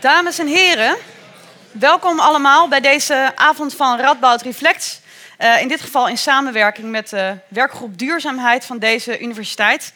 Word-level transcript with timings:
Dames 0.00 0.38
en 0.38 0.46
heren, 0.46 0.96
welkom 1.72 2.20
allemaal 2.20 2.68
bij 2.68 2.80
deze 2.80 3.32
avond 3.36 3.74
van 3.74 3.98
Radboud 3.98 4.42
Reflect. 4.42 5.00
Uh, 5.38 5.60
in 5.60 5.68
dit 5.68 5.80
geval 5.80 6.08
in 6.08 6.18
samenwerking 6.18 6.90
met 6.90 7.08
de 7.08 7.36
werkgroep 7.48 7.98
Duurzaamheid 7.98 8.64
van 8.64 8.78
deze 8.78 9.20
universiteit. 9.20 9.92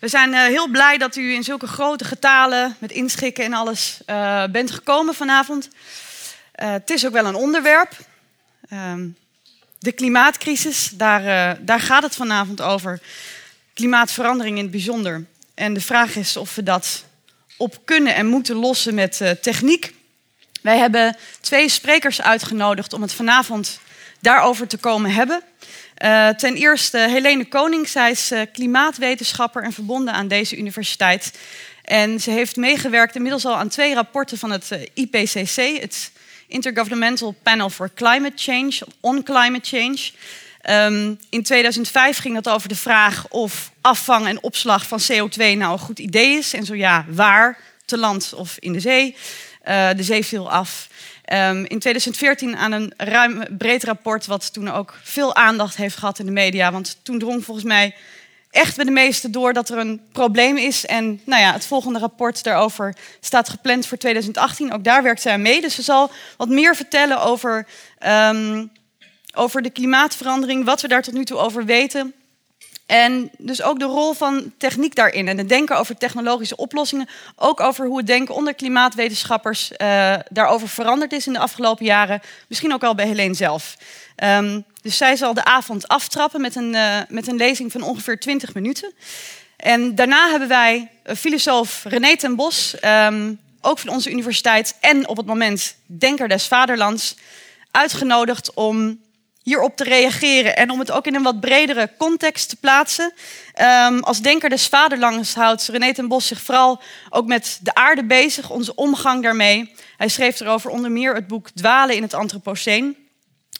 We 0.00 0.08
zijn 0.08 0.32
uh, 0.32 0.42
heel 0.42 0.68
blij 0.68 0.98
dat 0.98 1.16
u 1.16 1.34
in 1.34 1.44
zulke 1.44 1.66
grote 1.66 2.04
getalen 2.04 2.76
met 2.78 2.90
inschikken 2.90 3.44
en 3.44 3.52
alles 3.52 4.00
uh, 4.06 4.44
bent 4.44 4.70
gekomen 4.70 5.14
vanavond. 5.14 5.68
het 6.52 6.90
is 6.90 7.06
ook 7.06 7.12
wel 7.12 7.26
een 7.26 7.34
onderwerp. 7.34 7.96
Ehm, 8.68 9.08
de 9.78 9.92
klimaatcrisis, 9.92 10.90
daar, 10.94 11.56
daar 11.64 11.80
gaat 11.80 12.02
het 12.02 12.14
vanavond 12.14 12.60
over. 12.60 13.00
Klimaatverandering 13.74 14.56
in 14.56 14.62
het 14.62 14.72
bijzonder. 14.72 15.24
En 15.54 15.74
de 15.74 15.80
vraag 15.80 16.16
is 16.16 16.36
of 16.36 16.54
we 16.54 16.62
dat 16.62 17.04
op 17.56 17.78
kunnen 17.84 18.14
en 18.14 18.26
moeten 18.26 18.56
lossen 18.56 18.94
met 18.94 19.20
uh, 19.22 19.30
techniek. 19.30 19.92
Wij 20.62 20.78
hebben 20.78 21.16
twee 21.40 21.68
sprekers 21.68 22.22
uitgenodigd 22.22 22.92
om 22.92 23.02
het 23.02 23.12
vanavond 23.12 23.80
daarover 24.20 24.66
te 24.66 24.76
komen 24.76 25.10
hebben. 25.10 25.42
Uh, 26.04 26.28
ten 26.28 26.54
eerste 26.54 26.98
Helene 26.98 27.44
Koning, 27.44 27.88
zij 27.88 28.10
is 28.10 28.32
uh, 28.32 28.40
klimaatwetenschapper 28.52 29.62
en 29.62 29.72
verbonden 29.72 30.14
aan 30.14 30.28
deze 30.28 30.56
universiteit. 30.56 31.38
En 31.84 32.20
ze 32.20 32.30
heeft 32.30 32.56
meegewerkt 32.56 33.14
inmiddels 33.14 33.44
al 33.44 33.56
aan 33.56 33.68
twee 33.68 33.94
rapporten 33.94 34.38
van 34.38 34.50
het 34.50 34.78
IPCC, 34.94 35.80
het 35.80 36.12
Intergovernmental 36.46 37.34
Panel 37.42 37.70
for 37.70 37.90
Climate 37.94 38.36
Change, 38.36 38.80
on 39.00 39.22
Climate 39.22 39.76
Change. 39.76 40.10
Um, 40.90 41.18
in 41.30 41.42
2005 41.42 42.18
ging 42.18 42.36
het 42.36 42.48
over 42.48 42.68
de 42.68 42.76
vraag 42.76 43.26
of 43.28 43.71
afvang 43.82 44.26
en 44.26 44.42
opslag 44.42 44.86
van 44.86 45.00
CO2 45.00 45.36
nou 45.36 45.72
een 45.72 45.78
goed 45.78 45.98
idee 45.98 46.36
is. 46.36 46.52
En 46.52 46.64
zo 46.64 46.74
ja, 46.74 47.04
waar? 47.08 47.58
Te 47.84 47.98
land 47.98 48.32
of 48.34 48.56
in 48.58 48.72
de 48.72 48.80
zee? 48.80 49.16
Uh, 49.68 49.90
de 49.96 50.02
zee 50.02 50.24
viel 50.24 50.50
af. 50.50 50.88
Um, 51.32 51.64
in 51.64 51.78
2014 51.78 52.56
aan 52.56 52.72
een 52.72 52.92
ruim 52.96 53.44
breed 53.58 53.84
rapport, 53.84 54.26
wat 54.26 54.52
toen 54.52 54.70
ook 54.70 54.98
veel 55.02 55.34
aandacht 55.34 55.76
heeft 55.76 55.96
gehad 55.96 56.18
in 56.18 56.26
de 56.26 56.32
media. 56.32 56.72
Want 56.72 56.98
toen 57.02 57.18
drong 57.18 57.44
volgens 57.44 57.66
mij 57.66 57.94
echt 58.50 58.76
bij 58.76 58.84
de 58.84 58.90
meesten 58.90 59.32
door 59.32 59.52
dat 59.52 59.68
er 59.68 59.78
een 59.78 60.00
probleem 60.12 60.56
is. 60.56 60.86
En 60.86 61.20
nou 61.24 61.42
ja, 61.42 61.52
het 61.52 61.66
volgende 61.66 61.98
rapport 61.98 62.44
daarover 62.44 62.96
staat 63.20 63.48
gepland 63.48 63.86
voor 63.86 63.98
2018. 63.98 64.72
Ook 64.72 64.84
daar 64.84 65.02
werkt 65.02 65.22
zij 65.22 65.32
aan 65.32 65.42
mee. 65.42 65.60
Dus 65.60 65.74
ze 65.74 65.82
zal 65.82 66.10
wat 66.36 66.48
meer 66.48 66.76
vertellen 66.76 67.22
over 67.22 67.66
um, 68.06 68.70
over 69.34 69.62
de 69.62 69.70
klimaatverandering, 69.70 70.64
wat 70.64 70.80
we 70.80 70.88
daar 70.88 71.02
tot 71.02 71.14
nu 71.14 71.24
toe 71.24 71.38
over 71.38 71.64
weten. 71.64 72.14
En 72.86 73.30
dus 73.38 73.62
ook 73.62 73.78
de 73.78 73.84
rol 73.84 74.12
van 74.12 74.52
techniek 74.58 74.94
daarin 74.94 75.28
en 75.28 75.38
het 75.38 75.48
denken 75.48 75.78
over 75.78 75.96
technologische 75.96 76.56
oplossingen. 76.56 77.08
Ook 77.36 77.60
over 77.60 77.86
hoe 77.86 77.96
het 77.96 78.06
denken 78.06 78.34
onder 78.34 78.54
klimaatwetenschappers 78.54 79.72
uh, 79.76 80.14
daarover 80.28 80.68
veranderd 80.68 81.12
is 81.12 81.26
in 81.26 81.32
de 81.32 81.38
afgelopen 81.38 81.84
jaren. 81.84 82.20
Misschien 82.48 82.72
ook 82.72 82.84
al 82.84 82.94
bij 82.94 83.06
Helene 83.06 83.34
zelf. 83.34 83.76
Um, 84.24 84.64
dus 84.82 84.96
zij 84.96 85.16
zal 85.16 85.34
de 85.34 85.44
avond 85.44 85.88
aftrappen 85.88 86.40
met 86.40 86.56
een, 86.56 86.74
uh, 86.74 86.98
met 87.08 87.26
een 87.26 87.36
lezing 87.36 87.72
van 87.72 87.82
ongeveer 87.82 88.20
20 88.20 88.54
minuten. 88.54 88.92
En 89.56 89.94
daarna 89.94 90.30
hebben 90.30 90.48
wij 90.48 90.90
filosoof 91.16 91.84
René 91.84 92.16
ten 92.16 92.36
Bos, 92.36 92.74
um, 92.84 93.40
ook 93.60 93.78
van 93.78 93.90
onze 93.90 94.10
universiteit 94.10 94.76
en 94.80 95.08
op 95.08 95.16
het 95.16 95.26
moment 95.26 95.76
Denker 95.86 96.28
des 96.28 96.46
Vaderlands, 96.46 97.16
uitgenodigd 97.70 98.54
om 98.54 99.00
hierop 99.42 99.76
te 99.76 99.84
reageren 99.84 100.56
en 100.56 100.70
om 100.70 100.78
het 100.78 100.90
ook 100.90 101.06
in 101.06 101.14
een 101.14 101.22
wat 101.22 101.40
bredere 101.40 101.90
context 101.98 102.48
te 102.48 102.56
plaatsen. 102.56 103.12
Um, 103.60 104.00
als 104.00 104.20
denker 104.20 104.48
des 104.48 104.66
vaderlands 104.66 105.34
houdt 105.34 105.68
René 105.68 105.94
ten 105.94 106.08
Bos 106.08 106.26
zich 106.26 106.40
vooral 106.40 106.82
ook 107.10 107.26
met 107.26 107.58
de 107.62 107.74
aarde 107.74 108.04
bezig, 108.04 108.50
onze 108.50 108.74
omgang 108.74 109.22
daarmee. 109.22 109.74
Hij 109.96 110.08
schreef 110.08 110.40
erover 110.40 110.70
onder 110.70 110.90
meer 110.90 111.14
het 111.14 111.26
boek 111.26 111.50
Dwalen 111.50 111.96
in 111.96 112.02
het 112.02 112.14
Anthropoceen. 112.14 112.96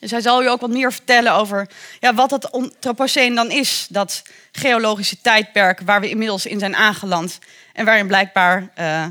Dus 0.00 0.10
hij 0.10 0.20
zal 0.20 0.42
u 0.42 0.48
ook 0.48 0.60
wat 0.60 0.70
meer 0.70 0.92
vertellen 0.92 1.32
over 1.32 1.68
ja, 2.00 2.14
wat 2.14 2.30
dat 2.30 2.52
Anthropoceen 2.52 3.34
dan 3.34 3.50
is, 3.50 3.86
dat 3.88 4.22
geologische 4.52 5.20
tijdperk 5.20 5.80
waar 5.80 6.00
we 6.00 6.08
inmiddels 6.08 6.46
in 6.46 6.58
zijn 6.58 6.76
aangeland 6.76 7.38
en 7.72 7.84
waarin 7.84 8.06
blijkbaar 8.06 8.72
uh, 8.78 9.06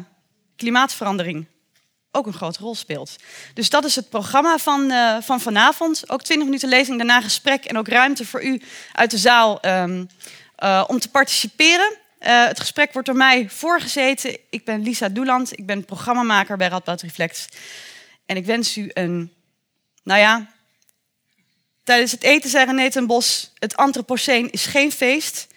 klimaatverandering 0.55 1.45
ook 2.11 2.25
een 2.25 2.33
grote 2.33 2.59
rol 2.59 2.75
speelt. 2.75 3.15
Dus 3.53 3.69
dat 3.69 3.85
is 3.85 3.95
het 3.95 4.09
programma 4.09 4.57
van, 4.57 4.91
uh, 4.91 5.17
van 5.21 5.41
vanavond. 5.41 6.09
Ook 6.09 6.21
20 6.21 6.47
minuten 6.47 6.69
lezing, 6.69 6.97
daarna 6.97 7.21
gesprek 7.21 7.65
en 7.65 7.77
ook 7.77 7.87
ruimte 7.87 8.25
voor 8.25 8.43
u 8.43 8.61
uit 8.93 9.11
de 9.11 9.17
zaal 9.17 9.65
um, 9.65 10.09
uh, 10.63 10.83
om 10.87 10.99
te 10.99 11.09
participeren. 11.09 11.91
Uh, 12.19 12.45
het 12.45 12.59
gesprek 12.59 12.93
wordt 12.93 13.07
door 13.07 13.17
mij 13.17 13.49
voorgezeten. 13.49 14.37
Ik 14.49 14.65
ben 14.65 14.83
Lisa 14.83 15.09
Doeland, 15.09 15.57
ik 15.57 15.65
ben 15.65 15.85
programmamaker 15.85 16.57
bij 16.57 16.67
Radboud 16.67 17.01
Reflex. 17.01 17.47
En 18.25 18.37
ik 18.37 18.45
wens 18.45 18.77
u 18.77 18.89
een, 18.93 19.33
nou 20.03 20.19
ja, 20.19 20.47
tijdens 21.83 22.11
het 22.11 22.23
eten 22.23 22.49
zei 22.49 22.65
René 22.65 23.05
Bos, 23.05 23.51
het 23.59 23.75
Anthropoceen 23.75 24.51
is 24.51 24.65
geen 24.65 24.91
feest. 24.91 25.47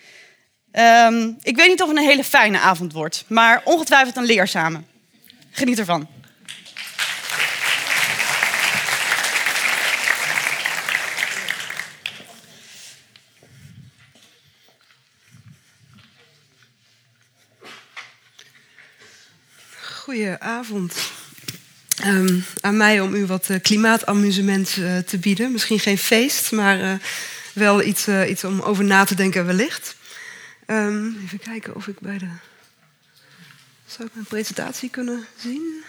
Um, 0.72 1.36
ik 1.42 1.56
weet 1.56 1.68
niet 1.68 1.82
of 1.82 1.88
het 1.88 1.96
een 1.96 2.04
hele 2.04 2.24
fijne 2.24 2.58
avond 2.58 2.92
wordt, 2.92 3.24
maar 3.28 3.62
ongetwijfeld 3.64 4.16
een 4.16 4.24
leerzame. 4.24 4.82
Geniet 5.50 5.78
ervan. 5.78 6.08
Goedenavond. 20.14 21.12
Um, 22.04 22.44
aan 22.60 22.76
mij 22.76 23.00
om 23.00 23.14
u 23.14 23.26
wat 23.26 23.48
uh, 23.48 23.60
klimaatamusement 23.62 24.76
uh, 24.76 24.98
te 24.98 25.18
bieden. 25.18 25.52
Misschien 25.52 25.78
geen 25.78 25.98
feest, 25.98 26.52
maar 26.52 26.80
uh, 26.80 26.94
wel 27.52 27.82
iets, 27.82 28.08
iets 28.08 28.44
om 28.44 28.60
over 28.60 28.84
na 28.84 29.04
te 29.04 29.14
denken 29.14 29.46
wellicht. 29.46 29.96
Um, 30.66 31.20
even 31.24 31.38
kijken 31.38 31.74
of 31.74 31.86
ik 31.86 32.00
bij 32.00 32.18
de... 32.18 32.28
Zou 33.86 34.08
ik 34.08 34.14
mijn 34.14 34.26
presentatie 34.26 34.90
kunnen 34.90 35.26
zien? 35.38 35.82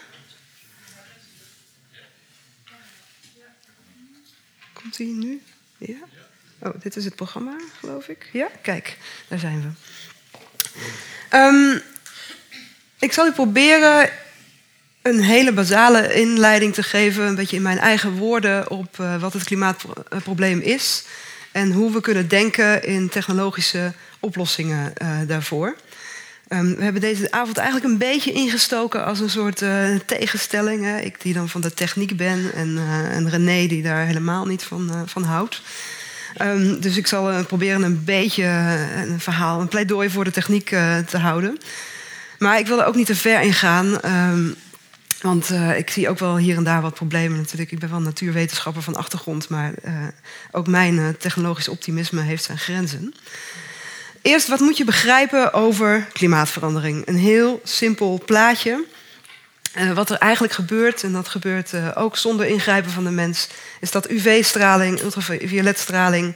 Komt 4.73 4.97
die 4.97 5.13
nu? 5.13 5.41
Ja? 5.77 5.99
Oh, 6.59 6.81
dit 6.81 6.95
is 6.95 7.05
het 7.05 7.15
programma, 7.15 7.55
geloof 7.79 8.07
ik. 8.07 8.29
Ja, 8.33 8.49
kijk, 8.61 8.97
daar 9.27 9.39
zijn 9.39 9.61
we. 9.61 11.37
Um, 11.37 11.81
ik 12.99 13.13
zal 13.13 13.27
u 13.27 13.31
proberen 13.31 14.09
een 15.01 15.21
hele 15.21 15.51
basale 15.51 16.13
inleiding 16.13 16.73
te 16.73 16.83
geven, 16.83 17.25
een 17.25 17.35
beetje 17.35 17.55
in 17.55 17.61
mijn 17.61 17.79
eigen 17.79 18.11
woorden, 18.11 18.69
op 18.69 18.97
uh, 19.01 19.21
wat 19.21 19.33
het 19.33 19.43
klimaatprobleem 19.43 20.59
is 20.59 21.03
en 21.51 21.71
hoe 21.71 21.91
we 21.91 22.01
kunnen 22.01 22.27
denken 22.27 22.83
in 22.83 23.09
technologische 23.09 23.93
oplossingen 24.19 24.93
uh, 25.01 25.09
daarvoor. 25.27 25.75
Um, 26.49 26.75
we 26.75 26.83
hebben 26.83 27.01
deze 27.01 27.31
avond 27.31 27.57
eigenlijk 27.57 27.91
een 27.91 27.97
beetje 27.97 28.31
ingestoken 28.31 29.05
als 29.05 29.19
een 29.19 29.29
soort 29.29 29.61
uh, 29.61 29.95
tegenstelling. 30.05 31.01
Ik 31.01 31.21
die 31.21 31.33
dan 31.33 31.49
van 31.49 31.61
de 31.61 31.73
techniek 31.73 32.17
ben 32.17 32.51
en, 32.53 32.79
en 33.11 33.29
René 33.29 33.67
die 33.67 33.83
daar 33.83 34.05
helemaal 34.05 34.45
niet 34.45 34.63
van, 34.63 35.03
van 35.05 35.23
houdt. 35.23 35.61
Um, 36.41 36.79
dus 36.79 36.97
ik 36.97 37.07
zal 37.07 37.43
proberen 37.43 37.83
een 37.83 38.03
beetje 38.03 38.43
een 38.95 39.19
verhaal, 39.19 39.61
een 39.61 39.67
pleidooi 39.67 40.09
voor 40.09 40.23
de 40.23 40.31
techniek 40.31 40.67
te 41.07 41.17
houden. 41.17 41.59
Maar 42.39 42.59
ik 42.59 42.67
wil 42.67 42.79
er 42.79 42.85
ook 42.85 42.95
niet 42.95 43.05
te 43.05 43.15
ver 43.15 43.41
in 43.41 43.53
gaan. 43.53 43.99
Um, 44.05 44.55
want 45.21 45.51
uh, 45.51 45.77
ik 45.77 45.89
zie 45.89 46.09
ook 46.09 46.19
wel 46.19 46.37
hier 46.37 46.57
en 46.57 46.63
daar 46.63 46.81
wat 46.81 46.93
problemen 46.93 47.37
natuurlijk. 47.37 47.71
Ik 47.71 47.79
ben 47.79 47.89
wel 47.89 47.99
natuurwetenschapper 47.99 48.81
van 48.81 48.95
achtergrond, 48.95 49.49
maar 49.49 49.73
uh, 49.85 49.93
ook 50.51 50.67
mijn 50.67 50.95
uh, 50.95 51.07
technologisch 51.09 51.67
optimisme 51.67 52.21
heeft 52.21 52.43
zijn 52.43 52.57
grenzen. 52.57 53.13
Eerst, 54.21 54.47
wat 54.47 54.59
moet 54.59 54.77
je 54.77 54.83
begrijpen 54.83 55.53
over 55.53 56.07
klimaatverandering? 56.13 57.07
Een 57.07 57.17
heel 57.17 57.61
simpel 57.63 58.21
plaatje. 58.25 58.83
wat 59.93 60.09
er 60.09 60.17
eigenlijk 60.17 60.53
gebeurt, 60.53 61.03
en 61.03 61.11
dat 61.11 61.27
gebeurt 61.27 61.95
ook 61.95 62.17
zonder 62.17 62.45
ingrijpen 62.45 62.91
van 62.91 63.03
de 63.03 63.11
mens, 63.11 63.47
is 63.79 63.91
dat 63.91 64.09
UV-straling, 64.09 65.01
ultravioletstraling 65.01 66.35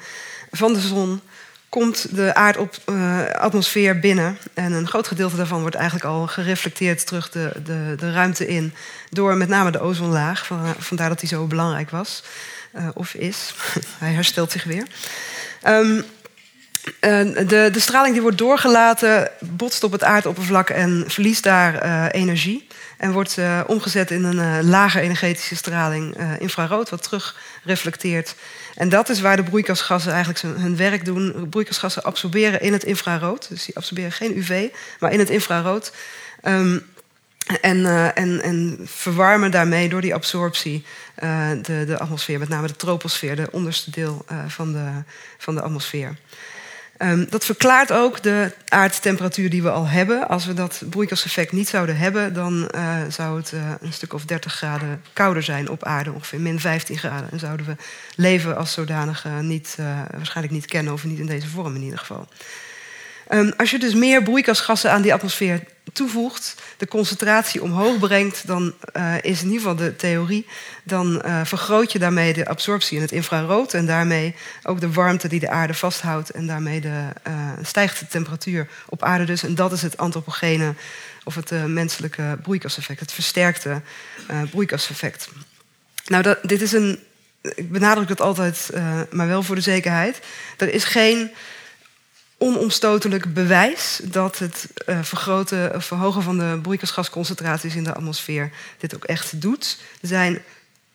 van 0.51 0.73
de 0.73 0.79
zon 0.79 1.21
komt 1.69 2.15
de 2.15 2.33
aardatmosfeer 2.33 3.95
uh, 3.95 4.01
binnen. 4.01 4.37
En 4.53 4.71
een 4.71 4.87
groot 4.87 5.07
gedeelte 5.07 5.35
daarvan 5.35 5.61
wordt 5.61 5.75
eigenlijk 5.75 6.05
al 6.05 6.27
gereflecteerd 6.27 7.07
terug 7.07 7.29
de, 7.29 7.51
de, 7.63 7.95
de 7.97 8.11
ruimte 8.11 8.47
in. 8.47 8.73
Door 9.09 9.37
met 9.37 9.47
name 9.47 9.71
de 9.71 9.79
ozonlaag. 9.79 10.49
Vandaar 10.77 11.09
dat 11.09 11.19
hij 11.19 11.29
zo 11.29 11.45
belangrijk 11.45 11.89
was. 11.89 12.23
Uh, 12.75 12.87
of 12.93 13.13
is. 13.13 13.53
hij 14.03 14.13
herstelt 14.13 14.51
zich 14.51 14.63
weer. 14.63 14.87
Um, 15.67 16.03
de, 17.01 17.69
de, 17.71 17.79
straling 17.79 18.13
die 18.13 18.21
wordt 18.21 18.37
doorgelaten, 18.37 19.31
botst 19.39 19.83
op 19.83 19.91
het 19.91 20.03
aardoppervlak 20.03 20.69
en 20.69 21.03
verliest 21.07 21.43
daar 21.43 22.07
energie. 22.11 22.67
En 22.99 23.11
wordt 23.11 23.37
uh, 23.37 23.61
omgezet 23.67 24.11
in 24.11 24.23
een 24.23 24.35
uh, 24.63 24.69
lage 24.69 24.99
energetische 24.99 25.55
straling, 25.55 26.17
infrarood, 26.39 26.89
wat 26.89 27.03
terug 27.03 27.35
reflecteert 27.63 28.35
en 28.79 28.89
dat 28.89 29.09
is 29.09 29.21
waar 29.21 29.35
de 29.35 29.43
broeikasgassen 29.43 30.11
eigenlijk 30.11 30.57
hun 30.59 30.75
werk 30.75 31.05
doen. 31.05 31.49
Broeikasgassen 31.49 32.03
absorberen 32.03 32.61
in 32.61 32.73
het 32.73 32.83
infrarood. 32.83 33.49
Dus 33.49 33.65
die 33.65 33.75
absorberen 33.75 34.11
geen 34.11 34.37
UV, 34.37 34.67
maar 34.99 35.11
in 35.11 35.19
het 35.19 35.29
infrarood. 35.29 35.93
Um, 36.43 36.85
En, 37.61 37.85
eh, 37.85 38.17
en, 38.17 38.41
en 38.41 38.79
verwarmen 38.83 39.51
daarmee 39.51 39.89
door 39.89 40.01
die 40.01 40.13
absorptie 40.13 40.85
de, 41.61 41.83
de 41.85 41.99
atmosfeer, 41.99 42.39
met 42.39 42.49
name 42.49 42.67
de 42.67 42.75
troposfeer, 42.75 43.35
de 43.35 43.51
onderste 43.51 43.91
deel 43.91 44.25
van, 44.47 44.71
de, 44.71 44.89
van 45.37 45.55
de 45.55 45.61
atmosfeer. 45.61 46.15
Um, 47.01 47.25
dat 47.29 47.45
verklaart 47.45 47.91
ook 47.91 48.23
de 48.23 48.51
aardtemperatuur 48.67 49.49
die 49.49 49.63
we 49.63 49.71
al 49.71 49.87
hebben. 49.87 50.27
Als 50.27 50.45
we 50.45 50.53
dat 50.53 50.81
broeikaseffect 50.89 51.51
niet 51.51 51.69
zouden 51.69 51.97
hebben, 51.97 52.33
dan 52.33 52.71
zou 53.09 53.37
het 53.37 53.53
een 53.81 53.93
stuk 53.93 54.13
of 54.13 54.25
30 54.25 54.53
graden 54.53 55.03
kouder 55.13 55.43
zijn 55.43 55.69
op 55.69 55.83
aarde, 55.83 56.11
ongeveer 56.11 56.39
min 56.39 56.59
15 56.59 56.97
graden. 56.97 57.31
En 57.31 57.39
zouden 57.39 57.65
we 57.65 57.75
leven 58.15 58.57
als 58.57 58.73
zodanige 58.73 59.29
niet, 59.29 59.77
waarschijnlijk 60.11 60.55
niet 60.55 60.65
kennen, 60.65 60.93
of 60.93 61.03
niet 61.03 61.19
in 61.19 61.25
deze 61.25 61.47
vorm 61.47 61.75
in 61.75 61.81
ieder 61.81 61.99
geval. 61.99 62.27
Um, 63.31 63.53
als 63.57 63.71
je 63.71 63.79
dus 63.79 63.93
meer 63.93 64.23
broeikasgassen 64.23 64.91
aan 64.91 65.01
die 65.01 65.13
atmosfeer 65.13 65.63
toevoegt, 65.93 66.55
de 66.77 66.87
concentratie 66.87 67.63
omhoog 67.63 67.99
brengt, 67.99 68.47
dan 68.47 68.73
uh, 68.97 69.13
is 69.21 69.39
in 69.41 69.45
ieder 69.45 69.61
geval 69.61 69.75
de 69.75 69.95
theorie, 69.95 70.47
dan 70.83 71.21
uh, 71.25 71.41
vergroot 71.43 71.91
je 71.91 71.99
daarmee 71.99 72.33
de 72.33 72.47
absorptie 72.47 72.95
in 72.95 73.01
het 73.01 73.11
infrarood 73.11 73.73
en 73.73 73.85
daarmee 73.85 74.35
ook 74.63 74.79
de 74.79 74.91
warmte 74.91 75.27
die 75.27 75.39
de 75.39 75.49
aarde 75.49 75.73
vasthoudt 75.73 76.29
en 76.29 76.47
daarmee 76.47 76.81
de, 76.81 77.07
uh, 77.27 77.33
stijgt 77.61 77.99
de 77.99 78.07
temperatuur 78.07 78.67
op 78.85 79.03
aarde 79.03 79.25
dus. 79.25 79.43
En 79.43 79.55
dat 79.55 79.71
is 79.71 79.81
het 79.81 79.97
antropogene 79.97 80.73
of 81.23 81.35
het 81.35 81.51
menselijke 81.67 82.37
broeikaseffect, 82.41 82.99
het 82.99 83.11
versterkte 83.11 83.81
broeikaseffect. 84.49 85.29
Nou, 86.05 86.23
dat, 86.23 86.37
dit 86.43 86.61
is 86.61 86.71
een, 86.71 86.99
ik 87.41 87.71
benadruk 87.71 88.07
dat 88.07 88.21
altijd, 88.21 88.69
maar 89.11 89.27
wel 89.27 89.43
voor 89.43 89.55
de 89.55 89.61
zekerheid. 89.61 90.19
Er 90.57 90.73
is 90.73 90.83
geen 90.83 91.31
onomstotelijk 92.39 93.33
bewijs 93.33 93.99
dat 94.03 94.39
het 94.39 94.67
uh, 94.85 94.99
vergroten, 95.03 95.75
of 95.75 95.85
verhogen 95.85 96.21
van 96.21 96.37
de 96.37 96.59
broeikasgasconcentraties 96.61 97.75
in 97.75 97.83
de 97.83 97.93
atmosfeer 97.93 98.51
dit 98.77 98.95
ook 98.95 99.03
echt 99.03 99.41
doet. 99.41 99.77
Er 100.01 100.07
zijn 100.07 100.41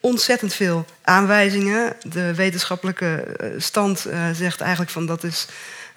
ontzettend 0.00 0.55
veel 0.55 0.87
aanwijzingen. 1.02 1.96
De 2.02 2.35
wetenschappelijke 2.35 3.14
eh, 3.14 3.49
stand 3.58 4.06
zegt 4.32 4.61
eigenlijk 4.61 4.91
van 4.91 5.06
dat 5.06 5.25
is 5.25 5.46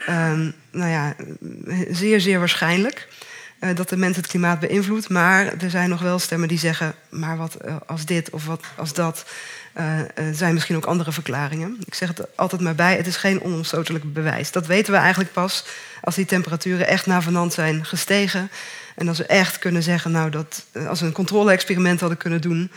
um, 0.10 0.54
nou 0.72 0.92
ja, 0.92 1.16
zeer, 1.90 2.22
zeer 2.22 2.40
waarschijnlijk. 2.40 3.08
Uh, 3.60 3.76
dat 3.76 3.90
de 3.90 3.98
mens 3.98 4.16
het 4.16 4.28
klimaat 4.28 4.60
beïnvloedt. 4.60 5.10
Maar 5.10 5.54
er 5.58 5.70
zijn 5.70 5.90
nog 5.90 6.02
wel 6.02 6.20
stemmen 6.20 6.48
die 6.48 6.60
zeggen: 6.60 6.96
maar 7.10 7.38
wat 7.38 7.58
als 7.86 8.06
dit 8.06 8.30
of 8.30 8.46
wat 8.46 8.64
als 8.76 8.94
dat. 8.94 9.26
Uh, 9.80 10.00
zijn 10.34 10.54
misschien 10.54 10.76
ook 10.76 10.86
andere 10.86 11.12
verklaringen. 11.12 11.78
Ik 11.86 11.94
zeg 11.94 12.08
het 12.08 12.22
altijd 12.36 12.62
maar 12.62 12.76
bij, 12.76 12.96
het 12.96 13.08
is 13.08 13.16
geen 13.16 13.42
onomstotelijk 13.42 14.14
bewijs. 14.14 14.52
Dat 14.52 14.68
weten 14.68 14.94
we 14.94 15.00
eigenlijk 15.00 15.34
pas 15.34 15.66
als 16.02 16.16
die 16.16 16.26
temperaturen 16.26 16.88
echt 16.88 17.06
navenant 17.06 17.54
zijn 17.54 17.86
gestegen. 17.86 18.52
En 18.96 19.08
als 19.08 19.18
we 19.18 19.26
echt 19.26 19.60
kunnen 19.60 19.84
zeggen, 19.84 20.12
nou, 20.12 20.30
dat 20.30 20.66
als 20.88 21.00
we 21.00 21.06
een 21.06 21.12
controle-experiment 21.12 22.00
hadden 22.00 22.18
kunnen 22.18 22.42
doen 22.42 22.72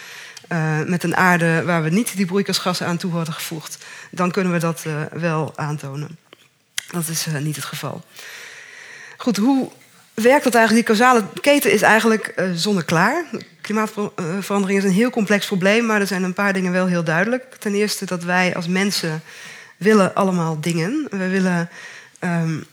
met 0.87 1.05
een 1.05 1.17
aarde 1.17 1.63
waar 1.65 1.83
we 1.83 1.91
niet 1.91 2.17
die 2.17 2.27
broeikasgassen 2.27 2.87
aan 2.87 2.97
toe 2.97 3.13
hadden 3.13 3.35
gevoegd, 3.35 3.85
dan 4.11 4.31
kunnen 4.31 4.53
we 4.53 4.59
dat 4.59 4.85
wel 5.13 5.53
aantonen. 5.57 6.19
Dat 6.91 7.09
is 7.09 7.27
niet 7.41 7.57
het 7.57 7.65
geval. 7.65 8.05
Goed, 9.17 9.37
hoe 9.37 9.71
werkt 10.15 10.45
dat 10.45 10.55
eigenlijk? 10.55 10.87
Die 10.87 10.97
causale 10.97 11.25
keten 11.41 11.73
is 11.73 11.83
eigenlijk 11.83 12.33
uh, 12.37 12.51
zonneklaar. 12.55 13.25
Klimaatverandering 13.61 14.79
is 14.79 14.85
een 14.85 14.91
heel 14.91 15.11
complex 15.11 15.47
probleem, 15.47 15.87
maar 15.87 16.01
er 16.01 16.07
zijn 16.07 16.23
een 16.23 16.33
paar 16.33 16.53
dingen 16.53 16.73
wel 16.73 16.87
heel 16.87 17.05
duidelijk. 17.05 17.55
Ten 17.59 17.75
eerste 17.75 18.05
dat 18.05 18.25
wij 18.25 18.55
als 18.55 18.67
mensen 18.67 19.23
willen 19.77 20.15
allemaal 20.15 20.61
dingen. 20.61 21.07
We 21.11 21.29
willen 21.29 21.69
um, 22.21 22.65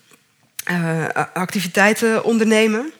uh, 0.72 1.06
activiteiten 1.34 2.24
ondernemen. 2.24 2.92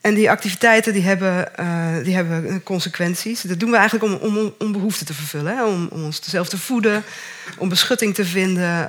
En 0.00 0.14
die 0.14 0.30
activiteiten 0.30 0.92
die 0.92 1.02
hebben, 1.02 1.48
uh, 1.60 2.04
die 2.04 2.14
hebben 2.14 2.62
consequenties. 2.62 3.40
Dat 3.40 3.60
doen 3.60 3.70
we 3.70 3.76
eigenlijk 3.76 4.22
om, 4.22 4.36
om, 4.36 4.54
om 4.58 4.72
behoeften 4.72 5.06
te 5.06 5.14
vervullen. 5.14 5.66
Om, 5.66 5.88
om 5.90 6.04
ons 6.04 6.20
zelf 6.22 6.48
te 6.48 6.58
voeden, 6.58 7.04
om 7.58 7.68
beschutting 7.68 8.14
te 8.14 8.24
vinden, 8.24 8.88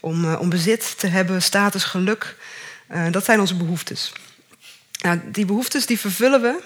om, 0.00 0.34
om 0.34 0.48
bezit 0.48 0.98
te 0.98 1.06
hebben, 1.06 1.42
status, 1.42 1.84
geluk. 1.84 2.36
Uh, 2.92 3.06
dat 3.10 3.24
zijn 3.24 3.40
onze 3.40 3.56
behoeftes. 3.56 4.12
Nou, 5.02 5.20
die 5.24 5.44
behoeftes 5.44 5.86
die 5.86 5.98
vervullen 5.98 6.40
we 6.40 6.60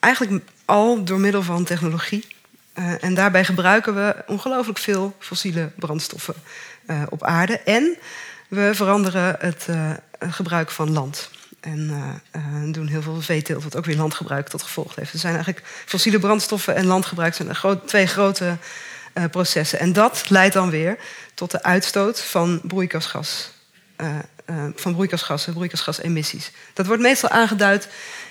eigenlijk 0.00 0.44
al 0.64 1.04
door 1.04 1.20
middel 1.20 1.42
van 1.42 1.64
technologie. 1.64 2.26
Uh, 2.78 3.04
en 3.04 3.14
daarbij 3.14 3.44
gebruiken 3.44 3.94
we 3.94 4.16
ongelooflijk 4.26 4.78
veel 4.78 5.16
fossiele 5.18 5.70
brandstoffen 5.76 6.34
uh, 6.86 7.02
op 7.08 7.22
aarde. 7.22 7.58
En 7.58 7.96
we 8.48 8.70
veranderen 8.74 9.36
het 9.38 9.66
gebruik 10.18 10.70
van 10.70 10.92
land. 10.92 11.30
En 11.60 12.22
doen 12.72 12.86
heel 12.86 13.02
veel 13.02 13.20
veeteelt, 13.20 13.64
wat 13.64 13.76
ook 13.76 13.84
weer 13.84 13.96
landgebruik 13.96 14.48
tot 14.48 14.62
gevolg 14.62 14.94
heeft. 14.94 15.12
Er 15.12 15.18
zijn 15.18 15.34
eigenlijk 15.34 15.66
fossiele 15.66 16.18
brandstoffen 16.18 16.74
en 16.74 16.86
landgebruik 16.86 17.34
zijn 17.34 17.80
twee 17.84 18.06
grote 18.06 18.56
processen. 19.30 19.78
En 19.78 19.92
dat 19.92 20.30
leidt 20.30 20.54
dan 20.54 20.70
weer 20.70 20.98
tot 21.34 21.50
de 21.50 21.62
uitstoot 21.62 22.20
van 22.20 22.60
broeikasgas 22.62 23.50
uh, 24.50 24.64
van 24.74 24.92
broeikasgassen, 24.92 25.52
broeikasgasemissies. 25.52 26.50
Dat 26.72 26.86
wordt 26.86 27.02
meestal 27.02 27.28
aangeduid 27.28 27.88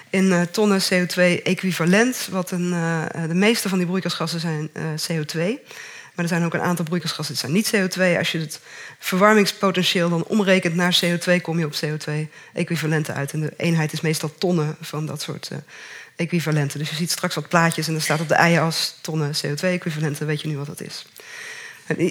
in 0.09 0.25
uh, 0.25 0.41
tonnen 0.41 0.81
CO2-equivalent. 0.81 2.27
Wat 2.31 2.51
een, 2.51 2.71
uh, 2.71 3.05
de 3.27 3.33
meeste 3.33 3.69
van 3.69 3.77
die 3.77 3.87
broeikasgassen 3.87 4.39
zijn 4.39 4.69
CO2. 4.77 5.37
Maar 6.15 6.25
er 6.25 6.31
zijn 6.31 6.45
ook 6.45 6.53
een 6.53 6.61
aantal 6.61 6.85
broeikasgassen 6.85 7.35
die 7.35 7.43
zijn 7.43 7.53
niet 7.53 7.95
CO2. 7.95 8.17
Als 8.17 8.31
je 8.31 8.39
het 8.39 8.59
verwarmingspotentieel 8.99 10.09
dan 10.09 10.25
omrekent 10.25 10.75
naar 10.75 10.99
CO2, 11.05 11.41
kom 11.41 11.59
je 11.59 11.65
op 11.65 11.75
CO2-equivalenten 11.85 13.15
uit. 13.15 13.31
En 13.31 13.39
de 13.39 13.53
eenheid 13.57 13.93
is 13.93 14.01
meestal 14.01 14.33
tonnen 14.37 14.77
van 14.81 15.05
dat 15.05 15.21
soort 15.21 15.49
equivalenten. 16.15 16.79
Dus 16.79 16.89
je 16.89 16.95
ziet 16.95 17.11
straks 17.11 17.35
wat 17.35 17.47
plaatjes 17.47 17.87
en 17.87 17.95
er 17.95 18.01
staat 18.01 18.19
op 18.19 18.27
de 18.27 18.47
i-as 18.49 18.95
tonnen 19.01 19.31
CO2-equivalenten. 19.35 20.25
Weet 20.25 20.41
je 20.41 20.47
nu 20.47 20.57
wat 20.57 20.65
dat 20.65 20.81
is. 20.81 21.05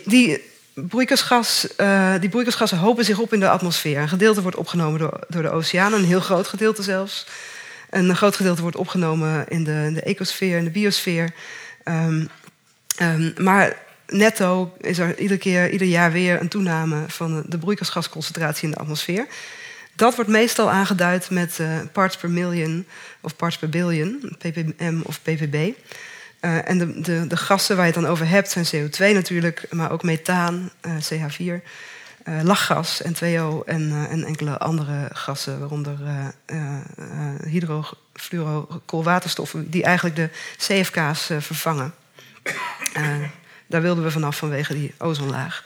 Die 0.04 0.51
broeikasgas, 0.75 1.67
uh, 1.77 2.15
die 2.21 2.29
broeikasgassen 2.29 2.79
hopen 2.79 3.05
zich 3.05 3.19
op 3.19 3.33
in 3.33 3.41
de 3.41 3.49
atmosfeer. 3.49 3.99
Een 3.99 4.09
gedeelte 4.09 4.43
wordt 4.43 4.57
opgenomen 4.57 4.99
door, 4.99 5.21
door 5.29 5.43
de 5.43 5.51
oceaan, 5.51 5.93
een 5.93 6.05
heel 6.05 6.21
groot 6.21 6.47
gedeelte 6.47 6.83
zelfs. 6.83 7.27
Een 7.91 8.17
groot 8.17 8.37
gedeelte 8.37 8.63
wordt 8.63 8.77
opgenomen 8.77 9.49
in 9.49 9.65
de, 9.65 9.85
in 9.87 9.95
de 9.95 10.03
ecosfeer, 10.03 10.57
in 10.57 10.65
de 10.65 10.71
biosfeer. 10.71 11.35
Um, 11.85 12.29
um, 13.01 13.35
maar 13.37 13.77
netto 14.07 14.73
is 14.81 14.99
er 14.99 15.19
iedere 15.19 15.39
keer, 15.39 15.71
ieder 15.71 15.87
jaar 15.87 16.13
weer 16.13 16.41
een 16.41 16.49
toename 16.49 17.05
van 17.07 17.43
de 17.47 17.59
broeikasgasconcentratie 17.59 18.65
in 18.65 18.71
de 18.71 18.81
atmosfeer. 18.81 19.27
Dat 19.97 20.15
wordt 20.15 20.31
meestal 20.31 20.71
aangeduid 20.71 21.31
met 21.31 21.59
uh, 21.61 21.79
parts 21.93 22.17
per 22.17 22.31
million 22.31 22.87
of 23.21 23.37
parts 23.37 23.59
per 23.59 23.69
billion, 23.69 24.37
ppm 24.39 25.01
of 25.03 25.23
ppb. 25.23 25.76
Uh, 26.44 26.68
en 26.68 26.78
de, 26.78 27.00
de, 27.00 27.26
de, 27.26 27.37
gassen 27.37 27.76
waar 27.76 27.87
je 27.87 27.92
het 27.92 28.00
dan 28.00 28.11
over 28.11 28.28
hebt 28.28 28.50
zijn 28.50 28.66
CO2 28.66 28.99
natuurlijk, 28.99 29.66
maar 29.70 29.90
ook 29.90 30.02
methaan, 30.02 30.70
uh, 30.87 30.92
CH4, 30.96 31.38
uh, 31.38 31.62
lachgas, 32.42 33.02
N2O 33.02 33.64
en, 33.64 34.06
en, 34.11 34.25
enkele 34.25 34.58
andere 34.58 35.08
gassen, 35.12 35.58
waaronder 35.58 35.99
hydrofluorokoolwaterstoffen, 37.44 39.70
die 39.70 39.82
eigenlijk 39.82 40.16
de 40.16 40.28
CFK's 40.56 41.30
vervangen. 41.38 41.94
daar 43.66 43.82
wilden 43.82 44.04
we 44.04 44.11
vanaf 44.11 44.37
vanwege 44.37 44.75
die 44.75 44.94
ozonlaag. 44.99 45.64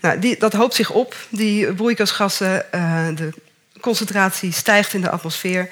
Nou, 0.00 0.18
die, 0.18 0.38
dat 0.38 0.52
hoopt 0.52 0.74
zich 0.74 0.90
op, 0.90 1.16
die 1.28 1.74
broeikasgassen. 1.74 2.66
de 3.14 3.32
concentratie 3.80 4.52
stijgt 4.52 4.94
in 4.94 5.00
de 5.00 5.10
atmosfeer. 5.10 5.68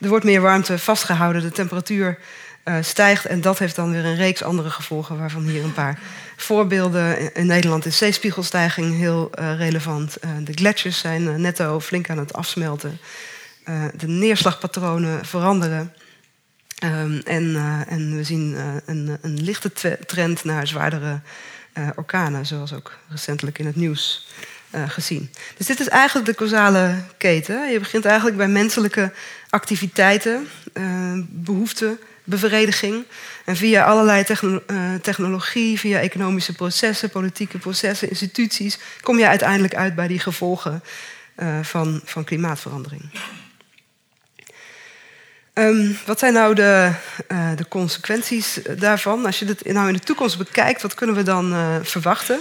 Er 0.00 0.08
wordt 0.08 0.24
meer 0.24 0.40
warmte 0.40 0.78
vastgehouden, 0.78 1.42
de 1.42 1.50
temperatuur 1.50 2.18
uh, 2.64 2.76
stijgt. 2.80 3.26
En 3.26 3.40
dat 3.40 3.58
heeft 3.58 3.76
dan 3.76 3.92
weer 3.92 4.04
een 4.04 4.16
reeks 4.16 4.42
andere 4.42 4.70
gevolgen, 4.70 5.18
waarvan 5.18 5.42
hier 5.42 5.64
een 5.64 5.72
paar 5.72 5.98
voorbeelden. 6.36 7.34
In 7.34 7.46
Nederland 7.46 7.86
is 7.86 7.96
zeespiegelstijging 7.96 8.96
heel 8.96 9.30
uh, 9.38 9.56
relevant. 9.56 10.16
Uh, 10.24 10.30
de 10.44 10.52
gletsjers 10.52 10.98
zijn 10.98 11.40
netto 11.40 11.80
flink 11.80 12.10
aan 12.10 12.18
het 12.18 12.32
afsmelten. 12.32 12.98
de 13.96 14.08
neerslagpatronen 14.08 15.24
veranderen. 15.24 15.94
Um, 16.84 17.20
en, 17.24 17.56
en, 17.88 18.16
we 18.16 18.24
zien 18.24 18.56
een, 18.86 19.18
een, 19.20 19.42
lichte 19.42 19.98
trend 20.06 20.44
naar 20.44 20.66
zwaardere 20.66 21.20
orkanen, 21.94 22.46
zoals 22.46 22.72
ook 22.72 22.98
recentelijk 23.08 23.58
in 23.58 23.66
het 23.66 23.76
nieuws 23.76 24.26
gezien. 24.86 25.30
Dus 25.56 25.66
dit 25.66 25.80
is 25.80 25.88
eigenlijk 25.88 26.26
de 26.26 26.34
causale 26.34 26.94
keten. 27.16 27.70
Je 27.70 27.78
begint 27.78 28.04
eigenlijk 28.04 28.36
bij 28.36 28.48
menselijke 28.48 29.12
activiteiten, 29.50 30.48
behoeften 31.28 31.98
bevrediging. 32.30 33.04
En 33.44 33.56
via 33.56 33.84
allerlei 33.84 34.24
eh, 34.24 34.94
technologie, 35.02 35.78
via 35.78 35.98
economische 35.98 36.52
processen, 36.52 37.10
politieke 37.10 37.58
processen, 37.58 38.08
instituties, 38.08 38.78
kom 39.00 39.18
je 39.18 39.28
uiteindelijk 39.28 39.74
uit 39.74 39.94
bij 39.94 40.08
die 40.08 40.18
gevolgen 40.18 40.82
uh, 41.36 41.58
van, 41.62 42.00
van 42.04 42.24
klimaatverandering. 42.24 43.02
Um, 45.54 45.98
wat 46.06 46.18
zijn 46.18 46.32
nou 46.32 46.54
de, 46.54 46.92
uh, 47.28 47.50
de, 47.56 47.68
consequenties 47.68 48.60
daarvan? 48.78 49.26
Als 49.26 49.38
je 49.38 49.44
dit 49.44 49.72
nou 49.72 49.88
in 49.88 49.94
de 49.94 50.00
toekomst 50.00 50.38
bekijkt, 50.38 50.82
wat 50.82 50.94
kunnen 50.94 51.16
we 51.16 51.22
dan 51.22 51.54
verwachten? 51.82 52.40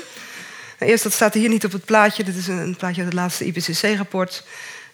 Nou, 0.80 0.92
eerst, 0.92 1.04
dat 1.04 1.14
staat 1.14 1.34
hier 1.34 1.50
niet 1.50 1.66
op 1.66 1.72
het 1.72 1.86
plaatje. 1.86 2.24
Dit 2.24 2.36
is 2.36 2.48
een 2.48 2.76
plaatje 2.76 3.02
uit 3.02 3.12
het 3.12 3.20
laatste 3.20 3.46
IPCC-rapport. 3.46 4.44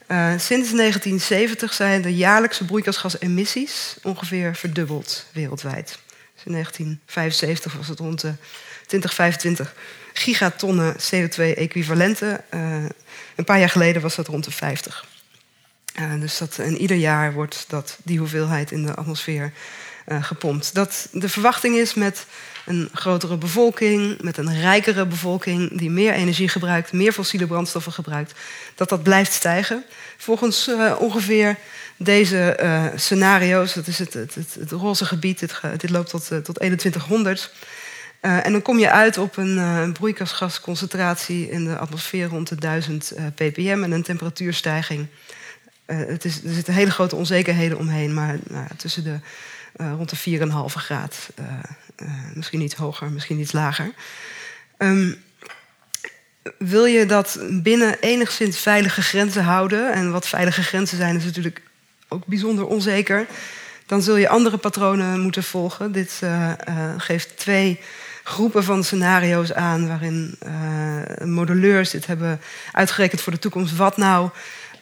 Uh, 0.07 0.29
sinds 0.29 0.71
1970 0.71 1.73
zijn 1.73 2.01
de 2.01 2.15
jaarlijkse 2.15 2.65
broeikasgasemissies 2.65 3.95
ongeveer 4.01 4.55
verdubbeld 4.55 5.25
wereldwijd. 5.33 5.99
Dus 6.33 6.43
in 6.45 6.51
1975 6.51 7.73
was 7.73 7.87
het 7.87 7.99
rond 7.99 8.21
de 8.21 8.33
2025 8.85 9.75
gigatonnen 10.13 10.95
CO2-equivalenten. 10.95 12.43
Uh, 12.53 12.85
een 13.35 13.43
paar 13.45 13.59
jaar 13.59 13.69
geleden 13.69 14.01
was 14.01 14.15
dat 14.15 14.27
rond 14.27 14.43
de 14.43 14.51
50. 14.51 15.05
Uh, 15.99 16.19
dus 16.19 16.37
dat, 16.37 16.57
en 16.57 16.77
ieder 16.77 16.97
jaar 16.97 17.33
wordt 17.33 17.65
dat, 17.67 17.97
die 18.03 18.19
hoeveelheid 18.19 18.71
in 18.71 18.85
de 18.85 18.95
atmosfeer 18.95 19.51
gepompt. 20.21 20.73
Dat 20.73 21.07
de 21.11 21.29
verwachting 21.29 21.75
is 21.75 21.93
met 21.93 22.25
een 22.65 22.89
grotere 22.93 23.37
bevolking, 23.37 24.21
met 24.21 24.37
een 24.37 24.59
rijkere 24.59 25.05
bevolking 25.05 25.77
die 25.77 25.89
meer 25.89 26.13
energie 26.13 26.47
gebruikt, 26.47 26.93
meer 26.93 27.11
fossiele 27.11 27.47
brandstoffen 27.47 27.91
gebruikt, 27.91 28.33
dat 28.75 28.89
dat 28.89 29.03
blijft 29.03 29.33
stijgen. 29.33 29.83
Volgens 30.17 30.67
uh, 30.67 30.95
ongeveer 30.99 31.57
deze 31.97 32.59
uh, 32.61 32.85
scenario's, 32.95 33.73
dat 33.73 33.87
is 33.87 33.99
het, 33.99 34.13
het, 34.13 34.35
het, 34.35 34.57
het 34.59 34.71
roze 34.71 35.05
gebied, 35.05 35.39
dit, 35.39 35.59
dit 35.77 35.89
loopt 35.89 36.09
tot, 36.09 36.31
uh, 36.31 36.37
tot 36.37 36.55
2100. 36.55 37.51
en 38.19 38.51
dan 38.51 38.61
kom 38.61 38.79
je 38.79 38.91
uit 38.91 39.17
op 39.17 39.37
een 39.37 39.93
broeikasgasconcentratie 39.93 41.49
in 41.49 41.65
de 41.65 41.77
atmosfeer 41.77 42.27
rond 42.27 42.47
de 42.47 42.55
1000 42.55 43.13
ppm 43.35 43.79
en 43.83 43.91
een 43.91 44.03
temperatuurstijging. 44.03 45.07
het 45.85 46.25
is, 46.25 46.43
er 46.43 46.53
zitten 46.53 46.73
hele 46.73 46.91
grote 46.91 47.15
onzekerheden 47.15 47.77
omheen, 47.77 48.13
maar 48.13 48.37
nou, 48.49 48.67
tussen 48.77 49.03
de 49.03 49.19
uh, 49.77 49.93
rond 49.95 50.09
de 50.09 50.39
4,5 50.39 50.53
graad. 50.65 51.29
Uh, 51.39 51.45
uh, 52.01 52.09
misschien 52.33 52.61
iets 52.61 52.75
hoger, 52.75 53.11
misschien 53.11 53.39
iets 53.39 53.51
lager. 53.51 53.91
Um, 54.77 55.15
wil 56.57 56.85
je 56.85 57.05
dat 57.05 57.39
binnen 57.49 57.99
enigszins 57.99 58.59
veilige 58.59 59.01
grenzen 59.01 59.43
houden, 59.43 59.93
en 59.93 60.11
wat 60.11 60.27
veilige 60.27 60.63
grenzen 60.63 60.97
zijn, 60.97 61.15
is 61.15 61.23
natuurlijk 61.23 61.61
ook 62.07 62.25
bijzonder 62.25 62.65
onzeker, 62.65 63.27
dan 63.85 64.01
zul 64.01 64.15
je 64.15 64.29
andere 64.29 64.57
patronen 64.57 65.19
moeten 65.19 65.43
volgen. 65.43 65.91
Dit 65.91 66.21
geeft 66.97 67.37
twee 67.37 67.79
groepen 68.23 68.63
van 68.63 68.83
scenario's 68.83 69.53
aan 69.53 69.87
waarin 69.87 70.37
modelleurs 71.23 71.89
dit 71.89 72.05
hebben 72.05 72.41
uitgerekend 72.71 73.21
voor 73.21 73.31
de 73.31 73.39
toekomst. 73.39 73.75
Wat 73.75 73.97
nou 73.97 74.29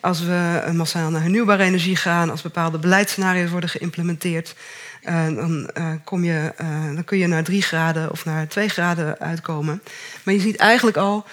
als 0.04 0.22
we 0.22 0.72
massaal 0.74 1.10
naar 1.10 1.22
hernieuwbare 1.22 1.64
energie 1.64 1.96
gaan, 1.96 2.30
als 2.30 2.42
bepaalde 2.42 2.78
beleidsscenario's 2.78 3.50
worden 3.50 3.70
geïmplementeerd, 3.70 4.56
uh, 5.04 5.26
dan, 5.26 5.70
uh, 5.78 5.92
kom 6.04 6.24
je, 6.24 6.54
uh, 6.62 6.96
dan 6.96 7.04
kun 7.04 7.18
je 7.18 7.28
naar 7.28 7.44
drie 7.44 7.62
graden 7.62 8.12
of 8.12 8.26
naar 8.26 8.48
twee 8.48 8.70
graden 8.70 9.20
uitkomen. 9.20 9.82
Maar 10.24 10.34
je 10.34 10.40
ziet 10.40 10.56
eigenlijk 10.56 10.98
al 10.98 11.26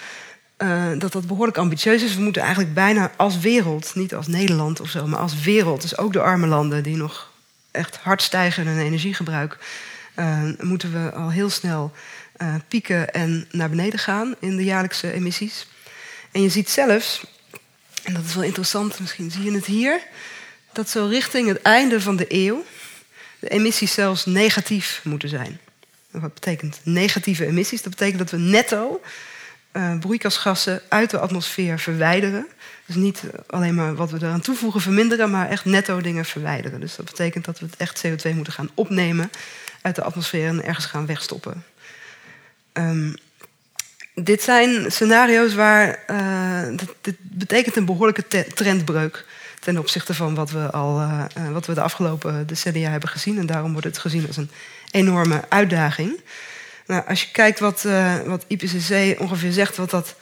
dat 0.98 1.12
dat 1.12 1.26
behoorlijk 1.26 1.58
ambitieus 1.58 2.02
is. 2.02 2.14
We 2.14 2.22
moeten 2.22 2.42
eigenlijk 2.42 2.74
bijna 2.74 3.10
als 3.16 3.38
wereld, 3.38 3.94
niet 3.94 4.14
als 4.14 4.26
Nederland 4.26 4.80
of 4.80 4.88
zo, 4.88 5.06
maar 5.06 5.18
als 5.18 5.40
wereld, 5.40 5.82
dus 5.82 5.98
ook 5.98 6.12
de 6.12 6.20
arme 6.20 6.46
landen 6.46 6.82
die 6.82 6.96
nog 6.96 7.30
echt 7.70 7.96
hard 7.96 8.22
stijgen 8.22 8.66
in 8.66 8.78
energiegebruik, 8.78 9.58
moeten 10.60 10.92
we 10.92 11.12
al 11.12 11.30
heel 11.30 11.50
snel 11.50 11.92
pieken 12.68 13.12
en 13.12 13.46
naar 13.50 13.70
beneden 13.70 13.98
gaan 13.98 14.34
in 14.38 14.56
de 14.56 14.64
jaarlijkse 14.64 15.12
emissies. 15.12 15.66
En 16.32 16.42
je 16.42 16.48
ziet 16.48 16.70
zelfs 16.70 17.24
en 18.02 18.14
dat 18.14 18.24
is 18.24 18.34
wel 18.34 18.44
interessant, 18.44 19.00
misschien 19.00 19.30
zie 19.30 19.42
je 19.42 19.52
het 19.52 19.66
hier, 19.66 20.00
dat 20.72 20.88
zo 20.88 21.06
richting 21.06 21.48
het 21.48 21.62
einde 21.62 22.00
van 22.00 22.16
de 22.16 22.26
eeuw 22.28 22.64
de 23.38 23.48
emissies 23.48 23.92
zelfs 23.92 24.26
negatief 24.26 25.00
moeten 25.04 25.28
zijn. 25.28 25.60
Wat 26.10 26.34
betekent 26.34 26.80
negatieve 26.82 27.46
emissies? 27.46 27.82
Dat 27.82 27.90
betekent 27.90 28.18
dat 28.18 28.30
we 28.30 28.36
netto 28.36 29.00
uh, 29.72 29.98
broeikasgassen 29.98 30.82
uit 30.88 31.10
de 31.10 31.18
atmosfeer 31.18 31.78
verwijderen. 31.78 32.46
Dus 32.86 32.96
niet 32.96 33.22
alleen 33.46 33.74
maar 33.74 33.94
wat 33.94 34.10
we 34.10 34.16
eraan 34.20 34.40
toevoegen 34.40 34.80
verminderen, 34.80 35.30
maar 35.30 35.48
echt 35.48 35.64
netto 35.64 36.00
dingen 36.00 36.24
verwijderen. 36.24 36.80
Dus 36.80 36.96
dat 36.96 37.06
betekent 37.06 37.44
dat 37.44 37.58
we 37.58 37.66
het 37.66 37.76
echt 37.76 38.06
CO2 38.06 38.34
moeten 38.34 38.52
gaan 38.52 38.70
opnemen 38.74 39.30
uit 39.82 39.94
de 39.94 40.02
atmosfeer 40.02 40.46
en 40.46 40.64
ergens 40.64 40.86
gaan 40.86 41.06
wegstoppen. 41.06 41.64
Um, 42.72 43.14
dit 44.24 44.42
zijn 44.42 44.92
scenario's 44.92 45.54
waar. 45.54 46.04
Uh, 46.10 46.78
dit, 47.00 47.16
betekent 47.20 47.76
een 47.76 47.84
behoorlijke 47.84 48.46
trendbreuk 48.54 49.24
ten 49.60 49.78
opzichte 49.78 50.14
van 50.14 50.34
wat 50.34 50.50
we, 50.50 50.70
al, 50.70 51.00
uh, 51.00 51.24
wat 51.52 51.66
we 51.66 51.74
de 51.74 51.80
afgelopen 51.80 52.46
decennia 52.46 52.90
hebben 52.90 53.08
gezien. 53.08 53.38
En 53.38 53.46
daarom 53.46 53.72
wordt 53.72 53.86
het 53.86 53.98
gezien 53.98 54.26
als 54.26 54.36
een 54.36 54.50
enorme 54.90 55.42
uitdaging. 55.48 56.20
Nou, 56.86 57.02
als 57.08 57.22
je 57.22 57.28
kijkt 57.32 57.58
wat, 57.58 57.86
wat 58.26 58.44
IPCC 58.46 59.20
ongeveer 59.20 59.52
zegt, 59.52 59.76
wat 59.76 59.90
dat 59.90 60.14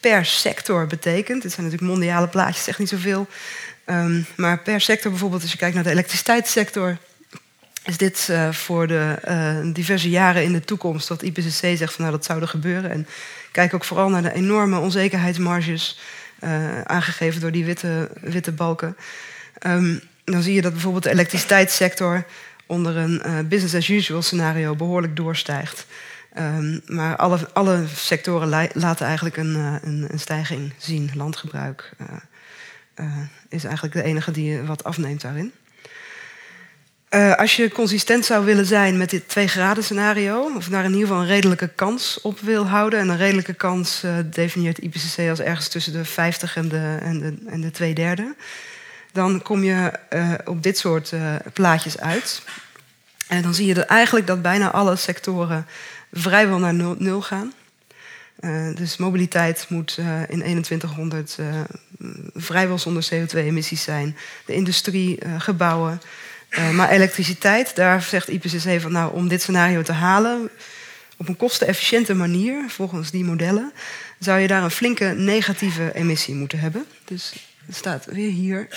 per 0.00 0.24
sector 0.24 0.86
betekent. 0.86 1.42
Dit 1.42 1.52
zijn 1.52 1.66
natuurlijk 1.66 1.92
mondiale 1.92 2.28
plaatjes, 2.28 2.64
zegt 2.64 2.78
niet 2.78 2.88
zoveel. 2.88 3.26
Um, 3.86 4.26
maar 4.36 4.58
per 4.58 4.80
sector 4.80 5.10
bijvoorbeeld, 5.10 5.42
als 5.42 5.52
je 5.52 5.58
kijkt 5.58 5.74
naar 5.74 5.84
de 5.84 5.90
elektriciteitssector 5.90 6.98
is 7.84 7.96
dit 7.96 8.28
uh, 8.30 8.52
voor 8.52 8.86
de 8.86 9.18
uh, 9.28 9.74
diverse 9.74 10.10
jaren 10.10 10.42
in 10.42 10.52
de 10.52 10.60
toekomst 10.60 11.08
wat 11.08 11.22
IPCC 11.22 11.76
zegt 11.76 11.92
van 11.92 12.04
nou 12.04 12.10
dat 12.10 12.24
zou 12.24 12.40
er 12.40 12.48
gebeuren. 12.48 12.90
En 12.90 13.06
kijk 13.52 13.74
ook 13.74 13.84
vooral 13.84 14.08
naar 14.08 14.22
de 14.22 14.32
enorme 14.32 14.78
onzekerheidsmarges 14.78 15.98
uh, 16.40 16.80
aangegeven 16.80 17.40
door 17.40 17.52
die 17.52 17.64
witte, 17.64 18.10
witte 18.20 18.52
balken. 18.52 18.96
Um, 19.66 20.00
dan 20.24 20.42
zie 20.42 20.54
je 20.54 20.62
dat 20.62 20.72
bijvoorbeeld 20.72 21.04
de 21.04 21.10
elektriciteitssector 21.10 22.24
onder 22.66 22.96
een 22.96 23.48
business 23.48 23.74
as 23.74 23.88
usual 23.88 24.22
scenario 24.22 24.74
behoorlijk 24.74 25.16
doorstijgt. 25.16 25.86
Um, 26.38 26.80
maar 26.86 27.16
alle, 27.16 27.48
alle 27.52 27.84
sectoren 27.94 28.68
laten 28.72 29.06
eigenlijk 29.06 29.36
een, 29.36 29.54
een, 29.54 30.06
een, 30.08 30.18
stijging 30.18 30.72
zien. 30.78 31.10
Landgebruik 31.14 31.92
is 33.48 33.64
eigenlijk 33.64 33.94
de 33.94 34.02
enige 34.02 34.30
die 34.30 34.60
wat 34.60 34.84
afneemt 34.84 35.20
daarin. 35.20 35.52
Uh, 37.14 37.34
als 37.34 37.56
je 37.56 37.70
consistent 37.70 38.24
zou 38.24 38.44
willen 38.44 38.66
zijn 38.66 38.96
met 38.96 39.10
dit 39.10 39.28
2 39.28 39.48
graden 39.48 39.84
scenario, 39.84 40.52
of 40.56 40.68
daar 40.68 40.84
in 40.84 40.92
ieder 40.92 41.06
geval 41.06 41.22
een 41.22 41.28
redelijke 41.28 41.68
kans 41.68 42.20
op 42.22 42.40
wil 42.40 42.66
houden, 42.66 42.98
en 42.98 43.08
een 43.08 43.16
redelijke 43.16 43.54
kans 43.54 44.02
uh, 44.04 44.16
definieert 44.24 44.78
IPCC 44.78 45.28
als 45.28 45.40
ergens 45.40 45.68
tussen 45.68 45.92
de 45.92 46.04
50 46.04 46.56
en 46.56 46.68
de, 46.68 46.96
en 47.00 47.18
de, 47.18 47.34
en 47.46 47.60
de 47.60 47.70
2 47.70 47.94
derde, 47.94 48.34
dan 49.12 49.42
kom 49.42 49.64
je 49.64 49.92
uh, 50.14 50.32
op 50.44 50.62
dit 50.62 50.78
soort 50.78 51.12
plaatjes 51.52 51.98
uit. 51.98 52.42
En 53.28 53.42
dan 53.42 53.54
zie 53.54 53.66
je 53.66 53.74
dat 53.74 53.86
eigenlijk 53.86 54.26
dat 54.26 54.42
bijna 54.42 54.70
alle 54.70 54.96
sectoren 54.96 55.66
vrijwel 56.12 56.58
naar 56.58 56.74
nul, 56.74 56.94
nul 56.98 57.22
gaan. 57.22 57.52
dus 58.74 58.96
mobiliteit 58.96 59.66
moet 59.68 59.98
in 60.28 60.38
2100 60.38 61.38
vrijwel 62.34 62.78
zonder 62.78 63.08
CO2-emissies 63.14 63.82
zijn. 63.82 64.16
De 64.46 64.54
industrie, 64.54 65.18
gebouwen. 65.38 66.00
Uh, 66.58 66.70
maar 66.70 66.90
elektriciteit, 66.90 67.76
daar 67.76 68.02
zegt 68.02 68.28
IPCC 68.28 68.80
van 68.80 68.92
nou, 68.92 69.14
om 69.14 69.28
dit 69.28 69.42
scenario 69.42 69.82
te 69.82 69.92
halen, 69.92 70.50
op 71.16 71.28
een 71.28 71.36
kostenefficiënte 71.36 72.14
manier, 72.14 72.64
volgens 72.68 73.10
die 73.10 73.24
modellen, 73.24 73.72
zou 74.18 74.40
je 74.40 74.46
daar 74.46 74.62
een 74.62 74.70
flinke 74.70 75.04
negatieve 75.04 75.94
emissie 75.94 76.34
moeten 76.34 76.58
hebben. 76.58 76.86
Dus 77.04 77.32
het 77.66 77.76
staat 77.76 78.04
weer 78.04 78.30
hier 78.30 78.68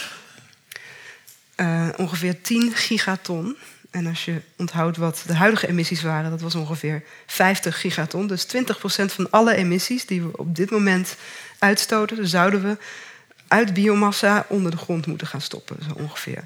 uh, 1.55 1.88
ongeveer 1.98 2.41
10 2.41 2.72
gigaton. 2.75 3.57
En 3.91 4.07
als 4.07 4.25
je 4.25 4.41
onthoudt 4.57 4.98
wat 4.98 5.24
de 5.27 5.36
huidige 5.36 5.67
emissies 5.67 6.01
waren, 6.01 6.29
dat 6.29 6.41
was 6.41 6.55
ongeveer 6.55 7.03
50 7.25 7.79
gigaton. 7.79 8.27
Dus 8.27 8.48
20% 8.55 8.60
van 9.05 9.29
alle 9.29 9.55
emissies 9.55 10.05
die 10.05 10.22
we 10.22 10.38
op 10.38 10.55
dit 10.55 10.69
moment 10.69 11.15
uitstoten, 11.60 12.27
zouden 12.27 12.62
we 12.62 12.77
uit 13.48 13.74
biomassa 13.74 14.46
onder 14.50 14.72
de 14.72 14.77
grond 14.77 15.05
moeten 15.05 15.27
gaan 15.27 15.41
stoppen, 15.41 15.77
zo 15.88 15.93
ongeveer. 15.93 16.46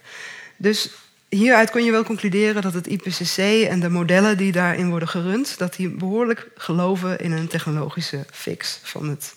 Dus 0.57 0.89
hieruit 1.31 1.69
kun 1.69 1.83
je 1.83 1.91
wel 1.91 2.03
concluderen 2.03 2.61
dat 2.61 2.73
het 2.73 2.87
IPCC 2.87 3.37
en 3.69 3.79
de 3.79 3.89
modellen 3.89 4.37
die 4.37 4.51
daarin 4.51 4.89
worden 4.89 5.07
gerund, 5.07 5.57
dat 5.57 5.75
die 5.75 5.89
behoorlijk 5.89 6.47
geloven 6.55 7.19
in 7.19 7.31
een 7.31 7.47
technologische 7.47 8.25
fix 8.31 8.79
van 8.83 9.09
het 9.09 9.35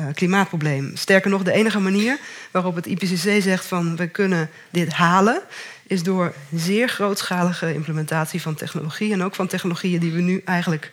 uh, 0.00 0.06
klimaatprobleem. 0.14 0.96
Sterker 0.96 1.30
nog, 1.30 1.42
de 1.42 1.52
enige 1.52 1.80
manier 1.80 2.18
waarop 2.50 2.74
het 2.74 2.86
IPCC 2.86 3.42
zegt 3.42 3.64
van 3.64 3.96
we 3.96 4.08
kunnen 4.08 4.50
dit 4.70 4.92
halen, 4.92 5.42
is 5.86 6.02
door 6.02 6.34
zeer 6.54 6.88
grootschalige 6.88 7.74
implementatie 7.74 8.42
van 8.42 8.54
technologie 8.54 9.12
en 9.12 9.22
ook 9.22 9.34
van 9.34 9.46
technologieën 9.46 10.00
die 10.00 10.12
we 10.12 10.20
nu 10.20 10.42
eigenlijk 10.44 10.90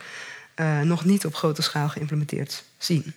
uh, 0.55 0.81
nog 0.81 1.05
niet 1.05 1.25
op 1.25 1.35
grote 1.35 1.61
schaal 1.61 1.89
geïmplementeerd 1.89 2.63
zien. 2.77 3.13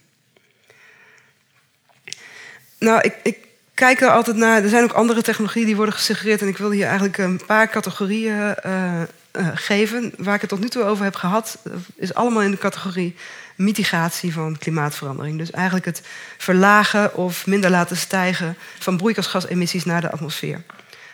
Nou, 2.79 3.01
ik, 3.01 3.15
ik 3.23 3.37
kijk 3.75 4.01
er 4.01 4.11
altijd 4.11 4.37
naar. 4.37 4.63
Er 4.63 4.69
zijn 4.69 4.85
ook 4.85 4.93
andere 4.93 5.23
technologieën 5.23 5.67
die 5.67 5.77
worden 5.77 5.95
gesuggereerd. 5.95 6.41
En 6.41 6.49
ik 6.49 6.59
wil 6.59 6.71
hier 6.71 6.85
eigenlijk 6.87 7.19
een 7.19 7.41
paar 7.47 7.69
categorieën 7.69 8.55
uh, 8.67 9.03
uh, 9.33 9.49
geven. 9.55 10.13
Waar 10.17 10.35
ik 10.35 10.41
het 10.41 10.51
tot 10.51 10.61
nu 10.61 10.69
toe 10.69 10.83
over 10.83 11.05
heb 11.05 11.15
gehad, 11.15 11.59
is 11.97 12.15
allemaal 12.15 12.43
in 12.43 12.51
de 12.51 12.59
categorie 12.59 13.15
mitigatie 13.57 14.33
van 14.33 14.59
klimaatverandering. 14.59 15.39
Dus 15.39 15.51
eigenlijk 15.51 15.85
het 15.85 16.03
verlagen 16.39 17.15
of 17.15 17.47
minder 17.47 17.71
laten 17.71 17.97
stijgen 17.97 18.57
van 18.79 18.97
broeikasgasemissies 18.97 19.85
naar 19.85 20.01
de 20.01 20.11
atmosfeer. 20.11 20.63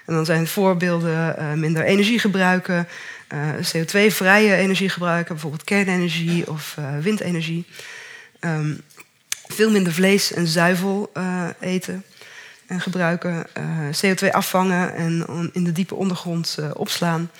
En 0.06 0.14
dan 0.14 0.24
zijn 0.24 0.46
voorbeelden 0.46 1.58
minder 1.60 1.84
energie 1.84 2.18
gebruiken, 2.18 2.88
CO2-vrije 3.58 4.54
energie 4.54 4.88
gebruiken, 4.88 5.34
bijvoorbeeld 5.34 5.64
kernenergie 5.64 6.50
of 6.50 6.76
windenergie. 7.00 7.66
Um, 8.40 8.80
veel 9.46 9.70
minder 9.70 9.92
vlees 9.92 10.32
en 10.32 10.46
zuivel 10.46 11.12
eten. 11.60 12.04
En 12.68 12.80
gebruiken, 12.80 13.46
CO2 14.04 14.30
afvangen 14.30 14.94
en 14.94 15.26
in 15.52 15.64
de 15.64 15.72
diepe 15.72 15.94
ondergrond 15.94 16.58
opslaan. 16.74 17.30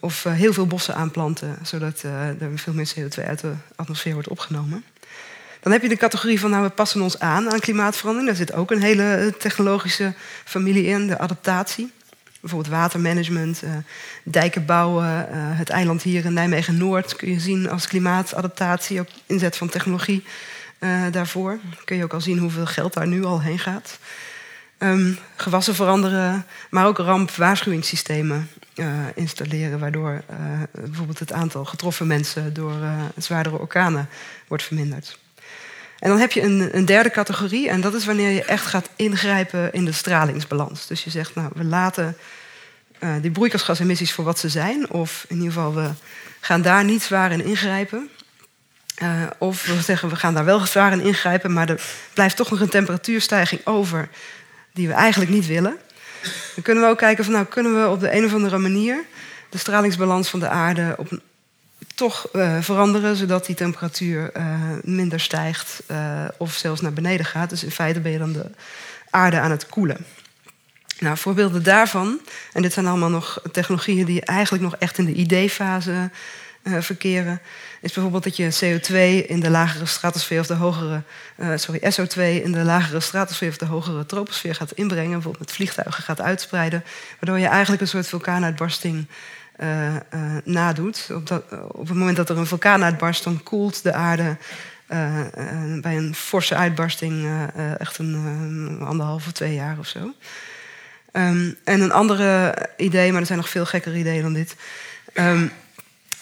of 0.00 0.22
heel 0.22 0.52
veel 0.52 0.66
bossen 0.66 0.94
aanplanten, 0.94 1.58
zodat 1.62 2.02
er 2.02 2.36
veel 2.54 2.72
meer 2.72 2.92
CO2 2.96 3.24
uit 3.26 3.40
de 3.40 3.52
atmosfeer 3.76 4.12
wordt 4.12 4.28
opgenomen. 4.28 4.84
Dan 5.66 5.74
heb 5.74 5.84
je 5.84 5.88
de 5.88 5.96
categorie 5.96 6.40
van 6.40 6.50
nou, 6.50 6.62
we 6.62 6.70
passen 6.70 7.00
ons 7.00 7.18
aan 7.18 7.52
aan 7.52 7.60
klimaatverandering. 7.60 8.28
Daar 8.30 8.46
zit 8.46 8.52
ook 8.52 8.70
een 8.70 8.82
hele 8.82 9.34
technologische 9.38 10.12
familie 10.44 10.84
in, 10.84 11.06
de 11.06 11.18
adaptatie. 11.18 11.92
Bijvoorbeeld 12.40 12.74
watermanagement, 12.74 13.62
dijken 14.22 14.64
bouwen. 14.64 15.26
Het 15.56 15.68
eiland 15.68 16.02
hier 16.02 16.24
in 16.24 16.32
Nijmegen-Noord 16.32 17.16
kun 17.16 17.30
je 17.30 17.40
zien 17.40 17.70
als 17.70 17.86
klimaatadaptatie. 17.86 19.00
Ook 19.00 19.08
inzet 19.26 19.56
van 19.56 19.68
technologie 19.68 20.24
uh, 20.80 21.02
daarvoor. 21.10 21.58
Kun 21.84 21.96
je 21.96 22.04
ook 22.04 22.12
al 22.12 22.20
zien 22.20 22.38
hoeveel 22.38 22.66
geld 22.66 22.92
daar 22.92 23.06
nu 23.06 23.24
al 23.24 23.42
heen 23.42 23.58
gaat. 23.58 23.98
Um, 24.78 25.18
gewassen 25.36 25.74
veranderen, 25.74 26.46
maar 26.70 26.86
ook 26.86 26.98
rampwaarschuwingssystemen 26.98 28.48
installeren... 29.14 29.78
waardoor 29.78 30.22
bijvoorbeeld 30.70 31.18
het 31.18 31.32
aantal 31.32 31.64
getroffen 31.64 32.06
mensen 32.06 32.54
door 32.54 32.74
zwaardere 33.16 33.58
orkanen 33.58 34.08
wordt 34.46 34.64
verminderd. 34.64 35.18
En 35.98 36.08
dan 36.08 36.18
heb 36.18 36.32
je 36.32 36.42
een, 36.42 36.76
een, 36.76 36.84
derde 36.84 37.10
categorie, 37.10 37.68
en 37.68 37.80
dat 37.80 37.94
is 37.94 38.04
wanneer 38.04 38.30
je 38.30 38.44
echt 38.44 38.66
gaat 38.66 38.88
ingrijpen 38.96 39.72
in 39.72 39.84
de 39.84 39.92
stralingsbalans. 39.92 40.86
Dus 40.86 41.04
je 41.04 41.10
zegt, 41.10 41.34
nou, 41.34 41.50
we 41.54 41.64
laten 41.64 42.16
uh, 43.00 43.14
die 43.20 43.30
broeikasgasemissies 43.30 44.12
voor 44.12 44.24
wat 44.24 44.38
ze 44.38 44.48
zijn, 44.48 44.90
of 44.90 45.24
in 45.28 45.36
ieder 45.36 45.52
geval, 45.52 45.74
we 45.74 45.90
gaan 46.40 46.62
daar 46.62 46.84
niet 46.84 47.02
zwaar 47.02 47.32
in 47.32 47.44
ingrijpen. 47.44 48.10
Uh, 49.02 49.22
of 49.38 49.66
we 49.66 49.80
zeggen, 49.80 50.08
we 50.08 50.16
gaan 50.16 50.34
daar 50.34 50.44
wel 50.44 50.66
zwaar 50.66 50.92
in 50.92 51.00
ingrijpen, 51.00 51.52
maar 51.52 51.68
er 51.68 51.80
blijft 52.14 52.36
toch 52.36 52.50
nog 52.50 52.60
een 52.60 52.68
temperatuurstijging 52.68 53.66
over 53.66 54.08
die 54.72 54.88
we 54.88 54.94
eigenlijk 54.94 55.30
niet 55.30 55.46
willen. 55.46 55.76
Dan 56.54 56.62
kunnen 56.62 56.82
we 56.82 56.90
ook 56.90 56.98
kijken 56.98 57.24
van, 57.24 57.32
nou, 57.32 57.46
kunnen 57.46 57.82
we 57.82 57.88
op 57.88 58.00
de 58.00 58.16
een 58.16 58.24
of 58.24 58.32
andere 58.32 58.58
manier 58.58 59.04
de 59.50 59.58
stralingsbalans 59.58 60.28
van 60.28 60.40
de 60.40 60.48
aarde 60.48 60.94
op 60.98 61.18
toch 61.94 62.28
uh, 62.32 62.56
veranderen, 62.60 63.16
zodat 63.16 63.46
die 63.46 63.54
temperatuur 63.54 64.30
uh, 64.36 64.60
minder 64.82 65.20
stijgt 65.20 65.82
of 66.38 66.52
zelfs 66.52 66.80
naar 66.80 66.92
beneden 66.92 67.26
gaat. 67.26 67.50
Dus 67.50 67.64
in 67.64 67.70
feite 67.70 68.00
ben 68.00 68.12
je 68.12 68.18
dan 68.18 68.32
de 68.32 68.50
aarde 69.10 69.38
aan 69.40 69.50
het 69.50 69.66
koelen. 69.66 70.06
Nou, 70.98 71.16
voorbeelden 71.16 71.62
daarvan, 71.62 72.20
en 72.52 72.62
dit 72.62 72.72
zijn 72.72 72.86
allemaal 72.86 73.10
nog 73.10 73.40
technologieën 73.52 74.06
die 74.06 74.20
eigenlijk 74.20 74.62
nog 74.62 74.76
echt 74.76 74.98
in 74.98 75.04
de 75.04 75.14
ideefase 76.66 76.86
verkeren, 76.86 77.40
is 77.80 77.92
bijvoorbeeld 77.92 78.24
dat 78.24 78.36
je 78.36 78.80
CO2 78.80 79.28
in 79.28 79.40
de 79.40 79.50
lagere 79.50 79.86
stratosfeer 79.86 80.40
of 80.40 80.46
de 80.46 80.54
hogere, 80.54 81.02
sorry, 81.56 81.80
SO2 81.80 82.44
in 82.44 82.52
de 82.52 82.64
lagere 82.64 83.00
stratosfeer 83.00 83.48
of 83.48 83.56
de 83.56 83.64
hogere 83.64 84.06
troposfeer 84.06 84.54
gaat 84.54 84.72
inbrengen, 84.72 85.12
bijvoorbeeld 85.12 85.46
met 85.46 85.52
vliegtuigen 85.52 86.02
gaat 86.02 86.20
uitspreiden, 86.20 86.84
waardoor 87.20 87.38
je 87.38 87.46
eigenlijk 87.46 87.82
een 87.82 87.88
soort 87.88 88.08
vulkaanuitbarsting 88.08 89.06
uh, 89.60 89.96
nadoet. 90.44 91.08
Op, 91.14 91.26
dat, 91.26 91.42
op, 91.68 91.88
het 91.88 91.96
moment 91.96 92.16
dat 92.16 92.28
er 92.28 92.38
een 92.38 92.46
vulkaan 92.46 92.84
uitbarst, 92.84 93.24
dan 93.24 93.42
koelt 93.42 93.82
de 93.82 93.92
aarde 93.92 94.36
bij 95.80 95.96
een 95.96 96.14
forse 96.14 96.54
uitbarsting 96.54 97.28
echt 97.78 97.98
een 97.98 98.78
anderhalf 98.80 99.26
of 99.26 99.32
twee 99.32 99.54
jaar 99.54 99.78
of 99.78 99.86
zo. 99.86 100.14
Um, 101.12 101.56
en 101.64 101.80
een 101.80 101.92
andere 101.92 102.54
idee, 102.76 103.10
maar 103.10 103.20
er 103.20 103.26
zijn 103.26 103.38
nog 103.38 103.48
veel 103.48 103.66
gekkere 103.66 103.98
ideeën 103.98 104.22
dan 104.22 104.32
dit. 104.32 104.56
Um, 105.14 105.52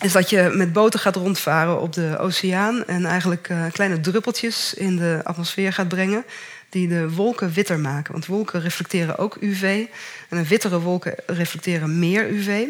is 0.05 0.13
dat 0.13 0.31
je 0.31 0.53
met 0.55 0.73
boten 0.73 1.01
gaat 1.01 1.17
rondvaren 1.17 1.81
op 1.81 1.93
de 1.93 2.19
oceaan 2.19 2.85
en 2.87 3.05
eigenlijk 3.05 3.51
kleine 3.73 4.01
druppeltjes 4.01 4.75
in 4.75 4.97
de 4.97 5.21
atmosfeer 5.23 5.73
gaat 5.73 5.89
brengen 5.89 6.25
die 6.75 6.89
de 6.89 7.11
wolken 7.11 7.53
witter 7.53 7.79
maken. 7.79 8.13
Want 8.13 8.27
wolken 8.27 8.61
reflecteren 8.61 9.19
ook 9.19 9.37
UV. 9.41 9.87
En 10.29 10.39
een 10.39 10.47
wittere 10.47 10.81
wolken 10.81 11.15
reflecteren 11.27 11.99
meer 11.99 12.29
UV. 12.31 12.65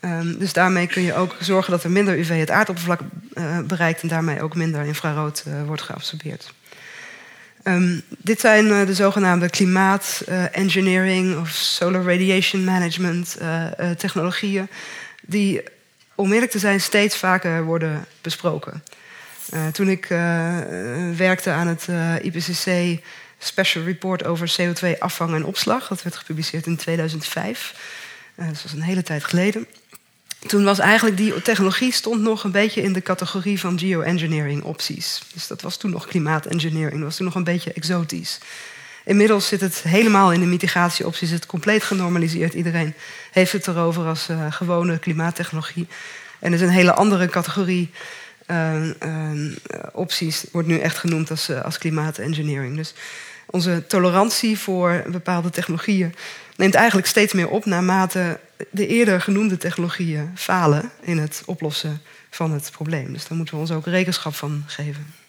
Um, 0.00 0.38
dus 0.38 0.52
daarmee 0.52 0.86
kun 0.86 1.02
je 1.02 1.14
ook 1.14 1.36
zorgen 1.40 1.70
dat 1.70 1.84
er 1.84 1.90
minder 1.90 2.18
UV 2.18 2.38
het 2.38 2.50
aardoppervlak 2.50 3.00
uh, 3.34 3.58
bereikt 3.60 4.02
en 4.02 4.08
daarmee 4.08 4.42
ook 4.42 4.54
minder 4.54 4.84
infrarood 4.84 5.44
uh, 5.48 5.62
wordt 5.66 5.82
geabsorbeerd. 5.82 6.52
Um, 7.64 8.02
dit 8.08 8.40
zijn 8.40 8.86
de 8.86 8.94
zogenaamde 8.94 9.50
klimaat-engineering 9.50 11.38
of 11.38 11.48
solar 11.48 12.04
radiation 12.04 12.64
management 12.64 13.36
technologieën, 13.96 14.68
die 15.26 15.62
om 16.16 16.32
eerlijk 16.32 16.50
te 16.50 16.58
zijn 16.58 16.80
steeds 16.80 17.16
vaker 17.16 17.64
worden 17.64 18.06
besproken. 18.20 18.82
toen 19.72 19.88
ik 19.88 20.06
werkte 21.16 21.50
aan 21.50 21.66
het 21.66 21.88
IPCC 22.22 23.00
Special 23.38 23.84
Report 23.84 24.24
over 24.24 24.56
CO2-afvang 24.60 25.34
en 25.34 25.44
opslag, 25.44 25.88
dat 25.88 26.02
werd 26.02 26.16
gepubliceerd 26.16 26.66
in 26.66 26.76
2005. 26.76 27.74
dat 28.34 28.62
was 28.62 28.72
een 28.72 28.82
hele 28.82 29.02
tijd 29.02 29.24
geleden 29.24 29.66
toen 30.46 30.64
was 30.64 30.78
eigenlijk 30.78 31.16
die 31.16 31.42
technologie 31.42 31.92
stond 31.92 32.20
nog 32.20 32.44
een 32.44 32.50
beetje 32.50 32.82
in 32.82 32.92
de 32.92 33.02
categorie 33.02 33.60
van 33.60 33.78
geoengineering 33.78 34.62
opties. 34.62 35.22
Dus 35.32 35.46
dat 35.46 35.60
was 35.60 35.76
toen 35.76 35.90
nog 35.90 36.06
klimaatengineering, 36.06 36.94
dat 36.94 37.02
was 37.02 37.16
toen 37.16 37.26
nog 37.26 37.34
een 37.34 37.44
beetje 37.44 37.72
exotisch. 37.72 38.38
Inmiddels 39.06 39.48
zit 39.48 39.60
het 39.60 39.82
helemaal 39.82 40.32
in 40.32 40.40
de 40.40 40.46
mitigatieopties, 40.46 41.30
het 41.30 41.46
compleet 41.46 41.82
genormaliseerd. 41.82 42.54
Iedereen 42.54 42.94
heeft 43.30 43.52
het 43.52 43.66
erover 43.66 44.06
als 44.06 44.28
uh, 44.28 44.52
gewone 44.52 44.98
klimaattechnologie. 44.98 45.86
En 46.38 46.48
er 46.48 46.54
is 46.54 46.60
een 46.60 46.68
hele 46.68 46.92
andere 46.92 47.28
categorie 47.28 47.90
uh, 48.46 48.84
uh, 48.84 49.52
opties, 49.92 50.44
wordt 50.52 50.68
nu 50.68 50.78
echt 50.78 50.96
genoemd 50.96 51.30
als, 51.30 51.50
als 51.50 51.78
klimaatengineering. 51.78 52.76
Dus 52.76 52.94
onze 53.46 53.84
tolerantie 53.86 54.58
voor 54.58 55.04
bepaalde 55.08 55.50
technologieën 55.50 56.14
neemt 56.56 56.74
eigenlijk 56.74 57.06
steeds 57.06 57.32
meer 57.32 57.48
op 57.48 57.64
naarmate 57.64 58.40
de 58.70 58.86
eerder 58.86 59.20
genoemde 59.20 59.56
technologieën 59.56 60.30
falen 60.34 60.90
in 61.00 61.18
het 61.18 61.42
oplossen 61.44 62.02
van 62.30 62.52
het 62.52 62.70
probleem. 62.70 63.12
Dus 63.12 63.26
daar 63.26 63.36
moeten 63.36 63.54
we 63.54 63.60
ons 63.60 63.70
ook 63.70 63.86
rekenschap 63.86 64.34
van 64.34 64.64
geven. 64.66 65.25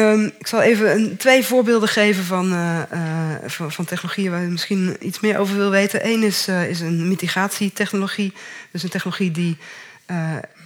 Um, 0.00 0.32
ik 0.38 0.46
zal 0.46 0.60
even 0.60 1.16
twee 1.16 1.44
voorbeelden 1.44 1.88
geven 1.88 2.24
van, 2.24 2.52
uh, 2.52 2.82
uh, 2.92 3.34
van, 3.46 3.72
van, 3.72 3.84
technologieën 3.84 4.30
waar 4.30 4.42
je 4.42 4.48
misschien 4.48 4.96
iets 5.00 5.20
meer 5.20 5.38
over 5.38 5.56
wil 5.56 5.70
weten. 5.70 6.06
Eén 6.06 6.22
is, 6.22 6.48
uh, 6.48 6.68
is 6.68 6.80
een 6.80 7.08
mitigatietechnologie. 7.08 8.32
Dus 8.70 8.82
een 8.82 8.88
technologie 8.88 9.30
die 9.30 9.56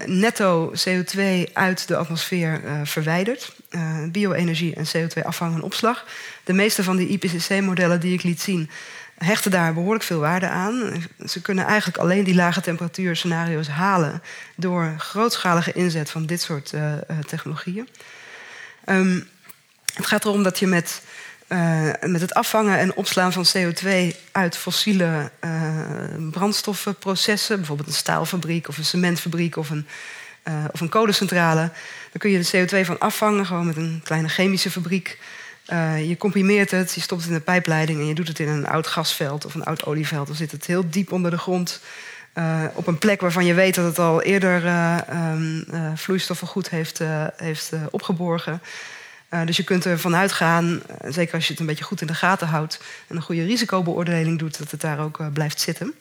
netto 0.06 0.72
CO2 0.88 1.20
uit 1.52 1.88
de 1.88 1.96
atmosfeer 1.96 2.60
verwijdert. 2.84 3.54
bio-energie 4.12 4.74
en 4.74 4.86
CO2 4.86 5.22
afvang 5.22 5.54
en 5.54 5.62
opslag. 5.62 6.06
De 6.44 6.52
meeste 6.52 6.82
van 6.82 6.96
die 6.96 7.08
IPCC-modellen 7.08 8.00
die 8.00 8.12
ik 8.12 8.22
liet 8.22 8.40
zien 8.40 8.70
hechten 9.18 9.50
daar 9.50 9.74
behoorlijk 9.74 10.04
veel 10.04 10.18
waarde 10.18 10.48
aan. 10.48 11.04
Ze 11.26 11.40
kunnen 11.40 11.64
eigenlijk 11.64 11.98
alleen 11.98 12.24
die 12.24 12.34
lage 12.34 12.60
temperatuurscenario's 12.60 13.68
halen 13.68 14.22
door 14.56 14.94
grootschalige 14.98 15.72
inzet 15.72 16.10
van 16.10 16.26
dit 16.26 16.40
soort 16.40 16.72
technologieën. 17.26 17.88
Um, 18.88 19.28
het 19.94 20.06
gaat 20.06 20.24
erom 20.24 20.42
dat 20.42 20.58
je 20.58 20.66
met, 20.66 21.02
uh, 21.48 21.90
met 22.00 22.20
het 22.20 22.34
afvangen 22.34 22.78
en 22.78 22.94
opslaan 22.94 23.32
van 23.32 23.46
CO2 23.56 24.16
uit 24.32 24.56
fossiele 24.56 25.30
brandstoffenprocessen, 26.30 27.56
bijvoorbeeld 27.56 27.88
een 27.88 27.94
staalfabriek 27.94 28.68
of 28.68 28.78
een 28.78 28.84
cementfabriek 28.84 29.56
of 29.56 29.70
een, 29.70 29.86
of 30.72 30.80
een 30.80 30.88
kolencentrale, 30.88 31.60
dan 32.10 32.18
kun 32.18 32.30
je 32.30 32.38
de 32.38 32.66
CO2 32.66 32.86
van 32.86 32.98
afvangen, 32.98 33.46
gewoon 33.46 33.66
met 33.66 33.76
een 33.76 34.00
kleine 34.04 34.28
chemische 34.28 34.70
fabriek. 34.70 35.18
Uh, 35.72 36.08
je 36.08 36.16
comprimeert 36.16 36.70
het, 36.70 36.94
je 36.94 37.00
stopt 37.00 37.20
het 37.20 37.30
in 37.30 37.36
de 37.36 37.42
pijpleiding 37.42 38.00
en 38.00 38.06
je 38.06 38.14
doet 38.14 38.28
het 38.28 38.38
in 38.38 38.48
een 38.48 38.66
oud 38.66 38.86
gasveld 38.86 39.44
of 39.44 39.54
een 39.54 39.64
oud 39.64 39.84
olieveld. 39.84 40.26
Dan 40.26 40.36
zit 40.36 40.50
het 40.50 40.66
heel 40.66 40.90
diep 40.90 41.12
onder 41.12 41.30
de 41.30 41.38
grond. 41.38 41.80
Uh, 42.38 42.64
op 42.74 42.86
een 42.86 42.98
plek 42.98 43.20
waarvan 43.20 43.44
je 43.44 43.54
weet 43.54 43.74
dat 43.74 43.84
het 43.84 43.98
al 43.98 44.22
eerder 44.22 44.64
uh, 44.64 44.98
um, 45.32 45.66
vloeistoffen 45.94 46.46
goed 46.46 46.70
heeft, 46.70 47.00
heeft 47.36 47.72
opgeborgen. 47.90 48.62
dus 49.44 49.56
je 49.56 49.64
kunt 49.64 49.86
ervan 49.86 50.16
uitgaan, 50.16 50.82
zeker 51.08 51.34
als 51.34 51.46
je 51.46 51.50
het 51.50 51.60
een 51.60 51.66
beetje 51.66 51.84
goed 51.84 52.00
in 52.00 52.06
de 52.06 52.14
gaten 52.14 52.48
houdt 52.48 52.80
en 53.08 53.16
een 53.16 53.22
goede 53.22 53.44
risicobeoordeling 53.44 54.38
doet, 54.38 54.58
dat 54.58 54.70
het 54.70 54.80
daar 54.80 55.00
ook 55.00 55.32
blijft 55.32 55.60
zitten. 55.60 55.94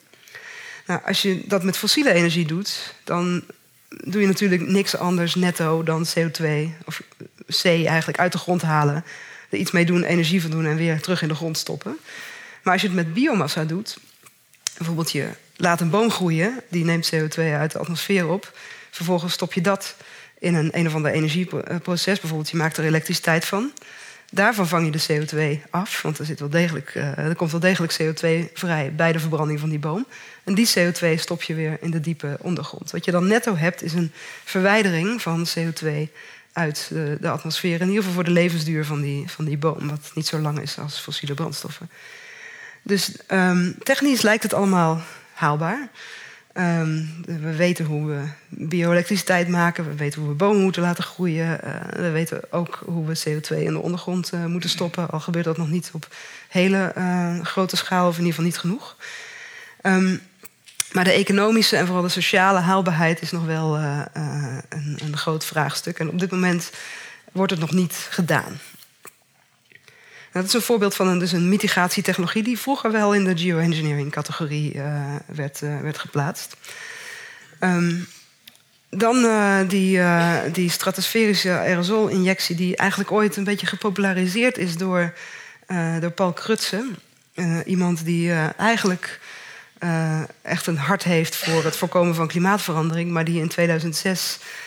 Nou, 0.86 1.00
als 1.04 1.22
je 1.22 1.42
dat 1.46 1.62
met 1.62 1.76
fossiele 1.76 2.12
energie 2.12 2.46
doet, 2.46 2.94
dan 3.04 3.42
doe 3.88 4.20
je 4.20 4.26
natuurlijk 4.26 4.66
niks 4.66 4.96
anders 4.96 5.34
netto 5.34 5.82
dan 5.82 6.06
CO2 6.06 6.46
of 6.84 7.02
C 7.46 7.64
eigenlijk 7.64 8.18
uit 8.18 8.32
de 8.32 8.38
grond 8.38 8.62
halen 8.62 9.04
er 9.54 9.60
iets 9.60 9.70
mee 9.70 9.84
doen, 9.84 10.04
energie 10.04 10.42
van 10.42 10.50
doen 10.50 10.66
en 10.66 10.76
weer 10.76 11.00
terug 11.00 11.22
in 11.22 11.28
de 11.28 11.34
grond 11.34 11.58
stoppen. 11.58 11.98
Maar 12.62 12.72
als 12.72 12.82
je 12.82 12.88
het 12.88 12.96
met 12.96 13.14
biomassa 13.14 13.64
doet, 13.64 13.98
bijvoorbeeld 14.76 15.12
je 15.12 15.28
laat 15.56 15.80
een 15.80 15.90
boom 15.90 16.10
groeien, 16.10 16.60
die 16.68 16.84
neemt 16.84 17.12
CO2 17.14 17.38
uit 17.38 17.72
de 17.72 17.78
atmosfeer 17.78 18.28
op. 18.28 18.58
Vervolgens 18.90 19.32
stop 19.32 19.52
je 19.52 19.60
dat 19.60 19.96
in 20.38 20.54
een 20.54 20.70
een 20.72 20.86
of 20.86 20.94
ander 20.94 21.10
energieproces, 21.10 22.20
bijvoorbeeld 22.20 22.50
je 22.50 22.56
maakt 22.56 22.76
er 22.76 22.84
elektriciteit 22.84 23.44
van. 23.44 23.72
Daarvan 24.30 24.68
vang 24.68 24.84
je 24.84 24.90
de 24.90 25.26
CO2 25.26 25.70
af, 25.70 26.02
want 26.02 26.18
er, 26.18 26.24
zit 26.24 26.40
wel 26.40 26.48
degelijk, 26.48 26.94
uh, 26.94 27.18
er 27.18 27.34
komt 27.34 27.50
wel 27.50 27.60
degelijk 27.60 27.96
CO2 28.02 28.52
vrij 28.52 28.94
bij 28.94 29.12
de 29.12 29.18
verbranding 29.18 29.60
van 29.60 29.68
die 29.68 29.78
boom. 29.78 30.06
En 30.44 30.54
die 30.54 30.68
CO2 30.78 31.14
stop 31.16 31.42
je 31.42 31.54
weer 31.54 31.78
in 31.80 31.90
de 31.90 32.00
diepe 32.00 32.36
ondergrond. 32.40 32.90
Wat 32.90 33.04
je 33.04 33.10
dan 33.10 33.26
netto 33.26 33.56
hebt, 33.56 33.82
is 33.82 33.92
een 33.92 34.12
verwijdering 34.44 35.22
van 35.22 35.46
CO2 35.58 35.88
uit 36.52 36.90
de, 37.20 37.28
atmosfeer. 37.28 37.80
In 37.80 37.86
ieder 37.86 37.96
geval 37.96 38.12
voor 38.12 38.24
de 38.24 38.30
levensduur 38.30 38.84
van 38.84 39.00
die, 39.00 39.30
van 39.30 39.44
die 39.44 39.58
boom, 39.58 39.88
wat 39.88 40.10
niet 40.14 40.26
zo 40.26 40.38
lang 40.38 40.60
is 40.60 40.78
als 40.78 40.98
fossiele 40.98 41.34
brandstoffen. 41.34 41.90
Dus 42.82 43.16
um, 43.28 43.76
technisch 43.82 44.22
lijkt 44.22 44.42
het 44.42 44.54
allemaal 44.54 45.02
haalbaar. 45.34 45.88
Um, 46.56 47.14
we 47.26 47.56
weten 47.56 47.84
hoe 47.84 48.06
we 48.06 48.22
bioelektriciteit 48.48 49.48
maken, 49.48 49.88
we 49.88 49.94
weten 49.94 50.20
hoe 50.20 50.28
we 50.28 50.36
bomen 50.36 50.62
moeten 50.62 50.82
laten 50.82 51.04
groeien. 51.04 51.60
Uh, 51.64 51.74
we 51.96 52.10
weten 52.10 52.40
ook 52.50 52.82
hoe 52.84 53.06
we 53.06 53.18
CO2 53.18 53.58
in 53.58 53.72
de 53.72 53.78
ondergrond 53.78 54.32
uh, 54.34 54.44
moeten 54.44 54.70
stoppen. 54.70 55.10
Al 55.10 55.20
gebeurt 55.20 55.44
dat 55.44 55.56
nog 55.56 55.68
niet 55.68 55.90
op 55.92 56.08
hele 56.48 56.92
uh, 56.98 57.40
grote 57.40 57.76
schaal, 57.76 58.08
of 58.08 58.18
in 58.18 58.24
ieder 58.24 58.34
geval 58.34 58.44
niet 58.44 58.58
genoeg. 58.58 58.96
Um, 59.82 60.20
maar 60.92 61.04
de 61.04 61.12
economische 61.12 61.76
en 61.76 61.86
vooral 61.86 62.02
de 62.02 62.08
sociale 62.08 62.58
haalbaarheid 62.58 63.22
is 63.22 63.30
nog 63.30 63.44
wel 63.44 63.76
een, 63.76 64.98
een 65.04 65.16
groot 65.16 65.44
vraagstuk. 65.44 65.98
En 65.98 66.08
op 66.08 66.18
dit 66.18 66.30
moment 66.30 66.70
wordt 67.32 67.50
het 67.50 67.60
nog 67.60 67.72
niet 67.72 68.06
gedaan. 68.10 68.58
Nou, 70.34 70.46
dat 70.46 70.54
is 70.54 70.60
een 70.60 70.66
voorbeeld 70.66 70.94
van 70.94 71.08
een, 71.08 71.18
dus 71.18 71.32
een 71.32 71.48
mitigatietechnologie 71.48 72.42
die 72.42 72.58
vroeger 72.58 72.92
wel 72.92 73.14
in 73.14 73.24
de 73.24 73.36
geoengineering-categorie 73.36 74.74
uh, 74.74 75.14
werd, 75.26 75.60
uh, 75.62 75.80
werd 75.80 75.98
geplaatst. 75.98 76.56
Um, 77.60 78.06
dan 78.90 79.16
uh, 79.16 79.58
die, 79.68 80.00
die 80.52 80.70
stratosferische 80.70 81.50
aerosolinjectie, 81.50 82.56
die 82.56 82.76
eigenlijk 82.76 83.12
ooit 83.12 83.36
een 83.36 83.44
beetje 83.44 83.66
gepopulariseerd 83.66 84.58
is 84.58 84.76
door, 84.76 85.14
door 86.00 86.10
Paul 86.10 86.32
Krutse. 86.32 86.86
iemand 87.64 88.04
die 88.04 88.32
eigenlijk 88.56 89.20
echt 90.42 90.66
een 90.66 90.78
hart 90.78 91.04
heeft 91.04 91.36
voor 91.36 91.64
het 91.64 91.76
voorkomen 91.76 92.14
van 92.14 92.28
klimaatverandering, 92.28 93.10
maar 93.10 93.24
die 93.24 93.40
in 93.40 93.48
2006 93.48 94.38
uh, 94.40 94.63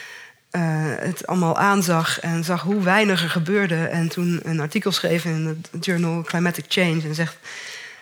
het 0.51 1.27
allemaal 1.27 1.57
aanzag 1.57 2.19
en 2.19 2.43
zag 2.43 2.61
hoe 2.61 2.83
weinig 2.83 3.23
er 3.23 3.29
gebeurde. 3.29 3.85
En 3.85 4.07
toen 4.07 4.39
een 4.43 4.59
artikel 4.59 4.91
schreef 4.91 5.25
in 5.25 5.63
het 5.71 5.85
journal 5.85 6.21
Climatic 6.21 6.65
Change. 6.67 7.01
En 7.01 7.15
zegt: 7.15 7.37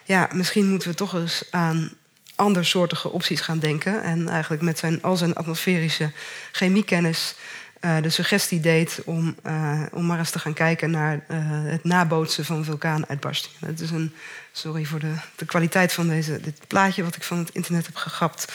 Ja, 0.03 0.29
misschien 0.33 0.69
moeten 0.69 0.89
we 0.89 0.95
toch 0.95 1.13
eens 1.13 1.43
aan 1.51 1.91
andersoortige 2.35 3.11
opties 3.11 3.41
gaan 3.41 3.59
denken. 3.59 4.03
En 4.03 4.29
eigenlijk 4.29 4.61
met 4.61 4.77
zijn, 4.77 5.01
al 5.01 5.17
zijn 5.17 5.35
atmosferische 5.35 6.11
chemiekennis 6.51 7.35
uh, 7.81 8.01
de 8.01 8.09
suggestie 8.09 8.59
deed 8.59 9.01
om, 9.05 9.35
uh, 9.45 9.81
om 9.91 10.05
maar 10.05 10.17
eens 10.17 10.29
te 10.29 10.39
gaan 10.39 10.53
kijken 10.53 10.91
naar 10.91 11.23
het 11.27 11.83
nabootsen 11.83 12.45
van 12.45 12.63
vulkaanuitbarstingen. 12.63 13.67
Het 13.67 13.79
is 13.79 13.91
een, 13.91 14.13
sorry 14.51 14.85
voor 14.85 14.99
de, 14.99 15.13
de 15.35 15.45
kwaliteit 15.45 15.93
van 15.93 16.07
deze, 16.07 16.39
dit 16.41 16.59
plaatje 16.67 17.03
wat 17.03 17.15
ik 17.15 17.23
van 17.23 17.37
het 17.37 17.49
internet 17.49 17.85
heb 17.85 17.95
gegapt. 17.95 18.53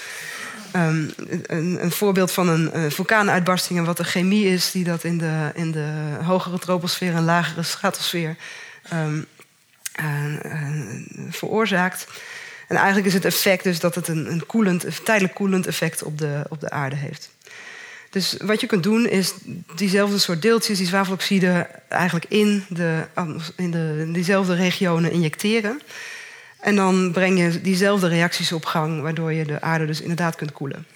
Um, 0.77 1.11
een, 1.47 1.83
een, 1.83 1.91
voorbeeld 1.91 2.33
van 2.33 2.49
een 2.49 2.71
uh, 2.75 2.91
vulkaanuitbarsting 2.91 3.79
en 3.79 3.85
wat 3.85 3.97
de 3.97 4.05
chemie 4.05 4.47
is 4.47 4.71
die 4.71 4.85
dat 4.85 5.05
in 5.05 5.19
de, 5.19 5.51
in 5.55 5.71
de 5.71 6.17
hogere 6.23 6.59
troposfeer 6.59 7.15
en 7.15 7.25
lagere 7.25 7.63
stratosfeer 7.63 8.37
um, 8.93 9.27
uh, 10.01 10.33
uh, 10.33 11.31
veroorzaakt. 11.31 12.07
En 12.69 12.77
eigenlijk 12.77 13.07
is 13.07 13.15
het 13.15 13.25
effect 13.25 13.65
dus 13.65 13.81
dat 13.81 13.95
het 13.95 14.09
een, 14.09 14.31
een, 14.31 14.47
koelend, 14.47 15.05
tijdelijk 15.05 15.35
koelend 15.35 15.67
effect 15.67 16.03
op 16.03 16.19
de, 16.19 16.43
op 16.49 16.61
de 16.61 16.71
aarde 16.71 16.97
heeft. 16.97 17.31
Dus 18.11 18.37
wat 18.45 18.61
je 18.61 18.67
kunt 18.67 18.83
doen 18.83 19.07
is 19.07 19.33
diezelfde 19.75 20.19
soort 20.19 20.43
deeltjes, 20.43 20.79
die 20.79 20.87
zwaveloxide, 20.87 21.67
eigenlijk 21.89 22.25
in, 22.29 22.65
de, 22.69 23.05
in, 23.57 23.71
de, 23.71 23.97
in 23.99 24.13
diezelfde 24.13 24.55
regionen 24.55 25.13
injecteren. 25.13 25.81
En 26.61 26.77
dan 26.77 27.13
breng 27.13 27.39
je 27.39 27.61
diezelfde 27.61 28.09
reacties 28.09 28.53
op 28.53 28.65
gang, 28.65 29.03
waardoor 29.03 29.33
je 29.33 29.45
de 29.45 29.61
aarde 29.61 29.87
dus 29.87 30.01
inderdaad 30.01 30.37
kunt 30.37 30.53
koelen. 30.53 30.87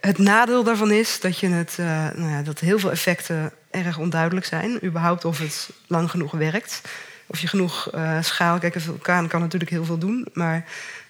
Het 0.00 0.18
nadeel 0.18 0.64
daarvan 0.64 0.90
is 0.90 1.20
dat, 1.20 1.38
je 1.38 1.48
het, 1.48 1.76
uh, 1.80 1.86
nou 2.14 2.30
ja, 2.30 2.42
dat 2.42 2.60
heel 2.60 2.78
veel 2.78 2.90
effecten 2.90 3.52
erg 3.70 3.98
onduidelijk 3.98 4.46
zijn. 4.46 4.84
Überhaupt 4.84 5.24
of 5.24 5.38
het 5.38 5.70
lang 5.86 6.10
genoeg 6.10 6.32
werkt. 6.32 6.80
Of 7.26 7.40
je 7.40 7.46
genoeg 7.46 7.94
uh, 7.94 8.22
schaal... 8.22 8.58
Kijk, 8.58 8.74
een 8.74 8.80
vulkaan 8.80 9.28
kan 9.28 9.40
natuurlijk 9.40 9.70
heel 9.70 9.84
veel 9.84 9.98
doen. 9.98 10.26
Maar 10.32 10.64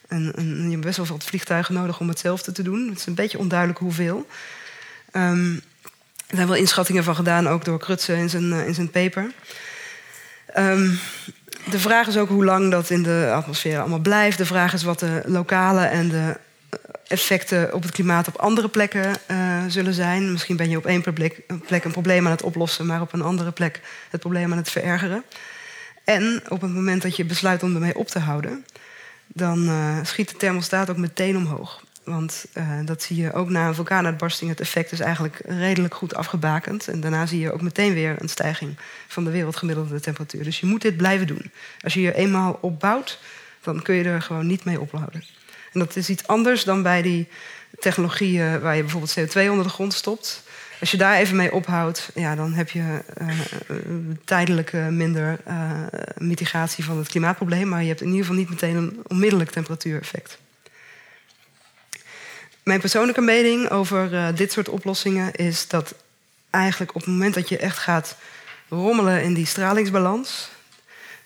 een, 0.08 0.32
een, 0.34 0.64
je 0.64 0.70
hebt 0.70 0.84
best 0.84 0.96
wel 0.96 1.06
wat 1.06 1.24
vliegtuigen 1.24 1.74
nodig 1.74 2.00
om 2.00 2.08
hetzelfde 2.08 2.52
te 2.52 2.62
doen. 2.62 2.88
Het 2.88 2.98
is 2.98 3.06
een 3.06 3.14
beetje 3.14 3.38
onduidelijk 3.38 3.78
hoeveel. 3.78 4.26
Er 5.12 6.36
zijn 6.36 6.46
wel 6.46 6.56
inschattingen 6.56 7.04
van 7.04 7.14
gedaan, 7.14 7.48
ook 7.48 7.64
door 7.64 7.78
Krutse 7.78 8.16
in 8.16 8.30
zijn, 8.30 8.52
uh, 8.52 8.66
in 8.66 8.74
zijn 8.74 8.90
paper. 8.90 9.30
Um, 10.56 10.98
de 11.70 11.78
vraag 11.78 12.06
is 12.06 12.16
ook 12.16 12.28
hoe 12.28 12.44
lang 12.44 12.70
dat 12.70 12.90
in 12.90 13.02
de 13.02 13.30
atmosfeer 13.34 13.80
allemaal 13.80 13.98
blijft. 13.98 14.38
De 14.38 14.46
vraag 14.46 14.72
is 14.72 14.82
wat 14.82 14.98
de 14.98 15.22
lokale 15.26 15.84
en 15.84 16.08
de 16.08 16.36
effecten 17.06 17.74
op 17.74 17.82
het 17.82 17.92
klimaat 17.92 18.28
op 18.28 18.36
andere 18.36 18.68
plekken 18.68 19.14
uh, 19.30 19.62
zullen 19.68 19.94
zijn. 19.94 20.32
Misschien 20.32 20.56
ben 20.56 20.70
je 20.70 20.76
op 20.76 20.86
één 20.86 21.02
plek, 21.02 21.42
een 21.84 21.92
probleem 21.92 22.24
aan 22.24 22.32
het 22.32 22.42
oplossen, 22.42 22.86
maar 22.86 23.00
op 23.00 23.12
een 23.12 23.22
andere 23.22 23.50
plek 23.50 23.80
het 24.10 24.20
probleem 24.20 24.52
aan 24.52 24.58
het 24.58 24.70
verergeren. 24.70 25.24
En 26.04 26.42
op 26.48 26.60
het 26.60 26.74
moment 26.74 27.02
dat 27.02 27.16
je 27.16 27.24
besluit 27.24 27.62
om 27.62 27.74
ermee 27.74 27.98
op 27.98 28.08
te 28.08 28.18
houden, 28.18 28.64
dan 29.26 29.68
uh, 29.68 29.96
schiet 30.02 30.28
de 30.28 30.36
thermostaat 30.36 30.90
ook 30.90 30.96
meteen 30.96 31.36
omhoog. 31.36 31.82
Want 32.08 32.46
uh, 32.54 32.78
dat 32.84 33.02
zie 33.02 33.16
je 33.16 33.32
ook 33.32 33.48
na 33.48 33.68
een 33.68 33.74
vulkaanuitbarsting. 33.74 34.50
Het 34.50 34.60
effect 34.60 34.92
is 34.92 35.00
eigenlijk 35.00 35.40
redelijk 35.44 35.94
goed 35.94 36.14
afgebakend. 36.14 36.88
En 36.88 37.00
daarna 37.00 37.26
zie 37.26 37.40
je 37.40 37.52
ook 37.52 37.62
meteen 37.62 37.94
weer 37.94 38.16
een 38.18 38.28
stijging 38.28 38.76
van 39.08 39.24
de 39.24 39.30
wereldgemiddelde 39.30 40.00
temperatuur. 40.00 40.44
Dus 40.44 40.60
je 40.60 40.66
moet 40.66 40.82
dit 40.82 40.96
blijven 40.96 41.26
doen. 41.26 41.50
Als 41.80 41.94
je 41.94 42.00
je 42.00 42.14
eenmaal 42.14 42.58
opbouwt, 42.60 43.20
dan 43.60 43.82
kun 43.82 43.94
je 43.94 44.04
er 44.04 44.22
gewoon 44.22 44.46
niet 44.46 44.64
mee 44.64 44.80
ophouden. 44.80 45.24
En 45.72 45.80
dat 45.80 45.96
is 45.96 46.08
iets 46.08 46.26
anders 46.26 46.64
dan 46.64 46.82
bij 46.82 47.02
die 47.02 47.28
technologieën 47.78 48.60
waar 48.60 48.76
je 48.76 48.82
bijvoorbeeld 48.82 49.18
CO2 49.18 49.50
onder 49.50 49.64
de 49.64 49.70
grond 49.70 49.94
stopt. 49.94 50.42
Als 50.80 50.90
je 50.90 50.96
daar 50.96 51.16
even 51.16 51.36
mee 51.36 51.52
ophoudt, 51.52 52.10
ja, 52.14 52.34
dan 52.34 52.52
heb 52.52 52.70
je 52.70 53.02
uh, 53.20 53.28
tijdelijk 54.24 54.72
minder 54.72 55.40
uh, 55.48 55.70
mitigatie 56.16 56.84
van 56.84 56.98
het 56.98 57.08
klimaatprobleem. 57.08 57.68
Maar 57.68 57.82
je 57.82 57.88
hebt 57.88 58.00
in 58.00 58.06
ieder 58.06 58.20
geval 58.20 58.38
niet 58.38 58.50
meteen 58.50 58.76
een 58.76 59.00
onmiddellijk 59.06 59.50
temperatuureffect. 59.50 60.38
Mijn 62.68 62.80
persoonlijke 62.80 63.20
mening 63.20 63.70
over 63.70 64.12
uh, 64.12 64.28
dit 64.34 64.52
soort 64.52 64.68
oplossingen 64.68 65.34
is 65.34 65.68
dat 65.68 65.94
eigenlijk 66.50 66.94
op 66.94 67.00
het 67.00 67.10
moment 67.10 67.34
dat 67.34 67.48
je 67.48 67.58
echt 67.58 67.78
gaat 67.78 68.16
rommelen 68.68 69.22
in 69.22 69.34
die 69.34 69.46
stralingsbalans, 69.46 70.50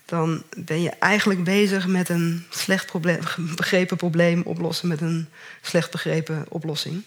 dan 0.05 0.43
ben 0.57 0.81
je 0.81 0.89
eigenlijk 0.89 1.43
bezig 1.43 1.87
met 1.87 2.09
een 2.09 2.45
slecht 2.49 2.91
begrepen 3.55 3.97
probleem 3.97 4.41
oplossen 4.45 4.87
met 4.87 5.01
een 5.01 5.29
slecht 5.61 5.91
begrepen 5.91 6.45
oplossing. 6.49 7.03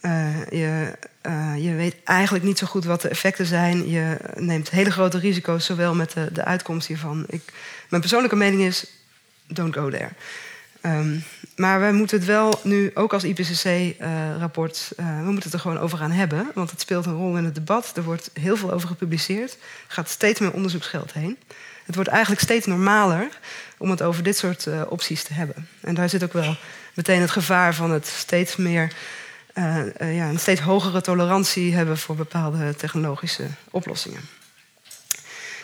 Uh, 0.00 0.46
je, 0.50 0.92
uh, 1.26 1.54
je, 1.56 1.74
weet 1.74 1.96
eigenlijk 2.04 2.44
niet 2.44 2.58
zo 2.58 2.66
goed 2.66 2.84
wat 2.84 3.02
de 3.02 3.08
effecten 3.08 3.46
zijn. 3.46 3.88
Je 3.88 4.16
neemt 4.34 4.70
hele 4.70 4.90
grote 4.90 5.18
risico's, 5.18 5.64
zowel 5.64 5.94
met 5.94 6.12
de, 6.12 6.32
de 6.32 6.44
uitkomst 6.44 6.86
hiervan. 6.86 7.24
Ik, 7.28 7.42
mijn 7.88 8.00
persoonlijke 8.00 8.36
mening 8.36 8.62
is: 8.62 8.86
don't 9.46 9.74
go 9.74 9.90
there. 9.90 10.10
Um, 10.82 11.24
maar 11.56 11.86
we 11.86 11.92
moeten 11.92 12.18
het 12.18 12.26
wel 12.26 12.60
nu, 12.62 12.90
ook 12.94 13.12
als 13.12 13.24
IPCC-rapport, 13.24 14.92
uh, 14.96 15.06
uh, 15.06 15.16
we 15.18 15.24
moeten 15.24 15.42
het 15.42 15.52
er 15.52 15.60
gewoon 15.60 15.78
over 15.78 15.98
gaan 15.98 16.10
hebben. 16.10 16.50
Want 16.54 16.70
het 16.70 16.80
speelt 16.80 17.06
een 17.06 17.16
rol 17.16 17.36
in 17.36 17.44
het 17.44 17.54
debat. 17.54 17.92
Er 17.96 18.02
wordt 18.02 18.30
heel 18.32 18.56
veel 18.56 18.72
over 18.72 18.88
gepubliceerd. 18.88 19.52
Er 19.52 19.94
gaat 19.94 20.08
steeds 20.08 20.40
meer 20.40 20.52
onderzoeksgeld 20.52 21.12
heen. 21.12 21.38
Het 21.84 21.94
wordt 21.94 22.10
eigenlijk 22.10 22.42
steeds 22.42 22.66
normaler 22.66 23.28
om 23.78 23.90
het 23.90 24.02
over 24.02 24.22
dit 24.22 24.36
soort 24.36 24.66
uh, 24.66 24.82
opties 24.88 25.22
te 25.22 25.32
hebben. 25.32 25.68
En 25.80 25.94
daar 25.94 26.08
zit 26.08 26.24
ook 26.24 26.32
wel 26.32 26.56
meteen 26.94 27.20
het 27.20 27.30
gevaar 27.30 27.74
van 27.74 27.90
het 27.90 28.06
steeds 28.06 28.56
meer, 28.56 28.92
ja, 29.98 30.28
een 30.28 30.38
steeds 30.38 30.60
hogere 30.60 31.00
tolerantie 31.00 31.74
hebben 31.74 31.98
voor 31.98 32.16
bepaalde 32.16 32.74
technologische 32.74 33.46
oplossingen. 33.70 34.20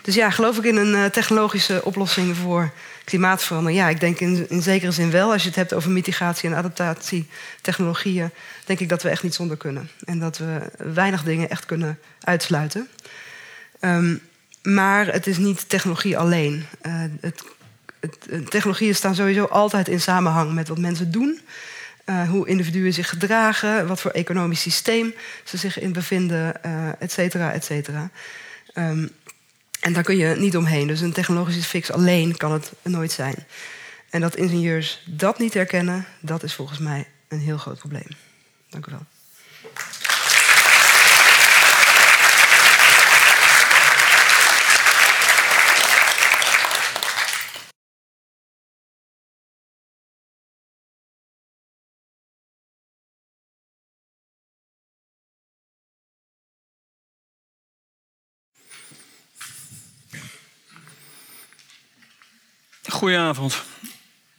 Dus 0.02 0.14
ja, 0.14 0.30
geloof 0.30 0.58
ik 0.58 0.64
in 0.64 0.76
een 0.76 1.10
technologische 1.10 1.84
oplossing 1.84 2.36
voor 2.36 2.72
klimaatverandering? 3.10 3.80
Ja, 3.80 3.88
ik 3.88 4.00
denk 4.00 4.20
in, 4.20 4.46
in 4.48 4.62
zekere 4.62 4.92
zin 4.92 5.10
wel. 5.10 5.32
Als 5.32 5.42
je 5.42 5.48
het 5.48 5.56
hebt 5.56 5.72
over 5.72 5.90
mitigatie 5.90 6.48
en 6.48 6.56
adaptatietechnologieën, 6.56 8.30
denk 8.64 8.80
ik 8.80 8.88
dat 8.88 9.02
we 9.02 9.08
echt 9.08 9.22
niet 9.22 9.34
zonder 9.34 9.56
kunnen. 9.56 9.90
En 10.04 10.18
dat 10.18 10.38
we 10.38 10.60
weinig 10.76 11.22
dingen 11.22 11.50
echt 11.50 11.66
kunnen 11.66 11.98
uitsluiten. 12.20 12.88
Um, 13.80 14.20
maar 14.62 15.06
het 15.06 15.26
is 15.26 15.38
niet 15.38 15.68
technologie 15.68 16.18
alleen. 16.18 16.66
Uh, 16.86 16.92
het, 17.20 17.42
het, 18.00 18.50
technologieën 18.50 18.94
staan 18.94 19.14
sowieso 19.14 19.44
altijd 19.44 19.88
in 19.88 20.00
samenhang 20.00 20.52
met 20.52 20.68
wat 20.68 20.78
mensen 20.78 21.10
doen. 21.10 21.40
Uh, 22.06 22.28
hoe 22.28 22.48
individuen 22.48 22.92
zich 22.92 23.08
gedragen, 23.08 23.86
wat 23.86 24.00
voor 24.00 24.10
economisch 24.10 24.60
systeem 24.60 25.14
ze 25.44 25.56
zich 25.56 25.80
in 25.80 25.92
bevinden, 25.92 26.54
uh, 26.66 26.88
et 26.98 27.12
cetera, 27.12 27.52
et 27.52 27.64
cetera. 27.64 28.10
Um, 28.74 29.10
en 29.80 29.92
daar 29.92 30.02
kun 30.02 30.16
je 30.16 30.36
niet 30.36 30.56
omheen. 30.56 30.86
Dus 30.86 31.00
een 31.00 31.12
technologische 31.12 31.62
fix 31.62 31.92
alleen 31.92 32.36
kan 32.36 32.52
het 32.52 32.72
nooit 32.82 33.12
zijn. 33.12 33.46
En 34.10 34.20
dat 34.20 34.36
ingenieurs 34.36 35.02
dat 35.06 35.38
niet 35.38 35.54
herkennen, 35.54 36.06
dat 36.20 36.42
is 36.42 36.54
volgens 36.54 36.78
mij 36.78 37.06
een 37.28 37.40
heel 37.40 37.58
groot 37.58 37.78
probleem. 37.78 38.08
Dank 38.68 38.86
u 38.86 38.90
wel. 38.90 39.06
Goedenavond. 63.00 63.62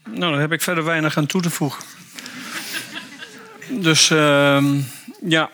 Nou, 0.03 0.31
daar 0.31 0.41
heb 0.41 0.51
ik 0.51 0.61
verder 0.61 0.83
weinig 0.83 1.17
aan 1.17 1.25
toe 1.25 1.41
te 1.41 1.49
voegen. 1.49 1.83
Dus 3.69 4.09
uh, 4.09 4.63
ja, 5.21 5.51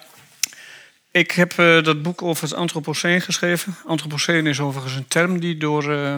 ik 1.12 1.32
heb 1.32 1.54
uh, 1.60 1.84
dat 1.84 2.02
boek 2.02 2.22
over 2.22 2.44
het 2.44 2.54
antropoceen 2.54 3.22
geschreven. 3.22 3.76
Antropoceen 3.86 4.48
is 4.48 4.60
overigens 4.60 4.96
een 4.96 5.08
term 5.08 5.40
die 5.40 5.58
door 5.58 5.92
uh, 5.92 6.16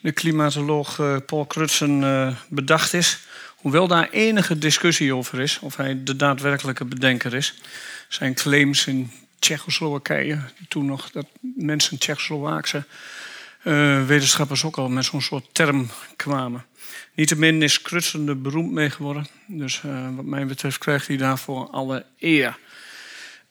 de 0.00 0.12
klimatoloog 0.12 0.98
uh, 0.98 1.16
Paul 1.26 1.46
Crutzen 1.46 2.36
bedacht 2.48 2.92
is. 2.92 3.18
Hoewel 3.56 3.86
daar 3.86 4.08
enige 4.10 4.58
discussie 4.58 5.14
over 5.14 5.40
is, 5.40 5.58
of 5.58 5.76
hij 5.76 6.00
de 6.04 6.16
daadwerkelijke 6.16 6.84
bedenker 6.84 7.34
is. 7.34 7.54
Zijn 8.08 8.34
claims 8.34 8.86
in 8.86 9.10
Tsjechoslowakije, 9.38 10.40
toen 10.68 10.86
nog 10.86 11.10
dat 11.10 11.26
mensen 11.56 11.98
Tsjechoslowaakse 11.98 12.84
wetenschappers 14.06 14.64
ook 14.64 14.76
al 14.76 14.88
met 14.88 15.04
zo'n 15.04 15.22
soort 15.22 15.46
term 15.52 15.88
kwamen. 16.16 16.64
Niettemin 17.14 17.62
is 17.62 17.82
Crutzen 17.82 18.28
er 18.28 18.40
beroemd 18.40 18.72
mee 18.72 18.90
geworden. 18.90 19.26
Dus 19.46 19.82
wat 20.16 20.24
mij 20.24 20.46
betreft 20.46 20.78
krijgt 20.78 21.06
hij 21.06 21.16
daarvoor 21.16 21.68
alle 21.70 22.04
eer. 22.18 22.58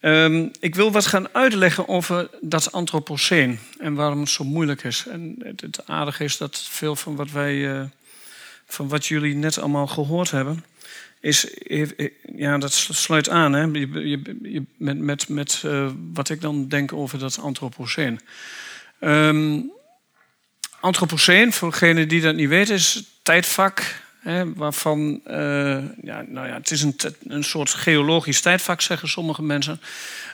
Um, 0.01 0.51
ik 0.59 0.75
wil 0.75 0.91
wat 0.91 1.05
gaan 1.05 1.33
uitleggen 1.33 1.87
over 1.87 2.29
dat 2.41 2.71
antropoceen 2.71 3.59
en 3.77 3.93
waarom 3.93 4.19
het 4.19 4.29
zo 4.29 4.43
moeilijk 4.43 4.83
is. 4.83 5.05
En 5.07 5.35
het, 5.39 5.87
aardige 5.87 6.23
is 6.23 6.37
dat 6.37 6.67
veel 6.69 6.95
van 6.95 7.15
wat 7.15 7.31
wij, 7.31 7.55
uh, 7.55 7.83
van 8.65 8.87
wat 8.87 9.05
jullie 9.05 9.35
net 9.35 9.59
allemaal 9.59 9.87
gehoord 9.87 10.31
hebben, 10.31 10.65
is, 11.19 11.47
ja, 12.35 12.57
dat 12.57 12.73
sluit 12.73 13.29
aan 13.29 13.53
hè, 13.53 13.61
je, 13.61 14.21
je, 14.41 14.63
met, 14.77 14.97
met, 14.97 15.29
met 15.29 15.61
uh, 15.65 15.89
wat 16.13 16.29
ik 16.29 16.41
dan 16.41 16.67
denk 16.67 16.93
over 16.93 17.19
dat 17.19 17.39
antropoceen. 17.39 18.19
Um, 18.99 19.71
antropoceen, 20.79 21.53
voor 21.53 21.71
degenen 21.71 22.07
die 22.07 22.21
dat 22.21 22.35
niet 22.35 22.49
weten, 22.49 22.75
is 22.75 23.03
tijdvak 23.21 24.05
Hè, 24.27 24.53
waarvan, 24.53 25.21
uh, 25.27 25.83
ja, 26.01 26.25
nou 26.27 26.47
ja, 26.47 26.53
het 26.53 26.71
is 26.71 26.81
een, 26.81 26.95
een 27.27 27.43
soort 27.43 27.69
geologisch 27.69 28.41
tijdvak, 28.41 28.81
zeggen 28.81 29.07
sommige 29.07 29.43
mensen. 29.43 29.81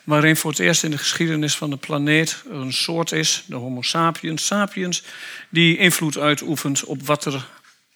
Waarin 0.04 0.36
voor 0.36 0.52
het 0.52 0.60
eerst 0.60 0.84
in 0.84 0.92
de 0.92 0.98
geschiedenis 0.98 1.56
van 1.56 1.70
de 1.70 1.78
planeet 1.78 2.44
een 2.50 2.74
soort 2.74 3.12
is, 3.12 3.44
de 3.46 3.56
Homo 3.56 3.82
sapiens 3.82 4.46
sapiens, 4.46 5.04
die 5.50 5.78
invloed 5.78 6.18
uitoefent 6.18 6.84
op 6.84 7.06
wat 7.06 7.26
er 7.26 7.48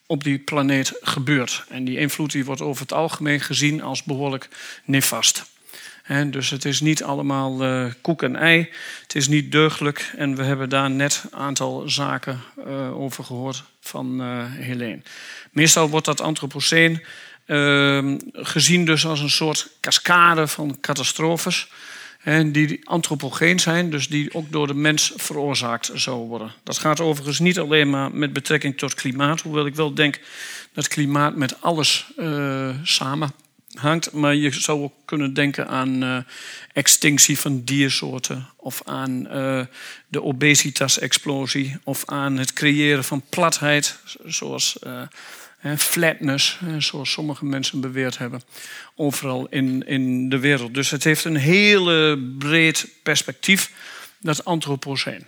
op 0.05 0.23
die 0.23 0.37
planeet 0.37 0.93
gebeurt. 1.01 1.63
En 1.69 1.83
die 1.83 1.97
invloed 1.97 2.31
die 2.31 2.45
wordt 2.45 2.61
over 2.61 2.81
het 2.81 2.93
algemeen 2.93 3.41
gezien 3.41 3.81
als 3.81 4.03
behoorlijk 4.03 4.49
nefast. 4.85 5.45
Dus 6.07 6.49
het 6.49 6.65
is 6.65 6.81
niet 6.81 7.03
allemaal 7.03 7.63
uh, 7.63 7.85
koek 8.01 8.23
en 8.23 8.35
ei. 8.35 8.69
Het 9.01 9.15
is 9.15 9.27
niet 9.27 9.51
deugdelijk. 9.51 10.13
En 10.17 10.35
we 10.35 10.43
hebben 10.43 10.69
daar 10.69 10.91
net 10.91 11.23
een 11.31 11.39
aantal 11.39 11.89
zaken 11.89 12.39
uh, 12.67 12.99
over 12.99 13.23
gehoord 13.23 13.63
van 13.81 14.21
uh, 14.21 14.43
Helene. 14.47 15.01
Meestal 15.51 15.89
wordt 15.89 16.05
dat 16.05 16.21
antropoceen 16.21 17.03
ehm, 17.45 18.17
gezien 18.31 18.85
dus 18.85 19.05
als 19.05 19.19
een 19.19 19.29
soort 19.29 19.69
cascade 19.81 20.47
van 20.47 20.77
catastrofes. 20.81 21.67
En 22.21 22.51
die 22.51 22.79
antropogeen 22.83 23.59
zijn, 23.59 23.89
dus 23.89 24.07
die 24.07 24.33
ook 24.33 24.51
door 24.51 24.67
de 24.67 24.73
mens 24.73 25.13
veroorzaakt 25.15 25.91
zouden 25.93 26.27
worden. 26.27 26.51
Dat 26.63 26.77
gaat 26.77 26.99
overigens 26.99 27.39
niet 27.39 27.59
alleen 27.59 27.89
maar 27.89 28.11
met 28.11 28.33
betrekking 28.33 28.77
tot 28.77 28.93
klimaat, 28.93 29.41
hoewel 29.41 29.65
ik 29.65 29.75
wel 29.75 29.93
denk 29.93 30.19
dat 30.73 30.87
klimaat 30.87 31.35
met 31.35 31.61
alles 31.61 32.05
uh, 32.17 32.69
samenhangt. 33.77 34.11
Maar 34.11 34.35
je 34.35 34.51
zou 34.51 34.81
ook 34.81 34.93
kunnen 35.05 35.33
denken 35.33 35.67
aan 35.67 36.03
uh, 36.03 36.17
extinctie 36.73 37.39
van 37.39 37.63
diersoorten, 37.63 38.47
of 38.55 38.81
aan 38.85 39.27
uh, 39.27 39.65
de 40.07 40.23
obesitas-explosie, 40.23 41.77
of 41.83 42.05
aan 42.05 42.37
het 42.37 42.53
creëren 42.53 43.03
van 43.03 43.23
platheid, 43.29 43.99
zoals 44.25 44.79
flatness, 45.77 46.59
zoals 46.77 47.11
sommige 47.11 47.45
mensen 47.45 47.81
beweerd 47.81 48.17
hebben, 48.17 48.41
overal 48.95 49.47
in, 49.49 49.87
in 49.87 50.29
de 50.29 50.39
wereld. 50.39 50.73
Dus 50.73 50.89
het 50.89 51.03
heeft 51.03 51.23
een 51.23 51.35
hele 51.35 52.19
breed 52.37 52.87
perspectief, 53.03 53.71
dat 54.19 54.45
antropoceen. 54.45 55.25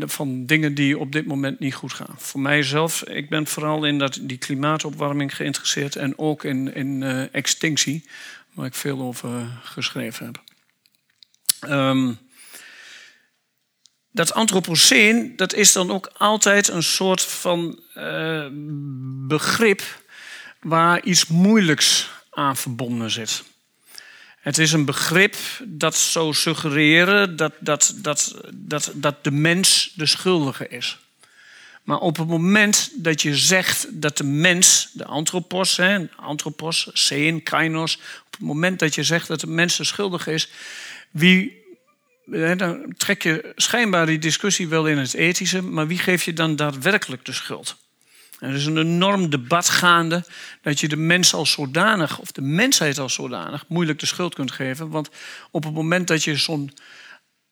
Van 0.00 0.46
dingen 0.46 0.74
die 0.74 0.98
op 0.98 1.12
dit 1.12 1.26
moment 1.26 1.58
niet 1.58 1.74
goed 1.74 1.92
gaan. 1.92 2.14
Voor 2.16 2.40
mijzelf, 2.40 3.02
ik 3.02 3.28
ben 3.28 3.46
vooral 3.46 3.84
in 3.84 3.98
dat, 3.98 4.18
die 4.22 4.38
klimaatopwarming 4.38 5.36
geïnteresseerd 5.36 5.96
en 5.96 6.18
ook 6.18 6.44
in, 6.44 6.74
in 6.74 7.02
uh, 7.02 7.34
extinctie, 7.34 8.08
waar 8.52 8.66
ik 8.66 8.74
veel 8.74 9.00
over 9.00 9.60
geschreven 9.62 10.26
heb. 10.26 10.42
Um, 11.70 12.18
dat 14.12 14.32
antropoceen, 14.32 15.36
dat 15.36 15.54
is 15.54 15.72
dan 15.72 15.90
ook 15.90 16.10
altijd 16.16 16.68
een 16.68 16.82
soort 16.82 17.22
van 17.22 17.80
uh, 17.94 18.46
begrip 19.28 19.82
waar 20.60 21.02
iets 21.02 21.26
moeilijks 21.26 22.10
aan 22.30 22.56
verbonden 22.56 23.10
zit. 23.10 23.44
Het 24.40 24.58
is 24.58 24.72
een 24.72 24.84
begrip 24.84 25.36
dat 25.64 25.96
zou 25.96 26.34
suggereren 26.34 27.36
dat, 27.36 27.52
dat, 27.58 27.94
dat, 27.96 28.40
dat, 28.54 28.92
dat 28.94 29.24
de 29.24 29.30
mens 29.30 29.92
de 29.94 30.06
schuldige 30.06 30.68
is. 30.68 30.98
Maar 31.82 31.98
op 31.98 32.16
het 32.16 32.28
moment 32.28 32.90
dat 32.94 33.22
je 33.22 33.36
zegt 33.36 34.00
dat 34.00 34.16
de 34.16 34.24
mens, 34.24 34.90
de 34.92 35.04
anthropos, 35.04 35.76
hè, 35.76 36.06
anthropos, 36.16 36.86
zijn, 36.92 37.42
kainos, 37.42 37.96
op 38.26 38.32
het 38.32 38.40
moment 38.40 38.78
dat 38.78 38.94
je 38.94 39.02
zegt 39.02 39.28
dat 39.28 39.40
de 39.40 39.46
mens 39.46 39.76
de 39.76 39.84
schuldige 39.84 40.32
is, 40.32 40.50
wie 41.10 41.58
dan 42.56 42.94
trek 42.96 43.22
je 43.22 43.52
schijnbaar 43.56 44.06
die 44.06 44.18
discussie 44.18 44.68
wel 44.68 44.86
in 44.86 44.98
het 44.98 45.14
ethische, 45.14 45.62
maar 45.62 45.86
wie 45.86 45.98
geeft 45.98 46.24
je 46.24 46.32
dan 46.32 46.56
daadwerkelijk 46.56 47.24
de 47.24 47.32
schuld? 47.32 47.76
Er 48.40 48.54
is 48.54 48.66
een 48.66 48.78
enorm 48.78 49.30
debat 49.30 49.68
gaande 49.68 50.24
dat 50.62 50.80
je 50.80 50.88
de 50.88 50.96
mens 50.96 51.34
als 51.34 51.50
zodanig, 51.50 52.18
of 52.18 52.32
de 52.32 52.40
mensheid 52.40 52.98
als 52.98 53.14
zodanig, 53.14 53.64
moeilijk 53.68 53.98
de 53.98 54.06
schuld 54.06 54.34
kunt 54.34 54.50
geven. 54.50 54.90
Want 54.90 55.10
op 55.50 55.64
het 55.64 55.74
moment 55.74 56.08
dat 56.08 56.24
je 56.24 56.36
zo'n 56.36 56.72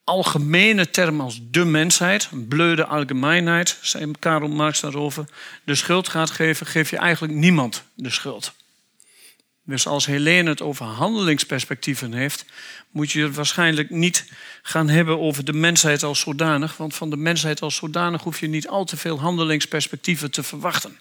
algemene 0.05 0.91
term 0.91 1.21
als 1.21 1.41
de 1.51 1.65
mensheid, 1.65 2.29
een 2.33 2.49
bleude 2.49 2.87
algemeenheid, 2.87 3.79
zei 3.81 4.11
Karl 4.19 4.49
Marx 4.49 4.81
daarover, 4.81 5.25
de 5.65 5.75
schuld 5.75 6.09
gaat 6.09 6.31
geven, 6.31 6.67
geef 6.67 6.91
je 6.91 6.97
eigenlijk 6.97 7.35
niemand 7.35 7.83
de 7.95 8.11
schuld. 8.11 8.53
Dus 9.69 9.87
als 9.87 10.07
Helene 10.07 10.51
het 10.51 10.63
over 10.63 10.87
handelingsperspectieven 10.87 12.13
heeft, 12.13 12.45
moet 12.91 13.11
je 13.11 13.23
het 13.23 13.35
waarschijnlijk 13.35 13.91
niet 13.91 14.25
gaan 14.63 14.89
hebben 14.89 15.19
over 15.19 15.45
de 15.45 15.53
mensheid 15.53 16.03
als 16.03 16.21
zodanig. 16.21 16.77
Want 16.77 16.95
van 16.95 17.11
de 17.11 17.17
mensheid 17.17 17.61
als 17.61 17.75
zodanig 17.75 18.23
hoef 18.23 18.41
je 18.41 18.49
niet 18.49 18.69
al 18.69 18.85
te 18.85 18.97
veel 18.97 19.21
handelingsperspectieven 19.21 20.31
te 20.31 20.43
verwachten. 20.43 20.99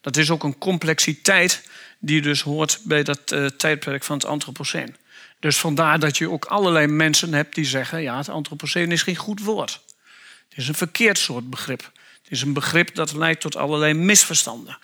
Dat 0.00 0.16
is 0.16 0.30
ook 0.30 0.42
een 0.42 0.58
complexiteit 0.58 1.68
die 1.98 2.22
dus 2.22 2.42
hoort 2.42 2.80
bij 2.84 3.02
dat 3.02 3.32
uh, 3.32 3.46
tijdperk 3.46 4.04
van 4.04 4.16
het 4.16 4.26
Anthropoceen. 4.26 4.96
Dus 5.38 5.56
vandaar 5.56 5.98
dat 5.98 6.18
je 6.18 6.30
ook 6.30 6.44
allerlei 6.44 6.86
mensen 6.86 7.34
hebt 7.34 7.54
die 7.54 7.64
zeggen: 7.64 8.02
ja, 8.02 8.16
het 8.16 8.28
Anthropoceen 8.28 8.92
is 8.92 9.02
geen 9.02 9.16
goed 9.16 9.40
woord. 9.40 9.80
Het 10.48 10.58
is 10.58 10.68
een 10.68 10.74
verkeerd 10.74 11.18
soort 11.18 11.50
begrip. 11.50 11.90
Het 12.22 12.32
is 12.32 12.42
een 12.42 12.52
begrip 12.52 12.94
dat 12.94 13.12
leidt 13.12 13.40
tot 13.40 13.56
allerlei 13.56 13.94
misverstanden. 13.94 14.78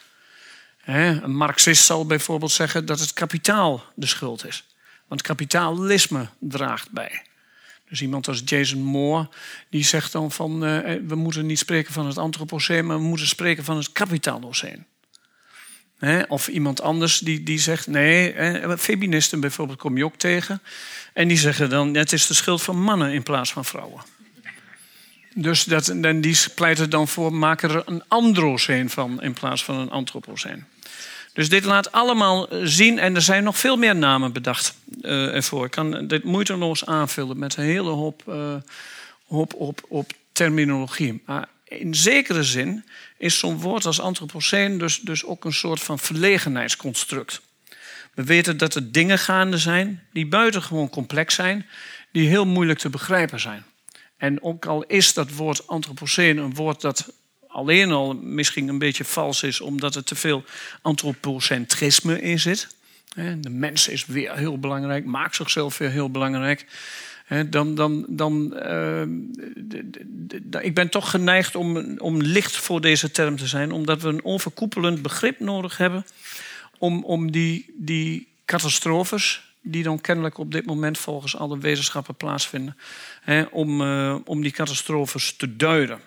Een 0.86 1.36
Marxist 1.36 1.84
zal 1.84 2.06
bijvoorbeeld 2.06 2.50
zeggen 2.50 2.86
dat 2.86 3.00
het 3.00 3.12
kapitaal 3.12 3.84
de 3.94 4.06
schuld 4.06 4.46
is. 4.46 4.64
Want 5.08 5.22
kapitalisme 5.22 6.28
draagt 6.40 6.90
bij. 6.90 7.22
Dus 7.88 8.00
iemand 8.00 8.28
als 8.28 8.42
Jason 8.44 8.82
Moore, 8.82 9.28
die 9.70 9.84
zegt 9.84 10.12
dan 10.12 10.32
van... 10.32 10.64
Uh, 10.64 10.78
we 11.06 11.14
moeten 11.14 11.46
niet 11.46 11.58
spreken 11.58 11.92
van 11.92 12.06
het 12.06 12.18
antropoceen, 12.18 12.86
maar 12.86 12.96
we 12.96 13.02
moeten 13.02 13.26
spreken 13.26 13.64
van 13.64 13.76
het 13.76 13.92
kapitaaloceen. 13.92 14.86
Of 16.28 16.48
iemand 16.48 16.80
anders 16.80 17.18
die, 17.18 17.42
die 17.42 17.58
zegt, 17.58 17.86
nee, 17.86 18.34
feministen 18.78 19.40
bijvoorbeeld 19.40 19.78
kom 19.78 19.96
je 19.96 20.04
ook 20.04 20.16
tegen. 20.16 20.62
En 21.12 21.28
die 21.28 21.38
zeggen 21.38 21.70
dan, 21.70 21.94
het 21.94 22.12
is 22.12 22.26
de 22.26 22.34
schuld 22.34 22.62
van 22.62 22.82
mannen 22.82 23.12
in 23.12 23.22
plaats 23.22 23.52
van 23.52 23.64
vrouwen. 23.64 24.02
Dus 25.34 25.64
dat, 25.64 25.88
en 25.88 26.20
die 26.20 26.36
pleiten 26.54 26.90
dan 26.90 27.08
voor, 27.08 27.32
maak 27.32 27.62
er 27.62 27.82
een 27.86 28.02
androceen 28.08 28.90
van 28.90 29.22
in 29.22 29.32
plaats 29.32 29.64
van 29.64 29.76
een 29.76 29.90
antropoceen. 29.90 30.64
Dus 31.36 31.48
dit 31.48 31.64
laat 31.64 31.92
allemaal 31.92 32.48
zien, 32.62 32.98
en 32.98 33.14
er 33.14 33.22
zijn 33.22 33.44
nog 33.44 33.58
veel 33.58 33.76
meer 33.76 33.96
namen 33.96 34.32
bedacht 34.32 34.74
uh, 35.00 35.34
ervoor. 35.34 35.64
Ik 35.64 35.70
kan 35.70 36.06
dit 36.06 36.24
moeiteloos 36.24 36.86
aanvullen 36.86 37.38
met 37.38 37.56
een 37.56 37.64
hele 37.64 37.90
hoop, 37.90 38.22
uh, 38.28 38.54
hoop 39.26 39.54
op, 39.54 39.80
op 39.88 40.12
terminologie. 40.32 41.22
Maar 41.26 41.48
in 41.64 41.94
zekere 41.94 42.44
zin 42.44 42.84
is 43.18 43.38
zo'n 43.38 43.58
woord 43.58 43.84
als 43.84 44.00
antropoceen 44.00 44.78
dus, 44.78 45.00
dus 45.00 45.24
ook 45.24 45.44
een 45.44 45.52
soort 45.52 45.80
van 45.80 45.98
verlegenheidsconstruct. 45.98 47.40
We 48.14 48.24
weten 48.24 48.56
dat 48.56 48.74
er 48.74 48.92
dingen 48.92 49.18
gaande 49.18 49.58
zijn 49.58 50.02
die 50.12 50.26
buitengewoon 50.26 50.88
complex 50.88 51.34
zijn, 51.34 51.66
die 52.12 52.28
heel 52.28 52.46
moeilijk 52.46 52.78
te 52.78 52.90
begrijpen 52.90 53.40
zijn. 53.40 53.64
En 54.16 54.42
ook 54.42 54.66
al 54.66 54.84
is 54.84 55.14
dat 55.14 55.32
woord 55.32 55.66
antropoceen 55.66 56.36
een 56.38 56.54
woord 56.54 56.80
dat 56.80 57.12
alleen 57.56 57.92
al 57.92 58.14
misschien 58.14 58.68
een 58.68 58.78
beetje 58.78 59.04
vals 59.04 59.42
is, 59.42 59.60
omdat 59.60 59.94
er 59.94 60.04
te 60.04 60.14
veel 60.14 60.44
antropocentrisme 60.82 62.20
in 62.20 62.40
zit. 62.40 62.74
De 63.40 63.50
mens 63.50 63.88
is 63.88 64.06
weer 64.06 64.36
heel 64.36 64.58
belangrijk, 64.58 65.04
maakt 65.04 65.36
zichzelf 65.36 65.78
weer 65.78 65.90
heel 65.90 66.10
belangrijk. 66.10 66.66
dan, 67.50 67.74
dan, 67.74 68.04
dan 68.08 68.56
ehm, 68.56 69.10
ik 70.60 70.74
ben 70.74 70.88
toch 70.88 71.10
geneigd 71.10 71.54
om, 71.54 71.98
om 71.98 72.22
licht 72.22 72.56
voor 72.56 72.80
deze 72.80 73.10
term 73.10 73.36
te 73.36 73.46
zijn, 73.46 73.72
omdat 73.72 74.02
we 74.02 74.08
een 74.08 74.24
overkoepelend 74.24 75.02
begrip 75.02 75.40
nodig 75.40 75.76
hebben 75.76 76.06
om, 76.78 77.04
om 77.04 77.30
die, 77.30 77.74
die 77.76 78.28
catastrofes, 78.44 79.54
die 79.60 79.82
dan 79.82 80.00
kennelijk 80.00 80.38
op 80.38 80.52
dit 80.52 80.66
moment 80.66 80.98
volgens 80.98 81.36
alle 81.36 81.58
wetenschappen 81.58 82.14
plaatsvinden, 82.14 82.76
om, 83.50 83.80
uh, 83.80 84.16
om 84.24 84.42
die 84.42 84.52
catastrofes 84.52 85.36
te 85.36 85.56
duiden. 85.56 86.00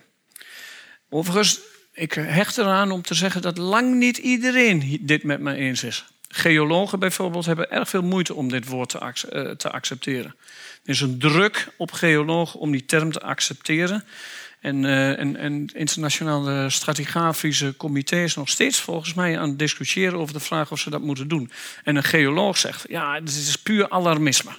Overigens, 1.10 1.60
ik 1.93 2.13
hecht 2.13 2.58
eraan 2.58 2.91
om 2.91 3.02
te 3.02 3.13
zeggen 3.13 3.41
dat 3.41 3.58
lang 3.58 3.95
niet 3.95 4.17
iedereen 4.17 5.00
dit 5.02 5.24
met 5.24 5.39
me 5.39 5.54
eens 5.54 5.84
is. 5.84 6.06
Geologen 6.28 7.00
bijvoorbeeld 7.00 7.45
hebben 7.45 7.72
erg 7.72 7.89
veel 7.89 8.02
moeite 8.02 8.34
om 8.34 8.50
dit 8.50 8.67
woord 8.67 8.89
te, 8.89 8.98
eh, 9.00 9.52
te 9.52 9.72
accepteren. 9.72 10.36
Er 10.84 10.89
is 10.89 11.02
een 11.02 11.19
druk 11.19 11.67
op 11.78 11.91
geologen 11.91 12.60
om 12.60 12.72
die 12.72 12.86
term 12.86 13.12
te 13.12 13.22
accepteren. 13.22 14.04
En, 14.60 14.84
uh, 14.84 15.19
en, 15.19 15.36
en 15.36 15.69
internationale 15.74 16.69
stratigrafische 16.69 17.74
comité 17.78 18.24
is 18.24 18.36
nog 18.36 18.50
steeds 18.50 18.80
volgens 18.80 19.13
mij 19.13 19.39
aan 19.39 19.50
het 19.50 19.60
discussiëren 19.60 20.19
over 20.19 20.34
de 20.34 20.39
vraag 20.39 20.72
of 20.72 20.80
ze 20.80 20.89
dat 20.89 21.02
moeten 21.02 21.28
doen. 21.28 21.52
En 21.84 21.95
een 21.95 22.04
geoloog 22.04 22.58
zegt, 22.58 22.86
ja, 22.89 23.19
dit 23.19 23.30
is 23.30 23.56
puur 23.56 23.89
alarmisme 23.89 24.52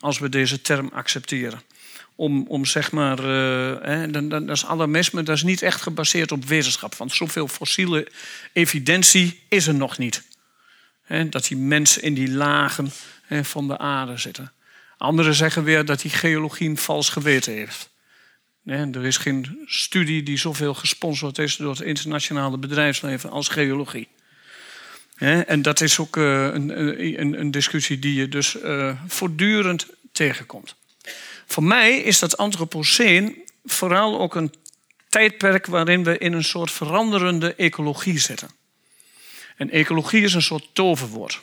als 0.00 0.18
we 0.18 0.28
deze 0.28 0.62
term 0.62 0.90
accepteren. 0.92 1.62
Om, 2.22 2.44
om 2.48 2.64
zeg 2.64 2.92
maar, 2.92 3.18
uh, 3.18 3.76
hè, 3.80 4.10
dan, 4.10 4.28
dat 4.28 4.50
is 4.50 4.66
alarmisme, 4.66 5.22
dat 5.22 5.36
is 5.36 5.42
niet 5.42 5.62
echt 5.62 5.82
gebaseerd 5.82 6.32
op 6.32 6.44
wetenschap. 6.44 6.94
Want 6.94 7.12
zoveel 7.12 7.48
fossiele 7.48 8.08
evidentie 8.52 9.42
is 9.48 9.66
er 9.66 9.74
nog 9.74 9.98
niet. 9.98 10.22
Hè, 11.02 11.28
dat 11.28 11.46
die 11.46 11.56
mensen 11.56 12.02
in 12.02 12.14
die 12.14 12.30
lagen 12.30 12.90
hè, 13.22 13.44
van 13.44 13.68
de 13.68 13.78
aarde 13.78 14.16
zitten. 14.16 14.52
Anderen 14.96 15.34
zeggen 15.34 15.64
weer 15.64 15.84
dat 15.84 16.00
die 16.00 16.10
geologie 16.10 16.68
een 16.68 16.76
vals 16.76 17.08
geweten 17.08 17.52
heeft. 17.52 17.90
er 18.64 19.04
is 19.04 19.16
geen 19.16 19.62
studie 19.66 20.22
die 20.22 20.38
zoveel 20.38 20.74
gesponsord 20.74 21.38
is 21.38 21.56
door 21.56 21.70
het 21.70 21.80
internationale 21.80 22.58
bedrijfsleven 22.58 23.30
als 23.30 23.48
geologie. 23.48 24.08
En 25.46 25.62
dat 25.62 25.80
is 25.80 25.98
ook 25.98 26.16
eh, 26.16 26.44
een, 26.44 27.00
een, 27.20 27.40
een 27.40 27.50
discussie 27.50 27.98
die 27.98 28.14
je 28.14 28.28
dus 28.28 28.56
uh, 28.56 28.92
voortdurend 29.06 29.86
tegenkomt. 30.12 30.74
Voor 31.46 31.64
mij 31.64 31.98
is 31.98 32.18
dat 32.18 32.36
antropoceen 32.36 33.42
vooral 33.64 34.20
ook 34.20 34.34
een 34.34 34.54
tijdperk 35.08 35.66
waarin 35.66 36.04
we 36.04 36.18
in 36.18 36.32
een 36.32 36.44
soort 36.44 36.70
veranderende 36.70 37.54
ecologie 37.54 38.18
zitten. 38.18 38.50
En 39.56 39.70
ecologie 39.70 40.22
is 40.22 40.34
een 40.34 40.42
soort 40.42 40.68
toverwoord. 40.72 41.40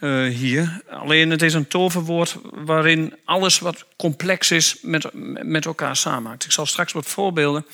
Uh, 0.00 0.34
hier. 0.34 0.80
Alleen 0.88 1.30
het 1.30 1.42
is 1.42 1.54
een 1.54 1.68
toverwoord 1.68 2.36
waarin 2.42 3.14
alles 3.24 3.58
wat 3.58 3.84
complex 3.96 4.50
is 4.50 4.76
met, 4.82 5.06
met 5.42 5.66
elkaar 5.66 5.96
samenhangt. 5.96 6.44
Ik 6.44 6.52
zal 6.52 6.66
straks 6.66 6.92
wat 6.92 7.06
voorbeelden 7.06 7.66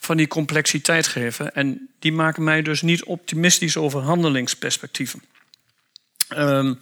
van 0.00 0.16
die 0.16 0.28
complexiteit 0.28 1.06
geven. 1.06 1.54
En 1.54 1.88
die 1.98 2.12
maken 2.12 2.44
mij 2.44 2.62
dus 2.62 2.82
niet 2.82 3.04
optimistisch 3.04 3.76
over 3.76 4.00
handelingsperspectieven. 4.00 5.22
Um, 6.36 6.80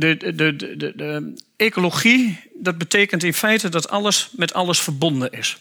de, 0.00 0.34
de, 0.34 0.56
de, 0.96 1.34
ecologie, 1.56 2.40
dat 2.54 2.78
betekent 2.78 3.24
in 3.24 3.34
feite 3.34 3.68
dat 3.68 3.88
alles 3.88 4.30
met 4.36 4.52
alles 4.52 4.80
verbonden 4.80 5.30
is. 5.30 5.58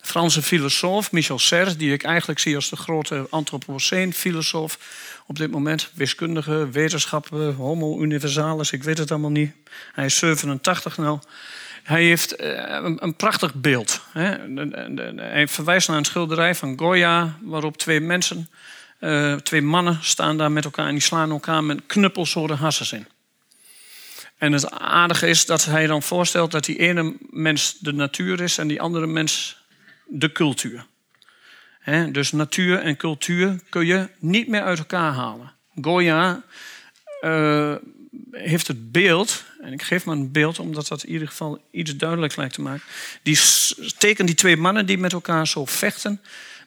Franse 0.00 0.42
filosoof 0.42 1.12
Michel 1.12 1.38
Serres, 1.38 1.76
die 1.76 1.92
ik 1.92 2.02
eigenlijk 2.02 2.38
zie 2.38 2.54
als 2.54 2.70
de 2.70 2.76
grote 2.76 3.26
antropoceen-filosoof 3.30 4.78
op 5.26 5.36
dit 5.36 5.50
moment, 5.50 5.90
wiskundige, 5.94 6.68
wetenschapper, 6.70 7.52
homo 7.52 8.00
universalis, 8.00 8.72
ik 8.72 8.82
weet 8.82 8.98
het 8.98 9.10
allemaal 9.10 9.30
niet. 9.30 9.52
Hij 9.92 10.04
is 10.04 10.18
87 10.18 10.96
nou. 10.96 11.18
Hij 11.82 12.04
heeft 12.04 12.36
eh, 12.36 12.94
een, 12.96 13.16
prachtig 13.16 13.54
beeld. 13.54 14.00
Hij 14.12 15.48
verwijst 15.48 15.88
naar 15.88 15.96
een 15.96 16.04
schilderij 16.04 16.54
van 16.54 16.78
Goya, 16.78 17.38
waarop 17.42 17.76
twee 17.76 18.00
mensen, 18.00 18.50
uh, 19.00 19.34
twee 19.34 19.62
mannen 19.62 19.98
staan 20.02 20.36
daar 20.36 20.52
met 20.52 20.64
elkaar 20.64 20.86
en 20.86 20.92
die 20.92 21.02
slaan 21.02 21.30
elkaar 21.30 21.64
met 21.64 21.80
knuppels 21.86 22.34
hassers 22.34 22.92
in. 22.92 23.06
En 24.38 24.52
het 24.52 24.70
aardige 24.70 25.26
is 25.26 25.46
dat 25.46 25.64
hij 25.64 25.86
dan 25.86 26.02
voorstelt 26.02 26.50
dat 26.50 26.64
die 26.64 26.78
ene 26.78 27.16
mens 27.30 27.78
de 27.78 27.92
natuur 27.92 28.40
is 28.40 28.58
en 28.58 28.68
die 28.68 28.80
andere 28.80 29.06
mens 29.06 29.64
de 30.06 30.32
cultuur. 30.32 30.86
dus 32.12 32.32
natuur 32.32 32.78
en 32.78 32.96
cultuur 32.96 33.60
kun 33.68 33.86
je 33.86 34.08
niet 34.18 34.48
meer 34.48 34.62
uit 34.62 34.78
elkaar 34.78 35.12
halen. 35.12 35.52
Goya 35.80 36.42
uh, 37.20 37.74
heeft 38.30 38.66
het 38.66 38.92
beeld, 38.92 39.44
en 39.60 39.72
ik 39.72 39.82
geef 39.82 40.04
maar 40.04 40.16
een 40.16 40.32
beeld 40.32 40.58
omdat 40.58 40.88
dat 40.88 41.02
in 41.02 41.12
ieder 41.12 41.28
geval 41.28 41.62
iets 41.70 41.96
duidelijk 41.96 42.36
lijkt 42.36 42.54
te 42.54 42.60
maken. 42.60 42.84
Die 43.22 43.38
tekent 43.98 44.28
die 44.28 44.36
twee 44.36 44.56
mannen 44.56 44.86
die 44.86 44.98
met 44.98 45.12
elkaar 45.12 45.46
zo 45.46 45.64
vechten, 45.64 46.20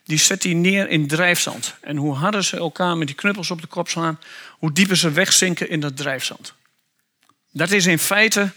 die 0.03 0.17
zet 0.17 0.43
hij 0.43 0.53
neer 0.53 0.89
in 0.89 1.07
drijfzand. 1.07 1.75
En 1.81 1.97
hoe 1.97 2.15
harder 2.15 2.43
ze 2.43 2.57
elkaar 2.57 2.97
met 2.97 3.07
die 3.07 3.15
knuppels 3.15 3.51
op 3.51 3.61
de 3.61 3.67
kop 3.67 3.89
slaan, 3.89 4.19
hoe 4.49 4.71
dieper 4.71 4.97
ze 4.97 5.11
wegzinken 5.11 5.69
in 5.69 5.79
dat 5.79 5.97
drijfzand. 5.97 6.53
Dat 7.59 7.71
is 7.71 7.85
in 7.85 7.99
feite 7.99 8.51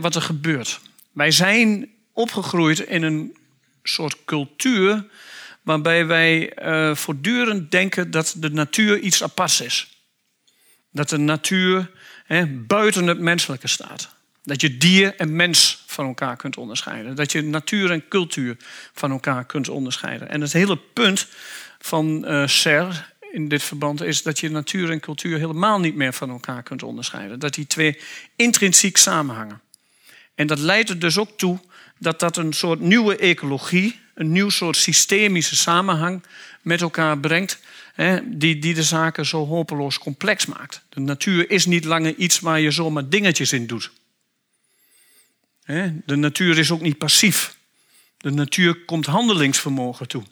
wat 0.00 0.14
er 0.14 0.22
gebeurt. 0.22 0.80
Wij 1.12 1.30
zijn 1.30 1.88
opgegroeid 2.12 2.78
in 2.78 3.02
een 3.02 3.36
soort 3.82 4.16
cultuur 4.24 5.06
waarbij 5.62 6.06
wij 6.06 6.52
uh, 6.62 6.94
voortdurend 6.94 7.70
denken 7.70 8.10
dat 8.10 8.34
de 8.36 8.50
natuur 8.50 8.98
iets 8.98 9.22
aparts 9.22 9.60
is. 9.60 10.04
Dat 10.90 11.08
de 11.08 11.18
natuur 11.18 11.90
buiten 12.48 13.06
het 13.06 13.18
menselijke 13.18 13.68
staat. 13.68 14.14
Dat 14.42 14.60
je 14.60 14.76
dier 14.76 15.16
en 15.16 15.36
mens 15.36 15.84
van 15.86 16.06
elkaar 16.06 16.36
kunt 16.36 16.56
onderscheiden. 16.56 17.16
Dat 17.16 17.32
je 17.32 17.42
natuur 17.42 17.90
en 17.90 18.08
cultuur 18.08 18.56
van 18.92 19.10
elkaar 19.10 19.44
kunt 19.44 19.68
onderscheiden. 19.68 20.28
En 20.28 20.40
het 20.40 20.52
hele 20.52 20.76
punt 20.76 21.26
van 21.78 22.24
uh, 22.26 22.46
Ser 22.46 23.09
in 23.32 23.48
dit 23.48 23.62
verband 23.62 24.02
is 24.02 24.22
dat 24.22 24.38
je 24.38 24.50
natuur 24.50 24.90
en 24.90 25.00
cultuur 25.00 25.38
helemaal 25.38 25.80
niet 25.80 25.94
meer 25.94 26.12
van 26.12 26.30
elkaar 26.30 26.62
kunt 26.62 26.82
onderscheiden. 26.82 27.38
Dat 27.38 27.54
die 27.54 27.66
twee 27.66 27.98
intrinsiek 28.36 28.96
samenhangen. 28.96 29.60
En 30.34 30.46
dat 30.46 30.58
leidt 30.58 30.88
er 30.88 30.98
dus 30.98 31.18
ook 31.18 31.38
toe 31.38 31.58
dat 31.98 32.20
dat 32.20 32.36
een 32.36 32.52
soort 32.52 32.80
nieuwe 32.80 33.16
ecologie, 33.16 34.00
een 34.14 34.32
nieuw 34.32 34.48
soort 34.48 34.76
systemische 34.76 35.56
samenhang 35.56 36.22
met 36.62 36.80
elkaar 36.80 37.18
brengt, 37.18 37.60
hè, 37.94 38.36
die, 38.38 38.58
die 38.58 38.74
de 38.74 38.82
zaken 38.82 39.26
zo 39.26 39.46
hopeloos 39.46 39.98
complex 39.98 40.46
maakt. 40.46 40.82
De 40.88 41.00
natuur 41.00 41.50
is 41.50 41.66
niet 41.66 41.84
langer 41.84 42.14
iets 42.14 42.40
waar 42.40 42.60
je 42.60 42.70
zomaar 42.70 43.08
dingetjes 43.08 43.52
in 43.52 43.66
doet. 43.66 43.90
De 46.04 46.16
natuur 46.16 46.58
is 46.58 46.70
ook 46.70 46.80
niet 46.80 46.98
passief. 46.98 47.56
De 48.16 48.30
natuur 48.30 48.84
komt 48.84 49.06
handelingsvermogen 49.06 50.08
toe. 50.08 50.22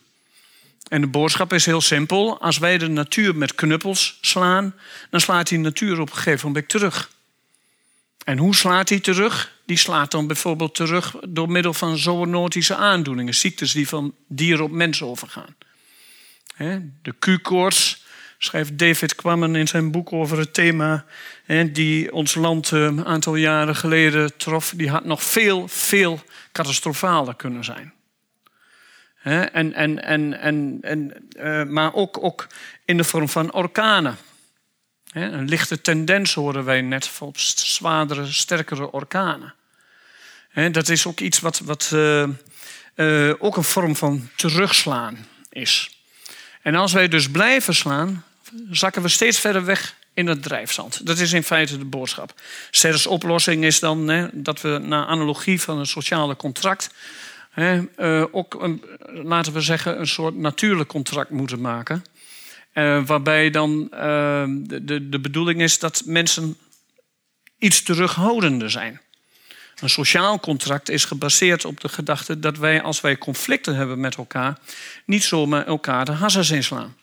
En 0.88 1.00
de 1.00 1.06
boodschap 1.06 1.52
is 1.52 1.66
heel 1.66 1.80
simpel. 1.80 2.40
Als 2.40 2.58
wij 2.58 2.78
de 2.78 2.88
natuur 2.88 3.36
met 3.36 3.54
knuppels 3.54 4.18
slaan, 4.20 4.74
dan 5.10 5.20
slaat 5.20 5.48
die 5.48 5.58
natuur 5.58 6.00
op 6.00 6.10
een 6.10 6.16
gegeven 6.16 6.46
moment 6.46 6.68
terug. 6.68 7.10
En 8.24 8.38
hoe 8.38 8.54
slaat 8.54 8.88
hij 8.88 9.00
terug? 9.00 9.52
Die 9.66 9.76
slaat 9.76 10.10
dan 10.10 10.26
bijvoorbeeld 10.26 10.74
terug 10.74 11.14
door 11.28 11.50
middel 11.50 11.74
van 11.74 11.98
zoonotische 11.98 12.76
aandoeningen, 12.76 13.34
ziektes 13.34 13.72
die 13.72 13.88
van 13.88 14.14
dier 14.28 14.62
op 14.62 14.70
mens 14.70 15.02
overgaan. 15.02 15.56
De 17.02 17.14
Q-koorts 17.18 18.04
schrijft 18.38 18.78
David 18.78 19.14
Quammen 19.14 19.56
in 19.56 19.68
zijn 19.68 19.90
boek 19.90 20.12
over 20.12 20.38
het 20.38 20.54
thema, 20.54 21.04
die 21.72 22.12
ons 22.12 22.34
land 22.34 22.72
eh, 22.72 22.80
een 22.80 23.04
aantal 23.04 23.34
jaren 23.34 23.76
geleden 23.76 24.36
trof, 24.36 24.72
die 24.76 24.90
had 24.90 25.04
nog 25.04 25.22
veel, 25.22 25.68
veel 25.68 26.22
catastrofaler 26.52 27.34
kunnen 27.34 27.64
zijn. 27.64 27.92
En, 29.28 29.74
en, 29.74 30.02
en, 30.02 30.40
en, 30.40 30.78
en, 30.80 31.28
uh, 31.36 31.62
maar 31.64 31.94
ook, 31.94 32.22
ook 32.22 32.46
in 32.84 32.96
de 32.96 33.04
vorm 33.04 33.28
van 33.28 33.52
orkanen. 33.52 34.16
Een 35.12 35.48
lichte 35.48 35.80
tendens 35.80 36.34
horen 36.34 36.64
wij 36.64 36.80
net 36.80 37.06
van 37.06 37.32
zwaardere, 37.36 38.26
sterkere 38.26 38.92
orkanen. 38.92 39.54
Dat 40.70 40.88
is 40.88 41.06
ook 41.06 41.20
iets 41.20 41.40
wat, 41.40 41.58
wat 41.58 41.90
uh, 41.94 42.28
uh, 42.96 43.34
ook 43.38 43.56
een 43.56 43.64
vorm 43.64 43.96
van 43.96 44.28
terugslaan 44.36 45.26
is. 45.50 46.00
En 46.62 46.74
als 46.74 46.92
wij 46.92 47.08
dus 47.08 47.30
blijven 47.30 47.74
slaan, 47.74 48.24
zakken 48.70 49.02
we 49.02 49.08
steeds 49.08 49.40
verder 49.40 49.64
weg 49.64 49.94
in 50.14 50.26
het 50.26 50.42
drijfzand. 50.42 51.06
Dat 51.06 51.18
is 51.18 51.32
in 51.32 51.42
feite 51.42 51.78
de 51.78 51.84
boodschap. 51.84 52.40
Serres 52.70 53.06
oplossing 53.06 53.64
is 53.64 53.80
dan 53.80 54.30
dat 54.32 54.60
we 54.60 54.78
naar 54.82 55.06
analogie 55.06 55.60
van 55.60 55.78
een 55.78 55.86
sociale 55.86 56.36
contract 56.36 56.90
uh, 57.58 58.24
ook, 58.30 58.78
laten 59.06 59.52
we 59.52 59.60
zeggen, 59.60 60.00
een 60.00 60.06
soort 60.06 60.36
natuurlijk 60.36 60.88
contract 60.88 61.30
moeten 61.30 61.60
maken. 61.60 62.04
Uh, 62.74 63.06
waarbij 63.06 63.50
dan 63.50 63.88
uh, 63.92 64.44
de, 64.48 64.84
de, 64.84 65.08
de 65.08 65.20
bedoeling 65.20 65.60
is 65.60 65.78
dat 65.78 66.02
mensen 66.04 66.56
iets 67.58 67.82
terughoudender 67.82 68.70
zijn. 68.70 69.00
Een 69.80 69.90
sociaal 69.90 70.40
contract 70.40 70.88
is 70.88 71.04
gebaseerd 71.04 71.64
op 71.64 71.80
de 71.80 71.88
gedachte 71.88 72.38
dat 72.38 72.58
wij, 72.58 72.82
als 72.82 73.00
wij 73.00 73.18
conflicten 73.18 73.74
hebben 73.74 74.00
met 74.00 74.16
elkaar, 74.16 74.58
niet 75.06 75.24
zomaar 75.24 75.66
elkaar 75.66 76.04
de 76.04 76.12
hassers 76.12 76.50
inslaan. 76.50 76.96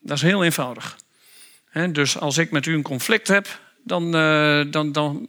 Dat 0.00 0.16
is 0.16 0.22
heel 0.22 0.44
eenvoudig. 0.44 0.96
dus 1.92 2.18
als 2.18 2.38
ik 2.38 2.50
met 2.50 2.66
u 2.66 2.74
een 2.74 2.82
conflict 2.82 3.28
heb, 3.28 3.60
dan, 3.84 4.10
dan, 4.70 4.92
dan 4.92 5.26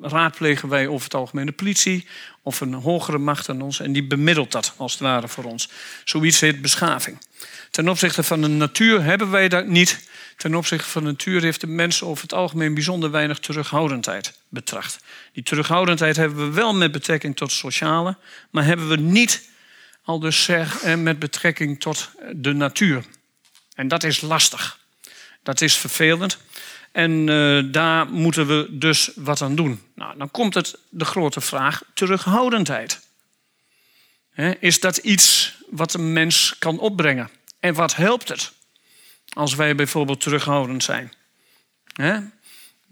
raadplegen 0.00 0.68
wij 0.68 0.86
over 0.86 1.04
het 1.04 1.14
algemeen 1.14 1.46
de 1.46 1.52
politie 1.52 2.06
of 2.42 2.60
een 2.60 2.74
hogere 2.74 3.18
macht 3.18 3.46
dan 3.46 3.60
ons. 3.60 3.80
En 3.80 3.92
die 3.92 4.06
bemiddelt 4.06 4.52
dat 4.52 4.74
als 4.76 4.92
het 4.92 5.00
ware 5.00 5.28
voor 5.28 5.44
ons. 5.44 5.68
Zoiets 6.04 6.40
heet 6.40 6.62
beschaving. 6.62 7.18
Ten 7.70 7.88
opzichte 7.88 8.22
van 8.22 8.40
de 8.40 8.48
natuur 8.48 9.02
hebben 9.02 9.30
wij 9.30 9.48
dat 9.48 9.66
niet. 9.66 10.08
Ten 10.36 10.54
opzichte 10.54 10.88
van 10.88 11.02
de 11.02 11.08
natuur 11.08 11.42
heeft 11.42 11.60
de 11.60 11.66
mens 11.66 12.02
over 12.02 12.22
het 12.22 12.32
algemeen 12.32 12.74
bijzonder 12.74 13.10
weinig 13.10 13.38
terughoudendheid 13.38 14.38
betracht. 14.48 14.98
Die 15.32 15.42
terughoudendheid 15.42 16.16
hebben 16.16 16.38
we 16.38 16.54
wel 16.54 16.74
met 16.74 16.92
betrekking 16.92 17.36
tot 17.36 17.52
sociale, 17.52 18.16
maar 18.50 18.64
hebben 18.64 18.88
we 18.88 18.96
niet 18.96 19.48
al 20.02 20.18
dus 20.18 20.44
zeg, 20.44 20.82
eh, 20.82 20.94
met 20.94 21.18
betrekking 21.18 21.80
tot 21.80 22.10
de 22.32 22.52
natuur. 22.52 23.04
En 23.74 23.88
dat 23.88 24.04
is 24.04 24.20
lastig. 24.20 24.78
Dat 25.42 25.60
is 25.60 25.76
vervelend. 25.76 26.38
En 26.98 27.28
uh, 27.28 27.72
daar 27.72 28.06
moeten 28.06 28.46
we 28.46 28.66
dus 28.70 29.10
wat 29.14 29.42
aan 29.42 29.54
doen. 29.54 29.82
Nou, 29.94 30.18
dan 30.18 30.30
komt 30.30 30.54
het 30.54 30.78
de 30.90 31.04
grote 31.04 31.40
vraag: 31.40 31.82
terughoudendheid. 31.94 33.00
He, 34.30 34.50
is 34.60 34.80
dat 34.80 34.96
iets 34.96 35.54
wat 35.70 35.94
een 35.94 36.12
mens 36.12 36.56
kan 36.58 36.78
opbrengen? 36.78 37.30
En 37.60 37.74
wat 37.74 37.96
helpt 37.96 38.28
het 38.28 38.52
als 39.28 39.54
wij 39.54 39.74
bijvoorbeeld 39.74 40.20
terughoudend 40.20 40.84
zijn? 40.84 41.12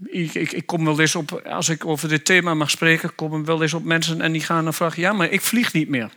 Ik, 0.04 0.34
ik, 0.34 0.52
ik, 0.52 0.66
kom 0.66 0.84
wel 0.84 1.00
eens 1.00 1.14
op, 1.14 1.32
als 1.32 1.68
ik 1.68 1.84
over 1.84 2.08
dit 2.08 2.24
thema 2.24 2.54
mag 2.54 2.70
spreken, 2.70 3.14
kom 3.14 3.40
ik 3.40 3.46
wel 3.46 3.62
eens 3.62 3.74
op 3.74 3.84
mensen 3.84 4.20
en 4.20 4.32
die 4.32 4.42
gaan 4.42 4.64
dan 4.64 4.74
vragen: 4.74 5.02
ja, 5.02 5.12
maar 5.12 5.30
ik 5.30 5.40
vlieg 5.40 5.72
niet 5.72 5.88
meer. 5.88 6.10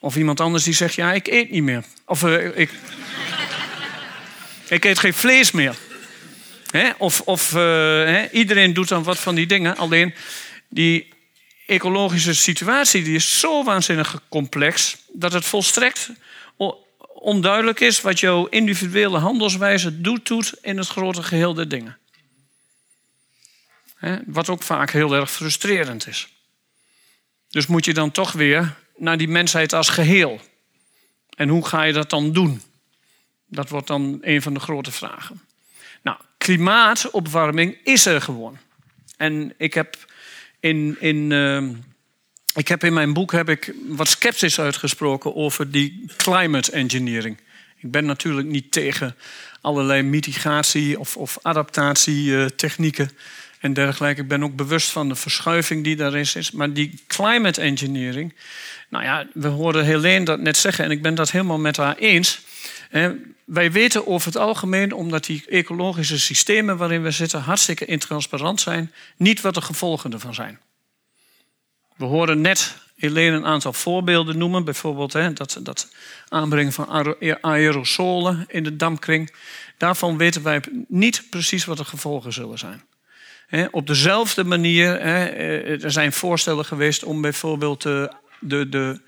Of 0.00 0.16
iemand 0.16 0.40
anders 0.40 0.64
die 0.64 0.74
zegt: 0.74 0.94
ja, 0.94 1.12
ik 1.12 1.26
eet 1.26 1.50
niet 1.50 1.62
meer. 1.62 1.84
Of 2.04 2.22
uh, 2.22 2.58
ik, 2.58 2.70
ik 4.68 4.84
eet 4.84 4.98
geen 4.98 5.14
vlees 5.14 5.50
meer. 5.50 5.86
Of, 6.98 7.20
of 7.20 7.52
uh, 7.54 8.22
iedereen 8.32 8.72
doet 8.72 8.88
dan 8.88 9.02
wat 9.02 9.18
van 9.18 9.34
die 9.34 9.46
dingen. 9.46 9.76
Alleen 9.76 10.14
die 10.68 11.08
ecologische 11.66 12.34
situatie 12.34 13.02
die 13.02 13.14
is 13.14 13.40
zo 13.40 13.64
waanzinnig 13.64 14.22
complex 14.28 14.96
dat 15.12 15.32
het 15.32 15.44
volstrekt 15.44 16.10
onduidelijk 17.20 17.80
is 17.80 18.00
wat 18.00 18.20
jouw 18.20 18.46
individuele 18.46 19.18
handelswijze 19.18 20.00
doet, 20.00 20.26
doet 20.26 20.54
in 20.62 20.76
het 20.76 20.88
grote 20.88 21.22
geheel 21.22 21.54
der 21.54 21.68
dingen. 21.68 21.98
Wat 24.26 24.48
ook 24.48 24.62
vaak 24.62 24.90
heel 24.90 25.12
erg 25.12 25.30
frustrerend 25.30 26.06
is. 26.06 26.28
Dus 27.48 27.66
moet 27.66 27.84
je 27.84 27.94
dan 27.94 28.10
toch 28.10 28.32
weer 28.32 28.74
naar 28.96 29.18
die 29.18 29.28
mensheid 29.28 29.72
als 29.72 29.88
geheel. 29.88 30.40
En 31.36 31.48
hoe 31.48 31.66
ga 31.66 31.82
je 31.82 31.92
dat 31.92 32.10
dan 32.10 32.32
doen? 32.32 32.62
Dat 33.46 33.68
wordt 33.68 33.86
dan 33.86 34.18
een 34.20 34.42
van 34.42 34.54
de 34.54 34.60
grote 34.60 34.92
vragen. 34.92 35.47
Klimaatopwarming 36.48 37.76
is 37.84 38.06
er 38.06 38.20
gewoon. 38.20 38.58
En 39.16 39.54
ik 39.56 39.74
heb 39.74 39.96
in, 40.60 40.96
in, 41.00 41.30
uh, 41.30 41.62
ik 42.54 42.68
heb 42.68 42.84
in 42.84 42.92
mijn 42.92 43.12
boek 43.12 43.32
heb 43.32 43.48
ik 43.48 43.74
wat 43.86 44.08
sceptisch 44.08 44.60
uitgesproken 44.60 45.34
over 45.34 45.70
die 45.70 46.04
climate 46.16 46.72
engineering. 46.72 47.38
Ik 47.76 47.90
ben 47.90 48.04
natuurlijk 48.04 48.46
niet 48.46 48.72
tegen 48.72 49.16
allerlei 49.60 50.02
mitigatie- 50.02 50.98
of, 50.98 51.16
of 51.16 51.38
adaptatietechnieken 51.42 53.10
en 53.60 53.72
dergelijke. 53.72 54.20
Ik 54.20 54.28
ben 54.28 54.42
ook 54.42 54.56
bewust 54.56 54.90
van 54.90 55.08
de 55.08 55.14
verschuiving 55.14 55.84
die 55.84 55.96
daarin 55.96 56.26
is. 56.34 56.50
Maar 56.50 56.72
die 56.72 57.02
climate 57.06 57.60
engineering, 57.60 58.34
nou 58.88 59.04
ja, 59.04 59.26
we 59.32 59.48
hoorden 59.48 59.84
Helene 59.84 60.24
dat 60.24 60.40
net 60.40 60.56
zeggen 60.56 60.84
en 60.84 60.90
ik 60.90 61.02
ben 61.02 61.14
dat 61.14 61.30
helemaal 61.30 61.58
met 61.58 61.76
haar 61.76 61.96
eens. 61.96 62.40
Wij 63.48 63.72
weten 63.72 64.06
over 64.06 64.26
het 64.26 64.36
algemeen, 64.36 64.92
omdat 64.92 65.24
die 65.24 65.44
ecologische 65.46 66.18
systemen 66.18 66.76
waarin 66.76 67.02
we 67.02 67.10
zitten 67.10 67.40
hartstikke 67.40 67.84
intransparant 67.84 68.60
zijn, 68.60 68.92
niet 69.16 69.40
wat 69.40 69.54
de 69.54 69.60
gevolgen 69.60 70.12
ervan 70.12 70.34
zijn. 70.34 70.60
We 71.96 72.04
horen 72.04 72.40
net 72.40 72.76
Helene 72.96 73.36
een 73.36 73.46
aantal 73.46 73.72
voorbeelden 73.72 74.38
noemen. 74.38 74.64
Bijvoorbeeld 74.64 75.12
hè, 75.12 75.32
dat, 75.32 75.58
dat 75.62 75.88
aanbrengen 76.28 76.72
van 76.72 77.16
aerosolen 77.40 78.44
in 78.48 78.62
de 78.62 78.76
dampkring. 78.76 79.34
Daarvan 79.76 80.16
weten 80.16 80.42
wij 80.42 80.62
niet 80.88 81.24
precies 81.30 81.64
wat 81.64 81.76
de 81.76 81.84
gevolgen 81.84 82.32
zullen 82.32 82.58
zijn. 82.58 82.82
op 83.70 83.86
dezelfde 83.86 84.44
manier, 84.44 84.96
eh, 84.96 85.84
er 85.84 85.92
zijn 85.92 86.12
voorstellen 86.12 86.64
geweest 86.64 87.04
om 87.04 87.20
bijvoorbeeld 87.20 87.82
de, 87.82 88.12
de, 88.40 88.68
de 88.68 89.00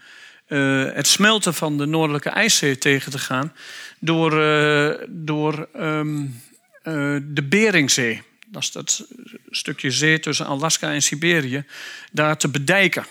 uh, 0.51 0.93
het 0.93 1.07
smelten 1.07 1.55
van 1.55 1.79
de 1.79 1.87
Noordelijke 1.87 2.29
IJszee 2.29 2.79
tegen 2.79 3.13
te 3.13 3.19
gaan 3.19 3.53
door, 3.99 4.33
uh, 4.33 4.95
door 5.09 5.69
um, 5.77 6.41
uh, 6.85 7.17
de 7.23 7.43
Beringzee. 7.49 8.23
Dat 8.47 8.63
is 8.63 8.71
dat 8.71 9.07
stukje 9.51 9.91
zee 9.91 10.21
tussen 10.21 10.47
Alaska 10.47 10.93
en 10.93 11.03
Siberië, 11.03 11.65
daar 12.13 12.37
te 12.37 12.49
bedijken. 12.49 13.07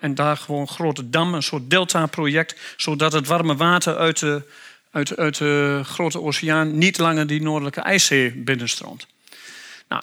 En 0.00 0.14
daar 0.14 0.36
gewoon 0.36 0.68
grote 0.68 1.10
dam, 1.10 1.34
een 1.34 1.42
soort 1.42 1.70
delta-project, 1.70 2.74
zodat 2.76 3.12
het 3.12 3.26
warme 3.26 3.56
water 3.56 3.96
uit 3.96 4.18
de, 4.18 4.42
uit, 4.90 5.16
uit 5.16 5.38
de 5.38 5.80
grote 5.84 6.20
oceaan 6.20 6.78
niet 6.78 6.98
langer 6.98 7.26
die 7.26 7.42
Noordelijke 7.42 7.80
IJszee 7.80 8.30
binnenstroomt. 8.30 9.06
Nou, 9.88 10.02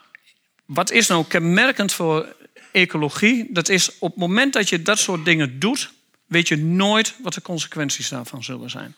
wat 0.65 0.91
is 0.91 1.07
nou 1.07 1.25
kenmerkend 1.27 1.93
voor 1.93 2.35
ecologie, 2.71 3.47
dat 3.49 3.69
is 3.69 3.97
op 3.99 4.09
het 4.09 4.19
moment 4.19 4.53
dat 4.53 4.69
je 4.69 4.81
dat 4.81 4.99
soort 4.99 5.25
dingen 5.25 5.59
doet, 5.59 5.91
weet 6.25 6.47
je 6.47 6.57
nooit 6.57 7.15
wat 7.21 7.33
de 7.33 7.41
consequenties 7.41 8.09
daarvan 8.09 8.43
zullen 8.43 8.69
zijn. 8.69 8.95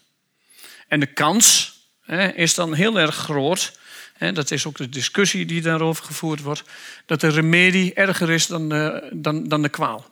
En 0.88 0.99
de 0.99 1.13
kans 1.13 1.74
hè, 2.01 2.28
is 2.28 2.53
dan 2.53 2.74
heel 2.74 2.99
erg 2.99 3.15
groot, 3.15 3.80
hè, 4.13 4.32
dat 4.32 4.51
is 4.51 4.65
ook 4.65 4.78
de 4.78 4.89
discussie 4.89 5.45
die 5.45 5.61
daarover 5.61 6.03
gevoerd 6.03 6.41
wordt, 6.41 6.63
dat 7.05 7.22
de 7.22 7.30
remedie 7.30 7.93
erger 7.93 8.30
is 8.30 8.47
dan 8.47 8.69
de, 8.69 9.09
dan, 9.13 9.47
dan 9.47 9.61
de 9.61 9.69
kwaal. 9.69 10.09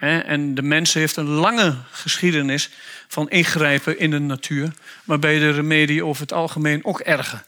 En 0.00 0.54
de 0.54 0.62
mens 0.62 0.92
heeft 0.94 1.16
een 1.16 1.28
lange 1.28 1.76
geschiedenis 1.90 2.70
van 3.08 3.30
ingrijpen 3.30 3.98
in 3.98 4.10
de 4.10 4.18
natuur, 4.18 4.72
waarbij 5.04 5.38
de 5.38 5.50
remedie 5.50 6.04
over 6.04 6.22
het 6.22 6.32
algemeen 6.32 6.84
ook 6.84 7.00
erger 7.00 7.44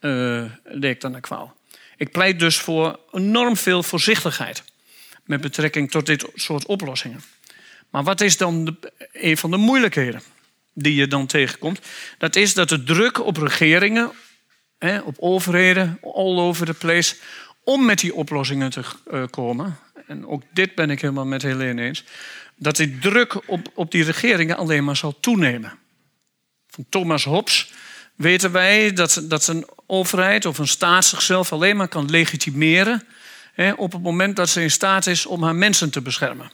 uh, 0.00 0.44
leek 0.64 1.00
dan 1.00 1.12
de 1.12 1.20
kwaal. 1.20 1.55
Ik 1.96 2.10
pleit 2.10 2.38
dus 2.38 2.58
voor 2.58 3.00
enorm 3.12 3.56
veel 3.56 3.82
voorzichtigheid 3.82 4.64
met 5.24 5.40
betrekking 5.40 5.90
tot 5.90 6.06
dit 6.06 6.26
soort 6.34 6.66
oplossingen. 6.66 7.22
Maar 7.90 8.04
wat 8.04 8.20
is 8.20 8.36
dan 8.36 8.76
een 9.12 9.36
van 9.36 9.50
de 9.50 9.56
moeilijkheden 9.56 10.22
die 10.72 10.94
je 10.94 11.06
dan 11.06 11.26
tegenkomt? 11.26 11.80
Dat 12.18 12.36
is 12.36 12.54
dat 12.54 12.68
de 12.68 12.82
druk 12.82 13.24
op 13.24 13.36
regeringen, 13.36 14.12
op 15.04 15.16
overheden, 15.18 15.98
all 16.02 16.38
over 16.38 16.66
the 16.66 16.74
place, 16.74 17.16
om 17.64 17.84
met 17.84 17.98
die 17.98 18.14
oplossingen 18.14 18.70
te 18.70 18.82
eh, 19.10 19.24
komen, 19.30 19.78
en 20.06 20.26
ook 20.26 20.42
dit 20.50 20.74
ben 20.74 20.90
ik 20.90 21.00
helemaal 21.00 21.26
met 21.26 21.42
Helene 21.42 21.82
eens, 21.82 22.04
dat 22.56 22.76
die 22.76 22.98
druk 22.98 23.48
op, 23.48 23.70
op 23.74 23.90
die 23.90 24.04
regeringen 24.04 24.56
alleen 24.56 24.84
maar 24.84 24.96
zal 24.96 25.20
toenemen. 25.20 25.78
Van 26.68 26.86
Thomas 26.88 27.24
Hobbes 27.24 27.72
weten 28.16 28.52
wij 28.52 28.92
dat, 28.92 29.22
dat 29.24 29.46
een 29.46 29.66
overheid 29.86 30.44
of 30.44 30.58
een 30.58 30.68
staat 30.68 31.04
zichzelf 31.04 31.52
alleen 31.52 31.76
maar 31.76 31.88
kan 31.88 32.10
legitimeren 32.10 33.06
hè, 33.52 33.72
op 33.72 33.92
het 33.92 34.02
moment 34.02 34.36
dat 34.36 34.48
ze 34.48 34.62
in 34.62 34.70
staat 34.70 35.06
is 35.06 35.26
om 35.26 35.42
haar 35.42 35.54
mensen 35.54 35.90
te 35.90 36.00
beschermen. 36.00 36.50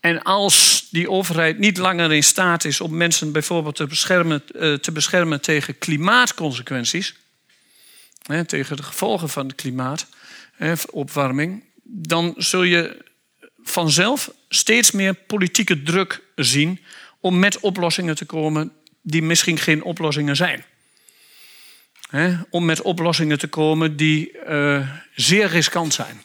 En 0.00 0.22
als 0.22 0.86
die 0.90 1.10
overheid 1.10 1.58
niet 1.58 1.76
langer 1.76 2.12
in 2.12 2.24
staat 2.24 2.64
is 2.64 2.80
om 2.80 2.96
mensen 2.96 3.32
bijvoorbeeld 3.32 3.76
te 3.76 3.86
beschermen, 3.86 4.42
eh, 4.54 4.74
te 4.74 4.92
beschermen 4.92 5.40
tegen 5.40 5.78
klimaatconsequenties, 5.78 7.14
hè, 8.22 8.44
tegen 8.44 8.76
de 8.76 8.82
gevolgen 8.82 9.28
van 9.28 9.48
de 9.48 9.54
klimaatopwarming, 9.54 11.64
dan 11.82 12.34
zul 12.36 12.62
je 12.62 13.04
vanzelf 13.62 14.30
steeds 14.48 14.90
meer 14.90 15.14
politieke 15.14 15.82
druk 15.82 16.22
zien 16.34 16.80
om 17.20 17.38
met 17.38 17.60
oplossingen 17.60 18.14
te 18.14 18.24
komen 18.24 18.72
die 19.08 19.22
misschien 19.22 19.58
geen 19.58 19.82
oplossingen 19.82 20.36
zijn. 20.36 20.64
om 22.50 22.64
met 22.64 22.82
oplossingen 22.82 23.38
te 23.38 23.46
komen 23.46 23.96
die 23.96 24.32
uh, 24.48 24.88
zeer 25.14 25.48
riskant 25.48 25.94
zijn. 25.94 26.22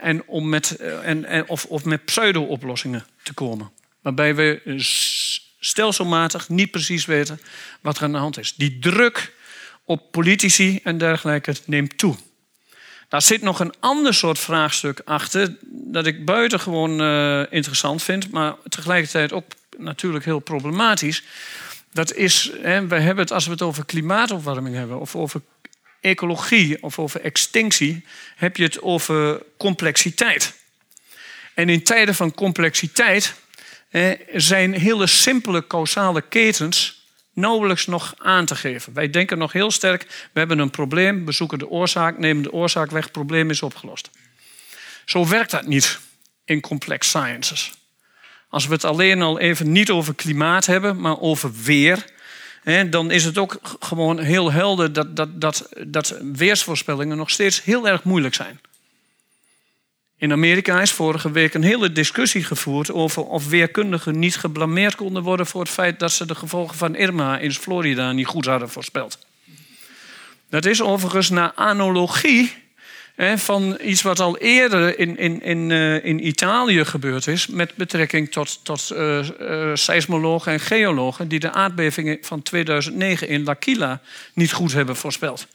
en 0.00 0.26
om 0.26 0.48
met, 0.48 0.76
uh, 0.80 1.08
en, 1.08 1.24
en, 1.24 1.48
of, 1.48 1.64
of 1.64 1.84
met 1.84 2.04
pseudo-oplossingen 2.04 3.06
te 3.22 3.32
komen. 3.32 3.70
Waarbij 4.02 4.34
we 4.34 4.60
stelselmatig 5.58 6.48
niet 6.48 6.70
precies 6.70 7.04
weten 7.04 7.40
wat 7.80 7.96
er 7.96 8.02
aan 8.02 8.12
de 8.12 8.18
hand 8.18 8.38
is. 8.38 8.54
Die 8.54 8.78
druk 8.78 9.34
op 9.84 10.10
politici 10.10 10.80
en 10.82 10.98
dergelijke 10.98 11.54
neemt 11.66 11.98
toe. 11.98 12.16
Daar 13.08 13.22
zit 13.22 13.42
nog 13.42 13.60
een 13.60 13.74
ander 13.80 14.14
soort 14.14 14.38
vraagstuk 14.38 15.00
achter, 15.04 15.56
dat 15.70 16.06
ik 16.06 16.24
buitengewoon 16.24 17.00
uh, 17.00 17.42
interessant 17.50 18.02
vind, 18.02 18.30
maar 18.30 18.54
tegelijkertijd 18.68 19.32
ook 19.32 19.44
natuurlijk 19.78 20.24
heel 20.24 20.38
problematisch. 20.38 21.22
Dat 21.92 22.14
is, 22.14 22.50
hè, 22.60 22.86
we 22.86 22.94
hebben 22.94 23.24
het, 23.24 23.32
als 23.32 23.44
we 23.44 23.50
het 23.50 23.62
over 23.62 23.84
klimaatopwarming 23.84 24.76
hebben, 24.76 25.00
of 25.00 25.16
over 25.16 25.40
ecologie, 26.00 26.82
of 26.82 26.98
over 26.98 27.20
extinctie, 27.20 28.04
heb 28.36 28.56
je 28.56 28.62
het 28.62 28.82
over 28.82 29.42
complexiteit. 29.56 30.54
En 31.54 31.68
in 31.68 31.82
tijden 31.82 32.14
van 32.14 32.34
complexiteit 32.34 33.34
zijn 34.34 34.72
hele 34.72 35.06
simpele 35.06 35.66
causale 35.66 36.22
ketens 36.22 37.02
nauwelijks 37.32 37.86
nog 37.86 38.14
aan 38.18 38.44
te 38.44 38.56
geven. 38.56 38.92
Wij 38.92 39.10
denken 39.10 39.38
nog 39.38 39.52
heel 39.52 39.70
sterk, 39.70 40.02
we 40.32 40.38
hebben 40.38 40.58
een 40.58 40.70
probleem, 40.70 41.24
we 41.24 41.32
zoeken 41.32 41.58
de 41.58 41.68
oorzaak, 41.68 42.18
nemen 42.18 42.42
de 42.42 42.52
oorzaak 42.52 42.90
weg, 42.90 43.02
het 43.02 43.12
probleem 43.12 43.50
is 43.50 43.62
opgelost. 43.62 44.10
Zo 45.04 45.28
werkt 45.28 45.50
dat 45.50 45.66
niet 45.66 45.98
in 46.44 46.60
complex 46.60 47.08
sciences. 47.08 47.72
Als 48.54 48.66
we 48.66 48.72
het 48.72 48.84
alleen 48.84 49.22
al 49.22 49.38
even 49.38 49.72
niet 49.72 49.90
over 49.90 50.14
klimaat 50.14 50.66
hebben, 50.66 51.00
maar 51.00 51.20
over 51.20 51.52
weer, 51.64 52.04
hè, 52.62 52.88
dan 52.88 53.10
is 53.10 53.24
het 53.24 53.38
ook 53.38 53.60
gewoon 53.80 54.18
heel 54.18 54.52
helder 54.52 54.92
dat, 54.92 55.16
dat, 55.16 55.40
dat, 55.40 55.68
dat 55.86 56.18
weersvoorspellingen 56.32 57.16
nog 57.16 57.30
steeds 57.30 57.64
heel 57.64 57.88
erg 57.88 58.02
moeilijk 58.02 58.34
zijn. 58.34 58.60
In 60.16 60.32
Amerika 60.32 60.80
is 60.80 60.92
vorige 60.92 61.30
week 61.30 61.54
een 61.54 61.62
hele 61.62 61.92
discussie 61.92 62.44
gevoerd 62.44 62.92
over 62.92 63.24
of 63.24 63.48
weerkundigen 63.48 64.18
niet 64.18 64.36
geblameerd 64.36 64.94
konden 64.94 65.22
worden 65.22 65.46
voor 65.46 65.60
het 65.60 65.70
feit 65.70 65.98
dat 65.98 66.12
ze 66.12 66.26
de 66.26 66.34
gevolgen 66.34 66.76
van 66.76 66.94
Irma 66.94 67.38
in 67.38 67.52
Florida 67.52 68.12
niet 68.12 68.26
goed 68.26 68.44
hadden 68.44 68.70
voorspeld. 68.70 69.18
Dat 70.48 70.64
is 70.64 70.82
overigens 70.82 71.30
naar 71.30 71.52
analogie 71.54 72.63
hè, 73.14 73.38
van 73.38 73.78
iets 73.82 74.02
wat 74.02 74.20
al 74.20 74.38
eerder 74.38 74.98
in, 74.98 75.16
in, 75.16 75.42
in, 75.42 75.70
uh, 75.70 76.04
in 76.04 76.26
Italië 76.26 76.84
gebeurd 76.84 77.26
is 77.26 77.46
met 77.46 77.74
betrekking 77.74 78.32
tot, 78.32 78.64
tot 78.64 78.90
uh, 78.92 79.28
uh, 79.40 79.70
seismologen 79.74 80.52
en 80.52 80.60
geologen 80.60 81.28
die 81.28 81.40
de 81.40 81.52
aardbevingen 81.52 82.18
van 82.20 82.42
2009 82.42 83.28
in 83.28 83.44
L'Aquila 83.44 84.00
niet 84.34 84.52
goed 84.52 84.72
hebben 84.72 84.96
voorspeld. 84.96 85.46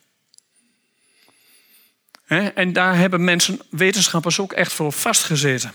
En 2.53 2.73
daar 2.73 2.97
hebben 2.97 3.23
mensen, 3.23 3.59
wetenschappers 3.69 4.39
ook 4.39 4.53
echt 4.53 4.73
voor 4.73 4.91
vastgezeten. 4.91 5.71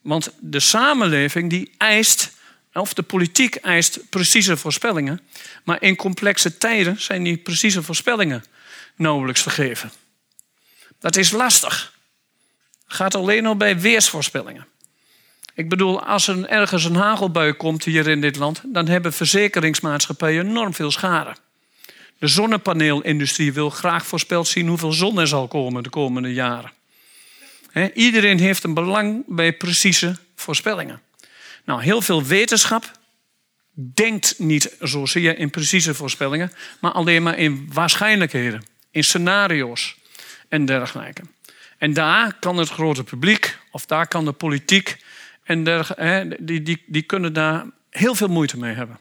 Want 0.00 0.32
de 0.40 0.60
samenleving 0.60 1.50
die 1.50 1.70
eist, 1.78 2.36
of 2.72 2.94
de 2.94 3.02
politiek 3.02 3.54
eist 3.54 4.10
precieze 4.10 4.56
voorspellingen. 4.56 5.20
Maar 5.64 5.82
in 5.82 5.96
complexe 5.96 6.58
tijden 6.58 7.00
zijn 7.00 7.22
die 7.22 7.36
precieze 7.36 7.82
voorspellingen 7.82 8.44
nauwelijks 8.96 9.42
vergeven. 9.42 9.90
Dat 11.04 11.16
is 11.16 11.30
lastig. 11.30 11.92
Gaat 12.86 13.14
alleen 13.14 13.46
al 13.46 13.56
bij 13.56 13.78
weersvoorspellingen. 13.80 14.66
Ik 15.54 15.68
bedoel, 15.68 16.02
als 16.02 16.28
er 16.28 16.46
ergens 16.46 16.84
een 16.84 16.94
hagelbui 16.94 17.52
komt 17.52 17.84
hier 17.84 18.08
in 18.08 18.20
dit 18.20 18.36
land, 18.36 18.60
dan 18.64 18.88
hebben 18.88 19.12
verzekeringsmaatschappijen 19.12 20.46
enorm 20.48 20.74
veel 20.74 20.90
schade. 20.90 21.36
De 22.18 22.26
zonnepaneelindustrie 22.26 23.52
wil 23.52 23.70
graag 23.70 24.06
voorspeld 24.06 24.48
zien 24.48 24.68
hoeveel 24.68 24.92
zon 24.92 25.18
er 25.18 25.26
zal 25.26 25.48
komen 25.48 25.82
de 25.82 25.88
komende 25.88 26.32
jaren. 26.32 26.72
iedereen 27.94 28.38
heeft 28.38 28.64
een 28.64 28.74
belang 28.74 29.24
bij 29.26 29.52
precieze 29.52 30.16
voorspellingen. 30.34 31.00
Nou, 31.64 31.82
heel 31.82 32.02
veel 32.02 32.22
wetenschap 32.22 32.90
denkt 33.74 34.38
niet 34.38 34.76
zozeer 34.80 35.38
in 35.38 35.50
precieze 35.50 35.94
voorspellingen, 35.94 36.52
maar 36.80 36.92
alleen 36.92 37.22
maar 37.22 37.38
in 37.38 37.70
waarschijnlijkheden, 37.72 38.64
in 38.90 39.04
scenario's 39.04 40.02
en 40.48 40.64
dergelijke. 40.64 41.22
En 41.78 41.92
daar 41.92 42.34
kan 42.40 42.56
het 42.56 42.68
grote 42.68 43.04
publiek, 43.04 43.58
of 43.70 43.86
daar 43.86 44.08
kan 44.08 44.24
de 44.24 44.32
politiek, 44.32 44.96
en 45.44 45.64
dergelijke, 45.64 46.36
die, 46.40 46.62
die, 46.62 46.82
die 46.86 47.02
kunnen 47.02 47.32
daar 47.32 47.64
heel 47.90 48.14
veel 48.14 48.28
moeite 48.28 48.58
mee 48.58 48.74
hebben. 48.74 48.98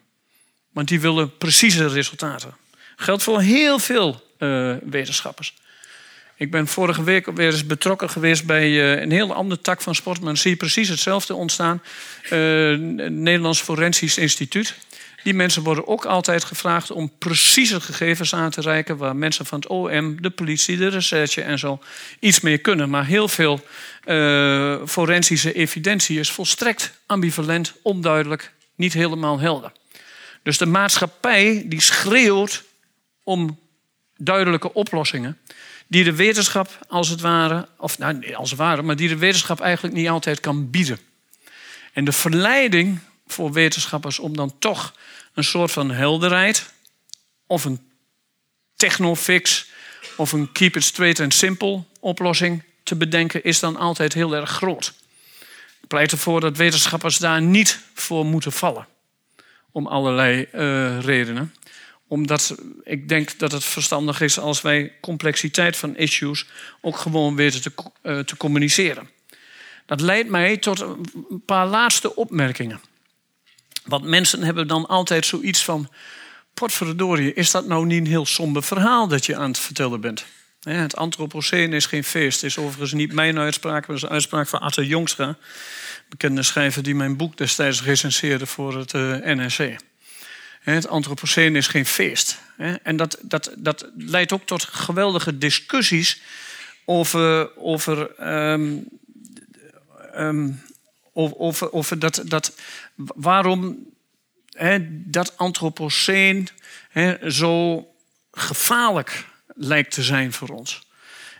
Want 0.71 0.87
die 0.87 0.99
willen 0.99 1.37
precieze 1.37 1.87
resultaten. 1.87 2.55
Geldt 2.95 3.23
voor 3.23 3.41
heel 3.41 3.79
veel 3.79 4.27
uh, 4.39 4.75
wetenschappers. 4.83 5.53
Ik 6.35 6.51
ben 6.51 6.67
vorige 6.67 7.03
week 7.03 7.25
weer 7.25 7.51
eens 7.51 7.65
betrokken 7.65 8.09
geweest 8.09 8.45
bij 8.45 8.69
uh, 8.69 9.01
een 9.01 9.11
heel 9.11 9.33
andere 9.33 9.61
tak 9.61 9.81
van 9.81 9.95
sport. 9.95 10.17
Maar 10.17 10.27
dan 10.27 10.37
zie 10.37 10.51
je 10.51 10.57
precies 10.57 10.89
hetzelfde 10.89 11.35
ontstaan. 11.35 11.81
Het 12.21 13.11
Nederlands 13.11 13.61
Forensisch 13.61 14.17
Instituut. 14.17 14.75
Die 15.24 15.34
mensen 15.34 15.63
worden 15.63 15.88
ook 15.88 16.05
altijd 16.05 16.43
gevraagd 16.43 16.91
om 16.91 17.11
precieze 17.17 17.82
gegevens 17.82 18.34
aan 18.36 18.49
te 18.49 18.61
reiken. 18.61 18.97
Waar 18.97 19.15
mensen 19.15 19.45
van 19.45 19.59
het 19.59 19.67
OM, 19.67 20.21
de 20.21 20.30
politie, 20.30 20.78
de 20.78 20.88
recherche 20.88 21.41
en 21.41 21.59
zo 21.59 21.80
iets 22.19 22.39
mee 22.39 22.57
kunnen. 22.57 22.89
Maar 22.89 23.05
heel 23.05 23.28
veel 23.28 23.65
uh, 24.05 24.76
forensische 24.86 25.53
evidentie 25.53 26.19
is 26.19 26.32
volstrekt 26.32 26.93
ambivalent, 27.05 27.74
onduidelijk, 27.82 28.51
niet 28.76 28.93
helemaal 28.93 29.39
helder. 29.39 29.71
Dus 30.43 30.57
de 30.57 30.65
maatschappij 30.65 31.63
die 31.65 31.82
schreeuwt 31.82 32.63
om 33.24 33.59
duidelijke 34.17 34.74
oplossingen. 34.74 35.38
Die 35.88 36.03
de 36.03 36.15
wetenschap 36.15 36.86
als 36.88 37.09
het 37.09 37.21
ware, 37.21 37.67
of 37.78 37.97
nou, 37.97 38.34
als 38.34 38.49
het 38.49 38.59
ware, 38.59 38.82
maar 38.82 38.95
die 38.95 39.07
de 39.07 39.17
wetenschap 39.17 39.59
eigenlijk 39.59 39.95
niet 39.95 40.09
altijd 40.09 40.39
kan 40.39 40.69
bieden. 40.69 40.99
En 41.93 42.05
de 42.05 42.11
verleiding 42.11 42.99
voor 43.34 43.51
wetenschappers 43.51 44.19
om 44.19 44.36
dan 44.36 44.59
toch 44.59 44.93
een 45.34 45.43
soort 45.43 45.71
van 45.71 45.91
helderheid, 45.91 46.73
of 47.47 47.65
een 47.65 47.79
technofix, 48.75 49.65
of 50.15 50.31
een 50.31 50.51
keep 50.51 50.75
it 50.75 50.84
straight 50.84 51.19
and 51.19 51.34
simple 51.34 51.84
oplossing 51.99 52.63
te 52.84 52.95
bedenken, 52.95 53.43
is 53.43 53.59
dan 53.59 53.77
altijd 53.77 54.13
heel 54.13 54.36
erg 54.36 54.49
groot. 54.49 54.93
Ik 55.81 55.88
pleit 55.88 56.11
ervoor 56.11 56.39
dat 56.39 56.57
wetenschappers 56.57 57.17
daar 57.17 57.41
niet 57.41 57.79
voor 57.93 58.25
moeten 58.25 58.51
vallen. 58.51 58.88
Om 59.71 59.88
allerlei 59.88 60.47
uh, 60.53 60.99
redenen 60.99 61.53
omdat 62.13 62.55
ik 62.84 63.09
denk 63.09 63.39
dat 63.39 63.51
het 63.51 63.63
verstandig 63.63 64.21
is 64.21 64.39
als 64.39 64.61
wij 64.61 64.93
complexiteit 65.01 65.77
van 65.77 65.95
issues 65.95 66.45
ook 66.81 66.97
gewoon 66.97 67.36
weten 67.36 67.61
te, 67.61 67.71
uh, 68.03 68.19
te 68.19 68.38
communiceren. 68.38 69.09
Dat 69.86 70.01
leidt 70.01 70.29
mij 70.29 70.57
tot 70.57 70.79
een 70.79 71.41
paar 71.45 71.67
laatste 71.67 72.15
opmerkingen. 72.15 72.81
Want 73.86 74.03
mensen 74.03 74.43
hebben 74.43 74.67
dan 74.67 74.88
altijd 74.88 75.25
zoiets 75.25 75.63
van: 75.63 75.89
potverdorie, 76.53 77.34
is 77.34 77.51
dat 77.51 77.67
nou 77.67 77.86
niet 77.86 77.99
een 77.99 78.07
heel 78.07 78.25
somber 78.25 78.63
verhaal 78.63 79.07
dat 79.07 79.25
je 79.25 79.36
aan 79.36 79.49
het 79.49 79.59
vertellen 79.59 80.01
bent? 80.01 80.25
Het 80.63 80.95
antropoceen 80.95 81.73
is 81.73 81.86
geen 81.86 82.03
feest. 82.03 82.43
Is 82.43 82.57
overigens 82.57 82.93
niet 82.93 83.13
mijn 83.13 83.39
uitspraak, 83.39 83.88
maar 83.88 84.03
een 84.03 84.09
uitspraak 84.09 84.47
van 84.47 84.59
Atte 84.59 84.88
Jongstra, 84.88 85.38
bekende 86.09 86.43
schrijver 86.43 86.84
die 86.84 86.95
mijn 86.95 87.17
boek 87.17 87.38
destijds 87.38 87.84
recenseerde 87.84 88.45
voor 88.45 88.77
het 88.77 88.93
eh, 88.93 89.01
NRC. 89.17 89.75
Het 90.61 90.88
antropoceen 90.88 91.55
is 91.55 91.67
geen 91.67 91.86
feest. 91.86 92.39
En 92.84 92.95
dat, 92.95 93.17
dat, 93.21 93.53
dat 93.57 93.89
leidt 93.97 94.31
ook 94.31 94.45
tot 94.45 94.63
geweldige 94.63 95.38
discussies 95.38 96.21
over, 96.86 97.57
over, 97.57 98.27
um, 98.51 98.88
um, 100.17 100.61
over, 101.14 101.72
over 101.72 101.99
dat, 101.99 102.22
dat, 102.26 102.55
waarom 103.16 103.78
he, 104.51 104.78
dat 104.89 105.38
antropoceen 105.38 106.47
he, 106.89 107.32
zo 107.32 107.88
gevaarlijk 108.32 109.26
lijkt 109.55 109.91
te 109.91 110.03
zijn 110.03 110.34
voor 110.34 110.49
ons. 110.49 110.88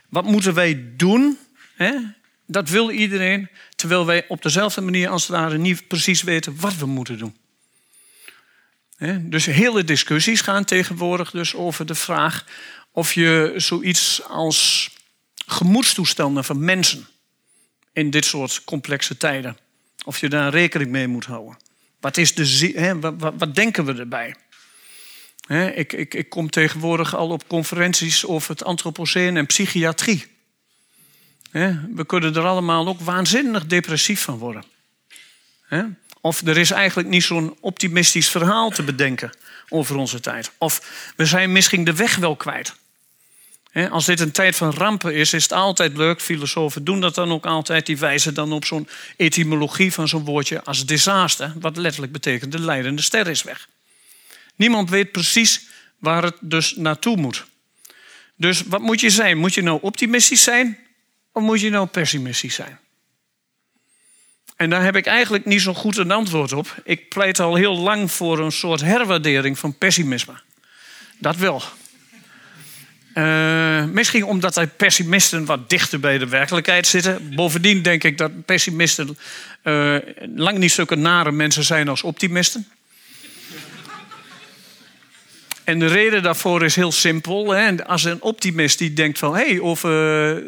Wat 0.08 0.24
moeten 0.24 0.54
wij 0.54 0.84
doen? 0.96 1.38
He? 1.74 1.98
Dat 2.46 2.68
wil 2.68 2.90
iedereen, 2.90 3.48
terwijl 3.76 4.06
wij 4.06 4.24
op 4.28 4.42
dezelfde 4.42 4.80
manier 4.80 5.08
als 5.08 5.22
het 5.22 5.36
ware 5.36 5.58
niet 5.58 5.88
precies 5.88 6.22
weten 6.22 6.56
wat 6.60 6.76
we 6.76 6.86
moeten 6.86 7.18
doen. 7.18 7.36
Dus 9.20 9.46
hele 9.46 9.84
discussies 9.84 10.40
gaan 10.40 10.64
tegenwoordig 10.64 11.30
dus 11.30 11.54
over 11.54 11.86
de 11.86 11.94
vraag 11.94 12.44
of 12.90 13.12
je 13.12 13.52
zoiets 13.56 14.22
als 14.22 14.90
gemoedstoestanden 15.46 16.44
van 16.44 16.64
mensen 16.64 17.06
in 17.92 18.10
dit 18.10 18.24
soort 18.24 18.64
complexe 18.64 19.16
tijden, 19.16 19.56
of 20.04 20.18
je 20.18 20.28
daar 20.28 20.50
rekening 20.50 20.90
mee 20.90 21.08
moet 21.08 21.24
houden. 21.24 21.56
Wat, 22.00 22.16
is 22.16 22.34
de, 22.34 22.72
hè, 22.74 23.00
wat, 23.00 23.14
wat, 23.38 23.54
denken 23.54 23.84
we 23.84 23.94
erbij? 23.94 24.34
Hè, 25.46 25.70
ik, 25.70 25.92
ik, 25.92 26.14
ik 26.14 26.28
kom 26.28 26.50
tegenwoordig 26.50 27.16
al 27.16 27.28
op 27.28 27.48
conferenties 27.48 28.26
over 28.26 28.50
het 28.50 28.64
antropoceen 28.64 29.36
en 29.36 29.46
psychiatrie. 29.46 30.26
Hè, 31.50 31.72
we 31.94 32.06
kunnen 32.06 32.34
er 32.34 32.44
allemaal 32.44 32.88
ook 32.88 33.00
waanzinnig 33.00 33.66
depressief 33.66 34.20
van 34.20 34.38
worden. 34.38 34.64
Of 36.20 36.46
er 36.46 36.56
is 36.56 36.70
eigenlijk 36.70 37.08
niet 37.08 37.22
zo'n 37.22 37.56
optimistisch 37.60 38.28
verhaal 38.28 38.70
te 38.70 38.82
bedenken 38.82 39.32
over 39.68 39.96
onze 39.96 40.20
tijd. 40.20 40.50
Of 40.58 41.12
we 41.16 41.26
zijn 41.26 41.52
misschien 41.52 41.84
de 41.84 41.94
weg 41.94 42.16
wel 42.16 42.36
kwijt. 42.36 42.74
Als 43.90 44.04
dit 44.04 44.20
een 44.20 44.30
tijd 44.30 44.56
van 44.56 44.70
rampen 44.70 45.14
is, 45.14 45.32
is 45.32 45.42
het 45.42 45.52
altijd 45.52 45.96
leuk. 45.96 46.20
Filosofen 46.20 46.84
doen 46.84 47.00
dat 47.00 47.14
dan 47.14 47.32
ook 47.32 47.46
altijd. 47.46 47.86
Die 47.86 47.98
wijzen 47.98 48.34
dan 48.34 48.52
op 48.52 48.64
zo'n 48.64 48.88
etymologie 49.16 49.92
van 49.92 50.08
zo'n 50.08 50.24
woordje 50.24 50.62
als 50.62 50.86
disaster. 50.86 51.52
Wat 51.60 51.76
letterlijk 51.76 52.12
betekent 52.12 52.52
de 52.52 52.60
leidende 52.60 53.02
ster 53.02 53.28
is 53.28 53.42
weg. 53.42 53.68
Niemand 54.56 54.90
weet 54.90 55.12
precies 55.12 55.66
waar 55.98 56.22
het 56.22 56.36
dus 56.40 56.76
naartoe 56.76 57.16
moet. 57.16 57.44
Dus 58.36 58.62
wat 58.62 58.80
moet 58.80 59.00
je 59.00 59.10
zijn? 59.10 59.38
Moet 59.38 59.54
je 59.54 59.62
nou 59.62 59.78
optimistisch 59.82 60.42
zijn? 60.42 60.78
Of 61.32 61.42
moet 61.42 61.60
je 61.60 61.70
nou 61.70 61.86
pessimistisch 61.86 62.54
zijn? 62.54 62.78
En 64.56 64.70
daar 64.70 64.82
heb 64.82 64.96
ik 64.96 65.06
eigenlijk 65.06 65.44
niet 65.44 65.60
zo 65.60 65.74
goed 65.74 65.96
een 65.96 66.10
antwoord 66.10 66.52
op. 66.52 66.74
Ik 66.84 67.08
pleit 67.08 67.40
al 67.40 67.54
heel 67.54 67.76
lang 67.76 68.10
voor 68.12 68.38
een 68.38 68.52
soort 68.52 68.80
herwaardering 68.80 69.58
van 69.58 69.78
pessimisme. 69.78 70.34
Dat 71.18 71.36
wel. 71.36 71.62
Uh, 73.14 73.84
misschien 73.84 74.24
omdat 74.24 74.54
de 74.54 74.66
pessimisten 74.66 75.44
wat 75.44 75.70
dichter 75.70 76.00
bij 76.00 76.18
de 76.18 76.28
werkelijkheid 76.28 76.86
zitten. 76.86 77.34
Bovendien 77.34 77.82
denk 77.82 78.04
ik 78.04 78.18
dat 78.18 78.44
pessimisten 78.44 79.18
uh, 79.64 79.96
lang 80.34 80.58
niet 80.58 80.72
zulke 80.72 80.94
nare 80.94 81.32
mensen 81.32 81.64
zijn 81.64 81.88
als 81.88 82.02
optimisten. 82.02 82.68
En 85.64 85.78
de 85.78 85.86
reden 85.86 86.22
daarvoor 86.22 86.64
is 86.64 86.76
heel 86.76 86.92
simpel. 86.92 87.50
Hè. 87.50 87.84
Als 87.84 88.04
een 88.04 88.22
optimist 88.22 88.78
die 88.78 88.92
denkt 88.92 89.18
van... 89.18 89.34
hé, 89.34 89.46
hey, 89.46 89.60
over 89.60 90.42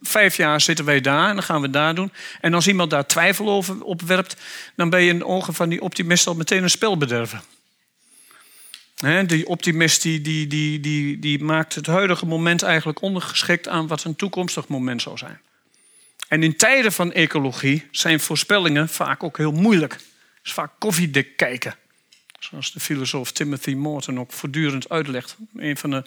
vijf 0.00 0.36
jaar 0.36 0.60
zitten 0.60 0.84
wij 0.84 1.00
daar 1.00 1.28
en 1.28 1.34
dan 1.34 1.44
gaan 1.44 1.60
we 1.60 1.70
daar 1.70 1.94
doen. 1.94 2.12
En 2.40 2.54
als 2.54 2.68
iemand 2.68 2.90
daar 2.90 3.06
twijfel 3.06 3.48
over 3.48 3.82
opwerpt... 3.82 4.36
dan 4.76 4.90
ben 4.90 5.02
je 5.02 5.10
in 5.10 5.18
de 5.18 5.26
ogen 5.26 5.54
van 5.54 5.68
die 5.68 5.82
optimist 5.82 6.26
al 6.26 6.34
meteen 6.34 6.62
een 6.62 6.70
spelbederver. 6.70 7.40
Die 9.02 9.46
optimist 9.46 10.02
die, 10.02 10.20
die, 10.20 10.48
die, 10.80 11.18
die, 11.18 11.44
maakt 11.44 11.74
het 11.74 11.86
huidige 11.86 12.26
moment 12.26 12.62
eigenlijk 12.62 13.02
ondergeschikt 13.02 13.68
aan 13.68 13.86
wat 13.86 14.04
een 14.04 14.16
toekomstig 14.16 14.68
moment 14.68 15.02
zou 15.02 15.18
zijn. 15.18 15.40
En 16.28 16.42
in 16.42 16.56
tijden 16.56 16.92
van 16.92 17.12
ecologie 17.12 17.88
zijn 17.90 18.20
voorspellingen 18.20 18.88
vaak 18.88 19.22
ook 19.22 19.36
heel 19.36 19.52
moeilijk. 19.52 19.92
Het 19.92 20.02
is 20.44 20.52
vaak 20.52 20.72
koffiedik 20.78 21.36
kijken. 21.36 21.74
Zoals 22.38 22.72
de 22.72 22.80
filosoof 22.80 23.32
Timothy 23.32 23.74
Morton 23.74 24.20
ook 24.20 24.32
voortdurend 24.32 24.88
uitlegt. 24.88 25.36
Een 25.56 25.76
van 25.76 25.90
de 25.90 26.04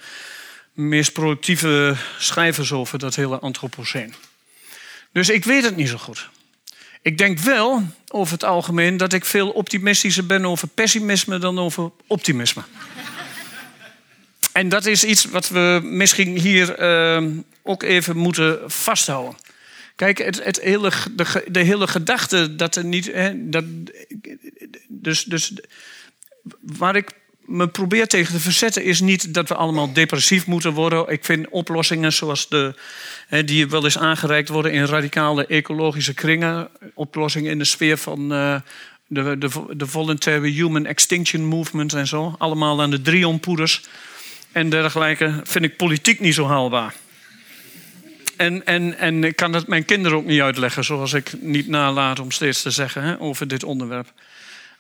meest 0.74 1.14
productieve 1.14 1.96
schrijvers 2.18 2.72
over 2.72 3.00
dat 3.00 3.16
hele 3.16 3.40
antropoceen. 3.40 4.14
Dus 5.12 5.30
ik 5.30 5.44
weet 5.44 5.64
het 5.64 5.76
niet 5.76 5.90
zo 5.90 5.98
goed. 5.98 6.30
Ik 7.02 7.18
denk 7.18 7.40
wel 7.40 7.84
over 8.16 8.34
het 8.34 8.44
algemeen 8.44 8.98
dat 8.98 9.14
ik 9.14 9.26
veel 9.26 9.50
optimistischer 9.50 10.26
ben 10.26 10.46
over 10.46 10.68
pessimisme 10.68 11.38
dan 11.38 11.60
over 11.60 11.92
optimisme. 12.08 12.62
en 14.52 14.70
dat 14.70 14.86
is 14.86 15.04
iets 15.04 15.26
wat 15.26 15.50
we 15.50 15.80
misschien 15.84 16.38
hier 16.38 16.80
uh, 16.80 17.30
ook 17.64 17.84
even 17.84 18.18
moeten 18.18 18.72
vasthouden. 18.72 19.38
Kijk, 19.96 20.18
het, 20.18 20.44
het 20.44 20.62
hele, 20.62 20.92
de, 21.12 21.44
de, 21.48 21.60
hele 21.60 21.88
gedachte 21.88 22.56
dat 22.56 22.76
er 22.76 22.86
niet. 22.86 23.06
Hè, 23.06 23.50
dat, 23.50 23.64
dus, 24.88 25.24
dus 25.24 25.54
waar 26.60 26.96
ik 26.96 27.12
me 27.46 27.68
probeer 27.68 28.08
tegen 28.08 28.34
te 28.34 28.40
verzetten 28.40 28.84
is 28.84 29.02
niet 29.02 29.34
dat 29.34 29.50
we 29.50 29.56
allemaal 29.56 29.94
depressief 29.94 30.46
moeten 30.46 30.74
worden. 30.74 31.08
Ik 31.08 31.26
vind 31.26 31.50
oplossingen 31.50 32.14
zoals 32.14 32.50
de, 32.50 32.74
die 33.46 33.68
wel 33.68 33.84
eens 33.84 33.98
aangereikt 33.98 34.50
worden 34.50 34.72
in 34.72 34.86
radicale 34.86 35.46
ecologische 35.46 36.14
kringen, 36.14 36.70
oplossingen 36.94 37.52
in 37.52 37.58
de 37.58 37.66
sfeer 37.66 37.98
van 37.98 38.34
uh, 38.34 38.56
de, 39.08 39.38
de, 39.38 39.50
de 39.78 39.88
Voluntary 39.88 40.52
Human 40.52 40.86
Extinction 40.86 41.46
Movement 41.46 41.94
en 41.94 42.08
zo, 42.08 42.36
allemaal 42.38 42.82
aan 42.82 42.92
de 42.92 43.02
Drionpoeders 43.02 43.82
en 44.52 44.70
dergelijke, 44.70 45.42
vind 45.44 45.66
ik 45.66 45.78
politiek 45.78 46.20
niet 46.20 46.34
zo 46.34 46.48
haalbaar. 46.48 46.94
En, 48.38 48.66
en, 48.66 48.98
en 48.98 49.24
ik 49.24 49.36
kan 49.36 49.54
het 49.54 49.68
mijn 49.68 49.86
kinderen 49.86 50.18
ook 50.18 50.26
niet 50.26 50.42
uitleggen, 50.42 50.84
zoals 50.84 51.14
ik 51.14 51.42
niet 51.42 51.68
nalaat 51.68 52.20
om 52.20 52.32
steeds 52.32 52.62
te 52.62 52.70
zeggen 52.70 53.04
hè, 53.04 53.20
over 53.20 53.48
dit 53.48 53.64
onderwerp. 53.64 54.12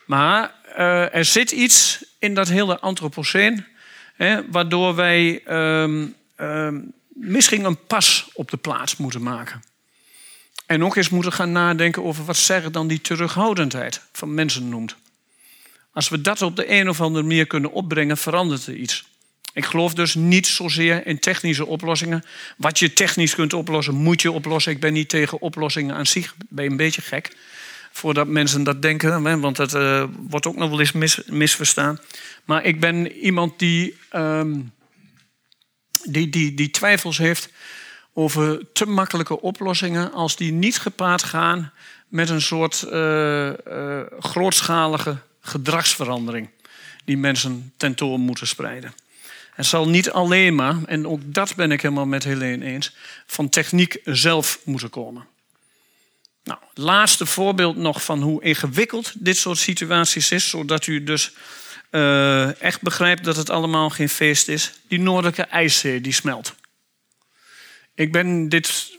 Maar 0.06 0.54
uh, 0.78 1.16
er 1.16 1.26
zit 1.26 1.52
iets 1.52 2.04
in 2.26 2.34
dat 2.34 2.48
hele 2.48 2.80
antropoceen, 2.80 3.66
hè, 4.16 4.50
waardoor 4.52 4.96
wij 4.96 5.42
um, 5.82 6.16
um, 6.38 6.94
misschien 7.08 7.64
een 7.64 7.86
pas 7.86 8.28
op 8.34 8.52
de 8.52 8.58
plaats 8.58 8.98
moeten 8.98 9.24
maken. 9.24 9.64
En 10.66 10.84
ook 10.84 10.96
eens 10.96 11.10
moeten 11.10 11.34
gaan 11.34 11.52
nadenken 11.52 12.04
over 12.04 12.26
wat 12.26 12.38
zeggen 12.38 12.72
dan 12.72 12.88
die 12.88 13.02
terughoudendheid 13.02 14.02
van 14.12 14.34
mensen 14.34 14.70
noemt. 14.70 14.96
Als 15.94 16.10
we 16.10 16.22
dat 16.22 16.42
op 16.42 16.56
de 16.56 16.72
een 16.72 16.90
of 16.90 17.02
andere 17.02 17.26
manier 17.26 17.48
kunnen 17.48 17.72
opbrengen, 17.72 18.18
verandert 18.18 18.68
er 18.68 18.76
iets. 18.76 19.06
Ik 19.54 19.66
geloof 19.66 19.94
dus 19.94 20.16
niet 20.16 20.48
zozeer 20.48 21.08
in 21.08 21.20
technische 21.20 21.66
oplossingen. 21.66 22.24
Wat 22.58 22.80
je 22.80 22.94
technisch 22.94 23.36
kunt 23.36 23.54
oplossen, 23.54 23.96
moet 23.96 24.22
je 24.22 24.32
oplossen. 24.32 24.72
Ik 24.72 24.80
ben 24.80 24.94
niet 24.94 25.10
tegen 25.10 25.42
oplossingen 25.42 25.96
aan 25.96 26.06
zich. 26.06 26.36
Ben 26.50 26.64
je 26.64 26.70
een 26.70 26.78
beetje 26.78 27.02
gek 27.02 27.36
voordat 27.96 28.28
mensen 28.28 28.64
dat 28.64 28.82
denken, 28.82 29.40
want 29.40 29.56
dat 29.56 29.74
uh, 29.74 30.04
wordt 30.28 30.48
ook 30.48 30.56
nog 30.56 30.70
wel 30.70 30.80
eens 30.80 30.92
mis, 30.92 31.22
misverstaan. 31.26 32.00
Maar 32.46 32.64
ik 32.64 32.80
ben 32.80 33.12
iemand 33.12 33.60
die, 33.60 33.98
um, 34.16 34.74
die, 36.04 36.30
die, 36.30 36.54
die 36.54 36.72
twijfels 36.72 37.18
heeft 37.18 37.50
over 38.14 38.72
te 38.74 38.86
makkelijke 38.86 39.42
oplossingen 39.42 40.12
als 40.12 40.36
die 40.36 40.52
niet 40.52 40.80
gepaard 40.80 41.24
gaan 41.24 41.72
met 42.08 42.30
een 42.30 42.42
soort 42.42 42.86
uh, 42.92 43.48
uh, 43.48 44.02
grootschalige 44.20 45.18
gedragsverandering 45.42 46.50
die 47.06 47.18
mensen 47.18 47.74
tentoon 47.78 48.22
moeten 48.22 48.48
spreiden. 48.48 48.94
Het 49.54 49.66
zal 49.66 49.90
niet 49.90 50.12
alleen 50.12 50.56
maar, 50.56 50.76
en 50.86 51.08
ook 51.08 51.22
dat 51.26 51.56
ben 51.56 51.72
ik 51.72 51.82
helemaal 51.82 52.06
met 52.06 52.24
Helene 52.24 52.66
eens, 52.66 52.96
van 53.26 53.50
techniek 53.50 53.98
zelf 54.04 54.60
moeten 54.64 54.90
komen. 54.90 55.28
Nou, 56.46 56.60
laatste 56.74 57.26
voorbeeld 57.26 57.76
nog 57.76 58.04
van 58.04 58.22
hoe 58.22 58.44
ingewikkeld 58.44 59.14
dit 59.16 59.38
soort 59.38 59.58
situaties 59.58 60.32
is, 60.32 60.50
zodat 60.50 60.88
u 60.88 61.04
dus 61.04 61.32
uh, 61.92 62.62
echt 62.62 62.82
begrijpt 62.82 63.24
dat 63.24 63.36
het 63.36 63.50
allemaal 63.50 63.90
geen 63.90 64.10
feest 64.10 64.48
is. 64.48 64.74
Die 64.88 65.00
noordelijke 65.00 65.42
ijszee 65.42 66.02
die 66.02 66.14
smelt. 66.14 66.56
Ik 67.96 68.12
ben 68.12 68.50
dit 68.50 68.98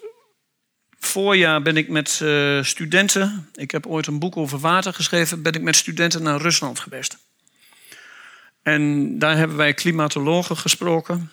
voorjaar 0.98 1.62
ben 1.62 1.76
ik 1.76 1.88
met 1.88 2.20
uh, 2.22 2.62
studenten, 2.62 3.50
ik 3.54 3.70
heb 3.70 3.86
ooit 3.86 4.06
een 4.06 4.18
boek 4.18 4.36
over 4.36 4.58
water 4.58 4.94
geschreven, 4.94 5.42
ben 5.42 5.52
ik 5.52 5.62
met 5.62 5.76
studenten 5.76 6.22
naar 6.22 6.40
Rusland 6.40 6.80
geweest. 6.80 7.18
En 8.62 9.18
daar 9.18 9.36
hebben 9.36 9.56
wij 9.56 9.74
klimatologen 9.74 10.56
gesproken, 10.56 11.30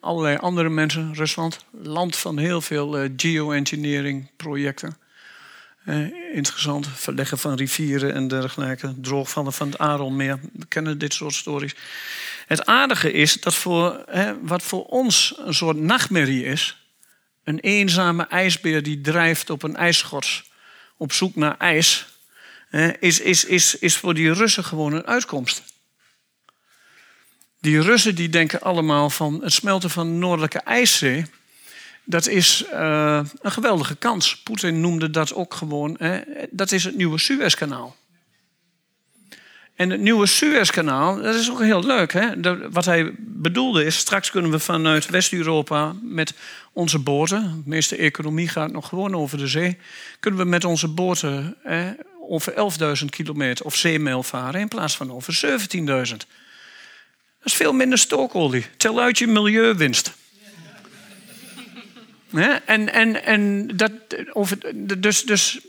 allerlei 0.00 0.36
andere 0.36 0.68
mensen. 0.68 1.14
Rusland, 1.14 1.64
land 1.70 2.16
van 2.16 2.38
heel 2.38 2.60
veel 2.60 3.02
uh, 3.02 3.10
geoengineering 3.16 4.30
projecten. 4.36 4.96
Eh, 5.86 6.34
interessant, 6.34 6.88
verleggen 6.94 7.38
van 7.38 7.54
rivieren 7.54 8.14
en 8.14 8.28
dergelijke, 8.28 8.94
droogvallen 9.00 9.52
van 9.52 9.66
het 9.66 9.78
Arelmeer. 9.78 10.38
We 10.52 10.66
kennen 10.66 10.98
dit 10.98 11.14
soort 11.14 11.34
stories. 11.34 11.74
Het 12.46 12.66
aardige 12.66 13.12
is 13.12 13.40
dat 13.40 13.54
voor, 13.54 14.04
wat 14.42 14.62
voor 14.62 14.84
ons 14.84 15.34
een 15.44 15.54
soort 15.54 15.76
nachtmerrie 15.76 16.44
is, 16.44 16.76
een 17.44 17.58
eenzame 17.60 18.26
ijsbeer 18.26 18.82
die 18.82 19.00
drijft 19.00 19.50
op 19.50 19.62
een 19.62 19.76
ijsschors 19.76 20.50
op 20.96 21.12
zoek 21.12 21.34
naar 21.34 21.56
ijs, 21.58 22.06
is, 23.00 23.20
is, 23.20 23.44
is, 23.44 23.78
is 23.78 23.96
voor 23.96 24.14
die 24.14 24.32
Russen 24.32 24.64
gewoon 24.64 24.92
een 24.92 25.06
uitkomst. 25.06 25.62
Die 27.60 27.80
Russen 27.80 28.14
die 28.14 28.28
denken 28.28 28.60
allemaal 28.60 29.10
van 29.10 29.42
het 29.42 29.52
smelten 29.52 29.90
van 29.90 30.06
de 30.06 30.18
Noordelijke 30.18 30.60
IJszee 30.60 31.26
dat 32.06 32.26
is 32.26 32.64
uh, 32.72 33.20
een 33.40 33.52
geweldige 33.52 33.96
kans. 33.96 34.36
Poetin 34.36 34.80
noemde 34.80 35.10
dat 35.10 35.34
ook 35.34 35.54
gewoon, 35.54 35.96
hè, 35.98 36.20
dat 36.50 36.72
is 36.72 36.84
het 36.84 36.96
nieuwe 36.96 37.18
Suezkanaal. 37.18 37.96
En 39.74 39.90
het 39.90 40.00
nieuwe 40.00 40.26
Suezkanaal, 40.26 41.22
dat 41.22 41.34
is 41.34 41.50
ook 41.50 41.60
heel 41.60 41.84
leuk. 41.84 42.12
Hè? 42.12 42.30
wat 42.70 42.84
hij 42.84 43.14
bedoelde 43.18 43.84
is, 43.84 43.96
straks 43.96 44.30
kunnen 44.30 44.50
we 44.50 44.58
vanuit 44.58 45.10
West-Europa 45.10 45.94
met 46.02 46.34
onze 46.72 46.98
boten, 46.98 47.62
de 47.64 47.70
meeste 47.70 47.96
economie 47.96 48.48
gaat 48.48 48.72
nog 48.72 48.88
gewoon 48.88 49.14
over 49.14 49.38
de 49.38 49.46
zee, 49.46 49.78
kunnen 50.20 50.40
we 50.40 50.46
met 50.46 50.64
onze 50.64 50.88
boten 50.88 51.56
hè, 51.62 51.92
over 52.28 52.52
11.000 52.98 53.04
kilometer 53.10 53.64
of 53.64 53.76
zeemijl 53.76 54.22
varen 54.22 54.60
in 54.60 54.68
plaats 54.68 54.96
van 54.96 55.12
over 55.12 55.60
17.000. 55.76 55.84
Dat 55.86 57.54
is 57.54 57.54
veel 57.54 57.72
minder 57.72 57.98
stookolie. 57.98 58.66
Tel 58.76 59.00
uit 59.00 59.18
je 59.18 59.26
milieuwinst. 59.26 60.12
En, 62.32 62.92
en, 62.92 63.24
en 63.24 63.66
dat, 63.76 63.92
dus, 64.98 65.22
dus 65.22 65.60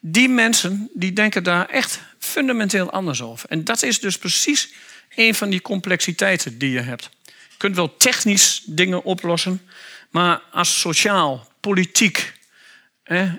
die 0.00 0.28
mensen 0.28 0.90
die 0.92 1.12
denken 1.12 1.42
daar 1.42 1.68
echt 1.68 2.00
fundamenteel 2.18 2.90
anders 2.90 3.22
over. 3.22 3.48
En 3.48 3.64
dat 3.64 3.82
is 3.82 4.00
dus 4.00 4.18
precies 4.18 4.72
een 5.14 5.34
van 5.34 5.50
die 5.50 5.62
complexiteiten 5.62 6.58
die 6.58 6.70
je 6.70 6.80
hebt. 6.80 7.10
Je 7.24 7.56
kunt 7.56 7.76
wel 7.76 7.96
technisch 7.96 8.62
dingen 8.66 9.04
oplossen, 9.04 9.62
maar 10.10 10.42
als 10.52 10.80
sociaal, 10.80 11.48
politiek 11.60 12.32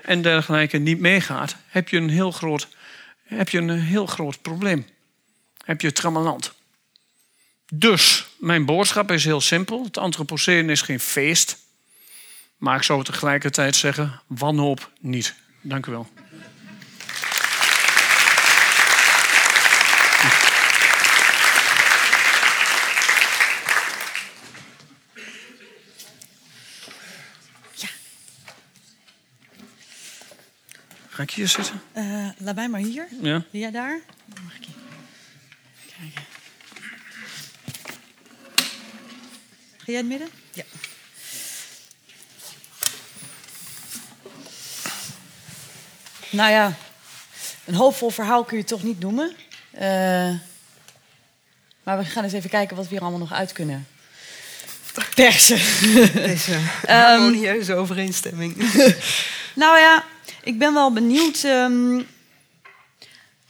en 0.02 0.22
dergelijke 0.22 0.78
niet 0.78 1.00
meegaat, 1.00 1.56
heb 1.66 1.88
je 1.88 1.96
een 1.96 2.10
heel 2.10 2.30
groot, 2.30 2.68
heb 3.24 3.48
je 3.48 3.58
een 3.58 3.80
heel 3.80 4.06
groot 4.06 4.42
probleem. 4.42 4.86
Heb 5.64 5.80
je 5.80 5.92
trammeland. 5.92 6.52
Dus 7.72 8.26
mijn 8.38 8.64
boodschap 8.64 9.10
is 9.10 9.24
heel 9.24 9.40
simpel: 9.40 9.84
het 9.84 9.98
antropoceen 9.98 10.70
is 10.70 10.82
geen 10.82 11.00
feest. 11.00 11.58
Maar 12.60 12.76
ik 12.76 12.82
zou 12.82 13.04
tegelijkertijd 13.04 13.76
zeggen, 13.76 14.20
wanhoop 14.26 14.90
niet. 15.00 15.34
Dank 15.60 15.86
u 15.86 15.90
wel. 15.90 16.06
Ja. 27.74 27.88
Ga 31.08 31.22
ik 31.22 31.30
hier 31.30 31.48
zitten? 31.48 31.82
Uh, 31.96 32.28
laat 32.38 32.54
mij 32.54 32.68
maar 32.68 32.80
hier. 32.80 33.06
Ja. 33.22 33.44
Wil 33.50 33.60
jij 33.60 33.70
daar? 33.70 34.00
mag 34.44 34.54
ik 34.54 34.64
hier. 34.64 34.74
Kijken. 35.98 36.22
Ga 39.76 39.84
jij 39.84 39.96
het 39.96 40.06
midden? 40.06 40.28
Ja. 40.52 40.64
Nou 46.30 46.50
ja, 46.50 46.74
een 47.64 47.74
hoopvol 47.74 48.10
verhaal 48.10 48.44
kun 48.44 48.56
je 48.56 48.62
het 48.62 48.72
toch 48.72 48.82
niet 48.82 49.00
noemen. 49.00 49.32
Uh, 49.74 49.80
Maar 51.82 51.98
we 51.98 52.04
gaan 52.04 52.24
eens 52.24 52.32
even 52.32 52.50
kijken 52.50 52.76
wat 52.76 52.84
we 52.84 52.90
hier 52.90 53.00
allemaal 53.00 53.18
nog 53.18 53.32
uit 53.32 53.52
kunnen 53.52 53.86
persen. 55.14 55.60
Deze 56.12 56.52
Ehm, 56.82 56.98
harmonieuze 56.98 57.74
overeenstemming. 57.74 58.56
Nou 59.54 59.78
ja, 59.78 60.04
ik 60.42 60.58
ben 60.58 60.74
wel 60.74 60.92
benieuwd 60.92 61.44
ehm, 61.44 62.00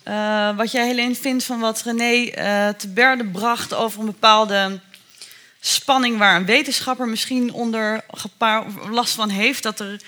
eh, 0.03 0.57
wat 0.57 0.73
jij 0.73 0.87
Helene 0.87 1.15
vindt 1.15 1.45
van 1.45 1.61
wat 1.61 1.83
René 1.83 2.31
eh, 2.31 2.69
te 2.69 2.89
berde 2.89 3.25
bracht 3.25 3.75
over 3.75 4.01
een 4.01 4.07
bepaalde 4.07 4.81
spanning 5.61 6.19
waar 6.19 6.37
een 6.37 6.45
wetenschapper 6.45 7.09
misschien 7.09 7.53
onder 7.53 8.05
last 8.91 9.15
van 9.15 9.29
heeft. 9.29 9.63
Dat 9.63 9.81
er 9.81 10.01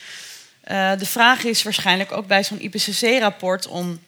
eh, 0.62 0.92
de 0.98 1.06
vraag 1.06 1.44
is 1.44 1.62
waarschijnlijk 1.62 2.12
ook 2.12 2.26
bij 2.26 2.44
zo'n 2.44 2.60
IPCC-rapport 2.60 3.66
om, 3.66 4.00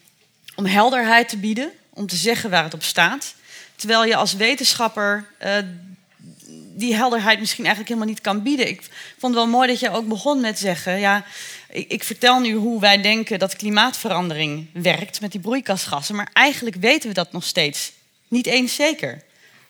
om 0.54 0.66
helderheid 0.66 1.28
te 1.28 1.36
bieden, 1.36 1.70
om 1.90 2.06
te 2.06 2.16
zeggen 2.16 2.50
waar 2.50 2.64
het 2.64 2.74
op 2.74 2.82
staat. 2.82 3.34
Terwijl 3.76 4.04
je 4.04 4.16
als 4.16 4.34
wetenschapper 4.34 5.26
eh, 5.38 5.52
die 6.76 6.94
helderheid 6.94 7.38
misschien 7.38 7.64
eigenlijk 7.64 7.94
helemaal 7.94 8.14
niet 8.14 8.24
kan 8.24 8.42
bieden. 8.42 8.68
Ik 8.68 8.82
vond 9.18 9.34
het 9.34 9.44
wel 9.44 9.52
mooi 9.52 9.68
dat 9.68 9.80
je 9.80 9.90
ook 9.90 10.08
begon 10.08 10.40
met 10.40 10.58
zeggen... 10.58 10.98
ja, 10.98 11.24
ik, 11.68 11.90
ik 11.90 12.04
vertel 12.04 12.40
nu 12.40 12.54
hoe 12.54 12.80
wij 12.80 13.02
denken 13.02 13.38
dat 13.38 13.56
klimaatverandering 13.56 14.68
werkt... 14.72 15.20
met 15.20 15.32
die 15.32 15.40
broeikasgassen, 15.40 16.14
maar 16.14 16.30
eigenlijk 16.32 16.76
weten 16.76 17.08
we 17.08 17.14
dat 17.14 17.32
nog 17.32 17.44
steeds 17.44 17.92
niet 18.28 18.46
eens 18.46 18.74
zeker. 18.74 19.22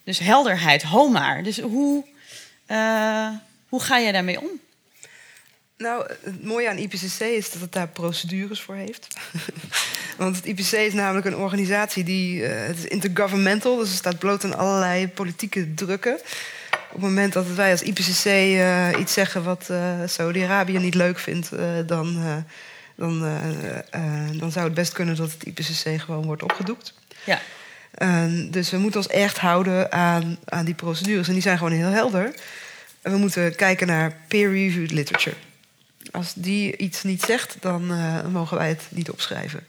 Dus 0.05 0.19
helderheid, 0.19 0.83
homaar. 0.83 1.43
Dus 1.43 1.61
hoe, 1.61 2.05
eh, 2.67 3.29
hoe 3.69 3.81
ga 3.81 4.01
jij 4.01 4.13
daarmee 4.13 4.41
om? 4.41 4.49
Nou, 5.85 6.07
het 6.23 6.45
mooie 6.45 6.69
aan 6.69 6.77
IPCC 6.77 7.21
is 7.21 7.51
dat 7.51 7.61
het 7.61 7.73
daar 7.73 7.89
procedures 7.89 8.61
voor 8.61 8.75
heeft. 8.75 9.07
Want 10.19 10.37
het 10.37 10.45
IPCC 10.45 10.73
is 10.73 10.93
namelijk 10.93 11.27
een 11.27 11.37
organisatie 11.37 12.05
die... 12.05 12.47
eh, 12.47 12.67
het 12.67 12.79
is 12.79 12.85
intergovernmental, 12.85 13.77
dus 13.77 13.89
het 13.89 13.99
staat 13.99 14.19
bloot 14.19 14.45
aan 14.45 14.57
allerlei 14.57 15.09
politieke 15.09 15.75
drukken. 15.75 16.15
Op 16.73 17.01
het 17.01 17.01
moment 17.01 17.33
dat 17.33 17.47
wij 17.47 17.71
als 17.71 17.83
IPCC 17.83 18.25
eh, 18.25 18.89
iets 19.01 19.13
zeggen 19.13 19.45
wat 19.45 19.69
eh, 19.71 20.01
Saudi-Arabië 20.07 20.79
niet 20.79 20.95
leuk 20.95 21.19
vindt... 21.19 21.51
dan, 21.87 22.45
dan, 22.95 23.21
dan 24.39 24.53
zou 24.53 24.65
het 24.65 24.75
best 24.75 24.93
kunnen 24.93 25.17
dat 25.17 25.33
het 25.33 25.45
IPCC 25.45 26.01
gewoon 26.01 26.25
wordt 26.25 26.43
opgedoekt. 26.43 26.95
Ja, 27.25 27.41
Eh, 27.95 28.25
dus 28.51 28.71
we 28.71 28.79
moeten 28.79 29.01
ons 29.01 29.09
echt 29.09 29.39
houden 29.39 29.93
aan, 29.93 30.39
aan 30.45 30.65
die 30.65 30.75
procedures. 30.75 31.27
En 31.27 31.33
die 31.33 31.43
zijn 31.43 31.59
gewoon 31.59 31.73
heel 31.73 31.89
helder. 31.89 32.35
En 33.03 33.13
we 33.13 33.19
moeten 33.19 33.57
kijken 33.57 33.87
naar 33.87 34.17
peer-reviewed 34.29 34.91
literature. 34.91 35.37
Als 36.15 36.33
die 36.35 36.77
iets 36.77 37.03
niet 37.03 37.23
zegt, 37.23 37.57
dan 37.61 37.91
eh, 37.91 38.27
mogen 38.27 38.57
wij 38.57 38.69
het 38.69 38.83
niet 38.89 39.11
opschrijven. 39.11 39.67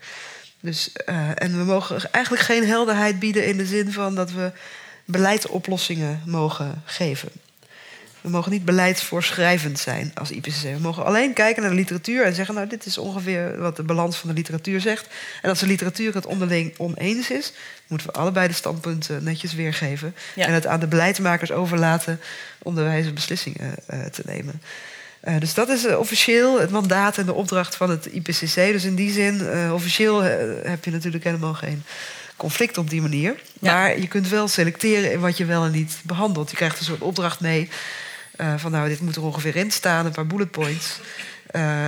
Dus, 0.60 0.92
eh, 0.92 1.30
en 1.36 1.58
we 1.58 1.64
mogen 1.64 2.12
eigenlijk 2.12 2.44
geen 2.44 2.68
helderheid 2.68 3.20
bieden 3.20 3.46
in 3.46 3.58
de 3.58 3.66
zin 3.66 3.92
van 3.92 4.16
dat 4.16 4.32
we 4.32 4.52
beleidsoplossingen 5.06 6.22
mogen 6.26 6.82
geven. 6.86 7.30
We 8.22 8.30
mogen 8.30 8.52
niet 8.52 8.66
beleidsvoorschrijvend 8.66 9.80
zijn 9.80 10.12
als 10.14 10.32
IPCC. 10.32 10.62
We 10.62 10.78
mogen 10.82 11.06
alleen 11.06 11.34
kijken 11.34 11.62
naar 11.62 11.72
de 11.72 11.78
literatuur 11.78 12.26
en 12.26 12.36
zeggen... 12.36 12.56
nou, 12.56 12.68
dit 12.68 12.86
is 12.86 12.98
ongeveer 12.98 13.58
wat 13.60 13.76
de 13.76 13.84
balans 13.84 14.18
van 14.18 14.30
de 14.30 14.36
literatuur 14.36 14.82
zegt. 14.82 15.08
En 15.42 15.50
als 15.50 15.60
de 15.60 15.68
literatuur 15.68 16.14
het 16.14 16.26
onderling 16.26 16.74
oneens 16.78 17.30
is... 17.30 17.54
moeten 17.88 18.08
we 18.08 18.14
allebei 18.14 18.48
de 18.48 18.54
standpunten 18.54 19.24
netjes 19.24 19.54
weergeven... 19.54 20.16
Ja. 20.36 20.46
en 20.46 20.54
het 20.54 20.68
aan 20.68 20.80
de 20.80 20.88
beleidsmakers 20.88 21.52
overlaten 21.52 22.20
om 22.64 22.76
de 22.76 22.84
wijze 22.84 23.14
beslissingen 23.14 23.76
eh, 23.86 24.06
te 24.06 24.22
nemen. 24.26 24.62
Eh, 25.26 25.40
dus 25.40 25.54
dat 25.54 25.70
is 25.70 25.86
eh, 25.86 26.00
officieel 26.00 26.60
het 26.60 26.70
mandaat 26.70 27.18
en 27.18 27.26
de 27.26 27.34
opdracht 27.34 27.76
van 27.76 27.90
het 27.90 28.06
IPCC. 28.06 28.56
Dus 28.56 28.84
in 28.84 28.96
die 28.96 29.12
zin, 29.12 29.48
eh, 29.48 29.74
officieel 29.74 30.22
heb 30.22 30.86
je 30.86 30.92
natuurlijk 30.92 31.24
helemaal 31.24 31.54
geen 31.54 31.84
conflict 32.36 32.78
op 32.78 32.90
die 32.90 33.02
manier. 33.02 33.36
Ja. 33.60 33.74
Maar 33.74 34.00
je 34.00 34.08
kunt 34.08 34.30
wel 34.30 34.48
selecteren 34.48 35.12
in 35.12 35.20
wat 35.20 35.38
je 35.38 35.46
wel 35.46 35.66
en 35.66 35.72
niet 35.72 36.02
behandelt. 36.04 36.50
Je 36.50 36.56
krijgt 36.56 36.80
een 36.80 36.86
soort 36.86 37.02
opdracht 37.02 37.40
mee 37.40 37.70
van 38.58 38.72
nou, 38.72 38.88
dit 38.88 39.02
moet 39.02 39.16
er 39.16 39.24
ongeveer 39.24 39.56
in 39.56 39.72
staan, 39.72 40.06
een 40.06 40.12
paar 40.12 40.28
bullet 40.28 40.52
points. 40.52 41.00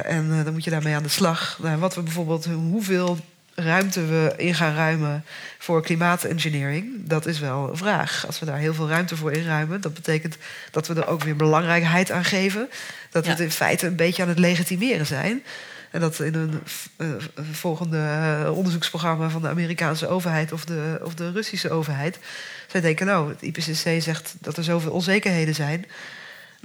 En 0.03 0.43
dan 0.43 0.53
moet 0.53 0.63
je 0.63 0.69
daarmee 0.69 0.95
aan 0.95 1.03
de 1.03 1.09
slag. 1.09 1.59
Nou, 1.61 1.77
wat 1.77 1.95
we 1.95 2.01
bijvoorbeeld, 2.01 2.45
hoeveel 2.45 3.17
ruimte 3.59 4.05
we 4.05 4.33
in 4.37 4.55
gaan 4.55 4.75
ruimen 4.75 5.23
voor 5.57 5.81
klimaatengineering, 5.81 6.85
dat 6.97 7.25
is 7.25 7.39
wel 7.39 7.69
een 7.69 7.77
vraag. 7.77 8.23
Als 8.25 8.39
we 8.39 8.45
daar 8.45 8.57
heel 8.57 8.73
veel 8.73 8.89
ruimte 8.89 9.15
voor 9.15 9.31
inruimen, 9.31 9.81
dat 9.81 9.93
betekent 9.93 10.37
dat 10.71 10.87
we 10.87 10.93
er 10.93 11.07
ook 11.07 11.23
weer 11.23 11.35
belangrijkheid 11.35 12.11
aan 12.11 12.23
geven. 12.23 12.69
Dat 13.11 13.23
we 13.23 13.29
het 13.29 13.39
in 13.39 13.51
feite 13.51 13.87
een 13.87 13.95
beetje 13.95 14.21
aan 14.21 14.29
het 14.29 14.39
legitimeren 14.39 15.05
zijn. 15.05 15.43
En 15.91 15.99
dat 15.99 16.19
in 16.19 16.33
een 16.33 16.61
eh, 16.97 17.07
volgende 17.51 17.97
eh, 17.97 18.57
onderzoeksprogramma 18.57 19.29
van 19.29 19.41
de 19.41 19.49
Amerikaanse 19.49 20.07
overheid 20.07 20.51
of 20.51 20.65
de, 20.65 20.99
of 21.03 21.15
de 21.15 21.31
Russische 21.31 21.69
overheid. 21.69 22.19
Zij 22.67 22.81
denken, 22.81 23.05
nou, 23.05 23.29
het 23.29 23.41
IPCC 23.41 24.01
zegt 24.01 24.35
dat 24.39 24.57
er 24.57 24.63
zoveel 24.63 24.91
onzekerheden 24.91 25.55
zijn. 25.55 25.85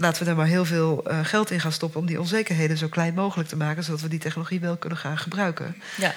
Laten 0.03 0.19
we 0.19 0.25
daar 0.25 0.37
maar 0.37 0.47
heel 0.47 0.65
veel 0.65 1.05
eh, 1.05 1.25
geld 1.25 1.51
in 1.51 1.61
gaan 1.61 1.73
stoppen 1.73 2.01
om 2.01 2.07
die 2.07 2.21
onzekerheden 2.21 2.77
zo 2.77 2.89
klein 2.89 3.15
mogelijk 3.15 3.49
te 3.49 3.57
maken, 3.57 3.85
zodat 3.85 4.01
we 4.01 4.09
die 4.09 4.19
technologie 4.19 4.61
wel 4.61 4.77
kunnen 4.77 4.99
gaan 4.99 5.19
gebruiken. 5.19 5.83
ja, 5.97 6.15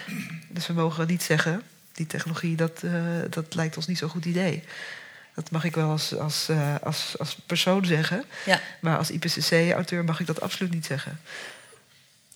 Dus 0.50 0.68
we 0.68 0.74
mogen 0.74 1.08
niet 1.08 1.24
zeggen, 1.24 1.62
die 1.94 2.08
technologie, 2.08 2.56
dat, 2.56 2.84
eh, 2.84 2.92
dat 3.30 3.56
lijkt 3.56 3.76
ons 3.76 3.88
niet 3.88 3.98
zo'n 3.98 4.10
goed 4.10 4.26
idee. 4.26 4.64
Dat 5.36 5.52
mag 5.52 5.64
ik 5.64 5.76
wel 5.76 5.90
als, 5.90 6.18
als, 6.18 6.50
eh, 6.50 6.76
als, 6.82 7.16
als 7.20 7.38
persoon 7.46 7.86
zeggen. 7.86 8.24
ja. 8.46 8.60
Maar 8.80 8.98
als 8.98 9.12
IPCC-auteur 9.12 10.04
mag 10.04 10.20
ik 10.20 10.26
dat 10.26 10.42
absoluut 10.42 10.74
niet 10.74 10.86
zeggen. 10.86 11.20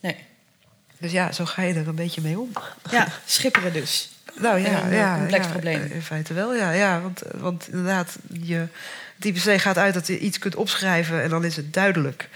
Nee. 0.00 0.16
Dus 0.98 1.12
ja, 1.12 1.32
zo 1.32 1.44
ga 1.44 1.62
je 1.62 1.74
er 1.74 1.88
een 1.88 1.94
beetje 1.94 2.20
mee 2.20 2.38
om. 2.38 2.52
Ja, 2.90 3.08
schipperen 3.26 3.72
dus. 3.72 4.10
Nou 4.36 4.58
ja, 4.58 4.84
Een, 4.84 4.92
ja, 4.92 5.16
complex 5.16 5.44
ja, 5.44 5.50
probleem. 5.50 5.90
In 5.92 6.02
feite 6.02 6.34
wel, 6.34 6.54
ja. 6.54 6.70
ja 6.70 7.00
want, 7.00 7.22
want 7.34 7.68
inderdaad, 7.68 8.18
je, 8.42 8.66
het 9.16 9.24
IPCC 9.24 9.60
gaat 9.60 9.78
uit 9.78 9.94
dat 9.94 10.06
je 10.06 10.18
iets 10.18 10.38
kunt 10.38 10.56
opschrijven... 10.56 11.22
en 11.22 11.28
dan 11.28 11.44
is 11.44 11.56
het 11.56 11.72
duidelijk. 11.72 12.28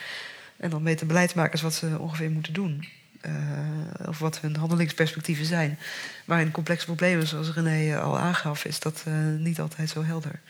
En 0.56 0.70
dan 0.70 0.84
weten 0.84 1.06
beleidsmakers 1.06 1.62
wat 1.62 1.74
ze 1.74 1.98
ongeveer 1.98 2.30
moeten 2.30 2.52
doen. 2.52 2.88
Eh, 3.20 4.08
of 4.08 4.18
wat 4.18 4.40
hun 4.40 4.56
handelingsperspectieven 4.56 5.46
zijn. 5.46 5.78
Maar 6.24 6.40
in 6.40 6.50
complexe 6.50 6.86
problemen, 6.86 7.26
zoals 7.26 7.52
René 7.52 7.98
al 7.98 8.18
aangaf... 8.18 8.64
is 8.64 8.80
dat 8.80 9.02
eh, 9.06 9.12
niet 9.38 9.60
altijd 9.60 9.90
zo 9.90 10.04
helder. 10.04 10.40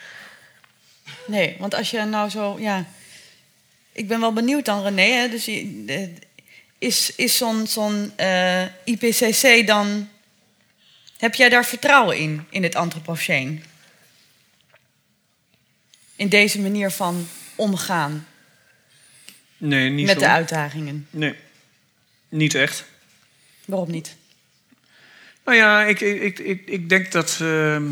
Nee, 1.27 1.57
want 1.59 1.75
als 1.75 1.91
je 1.91 2.05
nou 2.05 2.31
zo, 2.31 2.59
ja. 2.59 2.85
Ik 3.93 4.09
ben 4.09 4.21
wel 4.21 4.33
benieuwd 4.33 4.65
dan, 4.65 4.83
René. 4.83 5.13
Hè? 5.13 5.29
Dus 5.29 5.47
eh, 5.47 6.09
is, 6.79 7.15
is 7.17 7.37
zo'n 7.37 7.67
zo'n 7.67 8.13
IPCC 8.85 9.67
dan. 9.67 10.09
Heb 11.25 11.35
jij 11.35 11.49
daar 11.49 11.65
vertrouwen 11.65 12.19
in, 12.19 12.45
in 12.51 12.63
het 12.63 12.75
antropoceen? 12.75 13.65
In 16.17 16.29
deze 16.29 16.61
manier 16.61 16.91
van 16.91 17.29
omgaan 17.55 18.27
Nee, 19.57 19.91
niet 19.91 20.07
met 20.07 20.15
zo. 20.15 20.21
de 20.21 20.29
uitdagingen. 20.29 21.07
Nee, 21.11 21.35
niet 22.29 22.55
echt. 22.55 22.85
Waarom 23.65 23.91
niet? 23.91 24.17
Nou 25.45 25.57
ja, 25.57 25.85
ik, 25.85 26.01
ik, 26.01 26.23
ik, 26.23 26.39
ik, 26.39 26.69
ik 26.69 26.89
denk 26.89 27.13
dat, 27.13 27.39
ehm, 27.41 27.91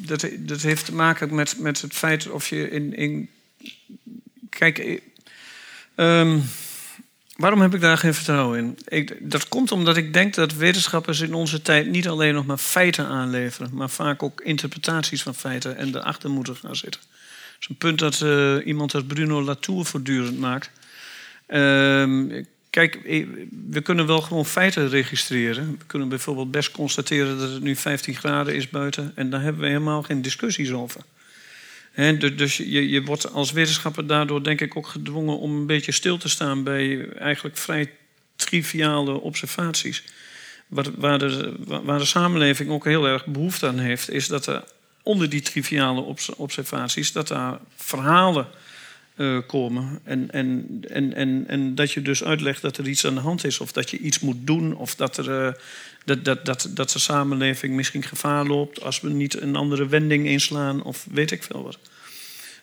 dat 0.00 0.28
dat 0.38 0.62
heeft 0.62 0.84
te 0.84 0.94
maken 0.94 1.34
met, 1.34 1.58
met 1.58 1.80
het 1.80 1.94
feit 1.94 2.30
of 2.30 2.48
je 2.48 2.70
in. 2.70 2.96
in 2.96 3.30
kijk, 4.50 4.78
eh, 4.78 4.98
ehm, 5.94 6.40
waarom 7.36 7.60
heb 7.60 7.74
ik 7.74 7.80
daar 7.80 7.98
geen 7.98 8.14
vertrouwen 8.14 8.58
in? 8.58 8.78
Ik, 8.88 9.30
dat 9.30 9.48
komt 9.48 9.72
omdat 9.72 9.96
ik 9.96 10.12
denk 10.12 10.34
dat 10.34 10.54
wetenschappers 10.54 11.20
in 11.20 11.34
onze 11.34 11.62
tijd 11.62 11.86
niet 11.86 12.08
alleen 12.08 12.34
nog 12.34 12.46
maar 12.46 12.58
feiten 12.58 13.06
aanleveren, 13.06 13.70
maar 13.72 13.90
vaak 13.90 14.22
ook 14.22 14.40
interpretaties 14.40 15.22
van 15.22 15.34
feiten 15.34 15.76
en 15.76 15.96
erachter 15.96 16.30
moeten 16.30 16.56
gaan 16.56 16.76
zitten. 16.76 17.00
Dat 17.00 17.60
is 17.60 17.68
een 17.68 17.76
punt 17.76 17.98
dat 17.98 18.20
eh, 18.20 18.66
iemand 18.66 18.94
als 18.94 19.04
Bruno 19.06 19.42
Latour 19.42 19.84
voortdurend 19.84 20.38
maakt. 20.38 20.70
Ehm, 21.46 22.42
kijk, 22.70 22.98
we 23.70 23.80
kunnen 23.82 24.06
wel 24.06 24.20
gewoon 24.20 24.46
feiten 24.46 24.88
registreren. 24.88 25.76
We 25.78 25.84
kunnen 25.86 26.08
bijvoorbeeld 26.08 26.50
best 26.50 26.70
constateren 26.70 27.38
dat 27.38 27.50
het 27.50 27.62
nu 27.62 27.76
15 27.76 28.14
graden 28.14 28.54
is 28.54 28.68
buiten. 28.68 29.12
En 29.14 29.30
daar 29.30 29.42
hebben 29.42 29.62
we 29.62 29.68
helemaal 29.68 30.02
geen 30.02 30.22
discussies 30.22 30.70
over. 30.70 31.00
Hè, 31.92 32.16
du- 32.16 32.34
dus 32.34 32.56
je, 32.56 32.88
je 32.88 33.02
wordt 33.02 33.32
als 33.32 33.52
wetenschapper 33.52 34.06
daardoor 34.06 34.44
denk 34.44 34.60
ik 34.60 34.76
ook 34.76 34.86
gedwongen 34.86 35.38
om 35.38 35.56
een 35.56 35.66
beetje 35.66 35.92
stil 35.92 36.18
te 36.18 36.28
staan 36.28 36.64
bij 36.64 37.08
eigenlijk 37.08 37.56
vrij 37.56 37.90
triviale 38.36 39.20
observaties. 39.20 40.02
Waar, 40.68 41.18
de, 41.18 41.54
waar 41.66 41.98
de 41.98 42.04
samenleving 42.04 42.70
ook 42.70 42.84
heel 42.84 43.06
erg 43.06 43.26
behoefte 43.26 43.66
aan 43.66 43.78
heeft, 43.78 44.10
is 44.10 44.26
dat 44.26 44.46
er 44.46 44.64
onder 45.02 45.28
die 45.28 45.40
triviale 45.40 46.00
obs- 46.00 46.34
observaties, 46.34 47.12
dat 47.12 47.28
daar 47.28 47.58
verhalen 47.76 48.48
eh, 49.14 49.38
komen. 49.46 50.00
En, 50.04 50.30
en, 50.30 50.66
en, 50.88 51.14
en, 51.14 51.44
en 51.48 51.74
dat 51.74 51.92
je 51.92 52.02
dus 52.02 52.24
uitlegt 52.24 52.62
dat 52.62 52.76
er 52.76 52.88
iets 52.88 53.06
aan 53.06 53.14
de 53.14 53.20
hand 53.20 53.44
is, 53.44 53.60
of 53.60 53.72
dat 53.72 53.90
je 53.90 53.98
iets 53.98 54.20
moet 54.20 54.46
doen, 54.46 54.74
of 54.76 54.94
dat, 54.94 55.16
er, 55.16 55.46
eh, 55.46 55.52
dat, 56.04 56.24
dat, 56.24 56.44
dat, 56.44 56.70
dat 56.70 56.90
de 56.90 56.98
samenleving 56.98 57.74
misschien 57.74 58.02
gevaar 58.02 58.46
loopt 58.46 58.82
als 58.82 59.00
we 59.00 59.10
niet 59.10 59.40
een 59.40 59.56
andere 59.56 59.86
wending 59.86 60.26
inslaan, 60.26 60.82
of 60.82 61.06
weet 61.10 61.30
ik 61.30 61.42
veel 61.42 61.62
wat. 61.62 61.78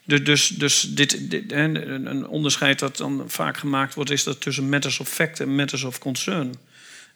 Dus, 0.05 0.23
dus, 0.23 0.47
dus 0.47 0.81
dit, 0.81 1.51
een 1.51 2.27
onderscheid 2.27 2.79
dat 2.79 2.97
dan 2.97 3.23
vaak 3.27 3.57
gemaakt 3.57 3.93
wordt, 3.93 4.11
is 4.11 4.23
dat 4.23 4.41
tussen 4.41 4.69
matters 4.69 4.99
of 4.99 5.09
fact 5.09 5.39
en 5.39 5.55
matters 5.55 5.83
of 5.83 5.99
concern. 5.99 6.53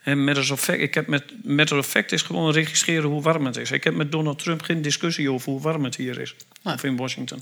En 0.03 0.23
matters 0.23 0.49
of 0.49 0.61
fact, 0.61 0.79
ik 0.79 0.93
heb 0.93 1.07
met 1.07 1.23
matter 1.43 1.77
of 1.77 1.87
fact 1.87 2.11
is 2.11 2.21
gewoon 2.21 2.51
registreren 2.51 3.09
hoe 3.09 3.21
warm 3.21 3.45
het 3.45 3.57
is. 3.57 3.71
Ik 3.71 3.83
heb 3.83 3.95
met 3.95 4.11
Donald 4.11 4.39
Trump 4.39 4.61
geen 4.61 4.81
discussie 4.81 5.31
over 5.31 5.51
hoe 5.51 5.61
warm 5.61 5.83
het 5.83 5.95
hier 5.95 6.19
is. 6.19 6.35
Of 6.63 6.83
in 6.83 6.95
Washington. 6.95 7.41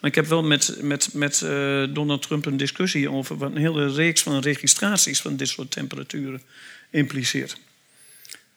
Maar 0.00 0.10
ik 0.10 0.16
heb 0.16 0.26
wel 0.26 0.42
met, 0.42 0.78
met, 0.80 1.08
met 1.12 1.42
eh, 1.42 1.84
Donald 1.90 2.22
Trump 2.22 2.46
een 2.46 2.56
discussie 2.56 3.10
over 3.10 3.36
wat 3.36 3.50
een 3.50 3.56
hele 3.56 3.92
reeks 3.92 4.22
van 4.22 4.40
registraties 4.40 5.20
van 5.20 5.36
dit 5.36 5.48
soort 5.48 5.70
temperaturen 5.70 6.42
impliceert. 6.90 7.56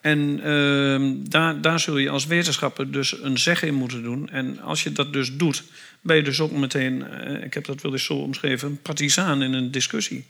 En 0.05 0.39
ehm, 0.43 1.13
daar, 1.29 1.61
daar 1.61 1.79
zul 1.79 1.97
je 1.97 2.09
als 2.09 2.25
wetenschapper 2.25 2.91
dus 2.91 3.21
een 3.21 3.37
zeg 3.37 3.63
in 3.63 3.73
moeten 3.73 4.03
doen. 4.03 4.29
En 4.29 4.59
als 4.59 4.83
je 4.83 4.91
dat 4.91 5.13
dus 5.13 5.37
doet, 5.37 5.63
ben 6.01 6.15
je 6.15 6.23
dus 6.23 6.39
ook 6.39 6.51
meteen, 6.51 7.07
eh, 7.07 7.43
ik 7.43 7.53
heb 7.53 7.65
dat 7.65 7.81
wel 7.81 7.91
eens 7.91 8.05
zo 8.05 8.13
omschreven, 8.13 8.67
een 8.67 8.81
partisaan 8.81 9.41
in 9.41 9.53
een 9.53 9.71
discussie. 9.71 10.25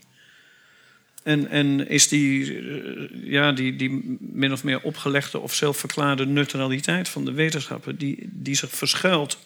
En, 1.22 1.48
en 1.48 1.88
is 1.88 2.08
die, 2.08 2.58
eh, 2.58 3.32
ja, 3.32 3.52
die, 3.52 3.76
die 3.76 4.18
min 4.20 4.52
of 4.52 4.64
meer 4.64 4.80
opgelegde 4.80 5.38
of 5.38 5.54
zelfverklaarde 5.54 6.26
neutraliteit 6.26 7.08
van 7.08 7.24
de 7.24 7.32
wetenschapper, 7.32 7.98
die, 7.98 8.28
die 8.32 8.54
zich 8.54 8.70
verschuilt 8.70 9.38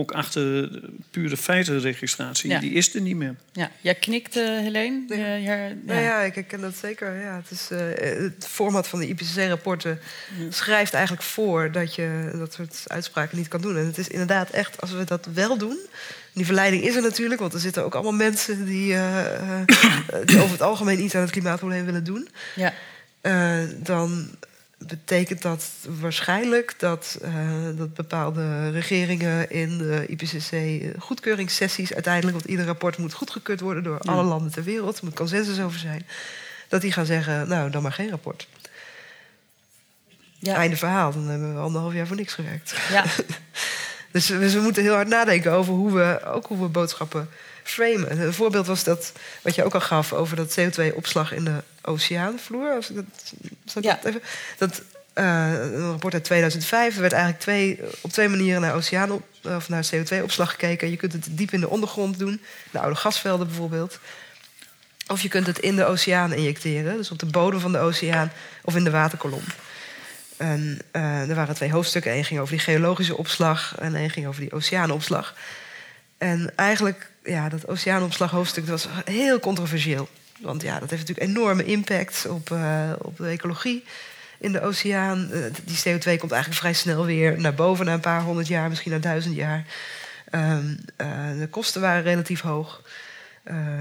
ook 0.00 0.12
achter 0.12 0.42
de 0.72 0.82
pure 1.10 1.36
feitenregistratie, 1.36 2.50
Ja. 2.50 2.58
die 2.60 2.72
is 2.72 2.94
er 2.94 3.00
niet 3.00 3.16
meer. 3.16 3.34
Ja, 3.52 3.70
jij 3.80 3.94
knikt, 3.94 4.36
eh 4.36 4.44
Helene. 4.44 5.02
Ja. 5.08 5.14
Je- 5.34 5.42
je- 5.42 5.42
ja. 5.42 5.68
Nou 5.84 6.00
ja, 6.00 6.20
ik 6.20 6.34
herken 6.34 6.60
dat 6.60 6.74
zeker. 6.76 7.20
Ja, 7.20 7.36
het, 7.36 7.50
is, 7.50 7.68
eh, 7.70 7.78
het 8.22 8.46
format 8.48 8.88
van 8.88 8.98
de 8.98 9.08
IPCC-rapporten 9.08 9.98
schrijft 10.50 10.92
eigenlijk 10.94 11.22
voor 11.24 11.72
dat 11.72 11.94
je 11.94 12.30
dat 12.32 12.52
soort 12.52 12.82
uitspraken 12.86 13.38
niet 13.38 13.48
kan 13.48 13.60
doen. 13.60 13.76
En 13.76 13.86
het 13.86 13.98
is 13.98 14.08
inderdaad 14.08 14.50
echt, 14.50 14.80
als 14.80 14.92
we 14.92 15.04
dat 15.04 15.28
wel 15.34 15.56
doen. 15.58 15.78
Die 16.32 16.44
verleiding 16.46 16.82
is 16.82 16.94
er 16.96 17.02
natuurlijk, 17.02 17.40
want 17.40 17.52
er 17.54 17.60
zitten 17.60 17.84
ook 17.84 17.94
allemaal 17.94 18.12
mensen 18.12 18.64
die, 18.64 18.92
eh, 18.94 19.34
eh, 19.34 19.60
die 20.24 20.36
over 20.38 20.50
het 20.52 20.62
algemeen 20.62 21.02
iets 21.04 21.14
aan 21.14 21.20
het 21.22 21.30
klimaatprobleem 21.30 21.84
willen 21.84 22.04
doen. 22.04 22.28
Ja. 22.56 22.72
Eh, 23.20 23.58
dan 23.76 24.30
betekent 24.78 25.42
dat 25.42 25.64
waarschijnlijk 26.00 26.74
dat, 26.78 27.18
eh, 27.22 27.48
dat 27.76 27.94
bepaalde 27.94 28.70
regeringen 28.70 29.50
in 29.50 29.78
de 29.78 30.06
IPCC 30.08 30.52
eh, 30.52 30.88
goedkeuringssessies 30.98 31.94
uiteindelijk, 31.94 32.36
want 32.36 32.48
ieder 32.48 32.66
rapport 32.66 32.98
moet 32.98 33.12
goedgekeurd 33.12 33.60
worden 33.60 33.82
door 33.82 33.98
Ja. 34.02 34.12
alle 34.12 34.22
landen 34.22 34.52
ter 34.52 34.64
wereld, 34.64 34.98
er 34.98 35.04
moet 35.04 35.14
consensus 35.14 35.60
over 35.60 35.78
zijn, 35.78 36.06
dat 36.68 36.80
die 36.80 36.92
gaan 36.92 37.06
zeggen, 37.06 37.48
nou 37.48 37.70
dan 37.70 37.82
maar 37.82 37.92
geen 37.92 38.10
rapport. 38.10 38.48
Ja. 40.38 40.54
Einde 40.54 40.76
verhaal, 40.76 41.12
dan 41.12 41.28
hebben 41.28 41.54
we 41.54 41.60
anderhalf 41.60 41.92
jaar 41.94 42.06
voor 42.06 42.16
niks 42.16 42.34
gewerkt. 42.34 42.74
Ja. 42.90 43.04
Dus 44.12 44.28
we, 44.28 44.52
we 44.52 44.60
moeten 44.60 44.82
heel 44.82 44.94
hard 44.94 45.08
nadenken 45.08 45.52
over 45.52 45.72
hoe 45.74 45.92
we, 45.92 46.20
ook 46.24 46.46
hoe 46.46 46.60
we 46.60 46.68
boodschappen 46.68 47.28
framen. 47.70 48.20
Een 48.20 48.32
voorbeeld 48.34 48.66
was 48.66 48.84
dat, 48.84 49.12
wat 49.42 49.54
je 49.54 49.64
ook 49.64 49.74
al 49.74 49.80
gaf, 49.80 50.12
over 50.12 50.36
dat 50.36 50.58
CO2-opslag 50.60 51.32
in 51.32 51.44
de 51.44 51.62
oceaanvloer. 51.82 52.70
Als 52.74 52.90
ik 52.90 52.96
dat, 52.96 53.04
zal 53.64 53.82
ik 53.82 53.88
Ja. 53.88 53.94
dat 53.94 54.04
even? 54.04 54.22
Dat, 54.58 54.82
eh, 55.12 55.52
een 55.52 55.90
rapport 55.90 56.14
uit 56.14 56.24
2005. 56.24 56.94
Er 56.94 57.00
werd 57.00 57.12
eigenlijk 57.12 57.42
twee, 57.42 57.80
op 58.00 58.12
twee 58.12 58.28
manieren 58.28 58.60
naar, 58.60 58.74
oceaan 58.74 59.10
op, 59.10 59.22
of 59.44 59.68
naar 59.68 59.84
CO2-opslag 59.94 60.50
gekeken. 60.50 60.90
Je 60.90 60.96
kunt 60.96 61.12
het 61.12 61.26
diep 61.30 61.52
in 61.52 61.60
de 61.60 61.68
ondergrond 61.68 62.18
doen, 62.18 62.40
de 62.70 62.80
oude 62.80 62.96
gasvelden 62.96 63.46
bijvoorbeeld. 63.46 63.98
Of 65.06 65.20
je 65.20 65.28
kunt 65.28 65.46
het 65.46 65.58
in 65.58 65.76
de 65.76 65.84
oceaan 65.84 66.32
injecteren, 66.32 66.96
dus 66.96 67.10
op 67.10 67.18
de 67.18 67.26
bodem 67.26 67.60
van 67.60 67.72
de 67.72 67.78
oceaan 67.78 68.32
of 68.64 68.76
in 68.76 68.84
de 68.84 68.90
waterkolom. 68.90 69.42
En 70.36 70.78
eh, 70.90 71.28
er 71.28 71.34
waren 71.34 71.54
twee 71.54 71.72
hoofdstukken. 71.72 72.12
Eén 72.16 72.24
ging 72.24 72.40
over 72.40 72.52
die 72.52 72.62
geologische 72.64 73.16
opslag 73.16 73.74
en 73.78 73.94
één 73.94 74.10
ging 74.10 74.26
over 74.26 74.40
die 74.40 74.52
oceaanopslag. 74.52 75.34
En 76.18 76.52
eigenlijk, 76.56 77.10
ja, 77.28 77.48
dat 77.48 77.68
oceaanopslag-hoofdstuk 77.68 78.66
dat 78.66 78.82
was 78.82 79.04
heel 79.04 79.40
controversieel. 79.40 80.08
Want 80.40 80.62
ja, 80.62 80.78
dat 80.78 80.90
heeft 80.90 81.08
natuurlijk 81.08 81.36
enorme 81.36 81.64
impact 81.64 82.26
op, 82.28 82.50
eh, 82.50 82.92
op 82.98 83.16
de 83.16 83.28
ecologie 83.28 83.84
in 84.38 84.52
de 84.52 84.60
oceaan. 84.60 85.30
Eh, 85.32 85.40
die 85.64 85.76
CO2 85.76 86.18
komt 86.18 86.32
eigenlijk 86.32 86.60
vrij 86.60 86.72
snel 86.72 87.04
weer 87.04 87.40
naar 87.40 87.54
boven 87.54 87.86
na 87.86 87.92
een 87.92 88.00
paar 88.00 88.22
honderd 88.22 88.48
jaar, 88.48 88.68
misschien 88.68 88.92
na 88.92 88.98
duizend 88.98 89.34
jaar. 89.34 89.64
Ehm, 90.30 90.74
eh, 90.96 91.08
de 91.38 91.48
kosten 91.50 91.80
waren 91.80 92.02
relatief 92.02 92.40
hoog. 92.40 92.82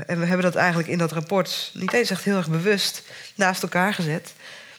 En 0.05 0.19
we 0.19 0.25
hebben 0.25 0.41
dat 0.41 0.55
eigenlijk 0.55 0.87
in 0.89 0.97
dat 0.97 1.11
rapport 1.11 1.71
niet 1.73 1.93
eens 1.93 2.09
echt 2.09 2.23
heel 2.23 2.37
erg 2.37 2.49
bewust 2.49 3.03
naast 3.35 3.61
elkaar 3.61 3.93
gezet. 3.93 4.33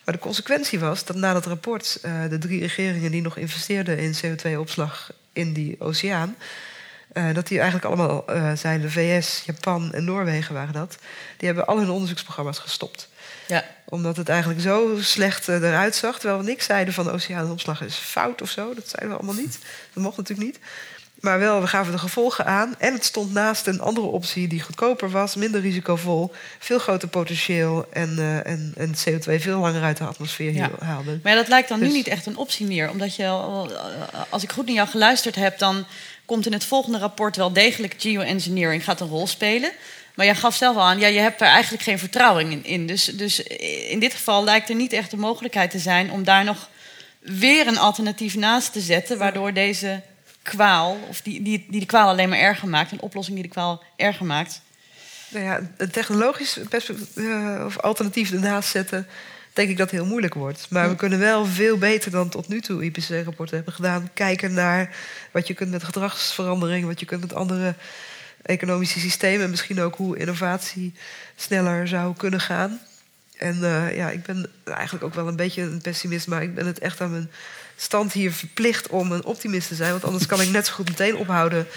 Maar 0.05 0.13
de 0.13 0.19
consequentie 0.19 0.79
was 0.79 1.05
dat 1.05 1.15
na 1.15 1.33
dat 1.33 1.45
rapport 1.45 1.99
de 2.29 2.37
drie 2.37 2.59
regeringen 2.59 3.11
die 3.11 3.21
nog 3.21 3.37
investeerden 3.37 3.97
in 3.97 4.15
CO2-opslag 4.15 5.11
in 5.33 5.53
die 5.53 5.75
oceaan, 5.79 6.35
eh, 7.13 7.33
dat 7.33 7.47
die 7.47 7.57
eigenlijk 7.59 7.87
allemaal 7.87 8.27
eh, 8.27 8.51
zijn 8.55 8.81
de 8.81 8.91
VS, 8.91 9.41
Japan 9.45 9.93
en 9.93 10.03
Noorwegen 10.03 10.53
waren 10.53 10.73
dat. 10.73 10.97
Die 11.37 11.47
hebben 11.47 11.65
al 11.67 11.77
hun 11.79 11.89
onderzoeksprogramma's 11.89 12.59
gestopt. 12.59 13.09
Ja. 13.47 13.65
Omdat 13.85 14.17
het 14.17 14.29
eigenlijk 14.29 14.61
zo 14.61 14.97
slecht 15.01 15.47
eh, 15.47 15.55
eruit 15.55 15.95
zag. 15.95 16.19
Terwijl 16.19 16.39
we 16.39 16.45
niks 16.45 16.65
zeiden 16.65 16.93
van 16.93 17.11
oceaanopslag 17.11 17.81
is 17.81 17.95
fout 17.95 18.41
of 18.41 18.49
zo. 18.49 18.73
Dat 18.73 18.89
zeiden 18.89 19.09
we 19.09 19.15
allemaal 19.23 19.41
niet. 19.43 19.59
Dat 19.93 20.03
mocht 20.03 20.17
natuurlijk 20.17 20.47
niet. 20.47 20.59
Maar 21.19 21.39
wel, 21.39 21.61
we 21.61 21.67
gaven 21.67 21.91
de 21.91 21.97
gevolgen 21.97 22.45
aan. 22.45 22.75
En 22.77 22.93
het 22.93 23.05
stond 23.05 23.33
naast 23.33 23.67
een 23.67 23.81
andere 23.81 24.05
optie 24.07 24.47
die 24.47 24.61
goedkoper 24.61 25.09
was, 25.09 25.35
minder 25.35 25.61
risicovol, 25.61 26.31
veel 26.59 26.79
groter 26.79 27.07
potentieel 27.07 27.87
en, 27.91 28.41
en, 28.45 28.73
en 28.77 28.93
CO2 28.95 29.41
veel 29.41 29.59
langer 29.59 29.81
uit 29.83 29.97
de 29.97 30.03
atmosfeer 30.03 30.53
Ja. 30.53 30.69
haalde. 30.79 31.19
Maar 31.23 31.31
ja, 31.31 31.37
dat 31.37 31.47
lijkt 31.47 31.69
dan 31.69 31.79
nu 31.79 31.85
Dus- 31.85 31.93
niet 31.93 32.07
echt 32.07 32.25
een 32.25 32.37
optie 32.37 32.65
meer. 32.65 32.89
Omdat 32.89 33.15
je, 33.15 33.27
al- 33.27 33.71
als 34.29 34.43
ik 34.43 34.51
goed 34.51 34.65
naar 34.65 34.75
jou 34.75 34.87
geluisterd 34.87 35.35
heb, 35.35 35.57
dan 35.57 35.85
komt 36.29 36.45
in 36.45 36.53
het 36.53 36.63
volgende 36.63 36.97
rapport 36.97 37.35
wel 37.35 37.53
degelijk 37.53 37.95
geoengineering 37.97 38.83
gaat 38.83 39.01
een 39.01 39.07
rol 39.07 39.27
spelen. 39.27 39.71
Maar 40.15 40.25
jij 40.25 40.35
gaf 40.35 40.55
zelf 40.55 40.75
al 40.75 40.83
aan, 40.83 40.99
ja, 40.99 41.07
je 41.07 41.19
hebt 41.19 41.41
er 41.41 41.47
eigenlijk 41.47 41.83
geen 41.83 41.99
vertrouwen 41.99 42.51
in. 42.51 42.65
in. 42.65 42.87
Dus, 42.87 43.05
dus 43.05 43.39
in 43.89 43.99
dit 43.99 44.13
geval 44.13 44.43
lijkt 44.43 44.69
er 44.69 44.75
niet 44.75 44.93
echt 44.93 45.11
de 45.11 45.17
mogelijkheid 45.17 45.71
te 45.71 45.79
zijn 45.79 46.11
om 46.11 46.23
daar 46.23 46.43
nog 46.43 46.69
weer 47.19 47.67
een 47.67 47.77
alternatief 47.77 48.35
naast 48.35 48.73
te 48.73 48.79
zetten, 48.79 49.17
waardoor 49.17 49.53
deze 49.53 50.01
kwaal, 50.41 50.97
of 51.09 51.21
die, 51.21 51.41
die, 51.41 51.65
die 51.69 51.79
de 51.79 51.85
kwaal 51.85 52.07
alleen 52.07 52.29
maar 52.29 52.39
erger 52.39 52.67
maakt, 52.67 52.91
een 52.91 53.01
oplossing 53.01 53.35
die 53.35 53.45
de 53.45 53.53
kwaal 53.53 53.83
erger 53.95 54.25
maakt. 54.25 54.61
Nou 55.29 55.45
ja, 55.45 55.61
technologisch 55.91 56.57
perspectief, 56.69 57.15
eh, 57.15 57.63
of 57.65 57.77
alternatief 57.79 58.31
ernaast 58.31 58.69
zetten, 58.69 59.07
denk 59.53 59.69
ik 59.69 59.77
dat 59.77 59.91
heel 59.91 60.05
moeilijk 60.05 60.33
wordt. 60.33 60.67
Maar 60.69 60.89
we 60.89 60.95
kunnen 60.95 61.19
wel 61.19 61.45
veel 61.45 61.77
beter 61.77 62.11
dan 62.11 62.29
tot 62.29 62.47
nu 62.47 62.61
toe 62.61 62.83
IPCC-rapporten 62.83 63.55
hebben 63.55 63.73
gedaan. 63.73 64.09
Kijken 64.13 64.53
naar 64.53 64.95
wat 65.31 65.47
je 65.47 65.53
kunt 65.53 65.71
met 65.71 65.83
gedragsverandering, 65.83 66.85
wat 66.85 66.99
je 66.99 67.05
kunt 67.05 67.21
met 67.21 67.33
andere 67.33 67.75
economische 68.41 68.99
systemen. 68.99 69.43
En 69.43 69.49
misschien 69.49 69.81
ook 69.81 69.95
hoe 69.95 70.17
innovatie 70.17 70.93
sneller 71.35 71.87
zou 71.87 72.15
kunnen 72.15 72.41
gaan. 72.41 72.79
En 73.37 73.63
eh, 73.63 73.95
ja, 73.95 74.09
ik 74.09 74.23
ben 74.23 74.49
eigenlijk 74.63 75.05
ook 75.05 75.13
wel 75.13 75.27
een 75.27 75.35
beetje 75.35 75.61
een 75.61 75.81
pessimist, 75.81 76.27
maar 76.27 76.43
ik 76.43 76.55
ben 76.55 76.65
het 76.65 76.79
echt 76.79 77.01
aan 77.01 77.11
mijn 77.11 77.31
stand 77.75 78.13
hier 78.13 78.31
verplicht 78.31 78.87
om 78.87 79.11
een 79.11 79.25
optimist 79.25 79.67
te 79.67 79.75
zijn. 79.75 79.91
Want 79.91 80.03
anders 80.03 80.25
kan 80.25 80.41
ik 80.41 80.49
net 80.49 80.67
zo 80.67 80.73
goed 80.73 80.89
meteen 80.89 81.15
ophouden 81.15 81.67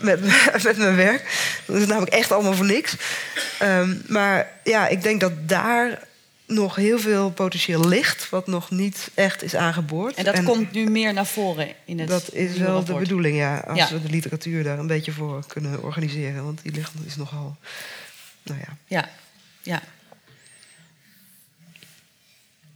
met, 0.00 0.20
met 0.62 0.76
mijn 0.76 0.96
werk. 0.96 1.52
Dat 1.66 1.76
is 1.76 1.86
namelijk 1.86 2.12
echt 2.12 2.32
allemaal 2.32 2.54
voor 2.54 2.66
niks. 2.66 2.96
Ehm, 3.58 3.96
maar 4.06 4.48
ja, 4.64 4.88
ik 4.88 5.02
denk 5.02 5.20
dat 5.20 5.32
daar 5.48 6.08
nog 6.50 6.76
heel 6.76 6.98
veel 6.98 7.30
potentieel 7.30 7.88
ligt, 7.88 8.28
wat 8.28 8.46
nog 8.46 8.70
niet 8.70 9.10
echt 9.14 9.42
is 9.42 9.54
aangeboord. 9.54 10.14
En 10.14 10.24
dat 10.24 10.42
komt 10.42 10.72
nu 10.72 10.90
meer 10.90 11.12
naar 11.12 11.26
voren 11.26 11.68
in 11.84 11.98
het 11.98 12.08
dat 12.08 12.32
is 12.32 12.56
wel 12.56 12.84
de 12.84 12.94
bedoeling, 12.94 13.36
ja. 13.36 13.58
Als 13.58 13.78
Ja. 13.78 13.88
we 13.88 14.02
de 14.02 14.08
literatuur 14.08 14.62
daar 14.64 14.78
een 14.78 14.86
beetje 14.86 15.12
voor 15.12 15.44
kunnen 15.46 15.82
organiseren. 15.82 16.44
Want 16.44 16.62
die 16.62 16.72
ligt, 16.72 16.92
is 17.06 17.16
nogal. 17.16 17.56
Nou 18.42 18.60
ja. 18.60 18.76
Ja, 18.86 19.08
ja. 19.62 19.82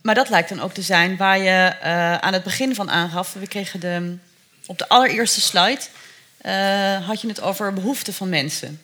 Maar 0.02 0.14
dat 0.14 0.28
lijkt 0.28 0.48
dan 0.48 0.60
ook 0.60 0.72
te 0.72 0.82
zijn 0.82 1.16
waar 1.16 1.38
je 1.38 1.50
eh, 1.80 2.14
aan 2.14 2.32
het 2.32 2.42
begin 2.42 2.74
van 2.74 2.90
aangaf. 2.90 3.32
We 3.32 3.46
kregen 3.46 3.80
de, 3.80 4.16
op 4.66 4.78
de 4.78 4.88
allereerste 4.88 5.40
slide 5.40 5.80
eh, 6.36 7.06
had 7.06 7.20
je 7.20 7.28
het 7.28 7.40
over 7.40 7.72
behoeften 7.72 8.14
van 8.14 8.28
mensen. 8.28 8.80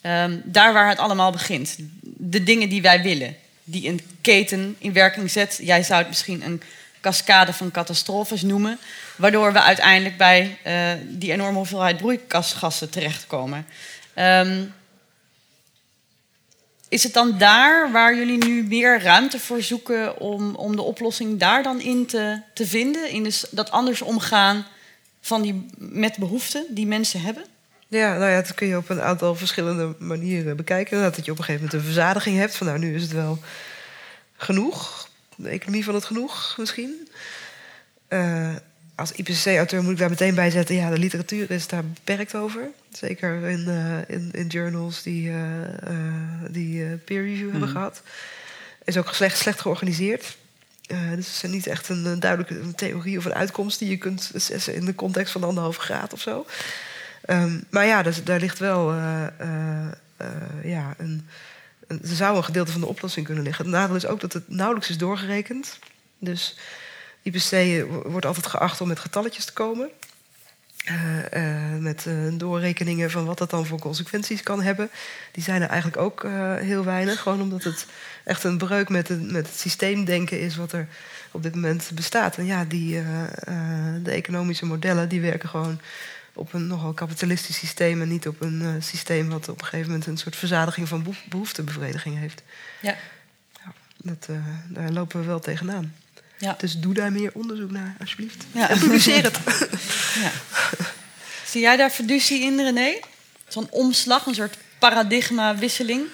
Ehm, 0.00 0.38
daar 0.44 0.72
waar 0.72 0.88
het 0.88 0.98
allemaal 0.98 1.32
begint. 1.32 1.76
De 2.02 2.42
dingen 2.42 2.68
die 2.68 2.82
wij 2.82 3.02
willen. 3.02 3.36
Die 3.64 3.88
een 3.88 4.00
keten 4.20 4.76
in 4.78 4.92
werking 4.92 5.30
zet. 5.30 5.58
Jij 5.62 5.82
zou 5.82 5.98
het 5.98 6.08
misschien 6.08 6.44
een 6.44 6.62
cascade 7.00 7.52
van 7.52 7.70
catastrofes 7.70 8.42
noemen. 8.42 8.78
Waardoor 9.16 9.52
we 9.52 9.60
uiteindelijk 9.60 10.16
bij 10.16 10.58
eh, 10.62 10.92
die 11.08 11.32
enorme 11.32 11.56
hoeveelheid 11.56 11.96
broeikasgassen 11.96 12.90
terechtkomen. 12.90 13.66
Ehm, 14.14 14.64
is 16.88 17.02
het 17.02 17.12
dan 17.12 17.38
daar 17.38 17.92
waar 17.92 18.16
jullie 18.16 18.44
nu 18.44 18.62
meer 18.62 19.02
ruimte 19.02 19.38
voor 19.38 19.62
zoeken 19.62 20.20
om, 20.20 20.54
om 20.54 20.76
de 20.76 20.82
oplossing 20.82 21.38
daar 21.38 21.62
dan 21.62 21.80
in 21.80 22.06
te, 22.06 22.40
te 22.54 22.66
vinden? 22.66 23.10
In 23.10 23.22
dus 23.22 23.44
dat 23.50 23.70
anders 23.70 24.02
omgaan 24.02 24.66
van 25.20 25.42
die, 25.42 25.66
met 25.78 26.16
behoeften 26.16 26.66
die 26.68 26.86
mensen 26.86 27.20
hebben? 27.20 27.44
Ja, 27.92 28.18
nou 28.18 28.30
ja, 28.30 28.36
dat 28.36 28.54
kun 28.54 28.66
je 28.66 28.76
op 28.76 28.88
een 28.88 29.02
aantal 29.02 29.34
verschillende 29.34 29.94
manieren 29.98 30.56
bekijken. 30.56 31.00
Dat 31.02 31.24
je 31.24 31.30
op 31.30 31.38
een 31.38 31.44
gegeven 31.44 31.64
moment 31.64 31.72
een 31.72 31.92
verzadiging 31.92 32.38
hebt. 32.38 32.56
Van 32.56 32.66
nou, 32.66 32.78
nu 32.78 32.94
is 32.94 33.02
het 33.02 33.12
wel 33.12 33.38
genoeg. 34.36 35.08
De 35.36 35.48
economie 35.48 35.84
van 35.84 35.94
het 35.94 36.04
genoeg 36.04 36.54
misschien. 36.58 37.08
Eh, 38.08 38.54
als 38.94 39.12
IPCC-auteur 39.12 39.82
moet 39.82 39.92
ik 39.92 39.98
daar 39.98 40.10
meteen 40.10 40.34
bij 40.34 40.50
zetten... 40.50 40.74
ja, 40.74 40.90
de 40.90 40.98
literatuur 40.98 41.50
is 41.50 41.66
daar 41.66 41.84
beperkt 41.84 42.34
over. 42.34 42.68
Zeker 42.92 43.48
in, 43.48 43.68
eh, 43.68 44.16
in, 44.16 44.30
in 44.32 44.46
journals 44.46 45.02
die, 45.02 45.30
eh, 45.30 45.92
die 46.50 46.96
peer 46.96 47.22
review 47.22 47.50
hebben 47.50 47.68
gehad. 47.68 48.02
Is 48.84 48.96
ook 48.96 49.14
slecht, 49.14 49.38
slecht 49.38 49.60
georganiseerd. 49.60 50.36
dus 50.86 51.34
het 51.34 51.42
is 51.42 51.42
niet 51.42 51.66
echt 51.66 51.88
een, 51.88 52.20
duidelijke 52.20 52.74
theorie 52.74 53.18
of 53.18 53.24
een 53.24 53.34
uitkomst 53.34 53.78
die 53.78 53.88
je 53.88 53.98
kunt 53.98 54.30
zetten 54.34 54.74
in 54.74 54.84
de 54.84 54.94
context 54.94 55.32
van 55.32 55.44
anderhalve 55.44 55.80
graad 55.80 56.12
of 56.12 56.20
zo. 56.20 56.46
Ehm, 57.22 57.60
maar 57.70 57.86
ja, 57.86 58.02
dus, 58.02 58.24
daar 58.24 58.40
ligt 58.40 58.58
wel 58.58 58.92
ja, 60.62 60.94
een, 60.98 61.28
er 61.86 61.98
zou 62.02 62.36
een 62.36 62.44
gedeelte 62.44 62.72
van 62.72 62.80
de 62.80 62.86
oplossing 62.86 63.26
kunnen 63.26 63.44
liggen. 63.44 63.64
Het 63.64 63.74
nadeel 63.74 63.96
is 63.96 64.06
ook 64.06 64.20
dat 64.20 64.32
het 64.32 64.48
nauwelijks 64.48 64.90
is 64.90 64.98
doorgerekend. 64.98 65.78
Dus 66.18 66.56
IPC 67.22 67.84
wordt 68.04 68.26
altijd 68.26 68.46
geacht 68.46 68.80
om 68.80 68.88
met 68.88 68.98
getalletjes 68.98 69.44
te 69.44 69.52
komen. 69.52 69.88
Met 71.78 72.06
doorrekeningen 72.32 73.10
van 73.10 73.24
wat 73.24 73.38
dat 73.38 73.50
dan 73.50 73.66
voor 73.66 73.78
consequenties 73.78 74.42
kan 74.42 74.62
hebben. 74.62 74.90
Die 75.32 75.42
zijn 75.42 75.62
er 75.62 75.68
eigenlijk 75.68 76.02
ook 76.02 76.26
heel 76.60 76.84
weinig. 76.84 77.20
Gewoon 77.20 77.40
omdat 77.40 77.62
het 77.62 77.86
echt 78.24 78.44
een 78.44 78.58
breuk 78.58 78.88
met, 78.88 79.08
het, 79.08 79.30
met 79.30 79.46
het 79.46 79.58
systeemdenken 79.58 80.40
is 80.40 80.56
wat 80.56 80.72
er 80.72 80.88
op 81.30 81.42
dit 81.42 81.54
moment 81.54 81.90
bestaat. 81.94 82.36
En 82.36 82.46
ja, 82.46 82.64
die, 82.64 83.02
de 84.02 84.10
economische 84.10 84.66
modellen 84.66 85.08
die 85.08 85.20
werken 85.20 85.48
gewoon 85.48 85.80
op 86.34 86.52
een 86.52 86.66
nogal 86.66 86.92
kapitalistisch 86.92 87.58
systeem 87.58 88.00
en 88.02 88.08
niet 88.08 88.28
op 88.28 88.40
een 88.40 88.82
systeem 88.82 89.28
wat 89.28 89.48
op 89.48 89.60
een 89.60 89.66
gegeven 89.66 89.90
moment 89.90 90.06
een 90.06 90.16
soort 90.16 90.36
verzadiging 90.36 90.88
van 90.88 91.14
behoeftebevrediging 91.28 92.18
heeft. 92.18 92.42
Ja. 92.80 92.96
ja 93.64 93.72
dat, 93.96 94.28
daar 94.68 94.90
lopen 94.90 95.20
we 95.20 95.26
wel 95.26 95.40
tegenaan. 95.40 95.94
Ja. 96.38 96.54
Dus 96.58 96.78
doe 96.78 96.94
daar 96.94 97.12
meer 97.12 97.30
onderzoek 97.34 97.70
naar, 97.70 97.96
alsjeblieft. 98.00 98.44
Ja. 98.52 98.68
En 98.70 98.78
publiceer 98.78 99.22
het. 99.22 99.38
Ja. 100.14 100.30
Zie 101.46 101.60
jij 101.60 101.76
daar 101.76 101.90
fiducie 101.90 102.42
in, 102.42 102.60
René? 102.60 102.98
Zo'n 103.48 103.70
omslag, 103.70 104.26
een 104.26 104.34
soort 104.34 104.56
paradigmawisseling? 104.78 106.06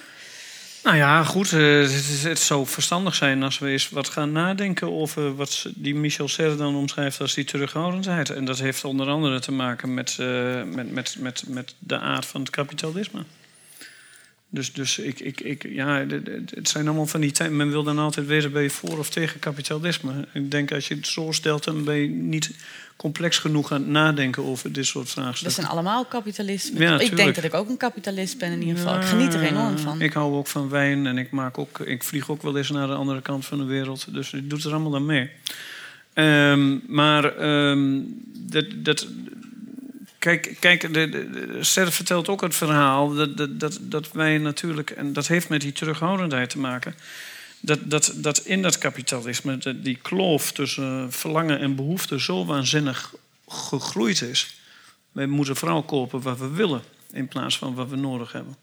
Nou 0.89 1.01
ja, 1.01 1.25
goed. 1.25 1.53
Eh, 1.53 1.81
het, 1.81 2.23
het, 2.23 2.39
zou 2.39 2.67
verstandig 2.67 3.15
zijn 3.15 3.43
als 3.43 3.59
we 3.59 3.69
eens 3.69 3.89
wat 3.89 4.09
gaan 4.09 4.33
nadenken 4.33 4.93
over 4.93 5.37
wat 5.37 5.67
die 5.75 5.95
Michel 5.95 6.29
Serre 6.29 6.57
dan 6.57 6.75
omschrijft 6.75 7.21
als 7.21 7.35
die 7.35 7.45
terughoudendheid. 7.45 8.31
En 8.31 8.45
dat 8.45 8.59
heeft 8.59 8.85
onder 8.85 9.09
andere 9.09 9.41
te 9.41 9.53
maken 9.53 9.95
met, 9.95 10.17
uh, 10.21 10.63
met, 10.65 10.93
met, 10.93 11.17
met, 11.19 11.45
met 11.47 11.75
de 11.79 11.99
aard 11.99 12.27
van 12.27 12.41
het 12.41 12.51
kapitalisme. 12.51 13.25
Dus, 14.51 14.73
dus 14.73 14.99
ik, 14.99 15.21
ik, 15.21 15.41
ik, 15.41 15.67
ja, 15.69 16.07
het 16.55 16.69
zijn 16.69 16.87
allemaal 16.87 17.07
van 17.07 17.21
die 17.21 17.31
tijd. 17.31 17.51
Men 17.51 17.71
wil 17.71 17.83
dan 17.83 17.99
altijd 17.99 18.27
weten: 18.27 18.53
ben 18.53 18.63
je 18.63 18.71
voor 18.71 18.99
of 18.99 19.11
tegen 19.11 19.41
kapitalisme? 19.41 20.27
Ik 20.33 20.51
denk 20.51 20.73
als 20.73 20.89
je 20.89 20.95
het 20.95 21.07
zo 21.07 21.33
stelt, 21.33 21.65
dan 21.65 21.85
ben 21.85 21.95
je 21.95 22.09
niet 22.09 22.51
complex 22.97 23.39
genoeg 23.39 23.73
aan 23.73 23.81
het 23.81 23.91
nadenken 23.91 24.45
over 24.45 24.73
dit 24.73 24.87
soort 24.87 25.11
vraagstukken. 25.11 25.45
Dat 25.45 25.53
zijn 25.53 25.67
allemaal 25.67 26.05
kapitalisten. 26.05 26.81
Ja, 26.81 26.99
ik 26.99 27.17
denk 27.17 27.35
dat 27.35 27.45
ik 27.45 27.55
ook 27.55 27.69
een 27.69 27.77
kapitalist 27.77 28.39
ben 28.39 28.53
in 28.53 28.61
ieder 28.61 28.77
geval. 28.77 28.97
ik 28.97 29.05
geniet 29.05 29.35
er 29.35 29.43
enorm 29.43 29.79
van. 29.79 30.01
Ik 30.01 30.13
hou 30.13 30.35
ook 30.35 30.47
van 30.47 30.69
wijn 30.69 31.07
en 31.07 31.19
ik, 31.19 31.31
maak 31.31 31.59
ook, 31.59 31.79
ik 31.79 32.05
vlieg 32.05 32.31
ook 32.31 32.43
wel 32.43 32.57
eens 32.57 32.71
naar 32.71 32.87
de 32.87 32.95
andere 32.95 33.23
kant 33.23 33.47
van 33.47 33.59
de 33.59 33.65
wereld. 33.65 34.15
Dus 34.15 34.33
ik 34.33 34.51
doe 34.51 34.59
er 34.59 34.71
allemaal 34.71 34.95
aan 34.95 35.07
mee. 35.07 35.31
Um, 36.15 36.83
maar 36.87 37.43
um, 37.71 38.23
dat, 38.37 38.65
dat, 38.77 39.07
Kijk, 40.29 40.57
kijk 40.61 40.95
de, 40.95 41.91
vertelt 41.91 42.29
ook 42.29 42.41
het 42.41 42.55
verhaal 42.55 43.15
dat, 43.15 43.37
dat, 43.37 43.61
dat, 43.61 43.79
dat 43.81 44.13
wij 44.13 44.39
natuurlijk, 44.39 44.91
en 44.91 45.13
dat 45.13 45.27
heeft 45.27 45.49
met 45.49 45.61
die 45.61 45.73
terughoudendheid 45.73 46.51
te 46.51 46.59
maken, 46.59 46.95
dat, 47.61 47.79
dat, 47.85 48.13
dat 48.17 48.39
in 48.39 48.63
dat 48.63 48.79
kapitalisme 48.79 49.81
die 49.81 49.99
kloof 50.03 50.53
tussen 50.53 51.13
verlangen 51.13 51.59
en 51.59 51.77
behoefte 51.77 52.21
zo 52.21 52.45
waanzinnig 52.45 53.15
gegroeid 53.47 54.21
is. 54.21 54.61
Wij 55.13 55.27
moeten 55.27 55.57
vooral 55.57 55.83
kopen 55.83 56.23
wat 56.23 56.39
we 56.39 56.49
willen 56.49 56.83
in 57.13 57.29
plaats 57.29 57.59
van 57.59 57.75
wat 57.75 57.89
we 57.89 57.97
nodig 57.97 58.33
hebben. 58.33 58.57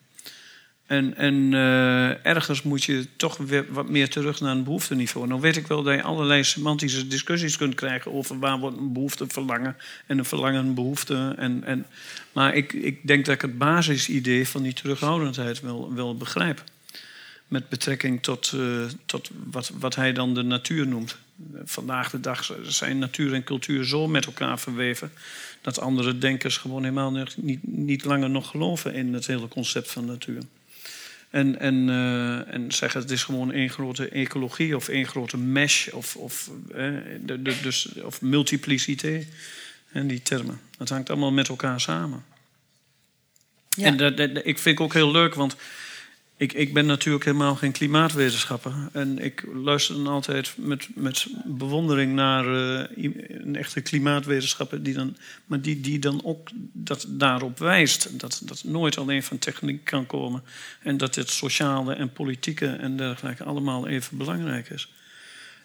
En, 0.85 1.17
en 1.17 1.51
uh, 1.51 2.25
ergens 2.25 2.61
moet 2.61 2.83
je 2.83 3.07
toch 3.15 3.37
weer 3.37 3.65
wat 3.69 3.89
meer 3.89 4.09
terug 4.09 4.39
naar 4.39 4.51
een 4.51 4.63
behoefteniveau. 4.63 5.27
Nou 5.27 5.41
weet 5.41 5.57
ik 5.57 5.67
wel 5.67 5.83
dat 5.83 5.95
je 5.95 6.01
allerlei 6.01 6.43
semantische 6.43 7.07
discussies 7.07 7.57
kunt 7.57 7.75
krijgen 7.75 8.13
over 8.13 8.39
waar 8.39 8.59
wordt 8.59 8.77
een 8.77 8.93
behoefte 8.93 9.25
verlangen 9.27 9.75
en 10.05 10.17
een 10.17 10.25
verlangen 10.25 10.65
een 10.65 10.73
behoefte. 10.73 11.33
En, 11.37 11.63
en, 11.63 11.85
maar 12.31 12.55
ik, 12.55 12.73
ik 12.73 13.07
denk 13.07 13.25
dat 13.25 13.35
ik 13.35 13.41
het 13.41 13.57
basisidee 13.57 14.47
van 14.47 14.61
die 14.61 14.73
terughoudendheid 14.73 15.59
wel, 15.59 15.93
wel 15.93 16.17
begrijp. 16.17 16.63
Met 17.47 17.69
betrekking 17.69 18.23
tot, 18.23 18.51
uh, 18.55 18.85
tot 19.05 19.29
wat, 19.43 19.71
wat 19.79 19.95
hij 19.95 20.13
dan 20.13 20.33
de 20.33 20.43
natuur 20.43 20.87
noemt. 20.87 21.17
Vandaag 21.63 22.09
de 22.09 22.19
dag 22.19 22.55
zijn 22.63 22.99
natuur 22.99 23.33
en 23.33 23.43
cultuur 23.43 23.85
zo 23.85 24.07
met 24.07 24.25
elkaar 24.25 24.59
verweven 24.59 25.11
dat 25.61 25.79
andere 25.79 26.17
denkers 26.17 26.57
gewoon 26.57 26.83
helemaal 26.83 27.11
niet, 27.35 27.59
niet 27.61 28.03
langer 28.03 28.29
nog 28.29 28.49
geloven 28.49 28.93
in 28.93 29.13
het 29.13 29.27
hele 29.27 29.47
concept 29.47 29.91
van 29.91 30.05
natuur. 30.05 30.41
En, 31.35 31.59
en, 31.59 31.87
uh, 31.87 32.53
en 32.53 32.71
zeggen 32.71 33.01
het 33.01 33.11
is 33.11 33.23
gewoon 33.23 33.51
één 33.51 33.69
grote 33.69 34.09
ecologie 34.09 34.75
of 34.75 34.87
één 34.87 35.07
grote 35.07 35.37
mesh 35.37 35.87
of, 35.87 36.15
of, 36.15 36.49
eh, 36.71 36.75
de, 37.21 37.41
de, 37.41 37.61
dus, 37.61 37.93
of 38.01 38.21
multipliciteit. 38.21 39.27
En 39.91 40.07
die 40.07 40.21
termen. 40.21 40.61
Dat 40.77 40.89
hangt 40.89 41.09
allemaal 41.09 41.31
met 41.31 41.47
elkaar 41.47 41.81
samen. 41.81 42.25
Ja. 43.69 43.85
En 43.85 43.97
dat, 43.97 44.17
dat, 44.17 44.29
ik 44.43 44.59
vind 44.59 44.77
het 44.77 44.87
ook 44.87 44.93
heel 44.93 45.11
leuk, 45.11 45.33
want 45.33 45.55
ik, 46.37 46.53
ik 46.53 46.73
ben 46.73 46.85
natuurlijk 46.85 47.25
helemaal 47.25 47.55
geen 47.55 47.71
klimaatwetenschapper. 47.71 48.73
En 48.91 49.19
ik 49.19 49.47
luister 49.53 49.95
dan 49.95 50.07
altijd 50.07 50.53
met, 50.57 50.87
met 50.95 51.27
bewondering 51.45 52.13
naar 52.13 52.45
uh, 52.45 52.83
een 53.27 53.55
echte 53.55 53.81
klimaatwetenschapper... 53.81 54.83
Die 54.83 54.93
dan, 54.93 55.17
maar 55.45 55.61
die, 55.61 55.81
die 55.81 55.99
dan 55.99 56.21
ook 56.23 56.49
dat 56.73 57.05
daarop 57.09 57.59
wijst. 57.59 58.19
Dat, 58.19 58.41
dat 58.43 58.63
nooit 58.63 58.97
alleen 58.97 59.23
van 59.23 59.37
techniek 59.37 59.83
kan 59.83 60.05
komen. 60.05 60.43
En 60.81 60.97
dat 60.97 61.15
het 61.15 61.29
sociale 61.29 61.93
en 61.93 62.13
politieke 62.13 62.67
en 62.67 62.97
dergelijke 62.97 63.43
allemaal 63.43 63.87
even 63.87 64.17
belangrijk 64.17 64.69
is. 64.69 64.89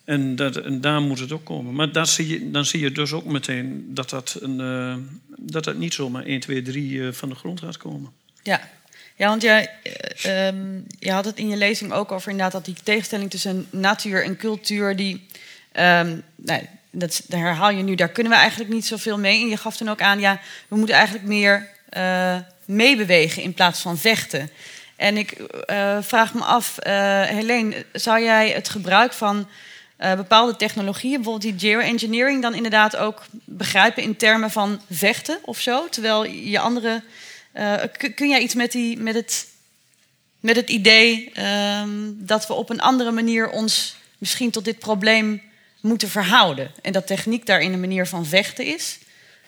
En, 0.05 0.37
dat, 0.37 0.57
en 0.57 0.81
daar 0.81 1.01
moet 1.01 1.19
het 1.19 1.33
ook 1.33 1.45
komen. 1.45 1.75
Maar 1.75 1.93
daar 1.93 2.07
zie 2.07 2.29
je, 2.29 2.51
dan 2.51 2.65
zie 2.65 2.81
je 2.81 2.93
dus 2.93 3.13
ook 3.13 3.25
meteen 3.25 3.95
dat 3.95 4.11
dat, 4.11 4.39
een, 4.41 4.61
uh, 4.61 4.97
dat, 5.37 5.65
dat 5.65 5.77
niet 5.77 5.95
zomaar 5.95 6.25
1, 6.25 6.41
2, 6.41 6.63
3 6.63 6.93
uh, 6.93 7.13
van 7.13 7.29
de 7.29 7.35
grond 7.35 7.61
gaat 7.61 7.77
komen. 7.77 8.11
Ja, 8.43 8.71
ja, 9.21 9.29
want 9.29 9.43
jij, 9.43 9.71
um, 10.27 10.87
je 10.99 11.13
had 11.13 11.25
het 11.25 11.39
in 11.39 11.49
je 11.49 11.57
lezing 11.57 11.93
ook 11.93 12.13
over 12.13 12.31
inderdaad 12.31 12.53
dat 12.53 12.65
die 12.65 12.77
tegenstelling 12.85 13.31
tussen 13.31 13.67
natuur 13.71 14.25
en 14.25 14.37
cultuur, 14.37 14.97
die, 14.97 15.27
um, 15.73 16.23
nou, 16.37 16.67
dat, 16.91 17.23
herhaal 17.29 17.71
je 17.71 17.83
nu, 17.83 17.95
daar 17.95 18.09
kunnen 18.09 18.33
we 18.33 18.39
eigenlijk 18.39 18.71
niet 18.71 18.87
zoveel 18.87 19.19
mee. 19.19 19.41
En 19.41 19.49
je 19.49 19.57
gaf 19.57 19.77
dan 19.77 19.91
ook 19.91 20.01
aan, 20.01 20.21
ja, 20.21 20.41
we 20.69 20.77
moeten 20.77 20.95
eigenlijk 20.95 21.27
meer 21.27 21.69
uh, 21.97 22.37
meebewegen 22.65 23.43
in 23.43 23.55
plaats 23.55 23.81
van 23.81 23.99
vechten. 23.99 24.51
En 24.97 25.17
ik 25.17 25.37
uh, 25.39 25.99
vraag 26.01 26.35
me 26.35 26.45
af, 26.45 26.77
uh, 26.87 27.23
Helene, 27.23 27.85
zou 27.93 28.23
jij 28.23 28.51
het 28.51 28.69
gebruik 28.69 29.13
van 29.13 29.49
bepaalde 30.17 30.57
technologieën, 30.57 31.23
bijvoorbeeld 31.23 31.59
die 31.59 31.71
geoengineering, 31.71 32.43
dan 32.43 32.55
inderdaad 32.55 32.97
ook 32.97 33.23
begrijpen 33.45 34.03
in 34.03 34.17
termen 34.17 34.51
van 34.51 34.81
vechten 34.91 35.39
of 35.43 35.61
zo? 35.61 35.89
Terwijl 35.89 36.25
je 36.25 36.59
andere 36.59 37.03
uh, 37.55 37.75
kun 38.15 38.29
jij 38.29 38.41
iets 38.41 38.55
met, 38.55 38.73
die, 38.73 38.99
met, 38.99 39.15
het, 39.15 39.47
met 40.41 40.57
het 40.57 40.71
idee 40.71 41.33
um, 41.81 42.17
dat 42.27 42.47
we 42.47 42.53
op 42.53 42.71
een 42.71 42.81
andere 42.81 43.11
manier 43.11 43.51
ons 43.51 43.97
misschien 44.19 44.51
tot 44.51 44.65
dit 44.65 44.79
probleem 44.79 45.43
moeten 45.81 46.09
verhouden? 46.09 46.71
En 46.83 46.93
dat 46.93 47.07
techniek 47.07 47.47
daarin 47.47 47.73
een 47.73 47.81
manier 47.81 48.07
van 48.07 48.27
vechten 48.27 48.67
is? 48.67 48.99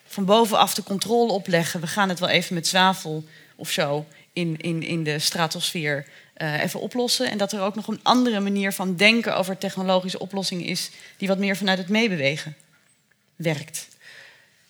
Van 0.07 0.25
bovenaf 0.25 0.75
de 0.75 0.83
controle 0.83 1.33
opleggen, 1.33 1.81
we 1.81 1.87
gaan 1.87 2.09
het 2.09 2.19
wel 2.19 2.29
even 2.29 2.55
met 2.55 2.67
zwavel 2.67 3.25
of 3.57 3.71
zo 3.71 4.07
in, 4.33 4.57
in, 4.57 4.83
in 4.83 5.05
de 5.05 5.19
stratosfeer 5.19 6.07
uh, 6.37 6.63
even 6.63 6.81
oplossen. 6.81 7.31
En 7.31 7.39
dat 7.39 7.53
er 7.53 7.61
ook 7.61 7.75
nog 7.75 7.89
een 7.89 8.01
andere 8.03 8.41
manier 8.41 8.73
van 8.73 8.97
denken 8.97 9.37
over 9.37 9.59
technologische 9.59 10.19
oplossingen 10.19 10.65
is, 10.65 10.91
die 11.17 11.29
wat 11.29 11.39
meer 11.39 11.57
vanuit 11.57 11.79
het 11.79 11.89
meebewegen 11.89 12.57
werkt. 13.37 13.89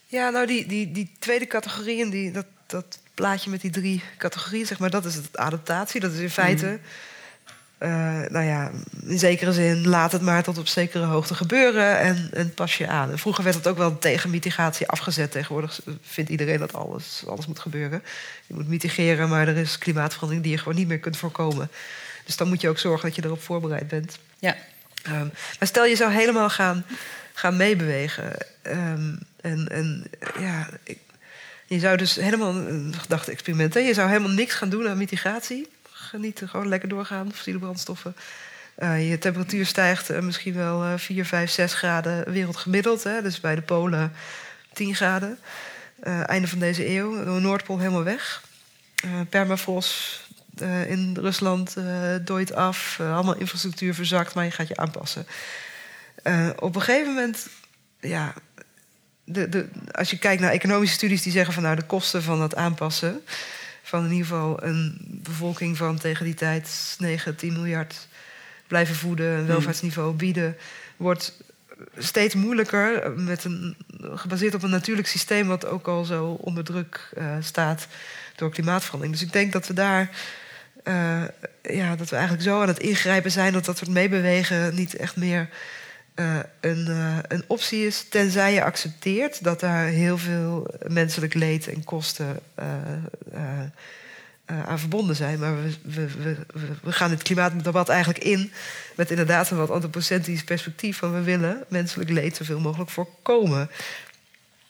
Ja, 0.07 0.29
nou, 0.29 0.47
die, 0.47 0.65
die, 0.65 0.91
die 0.91 1.11
tweede 1.19 1.47
categorieën, 1.47 2.09
die, 2.09 2.31
dat, 2.31 2.45
dat 2.67 2.99
plaatje 3.13 3.49
met 3.49 3.61
die 3.61 3.71
drie 3.71 4.03
categorieën, 4.17 4.65
zeg 4.65 4.79
maar, 4.79 4.89
dat 4.89 5.05
is 5.05 5.15
het 5.15 5.37
adaptatie. 5.37 5.99
Dat 5.99 6.11
is 6.11 6.19
in 6.19 6.29
feite, 6.29 6.65
mm. 6.65 7.87
uh, 7.87 7.89
nou 8.29 8.45
ja, 8.45 8.71
in 9.05 9.19
zekere 9.19 9.53
zin, 9.53 9.87
laat 9.87 10.11
het 10.11 10.21
maar 10.21 10.43
tot 10.43 10.57
op 10.57 10.67
zekere 10.67 11.05
hoogte 11.05 11.35
gebeuren 11.35 11.99
en, 11.99 12.29
en 12.33 12.53
pas 12.53 12.77
je 12.77 12.87
aan. 12.87 13.17
vroeger 13.17 13.43
werd 13.43 13.55
het 13.55 13.67
ook 13.67 13.77
wel 13.77 13.97
tegen 13.97 14.29
mitigatie 14.29 14.87
afgezet. 14.87 15.31
Tegenwoordig 15.31 15.79
vindt 16.01 16.29
iedereen 16.29 16.59
dat 16.59 16.73
alles, 16.73 17.23
alles 17.27 17.47
moet 17.47 17.59
gebeuren. 17.59 18.03
Je 18.47 18.53
moet 18.53 18.67
mitigeren, 18.67 19.29
maar 19.29 19.47
er 19.47 19.57
is 19.57 19.77
klimaatverandering 19.77 20.43
die 20.43 20.53
je 20.53 20.59
gewoon 20.59 20.77
niet 20.77 20.87
meer 20.87 20.99
kunt 20.99 21.17
voorkomen. 21.17 21.69
Dus 22.25 22.37
dan 22.37 22.47
moet 22.47 22.61
je 22.61 22.69
ook 22.69 22.79
zorgen 22.79 23.07
dat 23.07 23.15
je 23.15 23.25
erop 23.25 23.41
voorbereid 23.41 23.87
bent. 23.87 24.17
Ja. 24.39 24.55
Um, 25.07 25.31
maar 25.59 25.67
stel 25.67 25.85
je 25.85 25.95
zou 25.95 26.11
helemaal 26.11 26.49
gaan, 26.49 26.85
gaan 27.33 27.57
meebewegen. 27.57 28.31
Um, 28.67 29.19
en, 29.41 29.67
en 29.67 30.05
ja, 30.39 30.69
ik, 30.83 30.97
je 31.73 31.79
zou 31.79 31.97
dus 31.97 32.15
helemaal 32.15 32.55
een 32.55 32.93
gedachte-experiment. 32.97 33.73
Je 33.73 33.93
zou 33.93 34.09
helemaal 34.09 34.31
niks 34.31 34.53
gaan 34.53 34.69
doen 34.69 34.87
aan 34.87 34.97
mitigatie. 34.97 35.67
Genieten, 35.91 36.49
gewoon 36.49 36.67
lekker 36.67 36.89
doorgaan, 36.89 37.31
fossiele 37.33 37.59
brandstoffen. 37.59 38.15
Uh, 38.77 39.09
je 39.09 39.17
temperatuur 39.17 39.65
stijgt 39.65 40.11
uh, 40.11 40.19
misschien 40.19 40.53
wel 40.53 40.83
uh, 40.83 40.93
4, 40.97 41.25
5, 41.25 41.51
6 41.51 41.73
graden 41.73 42.31
wereldgemiddeld. 42.31 43.03
Hè? 43.03 43.21
Dus 43.21 43.39
bij 43.39 43.55
de 43.55 43.61
Polen 43.61 44.13
10 44.73 44.95
graden. 44.95 45.39
Einde 46.25 46.47
van 46.47 46.59
deze 46.59 46.89
eeuw, 46.89 47.23
de 47.23 47.39
Noordpool 47.39 47.79
helemaal 47.79 48.03
weg. 48.03 48.43
permafrost 49.29 50.21
in 50.87 51.17
Rusland 51.19 51.75
dooit 52.23 52.53
af. 52.53 52.99
allemaal 52.99 53.35
infrastructuur 53.35 53.93
verzakt, 53.93 54.33
maar 54.33 54.45
je 54.45 54.51
gaat 54.51 54.67
je 54.67 54.75
aanpassen. 54.75 55.27
Op 56.59 56.75
een 56.75 56.81
gegeven 56.81 57.13
moment, 57.13 57.47
ja, 57.99 58.33
de, 59.23 59.49
de, 59.49 59.67
als 59.91 60.09
je 60.09 60.17
kijkt 60.17 60.41
naar 60.41 60.51
economische 60.51 60.95
studies 60.95 61.21
die 61.21 61.31
zeggen 61.31 61.53
van 61.53 61.63
nou 61.63 61.75
de 61.75 61.85
kosten 61.85 62.23
van 62.23 62.41
het 62.41 62.55
aanpassen 62.55 63.21
van 63.83 64.05
in 64.05 64.11
ieder 64.11 64.27
geval 64.27 64.63
een 64.63 64.97
bevolking 65.07 65.77
van 65.77 65.97
tegen 65.97 66.25
die 66.25 66.33
tijd 66.33 66.95
9, 66.99 67.35
10 67.35 67.53
miljard 67.53 68.07
blijven 68.67 68.95
voeden, 68.95 69.29
een 69.29 69.37
hmm. 69.37 69.47
welvaartsniveau 69.47 70.13
bieden, 70.13 70.57
wordt 70.97 71.37
steeds 71.97 72.35
moeilijker 72.35 73.11
met 73.15 73.43
een, 73.43 73.75
gebaseerd 74.01 74.53
op 74.53 74.63
een 74.63 74.69
natuurlijk 74.69 75.07
systeem 75.07 75.47
wat 75.47 75.65
ook 75.65 75.87
al 75.87 76.03
zo 76.03 76.25
onder 76.25 76.63
druk 76.63 77.11
uh, 77.17 77.35
staat 77.39 77.87
door 78.35 78.49
klimaatverandering. 78.49 79.17
Dus 79.17 79.27
ik 79.27 79.33
denk 79.33 79.51
dat 79.51 79.67
we 79.67 79.73
daar 79.73 80.09
uh, 80.83 81.23
ja, 81.61 81.95
dat 81.95 82.09
we 82.09 82.15
eigenlijk 82.15 82.45
zo 82.47 82.61
aan 82.61 82.67
het 82.67 82.79
ingrijpen 82.79 83.31
zijn 83.31 83.53
dat 83.53 83.65
dat 83.65 83.77
soort 83.77 83.89
meebewegen 83.89 84.75
niet 84.75 84.95
echt 84.95 85.15
meer 85.15 85.49
uh, 86.15 86.39
een, 86.59 86.85
uh, 86.89 87.17
een 87.27 87.43
optie 87.47 87.85
is, 87.85 88.05
tenzij 88.09 88.53
je 88.53 88.63
accepteert 88.63 89.43
dat 89.43 89.59
daar 89.59 89.85
heel 89.85 90.17
veel 90.17 90.67
menselijk 90.87 91.33
leed 91.33 91.67
en 91.67 91.83
kosten 91.83 92.39
aan 94.45 94.79
verbonden 94.79 95.15
zijn. 95.15 95.39
Maar 95.39 95.55
we, 95.63 95.71
we, 95.81 96.07
we, 96.53 96.67
we 96.83 96.91
gaan 96.91 97.09
het 97.09 97.23
klimaatdebat 97.23 97.89
eigenlijk 97.89 98.23
in 98.23 98.51
met 98.95 99.09
inderdaad 99.09 99.49
een 99.49 99.57
wat 99.57 99.69
antropocentrisch 99.69 100.43
perspectief 100.43 100.97
van 100.97 101.13
we 101.13 101.21
willen 101.21 101.63
menselijk 101.67 102.09
leed 102.09 102.35
zoveel 102.35 102.59
mogelijk 102.59 102.89
voorkomen. 102.89 103.69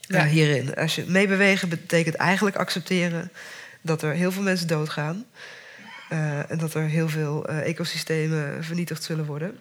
Ja. 0.08 0.26
hierin. 0.26 0.76
Als 0.76 0.96
je 0.96 1.06
meebewegen 1.08 1.70
betekent 1.70 2.16
eigenlijk 2.16 2.56
accepteren 2.56 3.32
dat 3.82 4.02
er 4.02 4.14
heel 4.14 4.32
veel 4.32 4.44
mensen 4.44 4.68
doodgaan. 4.68 5.26
Uh, 6.10 6.52
en 6.52 6.58
dat 6.58 6.74
er 6.74 6.84
heel 6.84 7.10
veel 7.10 7.50
uh, 7.50 7.68
ecosystemen 7.68 8.64
vernietigd 8.64 9.04
zullen 9.04 9.26
worden. 9.26 9.60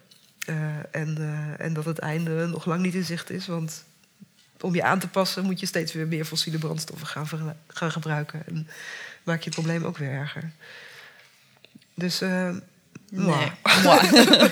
Uh, 0.49 0.57
en, 0.91 1.19
en 1.59 1.73
dat 1.73 1.85
het 1.85 1.99
einde 1.99 2.47
nog 2.47 2.65
lang 2.65 2.83
niet 2.83 2.95
in 2.95 3.05
zicht 3.05 3.31
is. 3.31 3.47
Want 3.47 3.85
om 4.61 4.75
je 4.75 4.83
aan 4.83 4.99
te 4.99 5.09
passen 5.09 5.45
moet 5.45 5.61
je 5.61 5.67
steeds 5.67 5.93
weer 5.93 6.07
meer 6.07 6.25
fossiele 6.25 6.59
brandstoffen 6.59 7.07
gaan, 7.07 7.57
gaan 7.67 7.93
gebruiken. 7.93 8.43
En 8.47 8.69
maak 9.23 9.39
je 9.39 9.45
het 9.45 9.55
probleem 9.55 9.85
ook 9.85 9.99
weer 9.99 10.11
erger. 10.11 10.51
Dus. 11.95 12.21
nee. 13.11 13.53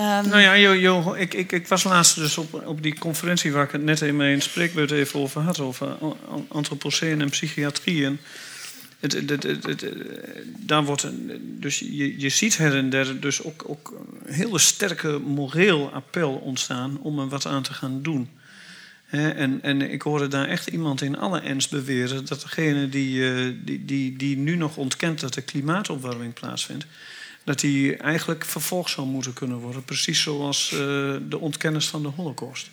Um, 0.00 0.28
nou 0.28 0.40
ja, 0.40 0.54
jo, 0.54 0.72
jo, 0.72 1.14
ik, 1.14 1.34
ik, 1.34 1.52
ik 1.52 1.68
was 1.68 1.84
laatst 1.84 2.14
dus 2.14 2.38
op, 2.38 2.66
op 2.66 2.82
die 2.82 2.98
conferentie 2.98 3.52
waar 3.52 3.64
ik 3.64 3.70
het 3.70 3.82
net 3.82 4.00
in 4.00 4.16
mijn 4.16 4.42
spreekbeurt 4.42 4.90
even 4.90 5.20
over 5.20 5.40
had, 5.40 5.60
over 5.60 5.96
antropocene 6.48 7.22
en 7.22 7.30
psychiatrie. 7.30 8.04
En 8.04 8.20
daar 10.58 10.84
wordt, 10.84 11.06
dus 11.42 11.78
je, 11.78 12.20
je 12.20 12.28
ziet 12.28 12.56
her 12.56 12.74
en 12.74 12.90
der 12.90 13.20
dus 13.20 13.42
ook, 13.42 13.64
ook 13.66 13.94
een 14.24 14.32
hele 14.32 14.58
sterke 14.58 15.18
moreel 15.18 15.92
appel 15.92 16.32
ontstaan 16.32 16.98
om 17.00 17.18
er 17.18 17.28
wat 17.28 17.46
aan 17.46 17.62
te 17.62 17.72
gaan 17.74 18.02
doen. 18.02 18.28
en, 19.10 19.62
en 19.62 19.82
ik 19.82 20.02
hoorde 20.02 20.28
daar 20.28 20.48
echt 20.48 20.66
iemand 20.66 21.02
in 21.02 21.18
alle 21.18 21.40
ernst 21.40 21.70
beweren 21.70 22.26
dat 22.26 22.40
degene 22.40 22.88
die, 22.88 23.30
eh, 23.30 23.52
die, 23.64 23.84
die, 23.84 24.16
die 24.16 24.36
nu 24.36 24.56
nog 24.56 24.76
ontkent 24.76 25.20
dat 25.20 25.36
er 25.36 25.42
klimaatopwarming 25.42 26.34
plaatsvindt, 26.34 26.86
dat 27.44 27.60
die 27.60 27.96
eigenlijk 27.96 28.44
vervolgd 28.44 28.90
zou 28.90 29.06
moeten 29.06 29.32
kunnen 29.32 29.58
worden. 29.58 29.84
Precies 29.84 30.22
zoals 30.22 30.70
uh, 30.72 30.78
de 31.28 31.38
ontkenners 31.38 31.88
van 31.88 32.02
de 32.02 32.08
Holocaust. 32.08 32.68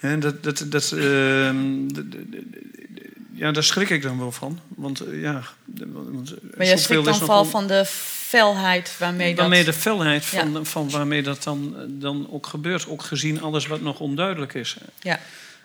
En 0.00 0.20
dat, 0.20 0.42
dat, 0.42 0.66
dat, 0.68 0.92
uh, 0.94 1.50
ja, 3.34 3.52
daar 3.52 3.64
schrik 3.64 3.90
ik 3.90 4.02
dan 4.02 4.18
wel 4.18 4.32
van. 4.32 4.60
Want 4.68 5.06
uh, 5.06 5.22
ja. 5.22 5.42
Want, 5.64 6.34
maar 6.56 6.66
je 6.66 6.76
schrikt 6.76 7.04
dan 7.04 7.14
vooral 7.14 7.44
van 7.44 7.66
de 7.66 7.84
felheid 7.86 8.96
waarmee, 8.98 9.36
waarmee 9.36 9.64
dat... 9.64 9.74
de 9.74 9.80
felheid 9.80 10.24
van, 10.24 10.66
van 10.66 10.90
waarmee 10.90 11.22
dat 11.22 11.42
dan, 11.42 11.74
dan 11.88 12.26
ook 12.30 12.46
gebeurt. 12.46 12.88
Ook 12.88 13.02
gezien 13.02 13.42
alles 13.42 13.66
wat 13.66 13.80
nog 13.80 14.00
onduidelijk 14.00 14.54
is. 14.54 14.76
Ja. 15.00 15.20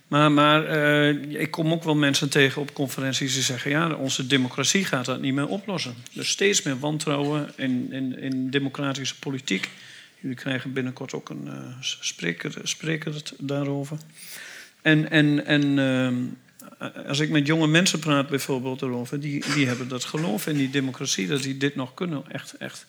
Maar, 0.08 0.32
maar 0.32 0.78
uh, 0.78 1.42
ik 1.42 1.52
kom 1.52 1.72
ook 1.72 1.84
wel 1.84 1.96
mensen 1.96 2.30
tegen 2.30 2.62
op 2.62 2.74
conferenties 2.74 3.34
die 3.34 3.44
zeggen: 3.44 3.72
ja, 3.72 3.94
onze 3.94 4.28
democratie 4.28 4.86
gaat 4.86 5.06
dat 5.06 5.22
niet 5.22 5.34
meer 5.34 5.48
oplossen. 5.48 5.96
Dus 6.14 6.30
steeds 6.30 6.62
meer 6.62 6.80
wantrouwen 6.80 7.52
in, 7.56 7.88
in, 7.92 8.20
in 8.20 8.50
democratische 8.50 9.20
politiek. 9.20 9.70
Jullie 10.20 10.38
krijgen 10.38 10.74
binnenkort 10.74 11.14
ook 11.14 11.30
een 11.30 11.46
uh, 11.46 11.54
spreker, 11.80 12.54
spreker 12.64 13.22
daarover. 13.38 13.98
En, 14.82 15.10
en, 15.10 15.46
en 15.46 15.78
uh, 15.78 16.12
als 17.08 17.20
ik 17.20 17.30
met 17.30 17.48
jonge 17.48 17.68
mensen 17.68 18.00
praat 18.00 18.30
bijvoorbeeld 18.30 18.82
erover, 18.82 19.20
die, 19.20 19.44
die 19.54 19.68
hebben 19.68 19.88
dat 19.88 20.04
geloof 20.04 20.48
in 20.48 20.58
die 20.58 20.70
democratie, 20.70 21.28
dat 21.28 21.44
die 21.44 21.58
dit 21.58 21.76
nog 21.76 21.94
kunnen. 21.94 22.24
Echt, 22.32 22.58
echt. 22.58 22.86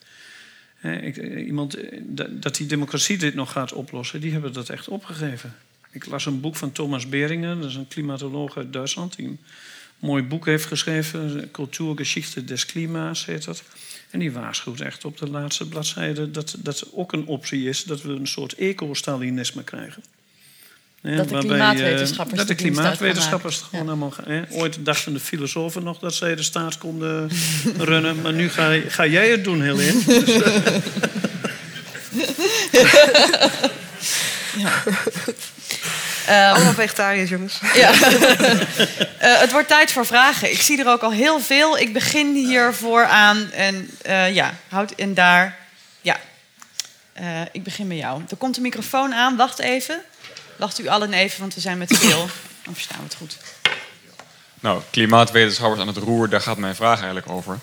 ik, 0.81 1.17
iemand, 1.45 1.77
dat 2.29 2.55
die 2.55 2.67
democratie 2.67 3.17
dit 3.17 3.35
nog 3.35 3.51
gaat 3.51 3.73
oplossen, 3.73 4.21
die 4.21 4.31
hebben 4.31 4.53
dat 4.53 4.69
echt 4.69 4.87
opgegeven. 4.87 5.55
Ik 5.91 6.05
las 6.05 6.25
een 6.25 6.41
boek 6.41 6.55
van 6.55 6.71
Thomas 6.71 7.09
Beringer, 7.09 7.55
dat 7.55 7.69
is 7.69 7.75
een 7.75 7.87
klimatoloog 7.87 8.57
uit 8.57 8.73
Duitsland, 8.73 9.15
die 9.15 9.27
een 9.27 9.39
mooi 9.99 10.23
boek 10.23 10.45
heeft 10.45 10.65
geschreven, 10.65 11.51
Cultuurgeschichte 11.51 12.43
des 12.43 12.65
Klimaats 12.65 13.25
heet 13.25 13.45
dat. 13.45 13.63
En 14.09 14.19
die 14.19 14.31
waarschuwt 14.31 14.81
echt 14.81 15.05
op 15.05 15.17
de 15.17 15.29
laatste 15.29 15.67
bladzijde 15.67 16.31
dat 16.31 16.55
dat 16.59 16.87
ook 16.93 17.13
een 17.13 17.25
optie 17.25 17.69
is 17.69 17.83
dat 17.83 18.01
we 18.01 18.09
een 18.09 18.27
soort 18.27 18.53
eco-Stalinisme 18.53 19.63
krijgen. 19.63 20.03
Dat 21.01 21.29
de 21.29 21.37
klimaatwetenschappers, 21.37 22.37
dat 22.37 22.47
de 22.47 22.55
klimaatwetenschappers 22.55 23.55
het 23.55 23.65
gewoon 23.65 23.87
allemaal 23.87 24.11
gaan. 24.11 24.45
Ooit 24.49 24.85
dachten 24.85 25.13
de 25.13 25.19
filosofen 25.19 25.83
nog 25.83 25.99
dat 25.99 26.13
zij 26.13 26.35
de 26.35 26.43
staat 26.43 26.77
konden 26.77 27.29
runnen, 27.77 28.21
maar 28.21 28.33
nu 28.33 28.49
ga, 28.49 28.79
ga 28.87 29.05
jij 29.05 29.29
het 29.29 29.43
doen, 29.43 29.61
Helene. 29.61 29.99
Dus, 32.71 32.91
ja. 34.57 34.83
Um, 36.29 36.55
Allemaal 36.55 36.73
vegetariërs, 36.73 37.29
jongens. 37.29 37.59
Ja. 37.73 37.93
uh, 37.93 39.39
het 39.39 39.51
wordt 39.51 39.67
tijd 39.67 39.91
voor 39.91 40.05
vragen. 40.05 40.51
Ik 40.51 40.61
zie 40.61 40.79
er 40.79 40.87
ook 40.87 41.01
al 41.01 41.11
heel 41.11 41.39
veel. 41.39 41.77
Ik 41.77 41.93
begin 41.93 42.35
hier 42.35 42.73
vooraan. 42.73 43.51
En 43.51 43.89
uh, 44.07 44.33
ja, 44.33 44.53
houd 44.69 44.93
in 44.95 45.13
daar. 45.13 45.57
Ja. 46.01 46.17
Uh, 47.19 47.41
ik 47.51 47.63
begin 47.63 47.87
met 47.87 47.97
jou. 47.97 48.21
Er 48.29 48.37
komt 48.37 48.55
een 48.55 48.63
microfoon 48.63 49.13
aan. 49.13 49.35
Wacht 49.35 49.59
even. 49.59 50.01
Wacht 50.61 50.79
u 50.79 50.87
allen 50.87 51.13
even, 51.13 51.39
want 51.39 51.53
we 51.53 51.61
zijn 51.61 51.77
met 51.77 51.97
veel. 51.97 52.27
Dan 52.65 52.73
verstaan 52.73 52.97
we 52.97 53.03
het 53.03 53.15
goed. 53.15 53.37
Nou, 54.59 54.81
klimaatwetenschappers 54.91 55.81
aan 55.81 55.87
het 55.87 55.97
roer, 55.97 56.29
daar 56.29 56.41
gaat 56.41 56.57
mijn 56.57 56.75
vraag 56.75 56.97
eigenlijk 56.97 57.29
over. 57.29 57.59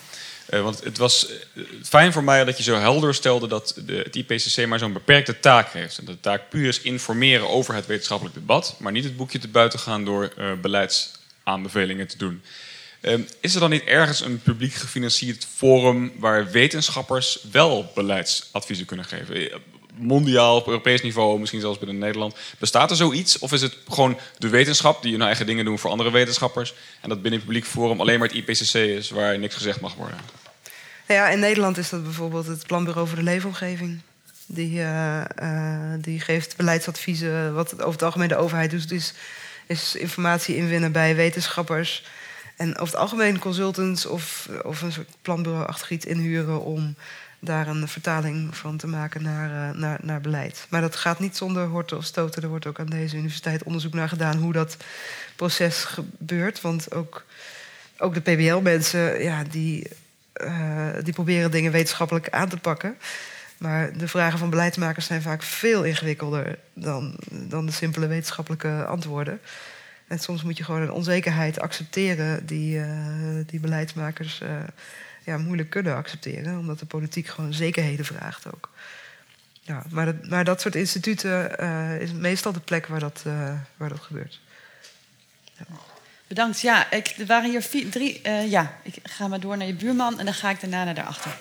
Uh, 0.51 0.61
want 0.61 0.85
het 0.85 0.99
was 0.99 1.31
uh, 1.55 1.65
fijn 1.83 2.13
voor 2.13 2.25
mij 2.25 2.45
dat 2.45 2.57
je 2.57 2.63
zo 2.63 2.79
helder 2.79 3.15
stelde 3.15 3.49
dat 3.49 3.81
de, 3.87 3.97
het 3.97 4.17
IPCC 4.17 4.67
maar 4.67 4.79
zo'n 4.79 4.93
beperkte 4.93 5.41
taak 5.41 5.73
heeft. 5.73 5.99
En 5.99 6.05
dat 6.05 6.15
de 6.15 6.21
taak 6.21 6.49
puur 6.49 6.69
is 6.69 6.81
informeren 6.81 7.49
over 7.49 7.75
het 7.75 7.87
wetenschappelijk 7.87 8.35
debat, 8.35 8.75
maar 8.79 8.93
niet 8.93 9.05
het 9.05 9.17
boekje 9.17 9.39
te 9.39 9.49
buiten 9.49 9.79
gaan 9.79 10.05
door 10.05 10.33
uh, 10.39 10.53
beleidsaanbevelingen 10.61 12.07
te 12.07 12.17
doen. 12.17 12.43
Ehm, 13.01 13.21
is 13.41 13.55
er 13.55 13.61
dan 13.61 13.71
niet 13.71 13.85
ergens 13.85 14.21
een 14.21 14.43
publiek 14.43 14.75
gefinancierd 14.75 15.47
forum 15.55 16.13
waar 16.17 16.51
wetenschappers 16.51 17.39
wel 17.51 17.93
beleidsadviezen 17.95 18.87
kunnen 18.87 19.07
geven? 19.07 19.51
Mondiaal, 19.99 20.57
op 20.57 20.67
Europees 20.67 21.03
niveau, 21.03 21.39
misschien 21.39 21.61
zelfs 21.61 21.79
binnen 21.79 21.99
Nederland. 21.99 22.37
Bestaat 22.59 22.91
er 22.91 22.97
zoiets? 22.97 23.39
Of 23.39 23.53
is 23.53 23.63
het 23.63 23.77
gewoon 23.89 24.19
de 24.39 24.49
wetenschap 24.49 25.03
die 25.03 25.13
hun 25.13 25.23
eigen 25.23 25.47
dingen 25.47 25.65
doen 25.65 25.79
voor 25.79 25.91
andere 25.91 26.11
wetenschappers? 26.11 26.75
En 27.01 27.09
dat 27.09 27.23
binnen 27.23 27.41
het 27.41 27.49
publiek 27.49 27.67
forum 27.67 28.01
alleen 28.01 28.19
maar 28.19 28.29
het 28.29 28.37
IPCC 28.37 28.75
is 28.75 29.11
waar 29.11 29.39
niks 29.39 29.55
gezegd 29.55 29.81
mag 29.81 29.95
worden? 29.95 30.19
Ja, 31.09 31.29
in 31.29 31.39
Nederland 31.39 31.79
is 31.79 31.89
dat 31.89 32.03
bijvoorbeeld 32.03 32.47
het 32.47 32.67
Planbureau 32.67 33.09
voor 33.09 33.17
de 33.17 33.23
Leefomgeving. 33.23 34.01
Die, 34.47 34.79
uh, 34.79 35.21
uh, 35.43 35.93
die 36.01 36.21
geeft 36.21 36.57
beleidsadviezen. 36.57 37.55
Wat 37.55 37.73
over 37.73 37.93
het 37.93 38.03
algemeen 38.03 38.29
de 38.29 38.37
overheid 38.37 38.71
doet, 38.71 38.93
is, 38.93 39.15
is 39.67 39.95
informatie 39.95 40.57
inwinnen 40.57 40.93
bij 40.93 41.17
wetenschappers. 41.17 42.05
En 42.57 42.71
over 42.71 42.95
het 42.95 42.97
algemeen 42.97 43.39
consultants 43.39 44.07
of, 44.07 44.49
of 44.63 44.83
een 44.83 44.93
soort 44.93 45.09
planbureau-achtig 45.23 45.91
iets 45.91 46.05
inhuren 46.05 46.61
om 46.61 46.97
daar 47.39 47.69
een 47.69 47.89
vertaling 47.89 48.57
van 48.57 48.77
te 48.77 48.87
maken 48.87 49.23
naar, 49.23 49.75
uh, 49.75 49.81
naar, 49.81 49.99
naar 50.03 50.21
beleid. 50.21 50.67
Maar 50.69 50.81
dat 50.81 50.97
gaat 50.97 51.19
niet 51.19 51.37
zonder 51.37 51.67
horten 51.67 51.97
of 51.97 52.05
stoten. 52.05 52.43
Er 52.43 52.49
wordt 52.49 52.67
ook 52.67 52.81
aan 52.81 52.87
deze 52.87 53.17
universiteit 53.17 53.63
onderzoek 53.63 53.95
naar 53.95 54.09
gedaan 54.09 54.37
hoe 54.37 54.53
dat 54.53 54.77
proces 55.37 55.85
gebeurt. 55.85 56.61
Want 56.61 56.95
ook, 56.95 57.25
ook 57.99 58.15
de 58.15 58.21
PBL-mensen, 58.21 59.23
ja, 59.23 59.45
die, 59.51 59.89
uh, 60.35 60.89
die 61.03 61.13
proberen 61.13 61.51
dingen 61.51 61.73
wetenschappelijk 61.73 62.31
aan 62.31 62.49
te 62.49 62.57
pakken. 62.57 62.97
Maar 63.59 63.93
de 63.97 64.09
vragen 64.09 64.39
van 64.39 64.51
beleidsmakers 64.51 65.07
zijn 65.07 65.23
vaak 65.23 65.43
veel 65.43 65.85
ingewikkelder 65.85 66.59
dan, 66.73 67.15
dan 67.31 67.67
de 67.67 67.73
simpele 67.73 68.07
wetenschappelijke 68.07 68.85
antwoorden. 68.85 69.41
En 70.07 70.19
soms 70.19 70.43
moet 70.43 70.57
je 70.57 70.65
gewoon 70.65 70.83
een 70.83 70.93
onzekerheid 70.93 71.61
accepteren 71.61 72.47
die, 72.47 72.79
uh, 72.79 72.87
die 73.47 73.61
beleidsmakers 73.61 74.43
ja, 75.29 75.39
moeilijk 75.39 75.71
kunnen 75.71 75.97
accepteren, 75.97 76.59
omdat 76.59 76.79
de 76.79 76.87
politiek 76.87 77.27
gewoon 77.27 77.53
zekerheden 77.53 78.05
vraagt 78.05 78.55
ook. 78.55 78.71
Ja, 79.61 79.85
maar, 79.91 80.05
dat, 80.05 80.29
maar 80.29 80.45
dat 80.45 80.61
soort 80.61 80.75
instituten 80.75 81.61
uh, 81.61 82.01
is 82.01 82.13
meestal 82.13 82.53
de 82.53 82.61
plek 82.61 82.87
waar 82.87 83.01
dat, 83.01 83.23
uh, 83.27 83.53
waar 83.77 83.89
dat 83.89 84.01
gebeurt. 84.01 84.41
Ja. 85.57 85.65
Bedankt. 86.27 86.61
Ja, 86.61 86.91
ik, 86.91 87.15
er 87.19 87.27
waren 87.27 87.51
hier 87.51 87.63
vier, 87.63 87.91
drie. 87.91 88.21
Uh, 88.27 88.51
ja, 88.51 88.81
ik 88.83 88.95
ga 89.03 89.29
maar 89.29 89.41
door 89.41 89.57
naar 89.57 89.67
je 89.67 89.75
buurman 89.75 90.19
en 90.19 90.25
dan 90.25 90.35
ga 90.35 90.51
ik 90.51 90.61
daarna 90.61 90.85
naar 90.85 90.95
daarachter. 90.95 91.37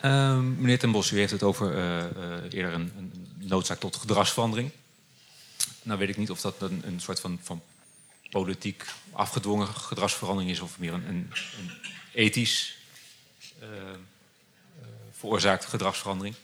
Ehm, 0.00 0.60
meneer 0.60 0.78
Ten 0.78 0.90
Bos, 0.90 1.10
u 1.10 1.18
heeft 1.18 1.32
het 1.32 1.42
over 1.42 1.76
eh, 1.76 2.04
eh, 2.04 2.42
eerder 2.50 2.72
een, 2.72 2.92
een, 2.96 3.26
noodzaak 3.38 3.78
tot 3.78 3.96
gedragsverandering. 3.96 4.70
Nou 5.82 5.98
weet 5.98 6.08
ik 6.08 6.16
niet 6.16 6.30
of 6.30 6.40
dat 6.40 6.54
een, 6.58 6.82
een 6.86 7.00
soort 7.00 7.20
van, 7.20 7.38
van 7.42 7.62
politiek 8.30 8.84
afgedwongen 9.12 9.66
gedragsverandering 9.66 10.50
is... 10.50 10.60
of 10.60 10.78
meer 10.78 10.92
een, 10.92 11.08
een, 11.08 11.30
een 11.58 11.70
ethisch 12.12 12.76
uh, 13.62 13.68
veroorzaakt 15.12 15.64
gedragsverandering. 15.64 16.34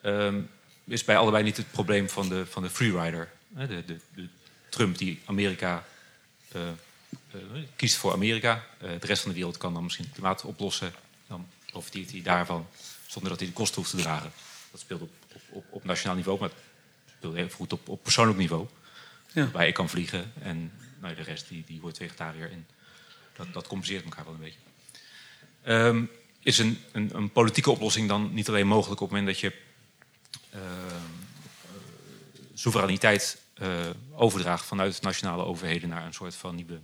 Ehm, 0.00 0.40
is 0.84 1.04
bij 1.04 1.16
allebei 1.16 1.44
niet 1.44 1.56
het 1.56 1.70
probleem 1.70 2.08
van 2.08 2.28
de, 2.28 2.46
van 2.46 2.62
de 2.62 2.70
freerider. 2.70 3.32
De, 3.48 3.84
de, 3.84 3.98
de 4.14 4.28
Trump 4.68 4.98
die 4.98 5.20
Amerika 5.24 5.84
kiest 7.76 7.96
voor 7.96 8.12
Amerika. 8.12 8.66
de 8.78 8.98
rest 9.00 9.22
van 9.22 9.30
de 9.30 9.36
wereld 9.36 9.56
kan 9.56 9.74
dan 9.74 9.82
misschien 9.82 10.04
het 10.04 10.14
klimaat 10.14 10.44
oplossen. 10.44 10.92
Dan 11.26 11.46
profiteert 11.66 12.10
hij 12.10 12.22
daarvan 12.22 12.66
zonder 13.06 13.30
dat 13.30 13.40
hij 13.40 13.48
de 13.48 13.54
kosten 13.54 13.76
hoeft 13.76 13.90
te 13.90 13.96
dragen. 13.96 14.32
Dat 14.70 14.80
speelt 14.80 15.00
op, 15.00 15.10
op, 15.50 15.64
op 15.70 15.84
nationaal 15.84 16.16
niveau, 16.16 16.40
maar 16.40 16.48
het 16.48 16.58
speelt 17.16 17.34
even 17.34 17.50
goed 17.50 17.72
op, 17.72 17.88
op 17.88 18.02
persoonlijk 18.02 18.38
niveau. 18.38 18.66
Ja. 19.32 19.50
Waar 19.50 19.66
ik 19.66 19.74
kan 19.74 19.88
vliegen 19.88 20.32
en 20.42 20.72
nou, 21.00 21.14
de 21.14 21.22
rest 21.22 21.48
die, 21.48 21.64
die 21.66 21.80
wordt 21.80 21.96
vegetariër. 21.96 22.50
En 22.50 22.66
dat, 23.36 23.52
dat 23.52 23.66
compenseert 23.66 24.04
elkaar 24.04 24.24
wel 24.24 24.34
een 24.34 24.40
beetje. 24.40 24.58
Ehm, 25.66 26.04
is 26.42 26.58
een, 26.58 26.78
een, 26.92 27.10
een, 27.14 27.30
politieke 27.30 27.70
oplossing 27.70 28.08
dan 28.08 28.34
niet 28.34 28.48
alleen 28.48 28.66
mogelijk 28.66 29.00
op 29.00 29.10
het 29.10 29.18
moment 29.18 29.40
dat 29.40 29.40
je 29.40 29.58
uh, 30.54 30.60
soevereiniteit 32.54 33.42
uh, 33.62 33.68
overdraagt 34.14 34.64
vanuit 34.64 35.02
nationale 35.02 35.44
overheden 35.44 35.88
naar 35.88 36.06
een 36.06 36.14
soort 36.14 36.34
van 36.34 36.54
nieuwe 36.54 36.80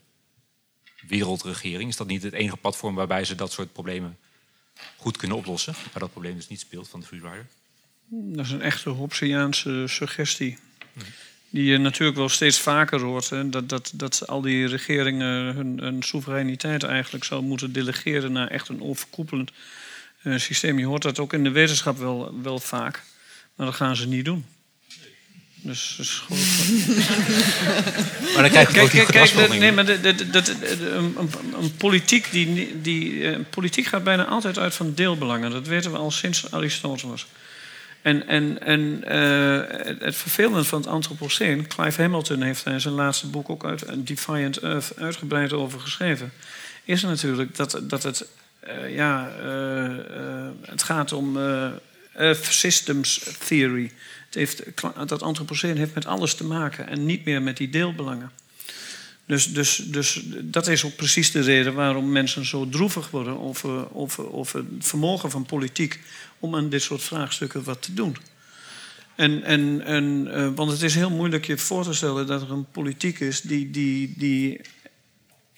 wereldregering? 1.08 1.88
Is 1.88 1.96
dat 1.96 2.06
niet 2.06 2.22
het 2.22 2.32
enige 2.32 2.56
platform 2.56 2.94
waarbij 2.94 3.24
ze 3.24 3.34
dat 3.34 3.52
soort 3.52 3.72
problemen 3.72 4.18
goed 4.96 5.16
kunnen 5.16 5.36
oplossen. 5.36 5.74
Maar 5.82 6.00
dat 6.00 6.10
probleem 6.10 6.34
dus 6.34 6.48
niet 6.48 6.60
speelt 6.60 6.88
van 6.88 7.00
de 7.00 7.06
freerider. 7.06 7.46
Dat 8.08 8.44
is 8.44 8.50
een 8.50 8.62
echte 8.62 8.88
Hobbesiaanse 8.88 9.84
suggestie. 9.86 10.58
Die 11.52 11.64
je 11.64 11.78
natuurlijk 11.78 12.18
wel 12.18 12.28
steeds 12.28 12.60
vaker 12.60 13.00
hoort. 13.00 13.30
Hè? 13.30 13.48
Dat, 13.48 13.68
dat, 13.68 13.92
dat 13.94 14.26
al 14.26 14.40
die 14.40 14.66
regeringen 14.66 15.54
hun, 15.54 15.78
hun 15.80 16.02
soevereiniteit 16.02 16.82
eigenlijk 16.82 17.24
zou 17.24 17.42
moeten 17.42 17.72
delegeren 17.72 18.32
naar 18.32 18.48
echt 18.48 18.68
een 18.68 18.82
overkoepelend 18.82 19.50
uh, 20.22 20.38
systeem. 20.38 20.78
Je 20.78 20.86
hoort 20.86 21.02
dat 21.02 21.18
ook 21.18 21.32
in 21.32 21.44
de 21.44 21.50
wetenschap 21.50 21.98
wel, 21.98 22.40
wel 22.42 22.58
vaak. 22.58 23.02
Maar 23.56 23.66
dat 23.66 23.74
gaan 23.74 23.96
ze 23.96 24.06
niet 24.06 24.24
doen. 24.24 24.44
Dus, 25.54 25.94
dus 25.96 26.10
gewoon... 26.10 26.42
maar 28.34 28.42
dan 28.42 28.50
krijg 28.50 28.68
je 28.68 28.74
kijk, 28.74 28.90
kijk, 28.90 29.06
kijk, 29.06 29.58
nee, 29.58 29.72
maar 29.72 29.86
de, 29.86 30.00
de, 30.00 30.14
de, 30.30 30.90
een, 30.90 31.16
een, 31.58 31.76
politiek, 31.76 32.30
die, 32.30 32.80
die, 32.80 33.12
uh, 33.12 33.36
politiek 33.50 33.86
gaat 33.86 34.04
bijna 34.04 34.24
altijd 34.24 34.58
uit 34.58 34.74
van 34.74 34.94
deelbelangen. 34.94 35.50
Dat 35.50 35.66
weten 35.66 35.90
we 35.90 35.98
al 35.98 36.10
sinds 36.10 36.50
Aristoteles. 36.50 37.26
En, 38.02 38.26
en, 38.26 38.60
en 38.60 38.80
uh, 38.80 39.60
het 39.98 40.16
vervelende 40.16 40.64
van 40.64 40.80
het 40.80 40.88
antropoceen... 40.88 41.66
Clive 41.66 42.02
Hamilton 42.02 42.42
heeft 42.42 42.64
daar 42.64 42.74
in 42.74 42.80
zijn 42.80 42.94
laatste 42.94 43.26
boek 43.26 43.50
ook 43.50 43.64
uit 43.64 44.06
Defiant 44.06 44.56
Earth 44.56 44.92
uitgebreid 44.96 45.52
over 45.52 45.80
geschreven... 45.80 46.32
is 46.84 47.02
natuurlijk 47.02 47.56
dat, 47.56 47.80
dat 47.82 48.02
het, 48.02 48.26
uh, 48.68 48.94
ja, 48.94 49.30
het 50.60 50.82
gaat 50.82 51.12
om 51.12 51.38
Earth 52.14 52.44
Systems 52.44 53.36
Theory 53.46 53.92
heeft, 54.30 54.62
dat 55.06 55.22
antropoceen 55.22 55.76
heeft 55.76 55.94
met 55.94 56.06
alles 56.06 56.34
te 56.34 56.44
maken 56.44 56.88
en 56.88 57.06
niet 57.06 57.24
meer 57.24 57.42
met 57.42 57.56
die 57.56 57.70
deelbelangen. 57.70 58.30
Dus, 59.32 59.52
dus, 59.52 59.76
dus 59.76 60.22
dat 60.40 60.66
is 60.66 60.84
ook 60.84 60.96
precies 60.96 61.30
de 61.30 61.40
reden 61.40 61.74
waarom 61.74 62.12
mensen 62.12 62.44
zo 62.44 62.68
droevig 62.68 63.10
worden 63.10 63.40
over, 63.40 63.94
over, 63.94 64.32
over 64.32 64.58
het 64.58 64.86
vermogen 64.86 65.30
van 65.30 65.46
politiek 65.46 66.00
om 66.38 66.56
aan 66.56 66.68
dit 66.68 66.82
soort 66.82 67.02
vraagstukken 67.02 67.64
wat 67.64 67.82
te 67.82 67.94
doen. 67.94 68.16
En, 69.14 69.42
en, 69.42 69.80
en, 69.84 70.28
uh, 70.28 70.48
want 70.54 70.70
het 70.70 70.82
is 70.82 70.94
heel 70.94 71.10
moeilijk 71.10 71.46
je 71.46 71.58
voor 71.58 71.84
te 71.84 71.92
stellen 71.92 72.26
dat 72.26 72.42
er 72.42 72.50
een 72.50 72.70
politiek 72.70 73.20
is 73.20 73.40
die, 73.40 73.70
die, 73.70 74.14
die 74.16 74.60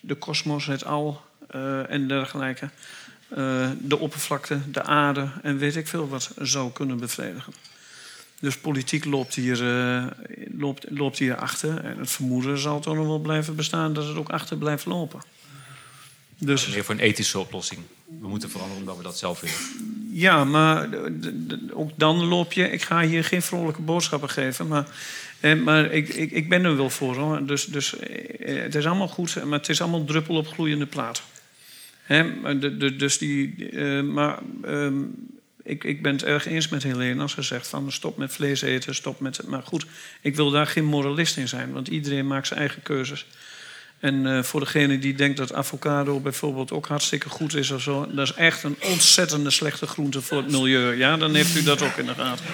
de 0.00 0.14
kosmos, 0.14 0.66
het 0.66 0.84
al 0.84 1.22
uh, 1.54 1.90
en 1.90 2.08
dergelijke, 2.08 2.70
uh, 3.36 3.70
de 3.80 3.98
oppervlakte, 3.98 4.70
de 4.70 4.82
aarde 4.82 5.28
en 5.42 5.58
weet 5.58 5.76
ik 5.76 5.88
veel 5.88 6.08
wat 6.08 6.30
zou 6.38 6.72
kunnen 6.72 6.98
bevredigen. 6.98 7.52
Dus 8.44 8.56
politiek 8.56 9.04
loopt 9.04 9.34
hier, 9.34 9.62
uh, 9.62 10.06
loopt, 10.58 10.86
loopt 10.90 11.18
hier 11.18 11.36
achter. 11.36 11.84
En 11.84 11.98
het 11.98 12.10
vermoeden 12.10 12.58
zal 12.58 12.80
toch 12.80 12.94
nog 12.94 13.06
wel 13.06 13.18
blijven 13.18 13.56
bestaan 13.56 13.92
dat 13.92 14.06
het 14.06 14.16
ook 14.16 14.28
achter 14.28 14.56
blijft 14.56 14.84
lopen. 14.84 15.20
Dus, 16.38 16.68
meer 16.68 16.84
voor 16.84 16.94
een 16.94 17.00
ethische 17.00 17.38
oplossing. 17.38 17.80
We 18.20 18.28
moeten 18.28 18.50
veranderen 18.50 18.80
omdat 18.80 18.96
we 18.96 19.02
dat 19.02 19.18
zelf 19.18 19.40
willen. 19.40 19.56
Ja, 20.12 20.44
maar 20.44 20.88
ook 21.72 21.90
dan 21.94 22.24
loop 22.24 22.52
je. 22.52 22.70
Ik 22.70 22.82
ga 22.82 23.00
hier 23.00 23.24
geen 23.24 23.42
vrolijke 23.42 23.80
boodschappen 23.80 24.30
geven, 24.30 24.68
maar, 24.68 24.86
eh, 25.40 25.54
maar 25.62 25.92
ik, 25.92 26.08
ik, 26.08 26.30
ik 26.30 26.48
ben 26.48 26.64
er 26.64 26.76
wel 26.76 26.90
voor. 26.90 27.16
Hoor. 27.16 27.46
Dus, 27.46 27.64
dus 27.64 27.98
eh, 27.98 28.62
het 28.62 28.74
is 28.74 28.86
allemaal 28.86 29.08
goed, 29.08 29.44
maar 29.44 29.58
het 29.58 29.68
is 29.68 29.80
allemaal 29.80 30.04
druppel 30.04 30.36
op 30.36 30.48
gloeiende 30.48 30.86
plaat. 30.86 31.22
Hè? 32.02 32.58
Dus 32.96 33.18
die, 33.18 33.68
eh, 33.70 34.02
maar 34.02 34.38
ehm, 34.62 35.02
ik, 35.64 35.84
ik 35.84 36.02
ben 36.02 36.12
het 36.12 36.24
erg 36.24 36.46
eens 36.46 36.68
met 36.68 36.82
Helene 36.82 37.22
als 37.22 37.32
ze 37.32 37.42
zegt 37.42 37.66
van 37.66 37.92
stop 37.92 38.16
met 38.16 38.32
vlees 38.32 38.62
eten, 38.62 38.94
stop 38.94 39.20
met... 39.20 39.46
Maar 39.46 39.62
goed, 39.62 39.86
ik 40.20 40.36
wil 40.36 40.50
daar 40.50 40.66
geen 40.66 40.84
moralist 40.84 41.36
in 41.36 41.48
zijn, 41.48 41.72
want 41.72 41.88
iedereen 41.88 42.26
maakt 42.26 42.46
zijn 42.46 42.60
eigen 42.60 42.82
keuzes. 42.82 43.26
En 43.98 44.26
uh, 44.26 44.42
voor 44.42 44.60
degene 44.60 44.98
die 44.98 45.14
denkt 45.14 45.36
dat 45.36 45.54
avocado 45.54 46.20
bijvoorbeeld 46.20 46.72
ook 46.72 46.86
hartstikke 46.86 47.28
goed 47.28 47.54
is 47.54 47.70
of 47.70 47.82
zo... 47.82 48.06
dat 48.12 48.28
is 48.28 48.34
echt 48.34 48.62
een 48.62 48.76
ontzettende 48.80 49.50
slechte 49.50 49.86
groente 49.86 50.22
voor 50.22 50.36
het 50.36 50.50
milieu. 50.50 50.96
Ja, 50.96 51.16
dan 51.16 51.34
heeft 51.34 51.56
u 51.56 51.62
dat 51.62 51.82
ook 51.82 51.96
in 51.96 52.06
de 52.06 52.14
gaten. 52.14 52.44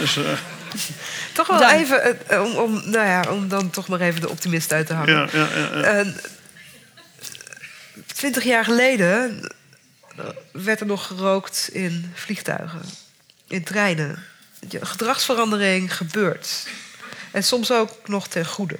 dus, 0.00 0.16
uh, 0.16 0.24
toch 1.32 1.46
wel 1.46 1.70
even, 1.70 2.18
uh, 2.30 2.42
om, 2.42 2.56
om, 2.56 2.72
nou 2.72 3.06
ja, 3.06 3.24
om 3.30 3.48
dan 3.48 3.70
toch 3.70 3.88
maar 3.88 4.00
even 4.00 4.20
de 4.20 4.30
optimist 4.30 4.72
uit 4.72 4.86
te 4.86 4.94
hangen. 4.94 5.14
Ja, 5.14 5.28
ja, 5.32 5.48
ja, 5.80 6.04
Twintig 8.06 8.44
jaar 8.44 8.64
geleden 8.64 9.40
werd 10.52 10.80
er 10.80 10.86
nog 10.86 11.06
gerookt 11.06 11.68
in 11.72 12.12
vliegtuigen, 12.14 12.80
in 13.48 13.64
treinen. 13.64 14.22
Gedragsverandering 14.80 15.96
gebeurt. 15.96 16.66
En 17.32 17.44
soms 17.44 17.72
ook 17.72 18.08
nog 18.08 18.28
ten 18.28 18.46
goede. 18.46 18.78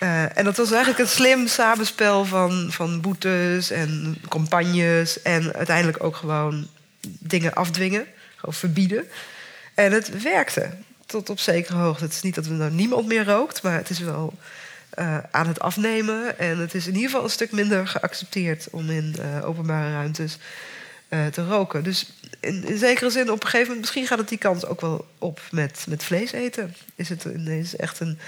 Uh, 0.00 0.38
en 0.38 0.44
dat 0.44 0.56
was 0.56 0.70
eigenlijk 0.70 1.00
een 1.00 1.16
slim 1.16 1.46
samenspel 1.46 2.24
van, 2.24 2.66
van 2.70 3.00
boetes 3.00 3.70
en 3.70 4.16
campagnes. 4.28 5.22
En 5.22 5.52
uiteindelijk 5.52 6.02
ook 6.02 6.16
gewoon 6.16 6.68
dingen 7.00 7.54
afdwingen, 7.54 8.06
gewoon 8.36 8.54
verbieden. 8.54 9.04
En 9.74 9.92
het 9.92 10.22
werkte 10.22 10.70
tot 11.06 11.30
op 11.30 11.38
zekere 11.38 11.76
hoogte. 11.76 12.04
Het 12.04 12.12
is 12.12 12.22
niet 12.22 12.34
dat 12.34 12.46
er 12.46 12.52
nou 12.52 12.70
niemand 12.70 13.06
meer 13.06 13.24
rookt, 13.24 13.62
maar 13.62 13.76
het 13.76 13.90
is 13.90 13.98
wel 13.98 14.34
uh, 14.98 15.18
aan 15.30 15.46
het 15.46 15.60
afnemen. 15.60 16.38
En 16.38 16.58
het 16.58 16.74
is 16.74 16.86
in 16.86 16.94
ieder 16.94 17.08
geval 17.08 17.24
een 17.24 17.30
stuk 17.30 17.52
minder 17.52 17.86
geaccepteerd 17.86 18.68
om 18.70 18.90
in 18.90 19.14
openbare 19.44 19.92
ruimtes 19.92 20.38
uh, 21.08 21.26
te 21.26 21.46
roken. 21.46 21.84
Dus 21.84 22.12
in, 22.40 22.78
zekere 22.78 23.10
zin, 23.10 23.30
op 23.30 23.36
een 23.36 23.42
gegeven 23.42 23.66
moment, 23.66 23.80
misschien 23.80 24.06
gaat 24.06 24.18
het 24.18 24.28
die 24.28 24.38
kant 24.38 24.66
ook 24.66 24.80
wel 24.80 25.06
op 25.18 25.40
met, 25.50 25.84
met 25.88 26.04
vlees 26.04 26.32
eten. 26.32 26.74
Is 26.94 27.08
het 27.08 27.24
is 27.46 27.76
echt 27.76 28.00
een. 28.00 28.18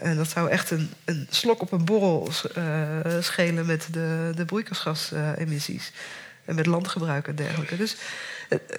en 0.00 0.16
dat 0.16 0.28
zou 0.28 0.50
echt 0.50 0.70
een, 0.70 0.90
een 1.04 1.26
slok 1.30 1.60
op 1.60 1.72
een 1.72 1.84
borrel 1.84 2.28
schelen 3.20 3.66
met 3.66 3.88
de, 3.90 4.32
de 4.34 4.44
broeikasgasemissies. 4.44 5.92
en 6.44 6.54
met 6.54 6.66
landgebruik 6.66 7.28
en 7.28 7.34
dergelijke. 7.34 7.76
Dus 7.76 7.96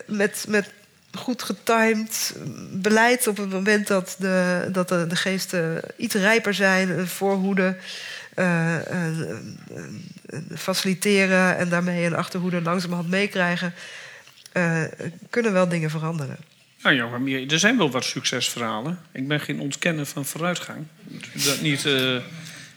met, 0.05 0.45
met 0.47 0.71
goed 1.15 1.43
getimed 1.43 2.35
beleid 2.71 3.27
op 3.27 3.37
het 3.37 3.49
moment 3.49 3.87
dat 3.87 4.15
de, 4.19 4.67
dat 4.71 4.89
de, 4.89 5.07
de 5.07 5.15
geesten 5.15 5.81
iets 5.97 6.15
rijper 6.15 6.53
zijn, 6.53 7.07
voorhoede, 7.07 7.77
uh, 8.35 8.75
faciliteren 10.55 11.57
en 11.57 11.69
daarmee 11.69 12.05
een 12.05 12.15
achterhoede 12.15 12.61
langzamerhand 12.61 13.09
meekrijgen, 13.09 13.73
kunnen 15.29 15.53
wel 15.53 15.67
dingen 15.67 15.89
veranderen. 15.89 16.37
Nou 16.81 16.95
ja, 16.95 17.07
maar 17.07 17.31
er 17.47 17.59
zijn 17.59 17.77
wel 17.77 17.91
wat 17.91 18.05
succesverhalen. 18.05 18.99
Ik 19.11 19.27
ben 19.27 19.39
geen 19.39 19.59
ontkenner 19.59 20.05
van 20.05 20.25
vooruitgang. 20.25 20.85
Dat 21.33 21.61
niet, 21.61 21.87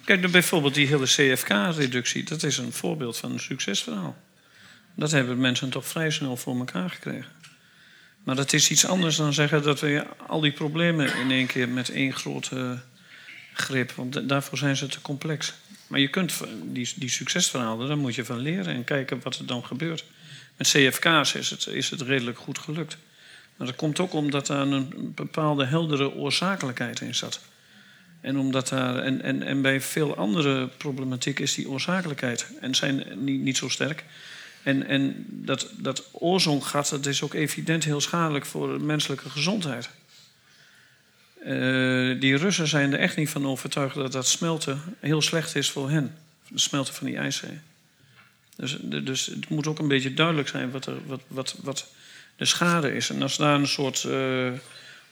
kijk, 0.05 0.31
bijvoorbeeld 0.31 0.75
die 0.75 0.87
hele 0.87 1.05
CFK-reductie, 1.05 2.25
dat 2.25 2.43
is 2.43 2.59
een 2.59 2.73
voorbeeld 2.73 3.17
van 3.17 3.33
een 3.33 3.41
succesverhaal. 3.41 4.17
Dat 4.99 5.11
hebben 5.11 5.41
mensen 5.41 5.71
toch 5.71 5.87
vrij 5.87 6.11
snel 6.11 6.37
voor 6.37 6.59
elkaar 6.59 6.91
gekregen. 6.91 7.31
Maar 8.25 8.37
dat 8.37 8.53
is 8.53 8.71
iets 8.71 8.87
anders 8.87 9.17
dan 9.17 9.33
zeggen 9.33 9.63
dat 9.63 9.81
we 9.81 10.07
al 10.27 10.41
die 10.41 10.53
problemen 10.53 11.17
in 11.17 11.31
één 11.31 11.47
keer 11.47 11.69
met 11.69 11.89
één 11.89 12.13
grote 12.13 12.79
grip. 13.53 13.93
Want 13.93 14.29
daarvoor 14.29 14.59
zijn 14.59 14.77
ze 14.77 14.87
te 14.87 15.01
complex. 15.01 15.55
Maar 15.87 16.01
je 16.01 16.09
kunt 16.09 16.33
die, 16.63 16.93
die 16.97 17.11
succesverhalen, 17.11 17.89
daar 17.89 17.99
moet 17.99 18.15
je 18.15 18.25
van 18.25 18.39
leren 18.39 18.75
en 18.75 18.85
kijken 18.85 19.21
wat 19.23 19.39
er 19.39 19.47
dan 19.47 19.65
gebeurt. 19.65 20.05
Met 20.57 20.69
CFK's 20.69 21.35
is 21.35 21.51
het, 21.51 21.67
is 21.67 21.91
het 21.91 22.01
redelijk 22.01 22.39
goed 22.39 22.59
gelukt. 22.59 22.97
Maar 23.57 23.67
dat 23.67 23.77
komt 23.77 24.01
ook 24.01 24.13
omdat 24.13 24.47
daar 24.47 24.67
een 24.67 25.13
bepaalde 25.15 25.65
heldere 25.65 26.15
oorzakelijkheid 26.15 27.01
in 27.01 27.15
zat. 27.15 27.41
En, 28.21 28.39
omdat 28.39 28.69
daar, 28.69 28.99
en, 28.99 29.23
en, 29.23 29.43
en 29.43 29.63
bij 29.63 29.81
veel 29.81 30.17
andere 30.17 30.67
problematiek 30.67 31.39
is 31.39 31.55
die 31.55 31.69
oorzakelijkheid 31.69 32.47
en 32.61 32.75
zijn 32.75 33.05
niet, 33.17 33.41
niet 33.41 33.57
zo 33.57 33.69
sterk. 33.69 34.05
En, 34.63 34.87
en 34.87 35.27
dat, 35.29 35.71
dat 35.77 36.09
ozongat 36.13 36.89
dat 36.89 37.07
is 37.07 37.23
ook 37.23 37.35
evident 37.35 37.85
heel 37.85 38.01
schadelijk 38.01 38.47
voor 38.47 38.79
de 38.79 38.85
menselijke 38.85 39.31
gezondheid. 39.31 39.91
Uh, 41.47 42.21
die 42.21 42.37
Russen 42.37 42.69
zijn 42.69 42.93
er 42.93 42.99
echt 42.99 43.17
niet 43.17 43.31
van 43.31 43.47
overtuigd 43.47 43.95
dat 43.95 44.13
dat 44.13 44.27
smelten 44.27 44.81
heel 45.01 45.23
slecht 45.23 45.55
is 45.55 45.71
voor 45.71 45.91
hen. 45.91 46.15
Het 46.49 46.61
smelten 46.61 46.95
van 46.95 47.07
die 47.07 47.17
ijszee. 47.17 47.59
Dus, 48.57 48.77
dus 48.83 49.27
het 49.27 49.49
moet 49.49 49.67
ook 49.67 49.79
een 49.79 49.89
beetje 49.89 50.15
duidelijk 50.15 50.49
zijn 50.49 50.71
wat, 50.71 50.87
er, 50.87 50.97
wat, 51.07 51.21
wat, 51.27 51.57
wat 51.63 51.87
de 52.37 52.45
schade 52.45 52.95
is. 52.95 53.11
En 53.11 53.23
als 53.23 53.37
daar 53.37 53.55
een 53.55 53.69
soort 53.69 54.05
uh, 54.05 54.53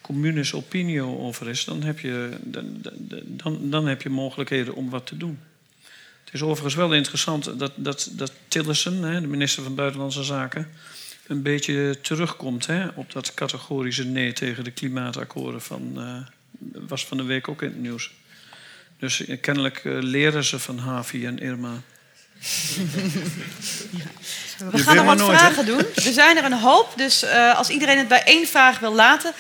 communis 0.01 0.53
opinio 0.53 1.19
over 1.19 1.49
is, 1.49 1.65
dan 1.65 1.83
heb, 1.83 2.01
je, 2.01 2.31
dan, 2.43 2.83
dan, 3.25 3.71
dan 3.71 3.87
heb 3.87 4.03
je 4.03 4.09
mogelijkheden 4.09 4.75
om 4.75 4.91
wat 4.91 5.07
te 5.07 5.17
doen. 5.17 5.39
Het 6.37 6.45
is 6.45 6.51
overigens 6.51 6.81
wel 6.83 6.95
interessant 6.95 7.59
dat, 7.59 7.73
dat, 7.75 8.09
dat 8.13 8.33
Tillerson, 8.49 9.03
hè, 9.03 9.21
de 9.21 9.27
minister 9.27 9.63
van 9.63 9.75
Buitenlandse 9.75 10.23
Zaken, 10.23 10.69
een 11.27 11.43
beetje 11.43 11.99
terugkomt 12.01 12.67
hè, 12.67 12.87
op 12.95 13.13
dat 13.13 13.35
categorische 13.35 14.05
nee 14.05 14.33
tegen 14.33 14.65
de 14.65 14.71
klimaatakkoorden 14.71 15.63
van. 15.63 15.93
Uh, 15.97 16.17
was 16.89 17.07
van 17.07 17.17
de 17.17 17.23
week 17.23 17.49
ook 17.49 17.63
in 17.63 17.69
het 17.69 17.81
nieuws. 17.81 18.11
Dus 18.99 19.23
kennelijk 19.41 19.85
uh, 19.85 20.03
leren 20.03 20.45
ze 20.45 20.59
van 20.59 20.79
Havi 20.79 21.27
en 21.27 21.39
Irma. 21.39 21.73
We 24.71 24.79
gaan 24.79 24.97
nog 24.97 25.05
wat 25.05 25.23
vragen 25.23 25.67
doen. 25.67 25.85
Er 25.95 26.13
zijn 26.13 26.37
er 26.37 26.45
een 26.45 26.53
hoop, 26.53 26.93
dus 26.97 27.25
uh, 27.25 27.57
als 27.57 27.69
iedereen 27.69 27.99
het 27.99 28.09
bij 28.09 28.23
één 28.25 28.47
vraag 28.47 28.79
wil 28.79 28.95
laten. 28.95 29.33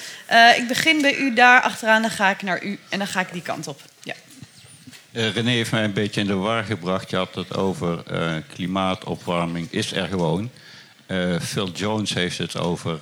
Ik 0.56 0.68
begin 0.68 1.02
bij 1.02 1.16
u 1.16 1.34
daar 1.34 1.60
achteraan, 1.60 2.02
dan 2.02 2.10
ga 2.10 2.30
ik 2.30 2.42
naar 2.42 2.64
u 2.64 2.78
en 2.88 2.98
dan 2.98 3.08
ga 3.08 3.20
ik 3.20 3.32
die 3.32 3.42
kant 3.42 3.66
op. 3.66 3.80
Ja. 4.02 4.14
Uh, 5.16 5.34
René 5.34 5.50
heeft 5.50 5.70
mij 5.70 5.84
een 5.84 5.92
beetje 5.92 6.20
in 6.20 6.26
de 6.26 6.34
war 6.34 6.64
gebracht. 6.64 7.10
Je 7.10 7.16
had 7.16 7.34
het 7.34 7.56
over 7.56 8.02
klimaatopwarming 8.52 9.68
is 9.70 9.92
er 9.92 10.08
gewoon. 10.08 10.50
Phil 11.40 11.70
Jones 11.70 12.14
heeft 12.14 12.38
het 12.38 12.56
over 12.56 12.98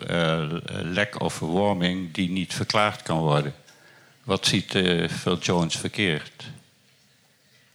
lack 0.95 1.21
of 1.21 1.39
warming 1.39 2.13
die 2.13 2.31
niet 2.31 2.55
verklaard 2.55 3.03
kan 3.03 3.19
worden. 3.19 3.55
Wat 4.25 4.47
ziet 4.47 4.71
Phil 5.21 5.39
Jones 5.39 5.77
verkeerd? 5.77 6.45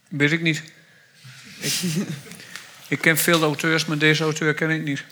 Weet 0.08 0.32
ik 0.32 0.40
niet. 0.40 0.62
Ik, 1.60 1.80
ik, 2.88 3.00
ken 3.00 3.18
veel 3.18 3.42
auteurs, 3.42 3.84
maar 3.84 3.98
deze 3.98 4.22
auteur 4.22 4.54
ken 4.54 4.70
ik 4.70 4.82
niet. 4.82 5.04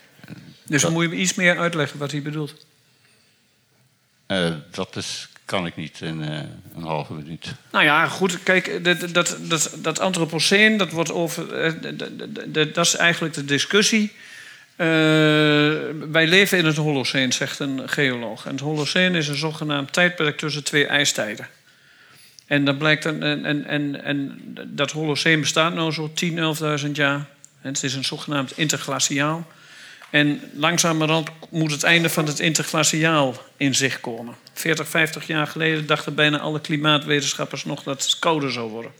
Dus 0.65 0.81
dan 0.81 0.93
moet 0.93 1.09
je 1.09 1.15
iets 1.15 1.33
meer 1.33 1.59
uitleggen 1.59 1.99
wat 1.99 2.11
hij 2.11 2.21
bedoelt. 2.21 2.65
Dat 4.71 4.95
is, 4.95 5.29
kan 5.49 5.65
ik 5.65 5.75
niet 5.75 6.01
in 6.01 6.21
uh, 6.21 6.39
een 6.75 6.83
halve 6.83 7.13
minuut. 7.13 7.53
Nou 7.71 7.83
ja, 7.83 8.07
goed. 8.07 8.43
Kijk, 8.43 8.83
dat, 8.83 9.13
dat, 9.13 9.77
dat, 9.81 9.99
antropoceen, 9.99 10.77
dat 10.77 10.91
wordt 10.91 11.11
over. 11.11 11.65
Uh, 11.65 11.73
dat, 12.47 12.73
dat 12.73 12.85
is 12.85 12.95
eigenlijk 12.95 13.33
de 13.33 13.45
discussie. 13.45 14.11
wij 16.11 16.27
leven 16.27 16.57
in 16.57 16.65
het 16.65 16.75
Holoceen, 16.75 17.33
zegt 17.33 17.59
een 17.59 17.89
geoloog. 17.89 18.45
En 18.45 18.51
het 18.51 18.59
Holoceen 18.59 19.15
is 19.15 19.27
een 19.27 19.35
zogenaamd 19.35 19.93
tijdperk 19.93 20.37
tussen 20.37 20.63
twee 20.63 20.87
ijstijden. 20.87 21.47
En, 22.45 22.65
dat 22.65 22.77
blijkt 22.77 23.05
en, 23.05 23.45
en, 23.45 23.65
en, 23.65 24.03
en 24.03 24.41
dat 24.67 24.91
Holoceen 24.91 25.39
bestaat 25.39 25.75
nu 25.75 25.91
zo 25.91 26.11
10, 26.13 26.55
11.000 26.85 26.91
jaar. 26.91 27.25
Het 27.61 27.83
is 27.83 27.93
een 27.93 28.05
zogenaamd 28.05 28.57
interglaciaal. 28.57 29.47
En 30.09 30.41
langzamerhand 30.53 31.29
moet 31.49 31.71
het 31.71 31.83
einde 31.83 32.09
van 32.09 32.25
het 32.25 32.39
interglaciaal 32.39 33.35
in 33.57 33.75
zicht 33.75 34.01
komen. 34.01 34.35
40, 34.53 34.87
50 34.87 35.27
jaar 35.27 35.47
geleden 35.47 35.85
dachten 35.85 36.15
bijna 36.15 36.39
alle 36.39 36.61
klimaatwetenschappers 36.61 37.65
nog 37.65 37.83
dat 37.83 38.03
het 38.03 38.19
kouder 38.19 38.51
zou 38.51 38.69
worden. 38.69 38.91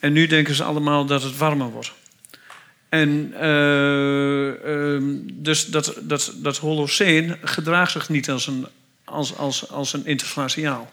En 0.00 0.12
nu 0.12 0.26
denken 0.26 0.54
ze 0.54 0.64
allemaal 0.64 1.04
dat 1.04 1.22
het 1.22 1.36
warmer 1.36 1.70
wordt. 1.70 1.92
En 2.88 3.34
uh, 3.40 4.46
uh, 4.46 5.02
dus 5.32 5.66
dat, 5.66 5.94
dat, 6.00 6.32
dat 6.36 6.56
Holoceen 6.56 7.36
gedraagt 7.42 7.92
zich 7.92 8.08
niet 8.08 8.30
als 8.30 8.46
een, 8.46 8.66
als, 9.04 9.36
als, 9.36 9.70
als 9.70 9.92
een 9.92 10.06
interglaciaal 10.06 10.92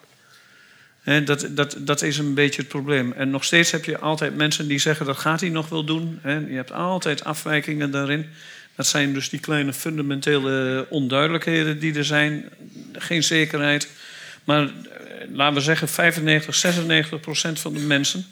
dat, 1.26 1.48
dat, 1.50 1.78
dat 1.80 2.02
is 2.02 2.18
een 2.18 2.34
beetje 2.34 2.62
het 2.62 2.70
probleem. 2.70 3.12
En 3.12 3.30
nog 3.30 3.44
steeds 3.44 3.72
heb 3.72 3.86
je 3.86 4.00
altijd 4.00 4.36
mensen 4.36 4.68
die 4.68 4.80
zeggen 4.80 5.06
dat 5.06 5.18
gaat 5.18 5.40
hij 5.40 5.50
nog 5.50 5.70
wel 5.70 5.84
doen. 5.84 6.20
je 6.24 6.56
hebt 6.56 6.72
altijd 6.72 7.24
afwijkingen 7.24 7.92
daarin. 7.92 8.30
Dat 8.78 8.88
zijn 8.88 9.14
dus 9.14 9.30
die 9.30 9.40
kleine 9.40 9.74
fundamentele 9.74 10.86
onduidelijkheden 10.90 11.80
die 11.80 11.96
er 11.96 12.06
zijn. 12.06 12.50
Geen 12.94 13.24
zekerheid. 13.24 13.90
Maar 14.44 14.64
eh, 14.64 14.70
laten 15.32 15.56
we 15.56 15.62
zeggen 15.62 15.88
95, 15.88 16.56
96 16.56 17.20
procent 17.20 17.60
van 17.60 17.74
de 17.74 17.80
mensen 17.80 18.26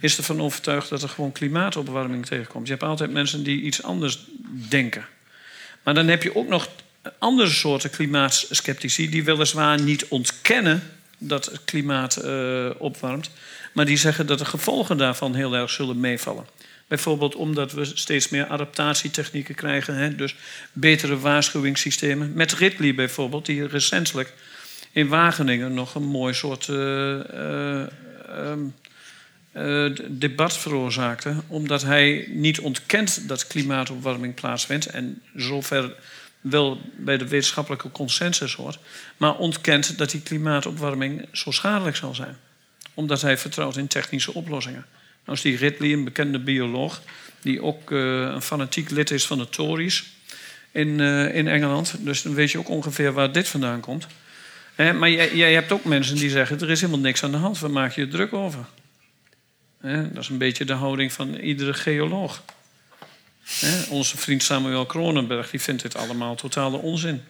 is 0.00 0.16
ervan 0.16 0.40
overtuigd 0.40 0.88
dat 0.88 1.02
er 1.02 1.08
gewoon 1.08 1.32
klimaatopwarming 1.32 2.26
tegenkomt. 2.26 2.66
Je 2.66 2.72
hebt 2.72 2.84
altijd 2.84 3.10
mensen 3.10 3.42
die 3.42 3.62
iets 3.62 3.82
anders 3.82 4.18
denken. 4.68 5.06
Maar 5.82 5.94
dan 5.94 6.08
heb 6.08 6.22
je 6.22 6.36
ook 6.36 6.48
nog 6.48 6.68
andere 7.18 7.48
soorten 7.48 7.90
klimaatskeptici 7.90 9.10
die 9.10 9.24
weliswaar 9.24 9.80
niet 9.80 10.06
ontkennen 10.08 10.82
dat 11.18 11.46
het 11.46 11.64
klimaat 11.64 12.24
uh, 12.24 12.70
opwarmt. 12.78 13.30
Maar 13.72 13.84
die 13.84 13.96
zeggen 13.96 14.26
dat 14.26 14.38
de 14.38 14.44
gevolgen 14.44 14.96
daarvan 14.96 15.34
heel 15.34 15.54
erg 15.54 15.70
zullen 15.70 16.00
meevallen. 16.00 16.46
Bijvoorbeeld 16.92 17.34
omdat 17.34 17.72
we 17.72 17.84
steeds 17.84 18.28
meer 18.28 18.46
adaptatietechnieken 18.46 19.54
krijgen. 19.54 19.96
Hè? 19.96 20.14
Dus 20.14 20.34
betere 20.72 21.18
waarschuwingssystemen. 21.18 22.32
Met 22.32 22.52
Ridley 22.52 22.94
bijvoorbeeld, 22.94 23.46
die 23.46 23.66
recentelijk 23.66 24.32
in 24.90 25.08
Wageningen 25.08 25.74
nog 25.74 25.94
een 25.94 26.04
mooi 26.04 26.34
soort 26.34 26.68
uh, 26.68 27.18
uh, 29.52 29.94
debat 30.08 30.58
veroorzaakte. 30.58 31.34
Omdat 31.46 31.82
hij 31.82 32.28
niet 32.28 32.60
ontkent 32.60 33.28
dat 33.28 33.46
klimaatopwarming 33.46 34.34
plaatsvindt. 34.34 34.86
En 34.86 35.22
zover 35.36 35.94
wel 36.40 36.80
bij 36.96 37.18
de 37.18 37.28
wetenschappelijke 37.28 37.90
consensus 37.90 38.54
hoort, 38.54 38.78
maar 39.16 39.36
ontkent 39.36 39.98
dat 39.98 40.10
die 40.10 40.22
klimaatopwarming 40.22 41.28
zo 41.32 41.50
schadelijk 41.50 41.96
zal 41.96 42.14
zijn. 42.14 42.36
Omdat 42.94 43.20
hij 43.20 43.38
vertrouwt 43.38 43.76
in 43.76 43.86
technische 43.86 44.34
oplossingen. 44.34 44.86
Nou 45.24 45.38
die 45.42 45.56
Ridley, 45.56 45.92
een 45.92 46.04
bekende 46.04 46.38
bioloog, 46.38 47.02
die 47.40 47.62
ook 47.62 47.90
uh, 47.90 48.20
een 48.20 48.42
fanatiek 48.42 48.90
lid 48.90 49.10
is 49.10 49.26
van 49.26 49.38
de 49.38 49.48
Tories 49.48 50.04
in, 50.70 50.88
uh, 50.98 51.34
in 51.34 51.48
Engeland. 51.48 51.94
Dus 51.98 52.22
dan 52.22 52.34
weet 52.34 52.50
je 52.50 52.58
ook 52.58 52.68
ongeveer 52.68 53.12
waar 53.12 53.32
dit 53.32 53.48
vandaan 53.48 53.80
komt. 53.80 54.06
Eh, 54.74 54.92
maar 54.92 55.10
jij, 55.10 55.52
hebt 55.52 55.72
ook 55.72 55.84
mensen 55.84 56.16
die 56.16 56.30
zeggen: 56.30 56.60
er 56.60 56.70
is 56.70 56.80
helemaal 56.80 57.02
niks 57.02 57.22
aan 57.22 57.30
de 57.30 57.36
hand, 57.36 57.58
waar 57.58 57.70
maak 57.70 57.92
je 57.92 58.00
je 58.00 58.08
druk 58.08 58.32
over? 58.32 58.64
dat 60.12 60.22
is 60.22 60.28
een 60.28 60.38
beetje 60.38 60.64
de 60.64 60.72
houding 60.72 61.12
van 61.12 61.34
iedere 61.34 61.74
geoloog 61.74 62.42
onze 63.88 64.16
vriend 64.16 64.42
Samuel 64.42 64.86
Kronenberg 64.86 65.50
die 65.50 65.60
vindt 65.60 65.82
dit 65.82 65.96
allemaal 65.96 66.34
totale 66.34 66.76
onzin. 66.76 67.22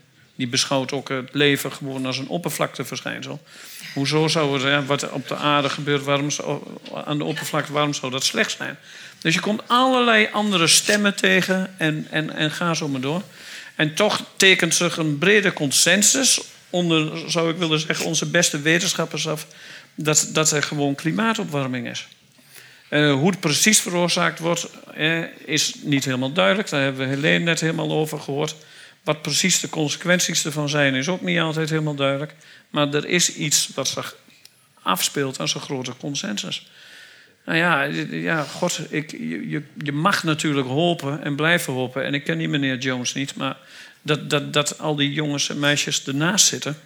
Die 0.43 0.51
beschouwt 0.51 0.93
ook 0.93 1.09
het 1.09 1.28
leven 1.32 1.73
gewoon 1.73 2.06
als 2.06 2.19
een 2.19 2.28
oppervlakteverschijnsel. 2.28 3.40
Hoezo 3.94 4.28
zou 4.28 4.62
het, 4.62 4.86
wat 4.86 5.10
op 5.10 5.28
de 5.28 5.36
aarde 5.36 5.69
gebeurt, 5.69 6.05
waarom 6.05 6.28
aan 7.05 7.19
de 7.19 7.24
oppervlakte, 7.24 7.73
waarom 7.73 7.94
zou 7.94 8.12
dat 8.12 8.24
slecht 8.24 8.56
zijn? 8.56 8.78
Dus 9.19 9.35
je 9.35 9.40
komt 9.40 9.62
allerlei 9.66 10.28
andere 10.32 10.66
stemmen 10.66 11.16
tegen 11.16 11.74
en, 11.78 12.06
en, 12.10 12.35
en 12.35 12.51
ga 12.51 12.74
zo 12.74 12.89
maar 12.89 13.01
door. 13.01 13.23
En 13.74 13.94
toch 13.94 14.24
tekent 14.36 14.74
zich 14.74 14.97
een 14.97 15.19
brede 15.19 15.52
consensus 15.52 16.40
onder, 16.70 17.31
zou 17.31 17.51
ik 17.51 17.56
willen 17.56 17.81
zeggen, 17.81 18.06
onze 18.06 18.27
beste 18.27 18.60
wetenschappers 18.60 19.28
af, 19.28 19.47
dat, 19.94 20.28
dat 20.32 20.51
er 20.51 20.62
gewoon 20.62 20.94
klimaatopwarming 20.94 21.89
is. 21.89 22.06
Uh, 22.90 23.12
hoe 23.12 23.31
het 23.31 23.40
precies 23.40 23.81
veroorzaakt 23.81 24.39
wordt, 24.39 24.69
eh, 24.94 25.23
is 25.44 25.74
niet 25.82 26.05
helemaal 26.05 26.32
duidelijk. 26.32 26.69
Daar 26.69 26.82
hebben 26.82 27.09
we 27.09 27.14
Helene 27.14 27.44
net 27.44 27.60
helemaal 27.60 27.93
over 27.93 28.20
gehoord. 28.20 28.55
Wat 29.03 29.23
precies 29.23 29.61
de 29.61 29.69
consequenties 29.69 30.45
ervan 30.45 30.69
zijn, 30.69 30.95
is 30.95 31.09
ook 31.09 31.20
niet 31.20 31.39
altijd 31.39 31.70
helemaal 31.70 31.95
duidelijk. 31.95 32.35
Maar 32.70 32.95
er 32.95 33.07
is 33.07 33.35
iets 33.35 33.69
wat 33.74 33.89
zich 33.89 34.16
afspeelt 34.83 35.41
als 35.41 35.55
een 35.55 35.61
grote 35.61 35.97
consensus. 35.97 36.70
Nou 37.45 37.59
ja, 37.59 37.83
ja 38.11 38.43
God, 38.43 38.81
ik, 38.91 39.11
je, 39.11 39.62
je 39.83 39.93
mag 39.93 40.23
natuurlijk 40.23 40.66
hopen 40.66 41.23
en 41.23 41.37
blijven 41.37 41.73
hopen. 41.73 42.05
En 42.05 42.15
ik 42.15 42.24
ken 42.24 42.39
die 42.39 42.49
meneer 42.49 42.79
Jones 42.79 43.15
niet, 43.15 43.35
maar 43.35 43.57
dat, 44.03 44.31
dat, 44.31 44.53
dat 44.53 44.79
al 44.79 44.97
die 44.97 45.12
jongens 45.12 45.49
en 45.49 45.59
meisjes 45.59 46.07
ernaast 46.07 46.47
zitten. 46.47 46.77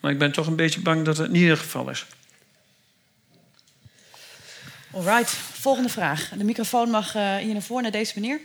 Maar 0.00 0.10
ik 0.10 0.18
ben 0.18 0.32
toch 0.32 0.46
een 0.46 0.56
beetje 0.56 0.80
bang 0.80 1.04
dat 1.04 1.16
het 1.16 1.30
niet 1.30 1.48
het 1.48 1.58
geval 1.58 1.90
is. 1.90 2.06
Alright, 4.92 5.30
volgende 5.52 5.88
vraag. 5.88 6.28
De 6.28 6.44
microfoon 6.44 6.90
mag 6.90 7.14
uh, 7.16 7.36
hier 7.36 7.52
naar 7.52 7.62
voren, 7.62 7.82
naar 7.82 7.92
deze 7.92 8.12
meneer. 8.20 8.40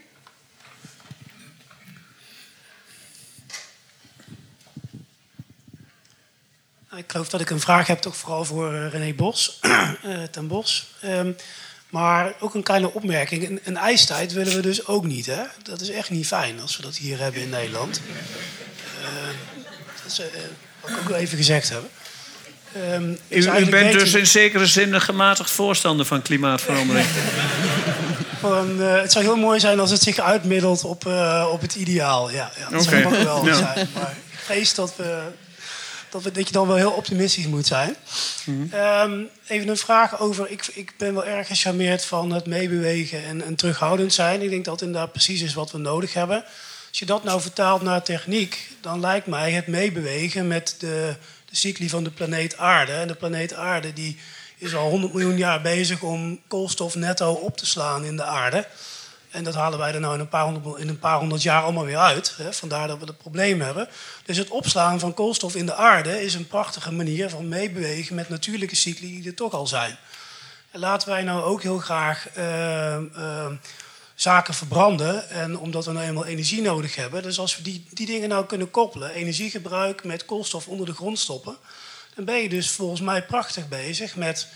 Ik 6.98 7.12
geloof 7.12 7.30
dat 7.30 7.42
ik 7.42 7.50
een 7.50 7.60
vraag 7.60 7.88
heb, 7.88 8.00
toch 8.00 8.18
vooral 8.18 8.46
voor 8.46 8.74
uh, 8.74 8.92
René 8.92 9.14
Bos, 9.14 9.60
uh, 9.62 9.90
ten 10.32 10.48
Bos. 10.48 10.88
Um, 11.04 11.36
maar 11.90 12.34
ook 12.40 12.54
een 12.54 12.64
kleine 12.64 12.94
opmerking. 12.94 13.50
Een, 13.50 13.60
een, 13.64 13.78
ijstijd 13.78 14.34
willen 14.34 14.56
we 14.56 14.62
dus 14.62 14.88
ook 14.88 15.06
niet. 15.06 15.26
Hè? 15.26 15.42
Dat 15.64 15.82
is 15.82 15.90
echt 15.90 16.10
niet 16.10 16.28
fijn 16.28 16.62
als 16.62 16.78
we 16.78 16.84
dat 16.84 16.98
hier 16.98 17.20
hebben 17.20 17.42
in 17.42 17.50
Nederland. 17.50 18.02
dat 20.04 20.12
is 20.12 20.22
wat 20.82 20.90
ik 20.90 20.98
ook 20.98 21.10
wel 21.10 21.18
even 21.18 21.38
gezegd 21.38 21.70
hebben. 21.70 21.90
Um, 22.94 23.18
u, 23.28 23.60
u, 23.60 23.70
bent 23.70 23.92
dus 23.92 24.14
in 24.14 24.28
zekere 24.28 24.66
zin 24.66 24.94
een 24.94 25.02
gematigd 25.02 25.52
voorstander 25.52 26.06
van 26.06 26.22
klimaatverandering. 26.22 27.08
eh, 28.42 29.02
het 29.02 29.12
zou 29.12 29.26
heel 29.26 29.36
mooi 29.36 29.60
zijn 29.60 29.80
als 29.80 29.92
het 29.92 30.02
zich 30.02 30.20
uitmiddelt 30.20 30.84
op, 30.84 31.06
eh, 31.06 31.48
op 31.52 31.62
het 31.62 31.76
ideaal. 31.76 32.32
Ja, 32.32 32.52
ja 32.60 32.70
dat 32.70 32.84
zou 32.84 33.24
wel 33.24 33.46
Ja. 33.46 33.54
zijn. 33.54 33.90
Maar 33.94 34.14
ik 34.32 34.40
vrees 34.44 34.74
dat, 34.74 34.94
we, 34.96 35.22
dat, 36.24 36.48
je 36.48 36.54
dan 36.54 36.68
wel 36.68 36.76
heel 36.76 36.92
optimistisch 36.92 37.48
moet 37.48 37.68
zijn. 37.68 37.96
Ehm, 38.72 39.24
even 39.48 39.68
een 39.68 39.78
vraag 39.78 40.20
over. 40.20 40.50
Ik, 40.50 40.68
ik 40.74 40.94
ben 40.98 41.14
wel 41.14 41.26
erg 41.26 41.48
gecharmeerd 41.48 42.06
van 42.06 42.32
het 42.32 42.46
meebewegen 42.46 43.24
en, 43.24 43.42
en 43.42 43.56
terughoudend 43.56 44.14
zijn. 44.14 44.42
Ik 44.42 44.50
denk 44.50 44.66
dat 44.66 44.82
inderdaad 44.82 45.12
precies 45.12 45.42
is 45.42 45.54
wat 45.54 45.72
we 45.72 45.78
nodig 45.78 46.14
hebben. 46.14 46.44
Als 46.90 47.00
je 47.00 47.06
dat 47.06 47.24
nou 47.24 47.42
vertaalt 47.42 47.82
naar 47.82 48.04
techniek, 48.04 48.70
dan 48.82 49.00
lijkt 49.00 49.28
mij 49.28 49.52
het 49.52 49.68
meebewegen 49.68 50.48
met 50.48 50.76
de, 50.80 51.16
de 51.50 51.56
cycli 51.56 51.90
van 51.90 52.04
de 52.04 52.12
planeet 52.12 52.58
Aarde. 52.58 52.92
En 52.92 53.08
de 53.08 53.16
planeet 53.16 53.54
Aarde 53.54 53.94
die 53.94 54.18
is 54.58 54.76
al 54.76 54.90
100 54.90 55.14
miljoen 55.14 55.38
jaar 55.38 55.62
bezig 55.62 56.02
om 56.02 56.40
koolstof 56.48 56.96
netto 56.96 57.32
op 57.34 57.58
te 57.58 57.66
slaan 57.66 58.06
in 58.06 58.16
de 58.16 58.24
aarde. 58.24 58.68
En 59.36 59.44
dat 59.44 59.56
halen 59.56 59.80
wij 59.80 59.94
er 59.94 60.00
nou 60.00 60.14
in 60.14 60.20
een 60.20 60.28
paar 60.28 60.44
honderd, 60.44 60.80
in 60.80 60.88
een 60.88 61.00
paar 61.00 61.20
honderd 61.20 61.42
jaar 61.42 61.64
allemaal 61.64 61.86
weer 61.86 61.98
uit. 61.98 62.34
Hè? 62.38 62.54
Vandaar 62.54 62.88
dat 62.88 63.00
we 63.00 63.06
het 63.06 63.18
probleem 63.18 63.62
hebben. 63.62 63.88
Dus 64.26 64.38
het 64.38 64.50
opslaan 64.50 65.00
van 65.00 65.14
koolstof 65.14 65.56
in 65.56 65.66
de 65.66 65.76
aarde 65.76 66.24
is 66.24 66.34
een 66.34 66.48
prachtige 66.48 66.92
manier 66.92 67.30
van 67.30 67.48
meebewegen 67.48 68.16
met 68.16 68.30
natuurlijke 68.30 68.76
cycli 68.76 69.08
die 69.08 69.28
er 69.28 69.36
toch 69.36 69.54
al 69.54 69.68
zijn. 69.68 69.98
En 70.72 70.80
laten 70.80 71.10
wij 71.10 71.24
nou 71.24 71.44
ook 71.44 71.62
heel 71.62 71.78
graag 71.78 72.30
eh, 72.34 72.96
eh, 72.96 73.52
zaken 74.16 74.54
verbranden. 74.54 75.30
En 75.30 75.58
omdat 75.58 75.86
we 75.86 75.92
nou 75.92 76.06
eenmaal 76.06 76.26
energie 76.26 76.62
nodig 76.62 76.96
hebben. 76.96 77.24
Dus 77.24 77.40
als 77.40 77.58
we 77.58 77.64
die, 77.64 77.86
die 77.90 78.06
dingen 78.06 78.30
nou 78.30 78.46
kunnen 78.46 78.72
koppelen, 78.72 79.12
energiegebruik 79.12 80.04
met 80.04 80.26
koolstof 80.26 80.68
onder 80.68 80.86
de 80.86 80.94
grond 80.94 81.20
stoppen. 81.20 81.58
Dan 82.16 82.26
ben 82.26 82.36
je 82.36 82.50
dus 82.50 82.72
volgens 82.72 83.02
mij 83.02 83.26
prachtig 83.26 83.68
bezig 83.68 84.16
met 84.16 84.48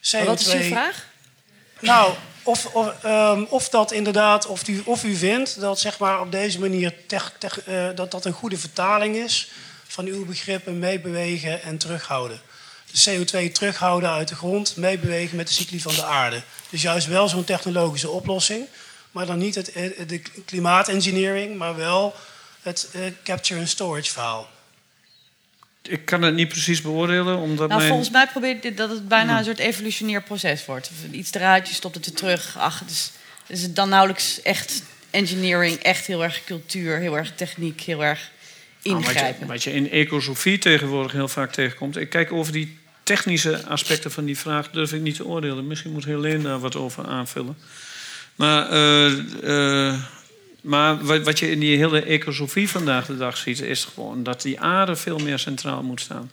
CO2. 0.00 0.24
Wat 0.24 0.40
is 0.40 0.52
uw 0.52 0.62
vraag? 0.62 1.12
Nou, 1.80 2.14
of, 2.42 2.66
of, 2.66 3.02
ehm, 3.02 3.44
of 3.48 3.68
dat 3.68 3.92
inderdaad, 3.92 4.46
of 4.46 4.68
u, 4.68 4.82
of 4.84 5.04
u 5.04 5.16
vindt 5.16 5.60
dat 5.60 5.80
zeg 5.80 5.98
maar 5.98 6.20
op 6.20 6.32
deze 6.32 6.60
manier 6.60 6.94
eh, 7.64 7.88
dat 7.94 8.10
dat 8.10 8.24
een 8.24 8.32
goede 8.32 8.58
vertaling 8.58 9.16
is 9.16 9.50
van 9.86 10.06
uw 10.06 10.24
begrippen 10.24 10.78
meebewegen 10.78 11.62
en 11.62 11.78
terughouden. 11.78 12.40
De 12.90 13.24
CO2 13.24 13.52
terughouden 13.52 14.10
uit 14.10 14.28
de 14.28 14.34
grond, 14.34 14.76
meebewegen 14.76 15.36
met 15.36 15.46
de 15.46 15.52
cycli 15.52 15.80
van 15.80 15.94
de 15.94 16.04
aarde. 16.04 16.42
Dus 16.70 16.82
juist 16.82 17.06
wel 17.06 17.28
zo'n 17.28 17.44
technologische 17.44 18.10
oplossing, 18.10 18.66
maar 19.10 19.26
dan 19.26 19.38
niet 19.38 19.54
het, 19.54 19.72
eh, 19.72 19.90
de 20.06 20.22
klimaatengineering, 20.44 21.56
maar 21.56 21.76
wel 21.76 22.14
het 22.62 22.88
eh, 22.92 23.00
capture 23.24 23.60
and 23.60 23.68
storage 23.68 24.10
verhaal. 24.10 24.48
Ik 25.88 26.04
kan 26.04 26.22
het 26.22 26.34
niet 26.34 26.48
precies 26.48 26.82
beoordelen, 26.82 27.38
omdat 27.38 27.68
Nou, 27.68 27.78
mijn... 27.78 27.88
volgens 27.88 28.10
mij 28.10 28.26
probeert 28.26 28.62
dit 28.62 28.76
dat 28.76 28.90
het 28.90 29.08
bijna 29.08 29.38
een 29.38 29.44
soort 29.44 29.58
evolutionair 29.58 30.22
proces 30.22 30.64
wordt. 30.64 30.90
Iets 31.10 31.34
eruit, 31.34 31.68
je 31.68 31.74
stopt 31.74 31.94
het 31.94 32.06
weer 32.06 32.14
terug. 32.14 32.58
Ach, 32.58 32.82
dus 32.86 33.12
is 33.46 33.62
het 33.62 33.76
dan 33.76 33.88
nauwelijks 33.88 34.42
echt 34.42 34.82
engineering, 35.10 35.76
echt 35.78 36.06
heel 36.06 36.22
erg 36.22 36.44
cultuur, 36.44 36.98
heel 36.98 37.16
erg 37.16 37.32
techniek, 37.34 37.80
heel 37.80 38.04
erg 38.04 38.30
Nou, 38.82 38.96
wat, 38.96 39.04
je, 39.04 39.10
ingrijpen. 39.10 39.46
wat 39.46 39.62
je 39.62 39.72
in 39.72 39.90
ecosofie 39.90 40.58
tegenwoordig 40.58 41.12
heel 41.12 41.28
vaak 41.28 41.52
tegenkomt. 41.52 41.96
Ik 41.96 42.08
kijk 42.08 42.32
over 42.32 42.52
die 42.52 42.78
technische 43.02 43.66
aspecten 43.66 44.10
van 44.10 44.24
die 44.24 44.38
vraag 44.38 44.70
durf 44.70 44.92
ik 44.92 45.00
niet 45.00 45.16
te 45.16 45.26
oordelen. 45.26 45.66
Misschien 45.66 45.92
moet 45.92 46.04
Helene 46.04 46.42
daar 46.42 46.58
wat 46.58 46.76
over 46.76 47.06
aanvullen. 47.06 47.56
Maar, 48.34 48.70
eh, 48.70 49.12
eh, 49.42 50.00
maar 50.64 51.04
wat, 51.04 51.22
wat 51.22 51.38
je 51.38 51.50
in 51.50 51.60
die 51.60 51.76
hele 51.76 52.02
ecosofie 52.02 52.68
vandaag 52.68 53.06
de 53.06 53.16
dag 53.16 53.36
ziet, 53.36 53.60
is 53.60 53.84
gewoon 53.84 54.22
dat 54.22 54.42
die 54.42 54.60
aarde 54.60 54.96
veel 54.96 55.18
meer 55.18 55.38
centraal 55.38 55.82
moet 55.82 56.00
staan. 56.00 56.30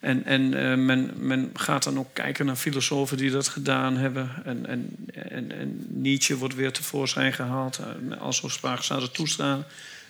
En, 0.00 0.24
en 0.24 0.54
eh, 0.54 0.76
men, 0.76 1.10
men 1.16 1.50
gaat 1.54 1.82
dan 1.82 1.98
ook 1.98 2.08
kijken 2.12 2.46
naar 2.46 2.56
filosofen 2.56 3.16
die 3.16 3.30
dat 3.30 3.48
gedaan 3.48 3.96
hebben. 3.96 4.30
En, 4.44 4.66
en, 4.66 4.96
en, 5.14 5.52
en 5.52 5.86
Nietzsche 5.88 6.36
wordt 6.36 6.54
weer 6.54 6.72
tevoorschijn 6.72 7.32
gehaald. 7.32 7.78
eh, 8.10 8.20
Als 8.20 8.40
we 8.40 8.48
sprake 8.48 8.82
zouden 8.82 9.12
toestaan. 9.12 9.64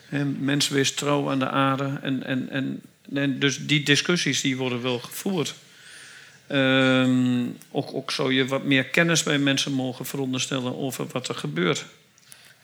Hè, 0.09 0.25
Mens 0.25 0.95
trouw 0.95 1.31
aan 1.31 1.39
de 1.39 1.49
aarde. 1.49 1.99
En, 2.03 2.25
en, 2.25 2.49
en, 2.51 2.81
en 3.15 3.39
dus 3.39 3.67
die 3.67 3.83
discussies 3.83 4.41
die 4.41 4.57
worden 4.57 4.83
wel 4.83 4.99
gevoerd. 4.99 5.55
Ehm, 6.47 7.45
ook, 7.71 7.95
ook 7.95 8.11
zou 8.11 8.33
je 8.35 8.47
wat 8.47 8.65
meer 8.65 8.85
kennis 8.85 9.23
bij 9.23 9.39
mensen 9.39 9.73
mogen 9.73 10.07
veronderstellen 10.07 10.77
over 10.79 11.07
wat 11.13 11.29
er 11.29 11.35
gebeurt. 11.35 11.85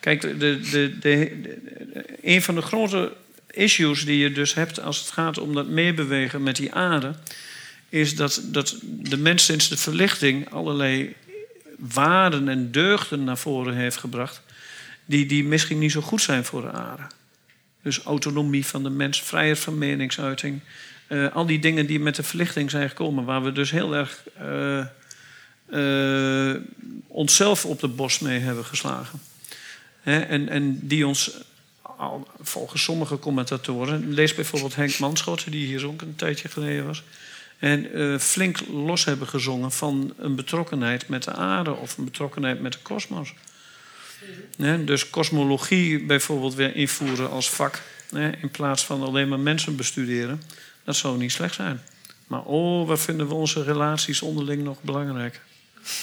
Kijk, 0.00 0.20
de, 0.20 0.60
de, 0.60 0.98
de, 0.98 1.32
een 2.22 2.42
van 2.42 2.54
de 2.54 2.62
grote 2.62 3.12
issues 3.50 4.04
die 4.04 4.18
je 4.18 4.32
dus 4.32 4.54
hebt 4.54 4.80
als 4.80 4.98
het 4.98 5.10
gaat 5.10 5.38
om 5.38 5.54
dat 5.54 5.68
meebewegen 5.68 6.42
met 6.42 6.56
die 6.56 6.72
aarde, 6.72 7.14
is 7.88 8.16
dat, 8.16 8.42
dat 8.44 8.76
de 8.82 9.16
mens 9.16 9.44
sinds 9.44 9.68
de 9.68 9.76
verlichting 9.76 10.50
allerlei 10.50 11.14
waarden 11.78 12.48
en 12.48 12.70
deugden 12.72 13.24
naar 13.24 13.38
voren 13.38 13.74
heeft 13.74 13.96
gebracht, 13.96 14.42
die, 15.04 15.26
die 15.26 15.44
misschien 15.44 15.78
niet 15.78 15.92
zo 15.92 16.00
goed 16.00 16.22
zijn 16.22 16.44
voor 16.44 16.62
de 16.62 16.70
aarde. 16.70 17.02
Dus 17.82 17.98
autonomie 17.98 18.66
van 18.66 18.82
de 18.82 18.90
mens, 18.90 19.22
vrijheid 19.22 19.58
van 19.58 19.78
meningsuiting. 19.78 20.60
eh, 21.06 21.34
al 21.34 21.46
die 21.46 21.58
dingen 21.58 21.86
die 21.86 22.00
met 22.00 22.16
de 22.16 22.22
verlichting 22.22 22.70
zijn 22.70 22.88
gekomen, 22.88 23.24
waar 23.24 23.42
we 23.42 23.52
dus 23.52 23.70
heel 23.70 23.94
erg 23.94 24.22
eh, 24.38 24.84
eh, 25.70 26.60
onszelf 27.06 27.64
op 27.64 27.80
de 27.80 27.88
borst 27.88 28.20
mee 28.20 28.38
hebben 28.38 28.64
geslagen. 28.64 29.20
En, 30.02 30.48
en 30.48 30.78
die 30.86 31.06
ons, 31.06 31.30
volgens 32.40 32.82
sommige 32.82 33.18
commentatoren, 33.18 34.12
lees 34.12 34.34
bijvoorbeeld 34.34 34.74
Henk 34.74 34.98
Manschot, 34.98 35.50
die 35.50 35.66
hier 35.66 35.86
ook 35.86 36.02
een 36.02 36.16
tijdje 36.16 36.48
geleden 36.48 36.86
was, 36.86 37.02
en 37.58 37.92
eh, 37.92 38.18
flink 38.18 38.58
los 38.72 39.04
hebben 39.04 39.28
gezongen 39.28 39.72
van 39.72 40.14
een 40.16 40.34
betrokkenheid 40.34 41.08
met 41.08 41.22
de 41.22 41.32
aarde 41.32 41.74
of 41.74 41.98
een 41.98 42.04
betrokkenheid 42.04 42.60
met 42.60 42.72
de 42.72 42.78
kosmos. 42.82 43.34
Dus 44.84 45.10
kosmologie 45.10 46.04
bijvoorbeeld 46.04 46.54
weer 46.54 46.76
invoeren 46.76 47.30
als 47.30 47.50
vak, 47.50 47.82
in 48.40 48.50
plaats 48.50 48.84
van 48.84 49.02
alleen 49.02 49.28
maar 49.28 49.38
mensen 49.38 49.76
bestuderen, 49.76 50.42
dat 50.84 50.96
zou 50.96 51.18
niet 51.18 51.32
slecht 51.32 51.54
zijn. 51.54 51.80
Maar 52.26 52.42
oh, 52.42 52.86
wat 52.86 53.00
vinden 53.00 53.28
we 53.28 53.34
onze 53.34 53.62
relaties 53.62 54.22
onderling 54.22 54.64
nog 54.64 54.82
belangrijk? 54.82 55.40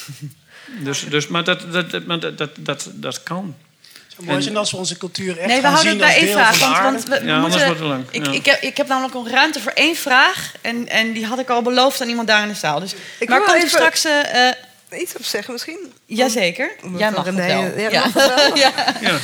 dus, 0.84 1.08
dus, 1.08 1.26
maar 1.26 1.44
dat, 1.44 1.72
dat, 1.72 2.06
maar 2.06 2.20
dat, 2.20 2.38
dat, 2.38 2.50
dat, 2.58 2.90
dat 2.94 3.22
kan. 3.22 3.56
Mooi 4.18 4.36
En- 4.36 4.42
zijn 4.42 4.56
als 4.56 4.70
we 4.70 4.76
onze 4.76 4.96
cultuur 4.96 5.38
echt 5.38 5.46
Nee, 5.46 5.56
we 5.56 5.62
gaan 5.62 5.72
houden 5.72 5.92
zien 5.92 6.02
het 6.02 6.10
bij 6.10 6.18
één 6.22 6.32
vraag. 6.32 6.82
Want, 6.82 7.04
we, 7.04 7.20
we 7.20 7.26
Ja, 7.26 7.34
anders 7.34 7.54
moeten, 7.54 7.66
wordt 7.66 7.80
het 7.80 7.88
lang. 7.88 8.04
Ik, 8.10 8.26
Ja. 8.26 8.32
ik, 8.32 8.44
heb, 8.46 8.60
ik 8.62 8.76
heb 8.76 8.86
namelijk 8.88 9.14
nog 9.14 9.28
ruimte 9.28 9.60
voor 9.60 9.72
één 9.72 9.96
vraag. 9.96 10.52
En, 10.60 10.88
en 10.88 11.12
die 11.12 11.26
had 11.26 11.38
ik 11.38 11.48
al 11.50 11.62
beloofd 11.62 12.00
aan 12.00 12.08
iemand 12.08 12.28
daar 12.28 12.42
in 12.42 12.48
de 12.48 12.54
zaal. 12.54 12.80
Dus, 12.80 12.94
Ik 13.18 13.28
maar 13.28 13.40
komt 13.42 13.56
even- 13.56 13.68
straks... 13.68 14.04
eh, 14.04 14.48
eh, 14.48 14.54
Iets 14.92 15.16
op 15.16 15.24
zeggen 15.24 15.52
misschien? 15.52 15.92
jazeker. 16.06 16.70
Omdat 16.82 17.00
Jij 17.00 17.10
mag 17.10 17.24
het 17.24 17.34
wel. 17.34 17.46
ja, 17.48 17.88
Ja. 17.90 18.04
mag 18.04 18.12
het 18.14 18.34
wel? 18.34 18.56
Ja. 18.64 18.72
Ja. 19.00 19.18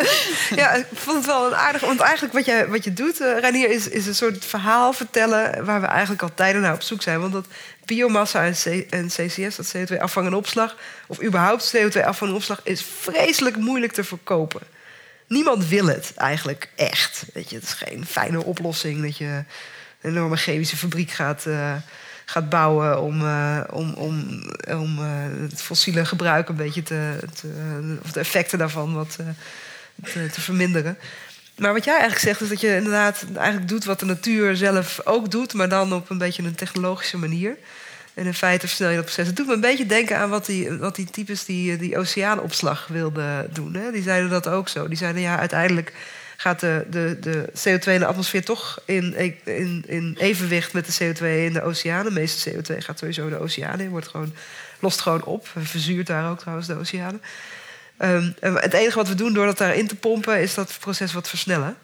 Ja, 0.56 0.72
ik 0.72 0.86
vond 0.94 1.16
het 1.16 1.26
wel 1.26 1.46
een 1.46 1.54
aardig. 1.54 1.80
Want 1.80 2.00
eigenlijk 2.00 2.34
wat 2.34 2.44
je, 2.44 2.66
wat 2.68 2.84
je 2.84 2.92
doet, 2.92 3.20
eh 3.20 3.38
Ranier, 3.40 3.70
is, 3.70 3.88
is 3.88 4.06
een 4.06 4.14
soort 4.14 4.44
verhaal 4.44 4.92
vertellen... 4.92 5.64
waar 5.64 5.80
we 5.80 5.86
eigenlijk 5.86 6.22
al 6.22 6.30
tijden 6.34 6.60
naar 6.60 6.74
op 6.74 6.82
zoek 6.82 7.02
zijn. 7.02 7.20
Want 7.20 7.32
dat 7.32 7.46
biomassa 7.84 8.44
en, 8.44 8.52
C- 8.52 8.92
en 8.92 9.06
CCS, 9.08 9.56
dat 9.56 9.74
CO2-afvang 9.76 10.26
en 10.26 10.34
opslag... 10.34 10.76
of 11.06 11.22
überhaupt 11.22 11.76
CO2-afvang 11.76 12.30
en 12.30 12.36
opslag... 12.36 12.60
is 12.62 12.84
vreselijk 13.00 13.56
moeilijk 13.56 13.92
te 13.92 14.04
verkopen. 14.04 14.60
Niemand 15.28 15.68
wil 15.68 15.86
het 15.86 16.12
eigenlijk 16.16 16.68
echt. 16.76 17.24
Weet 17.34 17.50
je, 17.50 17.56
het 17.56 17.64
is 17.64 17.72
geen 17.72 18.06
fijne 18.06 18.44
oplossing 18.44 19.02
dat 19.02 19.16
je 19.16 19.24
een 19.24 20.10
enorme 20.10 20.36
chemische 20.36 20.76
fabriek 20.76 21.10
gaat, 21.10 21.46
eh, 21.46 21.72
gaat 22.24 22.48
bouwen 22.48 23.02
om, 23.02 23.20
eh, 23.20 23.60
om, 23.70 23.92
om, 23.92 24.42
om 24.68 24.98
eh, 24.98 25.50
het 25.50 25.62
fossiele 25.62 26.04
gebruik 26.04 26.48
een 26.48 26.56
beetje 26.56 26.82
te, 26.82 27.18
te 27.40 27.48
of 28.04 28.12
de 28.12 28.20
effecten 28.20 28.58
daarvan 28.58 28.94
wat 28.94 29.16
eh, 29.20 29.26
te, 30.12 30.30
te 30.30 30.40
verminderen. 30.40 30.98
Maar 31.56 31.72
wat 31.72 31.84
jij 31.84 31.98
eigenlijk 31.98 32.24
zegt 32.24 32.40
is 32.40 32.48
dat 32.48 32.60
je 32.60 32.76
inderdaad 32.76 33.24
eigenlijk 33.36 33.68
doet 33.68 33.84
wat 33.84 34.00
de 34.00 34.06
natuur 34.06 34.56
zelf 34.56 35.00
ook 35.04 35.30
doet, 35.30 35.54
maar 35.54 35.68
dan 35.68 35.92
op 35.92 36.10
een 36.10 36.18
beetje 36.18 36.42
een 36.42 36.54
technologische 36.54 37.18
manier. 37.18 37.56
En 38.14 38.26
in 38.26 38.34
feite 38.34 38.66
versnel 38.66 38.88
je 38.88 38.96
dat 38.96 39.04
proces. 39.04 39.26
Het 39.26 39.36
doet 39.36 39.46
me 39.46 39.52
een 39.52 39.60
beetje 39.60 39.86
denken 39.86 40.18
aan 40.18 40.30
wat 40.30 40.46
die, 40.46 40.72
wat 40.72 40.96
die 40.96 41.10
types 41.10 41.44
die, 41.44 41.76
die 41.76 41.98
oceaanopslag 41.98 42.86
wilden 42.86 43.48
doen. 43.52 43.74
Hè? 43.74 43.90
Die 43.92 44.02
zeiden 44.02 44.30
dat 44.30 44.48
ook 44.48 44.68
zo. 44.68 44.88
Die 44.88 44.96
zeiden 44.96 45.22
ja, 45.22 45.38
uiteindelijk 45.38 45.92
gaat 46.36 46.60
de, 46.60 46.86
de, 46.90 47.16
de 47.20 47.48
CO2 47.48 47.92
in 47.92 47.98
de 47.98 48.06
atmosfeer 48.06 48.44
toch 48.44 48.80
in, 48.84 49.14
in, 49.44 49.84
in 49.86 50.16
evenwicht 50.18 50.72
met 50.72 50.86
de 50.86 51.04
CO2 51.04 51.24
in 51.24 51.52
de 51.52 51.62
oceaan. 51.62 52.04
De 52.04 52.10
meeste 52.10 52.52
CO2 52.52 52.76
gaat 52.78 52.98
sowieso 52.98 53.28
de 53.28 53.38
oceaan 53.38 53.80
in, 53.80 53.88
wordt 53.88 54.08
gewoon, 54.08 54.34
lost 54.78 55.00
gewoon 55.00 55.24
op. 55.24 55.48
Verzuurt 55.58 56.06
daar 56.06 56.30
ook 56.30 56.38
trouwens 56.38 56.66
de 56.66 56.78
oceanen. 56.78 57.22
Ehm, 57.96 58.30
het 58.40 58.72
enige 58.72 58.98
wat 58.98 59.08
we 59.08 59.14
doen 59.14 59.32
door 59.32 59.46
dat 59.46 59.58
daarin 59.58 59.86
te 59.86 59.96
pompen, 59.96 60.40
is 60.40 60.54
dat 60.54 60.76
proces 60.80 61.12
wat 61.12 61.28
versnellen. 61.28 61.76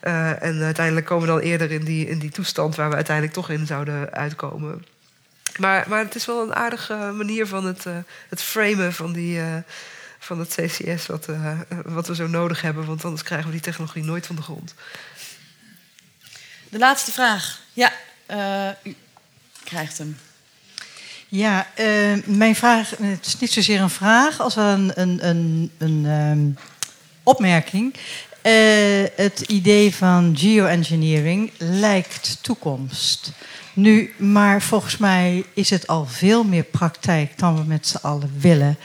Eh, 0.00 0.42
en 0.42 0.62
uiteindelijk 0.62 1.06
komen 1.06 1.26
we 1.26 1.32
dan 1.32 1.42
eerder 1.42 1.70
in 1.70 1.84
die, 1.84 2.08
in 2.08 2.18
die 2.18 2.30
toestand 2.30 2.76
waar 2.76 2.88
we 2.88 2.94
uiteindelijk 2.94 3.34
toch 3.34 3.50
in 3.50 3.66
zouden 3.66 4.12
uitkomen. 4.12 4.84
Maar, 5.58 5.84
maar 5.88 6.04
het 6.04 6.14
is 6.14 6.26
wel 6.26 6.42
een 6.42 6.54
aardige 6.54 6.94
manier 6.94 7.46
van 7.46 7.64
het, 7.64 7.86
eh, 7.86 7.96
het 8.28 8.42
framen 8.42 8.92
van, 8.92 9.12
die, 9.12 9.40
eh, 9.40 9.56
van 10.24 10.38
het 10.38 10.54
CCS 10.54 11.06
wat, 11.06 11.28
eh, 11.28 11.58
wat 11.84 12.06
we 12.06 12.14
zo 12.14 12.26
nodig 12.26 12.60
hebben. 12.60 12.86
Want 12.86 13.04
anders 13.04 13.22
krijgen 13.22 13.46
we 13.46 13.52
die 13.52 13.62
technologie 13.62 14.04
nooit 14.04 14.26
van 14.26 14.36
de 14.36 14.42
grond. 14.42 14.74
De 16.68 16.78
laatste 16.78 17.12
vraag. 17.12 17.60
Ja, 17.72 17.92
eh, 18.26 18.68
u 18.82 18.96
krijgt 19.64 19.98
hem. 19.98 20.18
Ja, 21.28 21.66
eh, 21.74 22.12
mijn 22.24 22.54
vraag, 22.54 22.90
het 22.90 23.26
is 23.26 23.38
niet 23.38 23.52
zozeer 23.52 23.80
een 23.80 23.90
vraag 23.90 24.40
als 24.40 24.54
wel 24.54 24.66
een, 24.66 25.00
een, 25.00 25.26
een, 25.28 25.70
een 25.78 26.06
ehm, 26.06 26.66
opmerking. 27.22 27.94
Eh, 28.42 28.52
het 29.16 29.40
idee 29.40 29.94
van 29.94 30.36
geoengineering 30.36 31.50
lijkt 31.58 32.38
toekomst. 32.40 33.32
Nu, 33.72 34.14
maar 34.16 34.62
volgens 34.62 34.96
mij 34.96 35.44
is 35.54 35.70
het 35.70 35.86
al 35.86 36.06
veel 36.06 36.44
meer 36.44 36.62
praktijk 36.62 37.38
dan 37.38 37.56
we 37.56 37.62
met 37.66 37.86
z'n 37.86 37.96
allen 37.96 38.32
willen. 38.38 38.78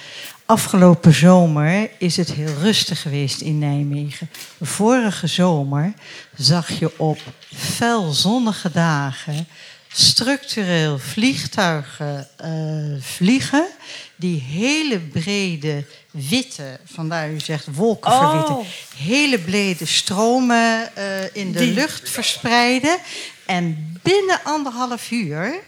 Afgelopen 0.50 1.14
zomer 1.14 1.90
is 1.98 2.18
het 2.18 2.32
heel 2.32 2.54
rustig 2.62 3.02
geweest 3.02 3.42
in 3.42 3.58
Nijmegen. 3.60 4.30
Vorige 4.62 5.28
zomer 5.28 5.94
zag 6.38 6.80
je 6.80 7.00
op 7.00 7.20
fel 7.56 8.12
zonnige 8.12 8.72
dagen 8.72 9.48
structureel 9.88 11.00
vliegtuigen 11.00 12.28
uh, 12.46 13.02
vliegen. 13.02 13.68
Die 14.16 14.40
hele 14.42 15.00
brede 15.00 15.86
witte, 16.12 16.80
vandaar 16.86 17.30
u 17.32 17.40
zegt 17.40 17.68
wolken 17.76 18.12
Oh. 18.12 18.60
hele 18.98 19.40
brede 19.40 19.86
stromen 19.86 20.90
uh, 20.98 21.24
in 21.34 21.52
de 21.52 21.60
Die- 21.60 21.74
lucht 21.74 22.10
verspreiden. 22.10 22.98
En 23.46 23.98
binnen 24.04 24.40
anderhalf 24.44 25.12
uur 25.12 25.60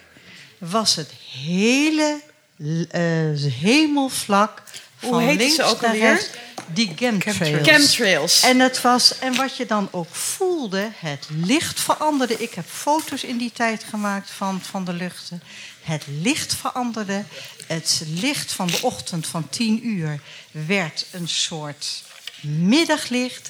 was 0.58 0.96
het 0.96 1.12
hele 1.44 2.22
uh, 2.62 3.52
hemelvlak 3.62 4.64
Hoe 5.00 5.10
van 5.10 5.36
links 5.36 5.56
ze 5.56 5.64
ook 5.64 5.84
alweer? 5.84 6.28
Die 6.74 6.94
chemtrails. 6.96 7.68
Chemtrails. 7.68 8.42
En, 8.42 8.60
het 8.60 8.82
was, 8.82 9.20
en 9.20 9.36
wat 9.36 9.58
je 9.58 9.66
dan 9.66 9.88
ook 9.92 10.16
voelde, 10.16 10.90
het 10.96 11.28
licht 11.30 11.80
veranderde. 11.80 12.38
Ik 12.38 12.54
heb 12.54 12.66
foto's 12.68 13.24
in 13.24 13.38
die 13.38 13.52
tijd 13.52 13.84
gemaakt 13.84 14.30
van, 14.30 14.62
van 14.62 14.86
de 14.86 14.94
luchten. 14.94 15.44
Het 15.82 16.04
licht 16.22 16.56
veranderde. 16.56 17.24
Het 17.68 18.04
licht 18.08 18.52
van 18.52 18.68
de 18.68 18.80
ochtend 18.82 19.28
van 19.28 19.50
10 19.50 19.88
uur 19.88 20.20
werd 20.52 21.06
een 21.12 21.28
soort 21.28 22.04
middaglicht. 22.42 23.50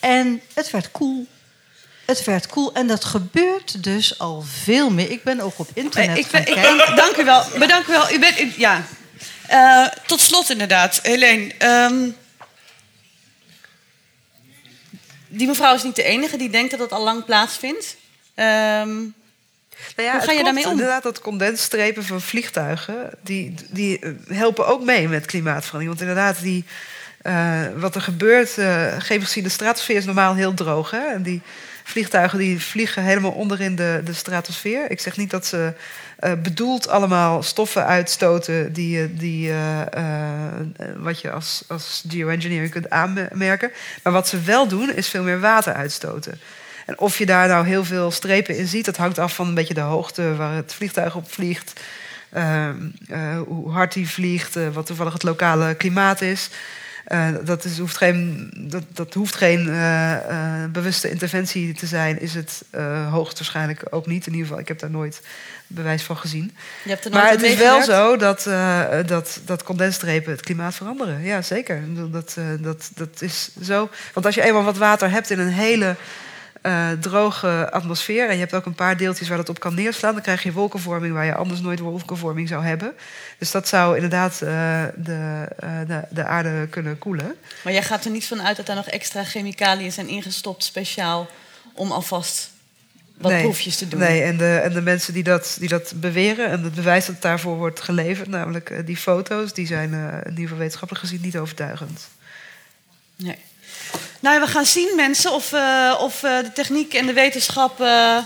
En 0.00 0.40
het 0.52 0.70
werd 0.70 0.90
koel. 0.90 1.26
Het 2.10 2.24
werd 2.24 2.46
koel. 2.46 2.72
En 2.74 2.86
dat 2.86 3.04
gebeurt 3.04 3.82
dus 3.84 4.18
al 4.18 4.44
veel 4.64 4.90
meer. 4.90 5.10
Ik 5.10 5.22
ben 5.22 5.40
ook 5.40 5.58
op 5.58 5.68
internet 5.74 6.18
ik 6.18 6.26
gaan 6.26 6.44
ben, 6.44 6.54
ik 6.54 6.62
kijken. 6.62 6.76
ben, 6.86 6.96
dank 7.04 7.16
u 7.16 7.24
wel. 7.24 7.44
Bedank 7.58 7.86
u 7.86 7.90
wel. 7.92 8.12
U 8.12 8.18
bent, 8.18 8.54
ja. 8.56 8.84
Eh, 9.46 9.86
tot 10.06 10.20
slot 10.20 10.50
inderdaad, 10.50 10.98
Helene. 11.02 11.52
ehm, 11.58 12.08
die 15.28 15.46
mevrouw 15.46 15.74
is 15.74 15.82
niet 15.82 15.96
de 15.96 16.02
enige 16.02 16.36
die 16.36 16.50
denkt 16.50 16.70
dat 16.70 16.80
het 16.80 16.92
al 16.92 17.02
lang 17.02 17.24
plaatsvindt. 17.24 17.96
Ehm, 18.34 18.88
Nou 19.96 20.08
ja, 20.08 20.10
Hoe 20.10 20.20
het 20.20 20.24
ga 20.30 20.32
je 20.36 20.44
daarmee 20.44 20.64
om? 20.64 20.70
Inderdaad, 20.70 21.02
dat 21.02 21.20
condensstrepen 21.20 22.04
van 22.04 22.20
vliegtuigen, 22.20 23.10
die, 23.22 23.54
die 23.70 23.98
eh, 23.98 24.10
helpen 24.28 24.66
ook 24.66 24.82
mee 24.84 25.08
met 25.08 25.26
klimaatverandering. 25.26 25.88
Want 25.98 26.00
inderdaad, 26.10 26.42
die, 26.42 26.64
eh, 27.22 27.62
wat 27.76 27.94
er 27.94 28.00
gebeurt, 28.02 28.58
eh 28.58 28.94
geef 28.98 29.24
gezien, 29.24 29.42
de 29.42 29.48
stratosfeer 29.48 29.96
is 29.96 30.04
normaal 30.04 30.34
heel 30.34 30.54
droog. 30.54 30.90
Hè? 30.90 31.06
En 31.06 31.22
die 31.22 31.40
vliegtuigen 31.90 32.38
die 32.38 32.60
vliegen 32.60 33.02
helemaal 33.02 33.30
onder 33.30 33.60
in 33.60 33.76
de, 33.76 34.00
de 34.04 34.12
stratosfeer. 34.12 34.90
Ik 34.90 35.00
zeg 35.00 35.16
niet 35.16 35.30
dat 35.30 35.46
ze 35.46 35.72
eh, 36.18 36.32
bedoeld 36.42 36.88
allemaal 36.88 37.42
stoffen 37.42 37.86
uitstoten 37.86 38.72
die, 38.72 39.14
die, 39.14 39.50
eh, 39.50 39.80
eh, 39.80 40.60
wat 40.96 41.20
je 41.20 41.30
als, 41.30 41.64
als 41.68 42.04
geoengineering 42.08 42.70
kunt 42.70 42.90
aanmerken. 42.90 43.70
Maar 44.02 44.12
wat 44.12 44.28
ze 44.28 44.40
wel 44.40 44.68
doen, 44.68 44.92
is 44.94 45.08
veel 45.08 45.22
meer 45.22 45.40
water 45.40 45.72
uitstoten. 45.72 46.40
En 46.86 46.98
of 46.98 47.18
je 47.18 47.26
daar 47.26 47.48
nou 47.48 47.66
heel 47.66 47.84
veel 47.84 48.10
strepen 48.10 48.56
in 48.56 48.66
ziet, 48.66 48.84
dat 48.84 48.96
hangt 48.96 49.18
af 49.18 49.34
van 49.34 49.48
een 49.48 49.54
beetje 49.54 49.74
de 49.74 49.80
hoogte 49.80 50.34
waar 50.34 50.54
het 50.54 50.74
vliegtuig 50.74 51.16
op 51.16 51.32
vliegt. 51.32 51.80
Ehm, 52.32 52.76
eh, 53.08 53.40
hoe 53.46 53.70
hard 53.70 53.94
hij 53.94 54.04
vliegt, 54.04 54.72
wat 54.72 54.86
toevallig 54.86 55.12
het 55.12 55.22
lokale 55.22 55.74
klimaat 55.74 56.20
is. 56.20 56.50
Eh, 57.10 57.28
dat, 57.44 57.64
is, 57.64 57.78
hoeft 57.78 57.96
geen, 57.96 58.50
dat, 58.56 58.82
dat 58.92 59.14
hoeft 59.14 59.34
geen 59.34 59.68
eh, 59.68 60.14
eh, 60.14 60.70
bewuste 60.70 61.10
interventie 61.10 61.74
te 61.74 61.86
zijn. 61.86 62.20
Is 62.20 62.34
het 62.34 62.64
hoogstwaarschijnlijk 63.10 63.82
ook 63.90 64.06
niet. 64.06 64.26
In 64.26 64.32
ieder 64.32 64.46
geval, 64.46 64.60
ik 64.60 64.68
heb 64.68 64.78
daar 64.78 64.90
nooit 64.90 65.22
bewijs 65.66 66.02
van 66.02 66.16
gezien. 66.16 66.56
je 66.84 66.90
hebt 66.90 67.04
er 67.04 67.10
Maar 67.10 67.30
het 67.30 67.42
is 67.42 67.56
wel 67.56 67.82
zo 67.82 68.16
dat, 68.16 68.48
dat, 69.06 69.40
dat 69.44 69.62
condensstrepen 69.62 70.32
het 70.32 70.40
klimaat 70.40 70.74
veranderen. 70.74 71.22
Ja, 71.22 71.42
zeker. 71.42 71.82
Dat, 72.10 72.36
dat, 72.60 72.90
dat 72.94 73.22
is 73.22 73.50
zo. 73.62 73.88
Want 74.14 74.26
als 74.26 74.34
je 74.34 74.42
eenmaal 74.42 74.64
wat 74.64 74.76
water 74.76 75.10
hebt 75.10 75.30
in 75.30 75.38
een 75.38 75.52
hele 75.52 75.96
eh, 76.60 76.90
droge 77.00 77.70
atmosfeer... 77.70 78.28
en 78.28 78.34
je 78.34 78.40
hebt 78.40 78.54
ook 78.54 78.66
een 78.66 78.74
paar 78.74 78.96
deeltjes 78.96 79.28
waar 79.28 79.36
dat 79.36 79.48
op 79.48 79.60
kan 79.60 79.74
neerslaan... 79.74 80.12
dan 80.12 80.22
krijg 80.22 80.42
je 80.42 80.52
wolkenvorming 80.52 81.14
waar 81.14 81.24
je 81.24 81.34
anders 81.34 81.60
nooit 81.60 81.78
wolkenvorming 81.78 82.48
zou 82.48 82.64
hebben. 82.64 82.92
Dus 83.38 83.50
dat 83.50 83.68
zou 83.68 83.94
inderdaad 83.94 84.32
eh, 84.32 84.84
de, 84.96 85.48
eh, 85.58 85.78
de, 85.86 86.02
de 86.10 86.24
aarde 86.24 86.66
kunnen 86.70 86.98
koelen. 86.98 87.36
Maar 87.64 87.72
jij 87.72 87.82
gaat 87.82 88.04
er 88.04 88.10
niet 88.10 88.26
van 88.26 88.42
uit 88.42 88.56
dat 88.56 88.66
daar 88.66 88.76
nog 88.76 88.86
extra 88.86 89.24
chemicaliën 89.24 89.92
zijn 89.92 90.08
ingestopt 90.08 90.64
speciaal 90.64 91.28
om 91.74 91.92
alvast 91.92 92.50
wat 93.16 93.32
nee, 93.32 93.42
proefjes 93.42 93.76
te 93.76 93.88
doen. 93.88 94.00
Nee, 94.00 94.22
en 94.22 94.36
de, 94.36 94.56
en 94.56 94.72
de 94.72 94.82
mensen 94.82 95.12
die 95.12 95.22
dat, 95.22 95.56
die 95.58 95.68
dat 95.68 95.92
beweren 95.96 96.50
en 96.50 96.62
het 96.62 96.74
bewijs 96.74 97.06
dat 97.06 97.22
daarvoor 97.22 97.56
wordt 97.56 97.80
geleverd, 97.80 98.28
namelijk 98.28 98.86
die 98.86 98.96
foto's, 98.96 99.52
die 99.52 99.66
zijn 99.66 99.92
in 99.92 100.28
ieder 100.28 100.42
geval 100.42 100.58
wetenschappelijk 100.58 101.04
gezien 101.04 101.20
niet 101.22 101.38
overtuigend. 101.38 102.08
Nee. 103.16 103.38
Nou, 104.20 104.40
we 104.40 104.46
gaan 104.46 104.66
zien, 104.66 104.92
mensen, 104.96 105.32
of, 105.32 105.52
eh, 105.52 105.94
of 105.98 106.22
eh, 106.22 106.38
de 106.38 106.52
techniek 106.52 106.94
en 106.94 107.06
de 107.06 107.12
wetenschap 107.12 107.80
eh, 107.80 108.16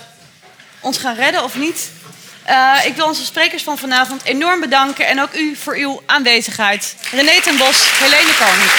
ons 0.80 0.98
gaan 0.98 1.14
redden 1.14 1.42
of 1.42 1.54
niet. 1.54 1.90
Ik 2.84 2.96
wil 2.96 3.06
onze 3.06 3.24
sprekers 3.24 3.62
van 3.62 3.78
vanavond 3.78 4.24
enorm 4.24 4.60
bedanken 4.60 5.06
en 5.06 5.22
ook 5.22 5.34
u 5.34 5.56
voor 5.56 5.74
uw 5.74 6.02
aanwezigheid. 6.06 6.96
René 7.10 7.40
ten 7.40 7.56
Bos, 7.56 7.76
Helene 7.98 8.34
Koning. 8.38 8.70